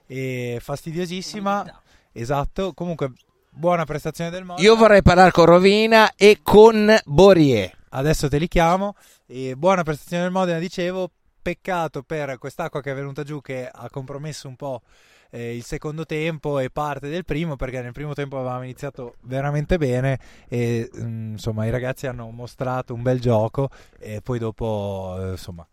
eh, 0.07 0.59
fastidiosissima. 0.61 1.81
Esatto, 2.11 2.73
comunque 2.73 3.11
buona 3.49 3.85
prestazione 3.85 4.30
del 4.30 4.45
Modena. 4.45 4.67
Io 4.67 4.76
vorrei 4.76 5.01
parlare 5.01 5.31
con 5.31 5.45
Rovina 5.45 6.15
e 6.15 6.39
con 6.41 6.97
Borie. 7.05 7.73
Adesso 7.89 8.30
te 8.30 8.38
li 8.38 8.47
chiamo. 8.47 8.95
E 9.26 9.55
buona 9.55 9.84
prestazione 9.84 10.23
del 10.23 10.31
Modena, 10.31 10.59
dicevo. 10.59 11.11
Peccato 11.41 12.01
per 12.01 12.39
quest'acqua 12.39 12.81
che 12.81 12.91
è 12.91 12.95
venuta 12.95 13.22
giù 13.22 13.39
che 13.39 13.69
ha 13.72 13.88
compromesso 13.91 14.47
un 14.47 14.55
po' 14.55 14.81
eh, 15.30 15.56
il 15.56 15.64
secondo 15.64 16.06
tempo 16.06 16.60
e 16.60 16.69
parte 16.69 17.10
del 17.10 17.26
primo 17.26 17.56
perché 17.56 17.81
nel 17.81 17.91
primo 17.91 18.14
tempo 18.14 18.38
avevamo 18.38 18.64
iniziato 18.64 19.15
veramente 19.22 19.77
bene 19.77 20.19
e 20.47 20.89
mm, 20.97 21.31
insomma 21.34 21.65
i 21.65 21.72
ragazzi 21.72 22.07
hanno 22.07 22.30
mostrato 22.30 22.93
un 22.93 23.02
bel 23.02 23.19
gioco 23.19 23.69
e 23.99 24.22
poi 24.22 24.39
dopo 24.39 25.15
eh, 25.19 25.31
insomma 25.31 25.65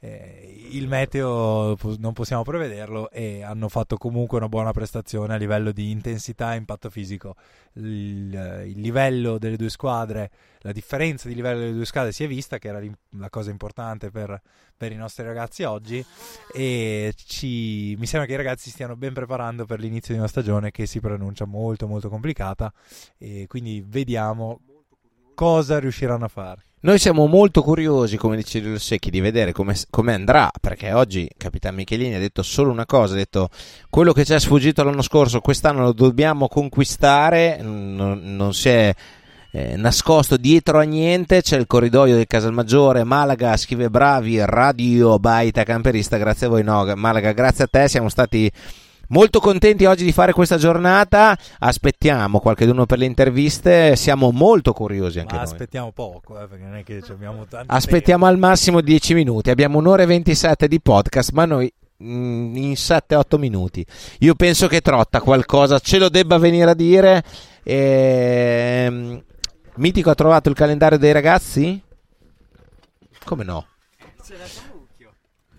eh, 0.00 0.68
il 0.70 0.86
meteo 0.86 1.76
non 1.98 2.12
possiamo 2.12 2.42
prevederlo 2.42 3.10
e 3.10 3.42
hanno 3.42 3.68
fatto 3.68 3.96
comunque 3.96 4.38
una 4.38 4.48
buona 4.48 4.70
prestazione 4.70 5.34
a 5.34 5.36
livello 5.36 5.72
di 5.72 5.90
intensità 5.90 6.54
e 6.54 6.56
impatto 6.56 6.88
fisico. 6.90 7.34
Il, 7.74 8.64
il, 8.66 8.80
livello 8.80 9.38
delle 9.38 9.56
due 9.56 9.70
squadre, 9.70 10.30
la 10.60 10.72
differenza 10.72 11.28
di 11.28 11.34
livello 11.34 11.58
delle 11.60 11.72
due 11.72 11.84
squadre 11.84 12.12
si 12.12 12.24
è 12.24 12.28
vista, 12.28 12.58
che 12.58 12.68
era 12.68 12.80
la 13.10 13.30
cosa 13.30 13.50
importante 13.50 14.10
per, 14.10 14.40
per 14.76 14.92
i 14.92 14.96
nostri 14.96 15.24
ragazzi 15.24 15.64
oggi. 15.64 16.04
E 16.52 17.12
ci, 17.16 17.96
mi 17.98 18.06
sembra 18.06 18.28
che 18.28 18.34
i 18.34 18.36
ragazzi 18.36 18.70
stiano 18.70 18.96
ben 18.96 19.12
preparando 19.12 19.64
per 19.64 19.80
l'inizio 19.80 20.14
di 20.14 20.20
una 20.20 20.28
stagione 20.28 20.70
che 20.70 20.86
si 20.86 21.00
pronuncia 21.00 21.44
molto, 21.44 21.88
molto 21.88 22.08
complicata. 22.08 22.72
E 23.16 23.46
quindi 23.48 23.84
vediamo 23.86 24.60
cosa 25.34 25.78
riusciranno 25.80 26.24
a 26.24 26.28
fare. 26.28 26.67
Noi 26.80 27.00
siamo 27.00 27.26
molto 27.26 27.62
curiosi, 27.62 28.16
come 28.16 28.36
dice 28.36 28.62
Giulio 28.62 28.78
Secchi, 28.78 29.10
di 29.10 29.18
vedere 29.18 29.50
come, 29.50 29.74
come, 29.90 30.14
andrà, 30.14 30.48
perché 30.60 30.92
oggi 30.92 31.28
Capitan 31.36 31.74
Michelini 31.74 32.14
ha 32.14 32.20
detto 32.20 32.44
solo 32.44 32.70
una 32.70 32.86
cosa, 32.86 33.14
ha 33.14 33.16
detto 33.16 33.48
quello 33.90 34.12
che 34.12 34.24
ci 34.24 34.32
è 34.32 34.38
sfuggito 34.38 34.84
l'anno 34.84 35.02
scorso, 35.02 35.40
quest'anno 35.40 35.82
lo 35.82 35.92
dobbiamo 35.92 36.46
conquistare, 36.46 37.58
non, 37.60 38.20
non 38.22 38.54
si 38.54 38.68
è 38.68 38.94
eh, 39.50 39.76
nascosto 39.76 40.36
dietro 40.36 40.78
a 40.78 40.82
niente, 40.82 41.42
c'è 41.42 41.56
il 41.56 41.66
corridoio 41.66 42.14
del 42.14 42.28
Casalmaggiore, 42.28 43.02
Malaga 43.02 43.56
scrive 43.56 43.90
bravi, 43.90 44.38
Radio 44.44 45.18
Baita 45.18 45.64
Camperista, 45.64 46.16
grazie 46.16 46.46
a 46.46 46.50
voi, 46.50 46.62
no, 46.62 46.92
Malaga 46.94 47.32
grazie 47.32 47.64
a 47.64 47.68
te, 47.68 47.88
siamo 47.88 48.08
stati 48.08 48.48
Molto 49.08 49.40
contenti 49.40 49.84
oggi 49.84 50.04
di 50.04 50.12
fare 50.12 50.32
questa 50.32 50.56
giornata. 50.56 51.36
Aspettiamo 51.58 52.40
qualcuno 52.40 52.86
per 52.86 52.98
le 52.98 53.06
interviste. 53.06 53.96
Siamo 53.96 54.30
molto 54.30 54.72
curiosi 54.72 55.18
anche 55.18 55.34
Ma 55.34 55.42
noi. 55.42 55.50
Aspettiamo 55.50 55.92
poco, 55.92 56.40
eh, 56.40 56.46
perché 56.46 56.64
non 56.64 56.76
è 56.76 56.82
che 56.82 57.02
abbiamo 57.08 57.46
tanto 57.46 57.72
Aspettiamo 57.72 58.26
tempo. 58.26 58.42
al 58.42 58.50
massimo 58.50 58.80
10 58.80 59.14
minuti. 59.14 59.50
Abbiamo 59.50 59.78
un'ora 59.78 60.02
e 60.02 60.06
27 60.06 60.68
di 60.68 60.80
podcast, 60.80 61.30
ma 61.32 61.44
noi 61.46 61.72
mm, 62.02 62.56
in 62.56 62.72
7-8 62.72 63.38
minuti. 63.38 63.84
Io 64.20 64.34
penso 64.34 64.66
che 64.66 64.80
Trotta 64.80 65.20
qualcosa 65.20 65.78
ce 65.78 65.98
lo 65.98 66.08
debba 66.08 66.38
venire 66.38 66.70
a 66.70 66.74
dire. 66.74 67.22
Ehm... 67.62 69.22
Mitico 69.78 70.10
ha 70.10 70.14
trovato 70.14 70.48
il 70.48 70.56
calendario 70.56 70.98
dei 70.98 71.12
ragazzi? 71.12 71.80
Come 73.24 73.44
no? 73.44 73.66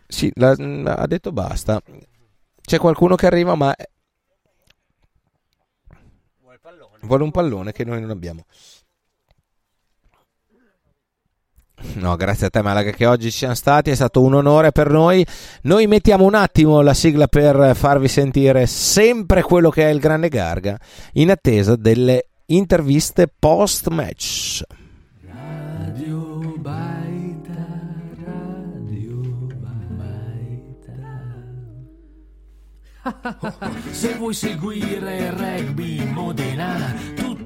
Sì, 0.06 0.30
la, 0.36 0.52
ha 0.52 1.08
detto 1.08 1.32
basta. 1.32 1.82
C'è 2.70 2.78
qualcuno 2.78 3.16
che 3.16 3.26
arriva, 3.26 3.56
ma. 3.56 3.76
Vuole 7.02 7.24
un 7.24 7.32
pallone 7.32 7.72
che 7.72 7.84
noi 7.84 8.00
non 8.00 8.12
abbiamo. 8.12 8.46
No, 11.96 12.16
grazie 12.16 12.46
a 12.46 12.50
te 12.52 12.62
Malaga 12.62 12.92
che 12.92 13.08
oggi 13.08 13.32
ci 13.32 13.38
siamo 13.38 13.56
stati, 13.56 13.90
è 13.90 13.96
stato 13.96 14.22
un 14.22 14.36
onore 14.36 14.72
per 14.72 14.92
noi. 14.92 15.26
Noi 15.64 15.88
mettiamo 15.88 16.26
un 16.26 16.36
attimo 16.36 16.82
la 16.82 16.94
sigla 16.94 17.26
per 17.26 17.76
farvi 17.76 18.08
sentire 18.08 18.68
sempre 18.68 19.42
quello 19.42 19.72
che 19.72 19.88
è 19.88 19.90
il 19.90 20.00
grande 20.00 20.30
Garga 20.30 20.80
in 21.14 21.32
attesa 21.32 21.76
delle 21.76 22.28
interviste 22.46 23.34
post 23.40 23.88
match. 23.88 24.64
Se 33.92 34.14
vuoi 34.16 34.34
seguire 34.34 35.32
rugby 35.32 36.06
Modena 36.06 36.94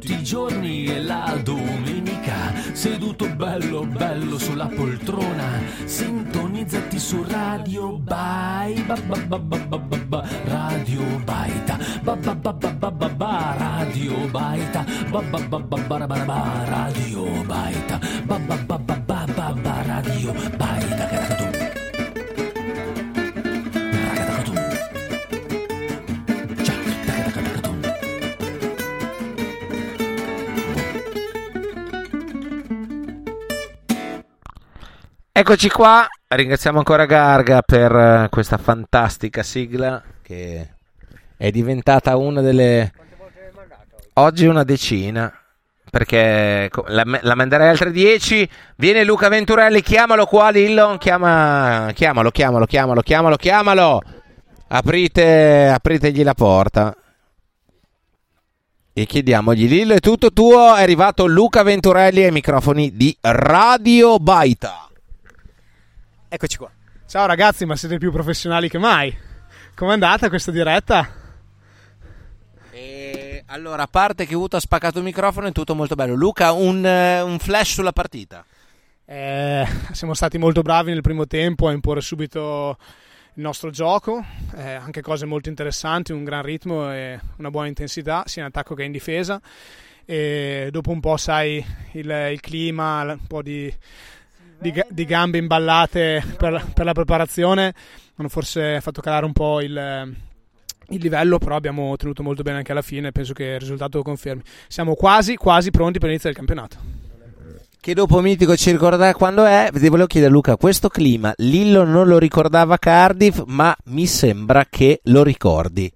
tutti 0.04 0.14
i 0.20 0.24
giorni 0.24 0.86
e 0.86 1.02
la 1.02 1.40
domenica, 1.42 2.52
seduto 2.74 3.30
bello 3.30 3.86
bello 3.86 4.38
sulla 4.38 4.68
poltrona, 4.68 5.62
sintonizzati 5.86 7.00
su 7.00 7.24
Radio 7.26 7.98
Bai, 8.00 8.84
Radio 10.46 11.02
Baita, 11.24 11.78
ba 12.04 12.16
ba 12.16 12.36
ba 12.36 13.56
Radio 13.58 14.28
Baita, 14.30 14.86
ba 15.10 15.22
ba 15.22 15.40
ba 15.46 16.66
Radio 16.68 17.44
Baita, 17.46 18.00
ba 18.26 18.40
ba 18.40 18.78
ba 18.78 19.84
Radio 19.86 20.34
Baita. 20.58 20.83
Eccoci 35.36 35.68
qua, 35.68 36.08
ringraziamo 36.28 36.78
ancora 36.78 37.08
Garga 37.08 37.64
per 37.64 37.92
eh, 37.92 38.28
questa 38.30 38.60
fantastica 38.60 39.42
sigla 39.42 40.00
che 40.22 40.74
è 41.36 41.50
diventata 41.50 42.16
una 42.18 42.40
delle... 42.42 42.92
Oggi 44.14 44.46
una 44.46 44.64
decina, 44.64 45.34
perché 45.90 46.70
la, 46.86 47.04
la 47.22 47.34
manderei 47.34 47.70
altre 47.70 47.90
10. 47.90 48.48
Viene 48.76 49.04
Luca 49.04 49.28
Venturelli, 49.28 49.82
chiamalo 49.82 50.28
qua 50.28 50.52
Lillon, 50.52 51.00
chiama, 51.00 51.90
chiamalo, 51.96 52.30
chiamalo, 52.30 52.66
chiamalo, 52.68 53.02
chiamalo, 53.02 53.36
chiamalo. 53.36 54.02
Aprite, 54.68 55.68
apritegli 55.74 56.22
la 56.22 56.36
porta. 56.36 56.96
E 58.94 59.06
chiediamogli, 59.08 59.68
Lillo 59.68 59.96
è 59.96 60.00
tutto 60.00 60.32
tuo, 60.32 60.76
è 60.76 60.84
arrivato 60.84 61.26
Luca 61.26 61.64
Venturelli 61.64 62.24
ai 62.24 62.32
microfoni 62.32 62.96
di 62.96 63.18
Radio 63.20 64.20
Baita. 64.20 64.90
Eccoci 66.34 66.58
qua. 66.58 66.72
Ciao 67.06 67.28
ragazzi, 67.28 67.64
ma 67.64 67.76
siete 67.76 68.00
più 68.00 68.12
professionali 68.12 68.68
che 68.68 68.80
mai. 68.80 69.16
Com'è 69.76 69.92
andata 69.92 70.30
questa 70.30 70.50
diretta? 70.50 71.08
E 72.72 73.44
allora, 73.46 73.84
a 73.84 73.88
parte 73.88 74.26
che 74.26 74.34
Uto 74.34 74.56
ha 74.56 74.60
spaccato 74.60 74.98
il 74.98 75.04
microfono, 75.04 75.46
è 75.46 75.52
tutto 75.52 75.76
molto 75.76 75.94
bello. 75.94 76.16
Luca, 76.16 76.54
un, 76.54 76.84
eh, 76.84 77.22
un 77.22 77.38
flash 77.38 77.74
sulla 77.74 77.92
partita. 77.92 78.44
Eh, 79.06 79.64
siamo 79.92 80.16
stati 80.16 80.40
molto 80.40 80.64
bravi 80.64 80.92
nel 80.92 81.04
primo 81.04 81.28
tempo 81.28 81.68
a 81.68 81.72
imporre 81.72 82.02
subito 82.02 82.80
il 83.36 83.44
nostro 83.44 83.70
gioco, 83.70 84.26
eh, 84.56 84.74
anche 84.74 85.04
cose 85.04 85.28
molto 85.28 85.50
interessanti, 85.50 86.14
un 86.14 86.24
gran 86.24 86.42
ritmo 86.42 86.92
e 86.92 87.20
una 87.38 87.52
buona 87.52 87.68
intensità, 87.68 88.24
sia 88.26 88.42
in 88.42 88.48
attacco 88.48 88.74
che 88.74 88.82
in 88.82 88.92
difesa. 88.92 89.40
E 90.04 90.70
dopo 90.72 90.90
un 90.90 91.00
po', 91.00 91.16
sai, 91.16 91.64
il, 91.92 92.10
il 92.32 92.40
clima, 92.40 93.04
un 93.04 93.28
po' 93.28 93.44
di, 93.44 93.72
di, 94.64 94.82
di 94.90 95.06
gambe 95.06 95.38
imballate 95.38 96.24
per, 96.38 96.72
per, 96.74 96.86
la 96.86 96.94
preparazione 96.94 97.74
hanno 98.16 98.30
forse 98.30 98.80
fatto 98.80 99.02
calare 99.02 99.26
un 99.26 99.34
po' 99.34 99.62
il, 99.62 100.16
il 100.90 101.02
livello, 101.02 101.38
però 101.38 101.56
abbiamo 101.56 101.96
tenuto 101.98 102.24
molto 102.24 102.42
bene 102.44 102.58
anche 102.58 102.72
alla 102.72 102.82
fine, 102.82 103.12
penso 103.12 103.34
che 103.34 103.44
il 103.44 103.60
risultato 103.60 103.98
lo 103.98 104.04
confermi. 104.04 104.42
Siamo 104.68 104.96
quasi, 104.96 105.36
quasi 105.36 105.72
pronti 105.72 106.00
per 106.00 106.08
l'inizio 106.08 106.30
del 106.30 106.38
campionato. 106.38 106.78
Che 107.80 107.94
dopo 107.94 108.22
Mitico 108.22 108.56
ci 108.56 108.72
ricorda 108.72 109.14
quando 109.14 109.44
è. 109.44 109.70
Vi 109.74 109.90
volevo 109.90 110.08
chiedere, 110.08 110.32
Luca, 110.32 110.56
questo 110.56 110.88
clima 110.88 111.34
Lillo 111.38 111.84
non 111.84 112.08
lo 112.08 112.18
ricordava 112.18 112.78
Cardiff, 112.78 113.44
ma 113.48 113.76
mi 113.86 114.06
sembra 114.08 114.66
che 114.70 115.02
lo 115.06 115.22
ricordi. 115.22 115.92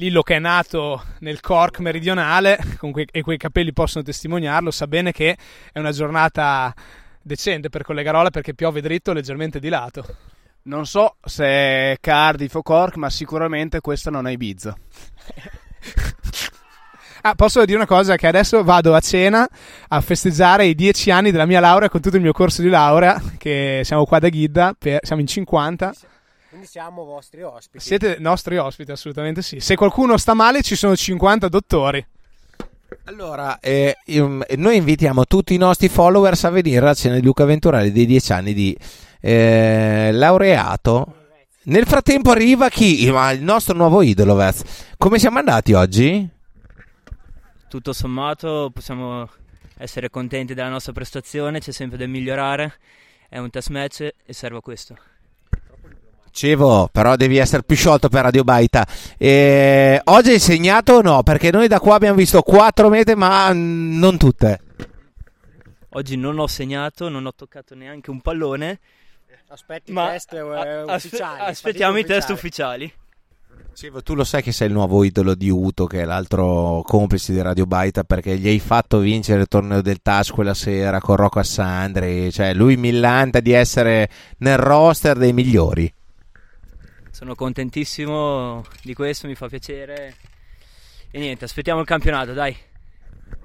Lillo 0.00 0.22
che 0.22 0.36
è 0.36 0.38
nato 0.38 1.02
nel 1.20 1.40
Cork 1.40 1.78
meridionale 1.80 2.58
con 2.78 2.90
quei, 2.90 3.06
e 3.10 3.20
quei 3.20 3.36
capelli 3.36 3.72
possono 3.74 4.02
testimoniarlo, 4.02 4.70
sa 4.70 4.86
bene 4.86 5.12
che 5.12 5.36
è 5.72 5.78
una 5.78 5.92
giornata 5.92 6.74
decente 7.22 7.68
per 7.68 7.82
Collegarola 7.82 8.30
perché 8.30 8.54
piove 8.54 8.80
dritto 8.80 9.12
leggermente 9.12 9.58
di 9.58 9.68
lato. 9.68 10.04
Non 10.62 10.86
so 10.86 11.16
se 11.24 11.44
è 11.44 11.96
Cardiff 12.00 12.54
o 12.54 12.62
Cork, 12.62 12.96
ma 12.96 13.08
sicuramente 13.08 13.80
questa 13.80 14.10
non 14.10 14.26
è 14.26 14.32
Ibiza. 14.32 14.76
Ah, 17.22 17.34
posso 17.34 17.62
dire 17.66 17.76
una 17.76 17.86
cosa? 17.86 18.16
Che 18.16 18.26
adesso 18.26 18.64
vado 18.64 18.94
a 18.94 19.00
cena 19.00 19.46
a 19.88 20.00
festeggiare 20.00 20.64
i 20.64 20.74
dieci 20.74 21.10
anni 21.10 21.30
della 21.30 21.44
mia 21.44 21.60
laurea 21.60 21.90
con 21.90 22.00
tutto 22.00 22.16
il 22.16 22.22
mio 22.22 22.32
corso 22.32 22.62
di 22.62 22.68
laurea, 22.68 23.20
che 23.36 23.82
siamo 23.84 24.06
qua 24.06 24.18
da 24.18 24.30
Ghidda, 24.30 24.74
per, 24.78 25.00
siamo 25.02 25.20
in 25.20 25.26
50. 25.26 25.94
Quindi 26.48 26.66
siamo 26.66 27.04
vostri 27.04 27.42
ospiti. 27.42 27.84
Siete 27.84 28.16
nostri 28.20 28.56
ospiti, 28.56 28.90
assolutamente 28.90 29.42
sì. 29.42 29.60
Se 29.60 29.76
qualcuno 29.76 30.16
sta 30.16 30.32
male 30.32 30.62
ci 30.62 30.76
sono 30.76 30.96
50 30.96 31.48
dottori. 31.48 32.04
Allora, 33.04 33.58
eh, 33.60 33.96
io- 34.06 34.44
noi 34.56 34.76
invitiamo 34.76 35.24
tutti 35.26 35.54
i 35.54 35.58
nostri 35.58 35.88
followers 35.88 36.44
a 36.44 36.50
venire 36.50 36.78
alla 36.78 36.94
cena 36.94 37.14
di 37.16 37.22
Luca 37.22 37.44
Venturelli 37.44 37.92
dei 37.92 38.06
dieci 38.06 38.32
anni 38.32 38.54
di 38.54 38.76
eh, 39.20 40.10
laureato. 40.12 41.14
Nel 41.64 41.86
frattempo 41.86 42.30
arriva 42.30 42.68
chi? 42.68 43.04
Il 43.04 43.42
nostro 43.42 43.74
nuovo 43.74 44.02
idolo, 44.02 44.34
Vez. 44.34 44.62
Come 44.96 45.18
siamo 45.18 45.38
andati 45.38 45.72
oggi? 45.72 46.38
tutto 47.70 47.92
sommato 47.92 48.72
possiamo 48.74 49.30
essere 49.78 50.10
contenti 50.10 50.54
della 50.54 50.68
nostra 50.68 50.92
prestazione, 50.92 51.60
c'è 51.60 51.70
sempre 51.70 51.96
da 51.96 52.06
migliorare, 52.08 52.74
è 53.28 53.38
un 53.38 53.48
test 53.48 53.68
match 53.68 54.00
e 54.00 54.32
serve 54.32 54.58
a 54.58 54.60
questo. 54.60 54.96
Cevo, 56.32 56.88
però 56.90 57.16
devi 57.16 57.36
essere 57.36 57.62
più 57.62 57.76
sciolto 57.76 58.08
per 58.08 58.22
Radio 58.22 58.44
Baita. 58.44 58.86
Eh, 59.18 60.00
oggi 60.04 60.30
hai 60.30 60.38
segnato 60.38 60.94
o 60.94 61.00
no? 61.02 61.22
Perché 61.22 61.50
noi 61.50 61.68
da 61.68 61.80
qua 61.80 61.96
abbiamo 61.96 62.16
visto 62.16 62.42
quattro 62.42 62.88
mete, 62.88 63.14
ma 63.14 63.50
non 63.52 64.16
tutte. 64.16 64.60
Oggi 65.90 66.16
non 66.16 66.38
ho 66.38 66.46
segnato, 66.46 67.08
non 67.08 67.26
ho 67.26 67.32
toccato 67.34 67.74
neanche 67.74 68.10
un 68.10 68.20
pallone, 68.20 68.78
Aspetti 69.52 69.90
Ma- 69.90 70.10
i 70.10 70.12
test 70.12 70.32
eh, 70.32 70.82
ufficiali. 70.82 71.40
aspettiamo 71.40 71.98
i 71.98 72.04
test 72.04 72.30
ufficiali. 72.30 72.84
ufficiali. 72.84 72.92
Cevo, 73.72 74.00
tu 74.00 74.14
lo 74.14 74.22
sai 74.22 74.42
che 74.42 74.52
sei 74.52 74.68
il 74.68 74.72
nuovo 74.72 75.02
idolo 75.02 75.34
di 75.34 75.50
Uto, 75.50 75.86
che 75.86 76.02
è 76.02 76.04
l'altro 76.04 76.82
complice 76.84 77.32
di 77.32 77.42
Radio 77.42 77.66
Baita, 77.66 78.04
perché 78.04 78.36
gli 78.36 78.46
hai 78.46 78.60
fatto 78.60 78.98
vincere 78.98 79.40
il 79.40 79.48
torneo 79.48 79.80
del 79.80 80.02
TAS 80.02 80.30
quella 80.30 80.54
sera 80.54 81.00
con 81.00 81.16
Rocco 81.16 81.40
Assandri. 81.40 82.30
Cioè, 82.30 82.54
lui 82.54 82.76
millanta 82.76 83.40
di 83.40 83.50
essere 83.50 84.08
nel 84.38 84.56
roster 84.56 85.18
dei 85.18 85.32
migliori. 85.32 85.92
Sono 87.20 87.34
contentissimo 87.34 88.64
di 88.82 88.94
questo, 88.94 89.26
mi 89.26 89.34
fa 89.34 89.46
piacere. 89.46 90.14
E 91.10 91.18
niente, 91.18 91.44
aspettiamo 91.44 91.80
il 91.80 91.86
campionato, 91.86 92.32
dai. 92.32 92.56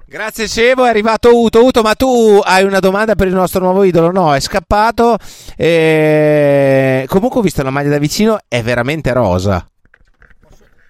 Grazie 0.06 0.48
Cevo, 0.48 0.86
è 0.86 0.88
arrivato 0.88 1.38
Uto. 1.38 1.62
Uto, 1.62 1.82
ma 1.82 1.92
tu 1.94 2.40
hai 2.42 2.64
una 2.64 2.78
domanda 2.78 3.14
per 3.14 3.26
il 3.26 3.34
nostro 3.34 3.60
nuovo 3.60 3.84
idolo? 3.84 4.10
No, 4.10 4.34
è 4.34 4.40
scappato. 4.40 5.18
E... 5.58 7.04
Comunque 7.06 7.40
ho 7.40 7.42
visto 7.42 7.62
la 7.62 7.68
maglia 7.68 7.90
da 7.90 7.98
vicino, 7.98 8.38
è 8.48 8.62
veramente 8.62 9.12
rosa. 9.12 9.70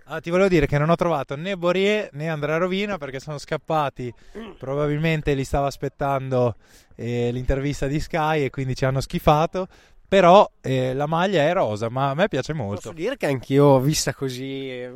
Ah, 0.04 0.20
ti 0.20 0.30
volevo 0.30 0.48
dire 0.48 0.68
che 0.68 0.78
non 0.78 0.88
ho 0.88 0.94
trovato 0.94 1.34
né 1.34 1.56
Borie 1.56 2.10
né 2.12 2.28
Andrea 2.28 2.58
Rovina 2.58 2.98
perché 2.98 3.18
sono 3.18 3.38
scappati. 3.38 4.14
Probabilmente 4.56 5.34
li 5.34 5.42
stava 5.42 5.66
aspettando 5.66 6.54
eh, 6.94 7.32
l'intervista 7.32 7.88
di 7.88 7.98
Sky 7.98 8.44
e 8.44 8.50
quindi 8.50 8.76
ci 8.76 8.84
hanno 8.84 9.00
schifato. 9.00 9.66
Però 10.08 10.48
eh, 10.60 10.94
la 10.94 11.06
maglia 11.06 11.42
è 11.42 11.52
rosa, 11.52 11.88
ma 11.88 12.10
a 12.10 12.14
me 12.14 12.28
piace 12.28 12.52
molto. 12.52 12.74
Posso 12.80 12.92
dire 12.92 13.16
che 13.16 13.26
anch'io 13.26 13.64
ho 13.64 13.80
vista 13.80 14.14
così. 14.14 14.70
eh, 14.70 14.92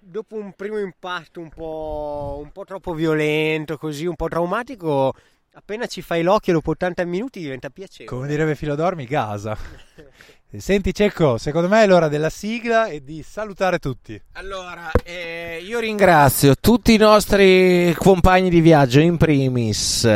Dopo 0.00 0.36
un 0.36 0.52
primo 0.52 0.78
impatto 0.78 1.40
un 1.40 1.48
po', 1.48 2.38
un 2.42 2.50
po' 2.52 2.64
troppo 2.64 2.92
violento, 2.92 3.78
così 3.78 4.04
un 4.04 4.14
po' 4.14 4.28
traumatico, 4.28 5.14
appena 5.54 5.86
ci 5.86 6.02
fai 6.02 6.22
l'occhio 6.22 6.52
dopo 6.52 6.72
80 6.72 7.04
minuti 7.06 7.40
diventa 7.40 7.70
piacevole. 7.70 8.14
Come 8.14 8.28
direbbe 8.28 8.54
Filodormi, 8.54 9.06
Gasa. 9.06 9.56
Senti 10.54 10.92
Cecco, 10.92 11.38
secondo 11.38 11.66
me 11.66 11.84
è 11.84 11.86
l'ora 11.86 12.08
della 12.08 12.28
sigla 12.28 12.88
e 12.88 13.02
di 13.02 13.22
salutare 13.22 13.78
tutti. 13.78 14.20
Allora, 14.32 14.90
eh, 15.02 15.62
io 15.64 15.78
ringrazio 15.78 16.56
tutti 16.60 16.92
i 16.92 16.98
nostri 16.98 17.94
compagni 17.96 18.50
di 18.50 18.60
viaggio, 18.60 19.00
in 19.00 19.16
primis 19.16 20.06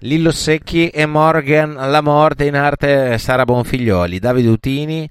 Lillo 0.00 0.30
Secchi 0.30 0.88
e 0.88 1.06
Morgan 1.06 1.72
La 1.72 2.02
Morte 2.02 2.44
in 2.44 2.54
arte 2.54 3.16
Sara 3.16 3.44
Bonfiglioli, 3.44 4.18
Davide 4.18 4.48
Utini, 4.48 5.08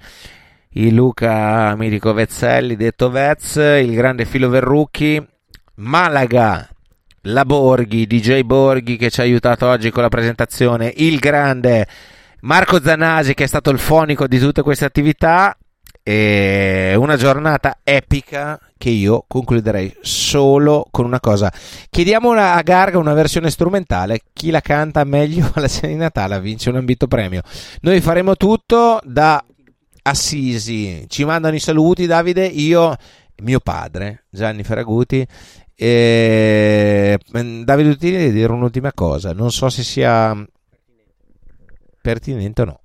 Luca 0.73 1.75
Mitico 1.75 2.13
Vezzelli, 2.13 2.75
detto 2.75 3.09
Vez, 3.09 3.55
il 3.55 3.93
grande 3.95 4.25
Filo 4.25 4.49
Verrucchi, 4.49 5.25
Malaga, 5.75 6.69
la 7.21 7.45
Borghi, 7.45 8.05
DJ 8.05 8.41
Borghi 8.41 8.97
che 8.97 9.09
ci 9.09 9.21
ha 9.21 9.23
aiutato 9.23 9.65
oggi 9.67 9.89
con 9.89 10.03
la 10.03 10.09
presentazione, 10.09 10.93
il 10.97 11.17
grande 11.17 11.87
Marco 12.41 12.79
Zanasi 12.79 13.33
che 13.33 13.45
è 13.45 13.47
stato 13.47 13.71
il 13.71 13.79
fonico 13.79 14.27
di 14.27 14.37
tutte 14.37 14.61
queste 14.61 14.85
attività 14.85 15.57
e 16.07 16.93
una 16.95 17.17
giornata 17.17 17.79
epica 17.83 18.59
che 18.77 18.91
io 18.91 19.25
concluderei 19.27 19.91
solo 20.01 20.85
con 20.91 21.03
una 21.03 21.19
cosa. 21.19 21.51
Chiediamo 21.89 22.33
a 22.33 22.61
Garga 22.61 22.99
una 22.99 23.15
versione 23.15 23.49
strumentale, 23.49 24.19
chi 24.31 24.51
la 24.51 24.61
canta 24.61 25.03
meglio 25.03 25.49
alla 25.55 25.67
cena 25.67 25.87
di 25.87 25.95
Natale 25.95 26.39
vince 26.39 26.69
un 26.69 26.75
ambito 26.75 27.07
premio. 27.07 27.41
Noi 27.81 28.01
faremo 28.01 28.35
tutto 28.35 28.99
da 29.03 29.43
Assisi, 30.03 31.05
ci 31.07 31.25
mandano 31.25 31.55
i 31.55 31.59
saluti 31.59 32.05
Davide, 32.05 32.45
io, 32.45 32.95
mio 33.41 33.59
padre 33.59 34.25
Gianni 34.29 34.63
Ferraguti 34.63 35.25
e 35.73 37.19
mm, 37.35 37.63
Davide 37.63 37.95
devi 37.97 38.31
dire 38.31 38.51
un'ultima 38.51 38.93
cosa, 38.93 39.33
non 39.33 39.51
so 39.51 39.69
se 39.69 39.81
sia 39.81 40.37
pertinente 41.99 42.61
o 42.61 42.65
no. 42.65 42.79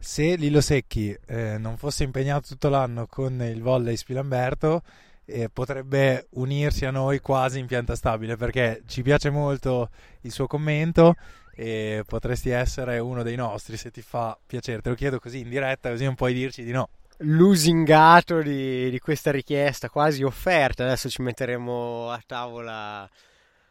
Se 0.00 0.36
Lillo 0.36 0.60
Secchi 0.60 1.16
eh, 1.26 1.58
non 1.58 1.76
fosse 1.76 2.04
impegnato 2.04 2.48
tutto 2.48 2.68
l'anno 2.68 3.06
con 3.06 3.42
il 3.42 3.60
volley 3.60 3.96
Spilamberto, 3.96 4.82
eh, 5.24 5.50
potrebbe 5.50 6.28
unirsi 6.30 6.86
a 6.86 6.90
noi 6.90 7.18
quasi 7.20 7.58
in 7.58 7.66
pianta 7.66 7.94
stabile 7.94 8.36
perché 8.36 8.82
ci 8.86 9.02
piace 9.02 9.28
molto 9.28 9.90
il 10.22 10.32
suo 10.32 10.46
commento 10.46 11.16
e 11.54 12.04
potresti 12.06 12.50
essere 12.50 12.98
uno 13.00 13.22
dei 13.22 13.34
nostri 13.34 13.76
se 13.76 13.90
ti 13.90 14.00
fa 14.00 14.38
piacere. 14.46 14.80
Te 14.80 14.88
lo 14.88 14.94
chiedo 14.94 15.18
così 15.18 15.40
in 15.40 15.48
diretta, 15.48 15.90
così 15.90 16.04
non 16.04 16.14
puoi 16.14 16.32
dirci 16.32 16.62
di 16.62 16.70
no. 16.70 16.88
lusingato 17.18 18.40
di, 18.40 18.90
di 18.90 18.98
questa 19.00 19.32
richiesta, 19.32 19.90
quasi 19.90 20.22
offerta. 20.22 20.84
Adesso 20.84 21.10
ci 21.10 21.22
metteremo 21.22 22.10
a 22.10 22.22
tavola 22.24 23.10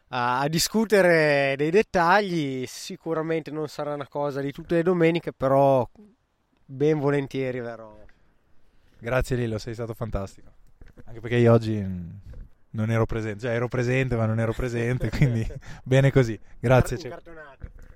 a, 0.08 0.40
a 0.40 0.48
discutere 0.48 1.54
dei 1.56 1.70
dettagli. 1.70 2.66
Sicuramente 2.66 3.50
non 3.50 3.68
sarà 3.68 3.94
una 3.94 4.06
cosa 4.06 4.40
di 4.40 4.52
tutte 4.52 4.76
le 4.76 4.82
domeniche, 4.82 5.32
però 5.32 5.88
ben 6.70 6.98
volentieri 6.98 7.60
verrò. 7.60 7.96
Grazie 8.98 9.36
Lillo, 9.36 9.58
sei 9.58 9.72
stato 9.74 9.94
fantastico. 9.94 10.50
Anche 11.06 11.20
perché 11.20 11.36
io 11.36 11.52
oggi 11.52 11.72
mm, 11.74 12.08
non 12.70 12.90
ero 12.90 13.06
presente, 13.06 13.40
cioè 13.40 13.54
ero 13.54 13.68
presente 13.68 14.16
ma 14.16 14.26
non 14.26 14.38
ero 14.38 14.52
presente, 14.52 15.08
quindi 15.10 15.46
bene 15.82 16.12
così. 16.12 16.38
Grazie. 16.60 16.98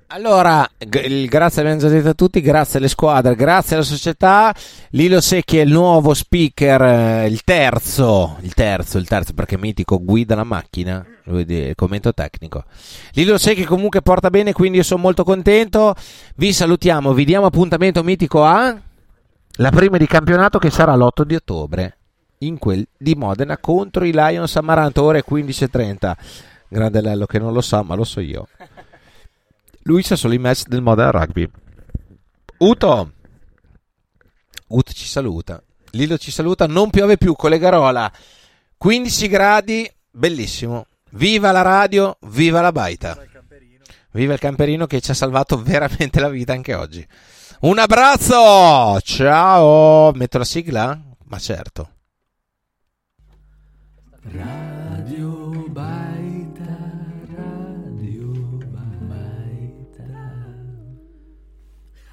Allora, 0.08 0.68
g- 0.78 1.04
il- 1.04 1.28
grazie 1.28 1.62
abbiamo 1.62 1.80
già 1.80 1.88
detto 1.88 2.08
a 2.10 2.14
tutti, 2.14 2.40
grazie 2.40 2.78
alle 2.78 2.88
squadre, 2.88 3.34
grazie 3.34 3.76
alla 3.76 3.84
società. 3.84 4.54
Lilo 4.90 5.20
Secchi 5.20 5.58
è 5.58 5.62
il 5.62 5.72
nuovo 5.72 6.14
speaker, 6.14 6.82
eh, 6.82 7.26
il 7.26 7.42
terzo, 7.44 8.36
il 8.42 8.54
terzo, 8.54 8.98
il 8.98 9.06
terzo 9.08 9.32
perché 9.34 9.58
Mitico 9.58 10.02
guida 10.02 10.34
la 10.34 10.44
macchina, 10.44 11.04
lui 11.24 11.44
di- 11.44 11.54
il 11.68 11.74
commento 11.74 12.12
tecnico. 12.12 12.64
Lilo 13.12 13.38
Secchi 13.38 13.64
comunque 13.64 14.02
porta 14.02 14.30
bene, 14.30 14.52
quindi 14.52 14.78
io 14.78 14.84
sono 14.84 15.02
molto 15.02 15.24
contento. 15.24 15.94
Vi 16.36 16.52
salutiamo, 16.52 17.12
vi 17.12 17.24
diamo 17.24 17.46
appuntamento 17.46 18.02
Mitico 18.02 18.44
a 18.44 18.76
la 19.56 19.70
prima 19.70 19.98
di 19.98 20.06
campionato 20.06 20.58
che 20.58 20.70
sarà 20.70 20.94
l'8 20.96 21.22
di 21.24 21.34
ottobre 21.34 21.98
in 22.38 22.58
quel 22.58 22.86
di 22.96 23.14
Modena 23.14 23.58
contro 23.58 24.04
i 24.04 24.12
Lions 24.12 24.56
Amaranto, 24.56 25.02
ore 25.02 25.22
15.30. 25.22 26.16
Grande 26.68 27.00
Lello 27.02 27.26
che 27.26 27.38
non 27.38 27.52
lo 27.52 27.60
sa, 27.60 27.82
ma 27.82 27.94
lo 27.94 28.04
so 28.04 28.20
io. 28.20 28.48
Lui 29.82 30.02
sa 30.02 30.16
solo 30.16 30.34
i 30.34 30.38
match 30.38 30.64
del 30.66 30.80
Modern 30.80 31.10
Rugby. 31.10 31.48
Uto. 32.58 33.12
Uto 34.68 34.92
ci 34.92 35.06
saluta. 35.06 35.62
Lilo 35.90 36.16
ci 36.16 36.30
saluta. 36.30 36.66
Non 36.66 36.88
piove 36.90 37.18
più 37.18 37.34
con 37.34 37.50
le 37.50 37.58
Garola. 37.58 38.10
15 38.78 39.28
gradi, 39.28 39.90
bellissimo. 40.10 40.86
Viva 41.12 41.52
la 41.52 41.62
radio, 41.62 42.16
viva 42.22 42.60
la 42.60 42.72
baita. 42.72 43.18
Viva 44.12 44.32
il 44.34 44.38
camperino 44.38 44.86
che 44.86 45.00
ci 45.00 45.10
ha 45.10 45.14
salvato 45.14 45.60
veramente 45.62 46.20
la 46.20 46.28
vita 46.28 46.52
anche 46.52 46.74
oggi. 46.74 47.06
Un 47.60 47.78
abbraccio! 47.78 49.00
Ciao! 49.00 50.12
Metto 50.12 50.38
la 50.38 50.44
sigla? 50.44 51.00
Ma 51.24 51.38
certo. 51.38 51.90
Radio 54.22 55.66
Baita, 55.68 56.78
Radio 57.36 58.32
Baita. 59.06 60.04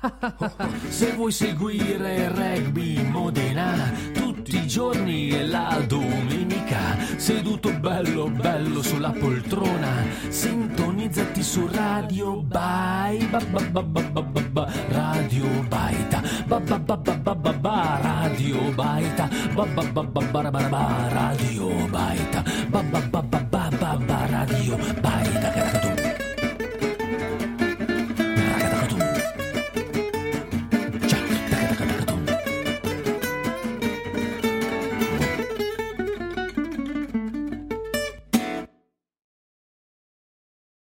Se 0.90 1.14
vuoi 1.14 1.32
seguire 1.32 2.16
il 2.16 2.30
rugby 2.30 3.02
Modena 3.04 4.19
tutti 4.50 4.64
i 4.64 4.68
giorni 4.68 5.30
e 5.30 5.46
la 5.46 5.80
domenica, 5.86 6.98
seduto 7.18 7.72
bello 7.72 8.32
bello 8.32 8.82
sulla 8.82 9.12
poltrona, 9.12 10.04
sintonizzati 10.28 11.44
su 11.44 11.68
Radio 11.72 12.42
Bai, 12.42 13.24
ba 13.30 13.40
ba 13.52 13.62
ba 13.62 13.84
ba 13.84 14.02
ba 14.02 14.22
ba 14.24 14.42
ba, 14.52 14.72
Radio 14.88 15.46
Baita, 15.70 16.24
ba 16.48 16.60
ba 16.60 16.80
ba 16.80 16.98
ba 16.98 17.14
ba 17.14 17.36
ba 17.36 17.54
ba, 17.54 18.00
Radio 18.02 18.74
Baita, 18.74 19.30
ba 19.54 19.66
ba 19.66 19.84
ba 19.84 20.04
ba 20.04 20.22
ba 20.32 20.50
ba 20.50 20.62
ba, 20.68 21.10
Radio 21.14 21.70
Baita, 21.88 22.44
ba 22.72 22.82
ba 22.82 23.02
ba 23.02 23.22
ba 23.22 23.40
ba 23.52 23.98
ba 24.02 24.26
Radio 24.32 24.78
Baita, 25.00 25.79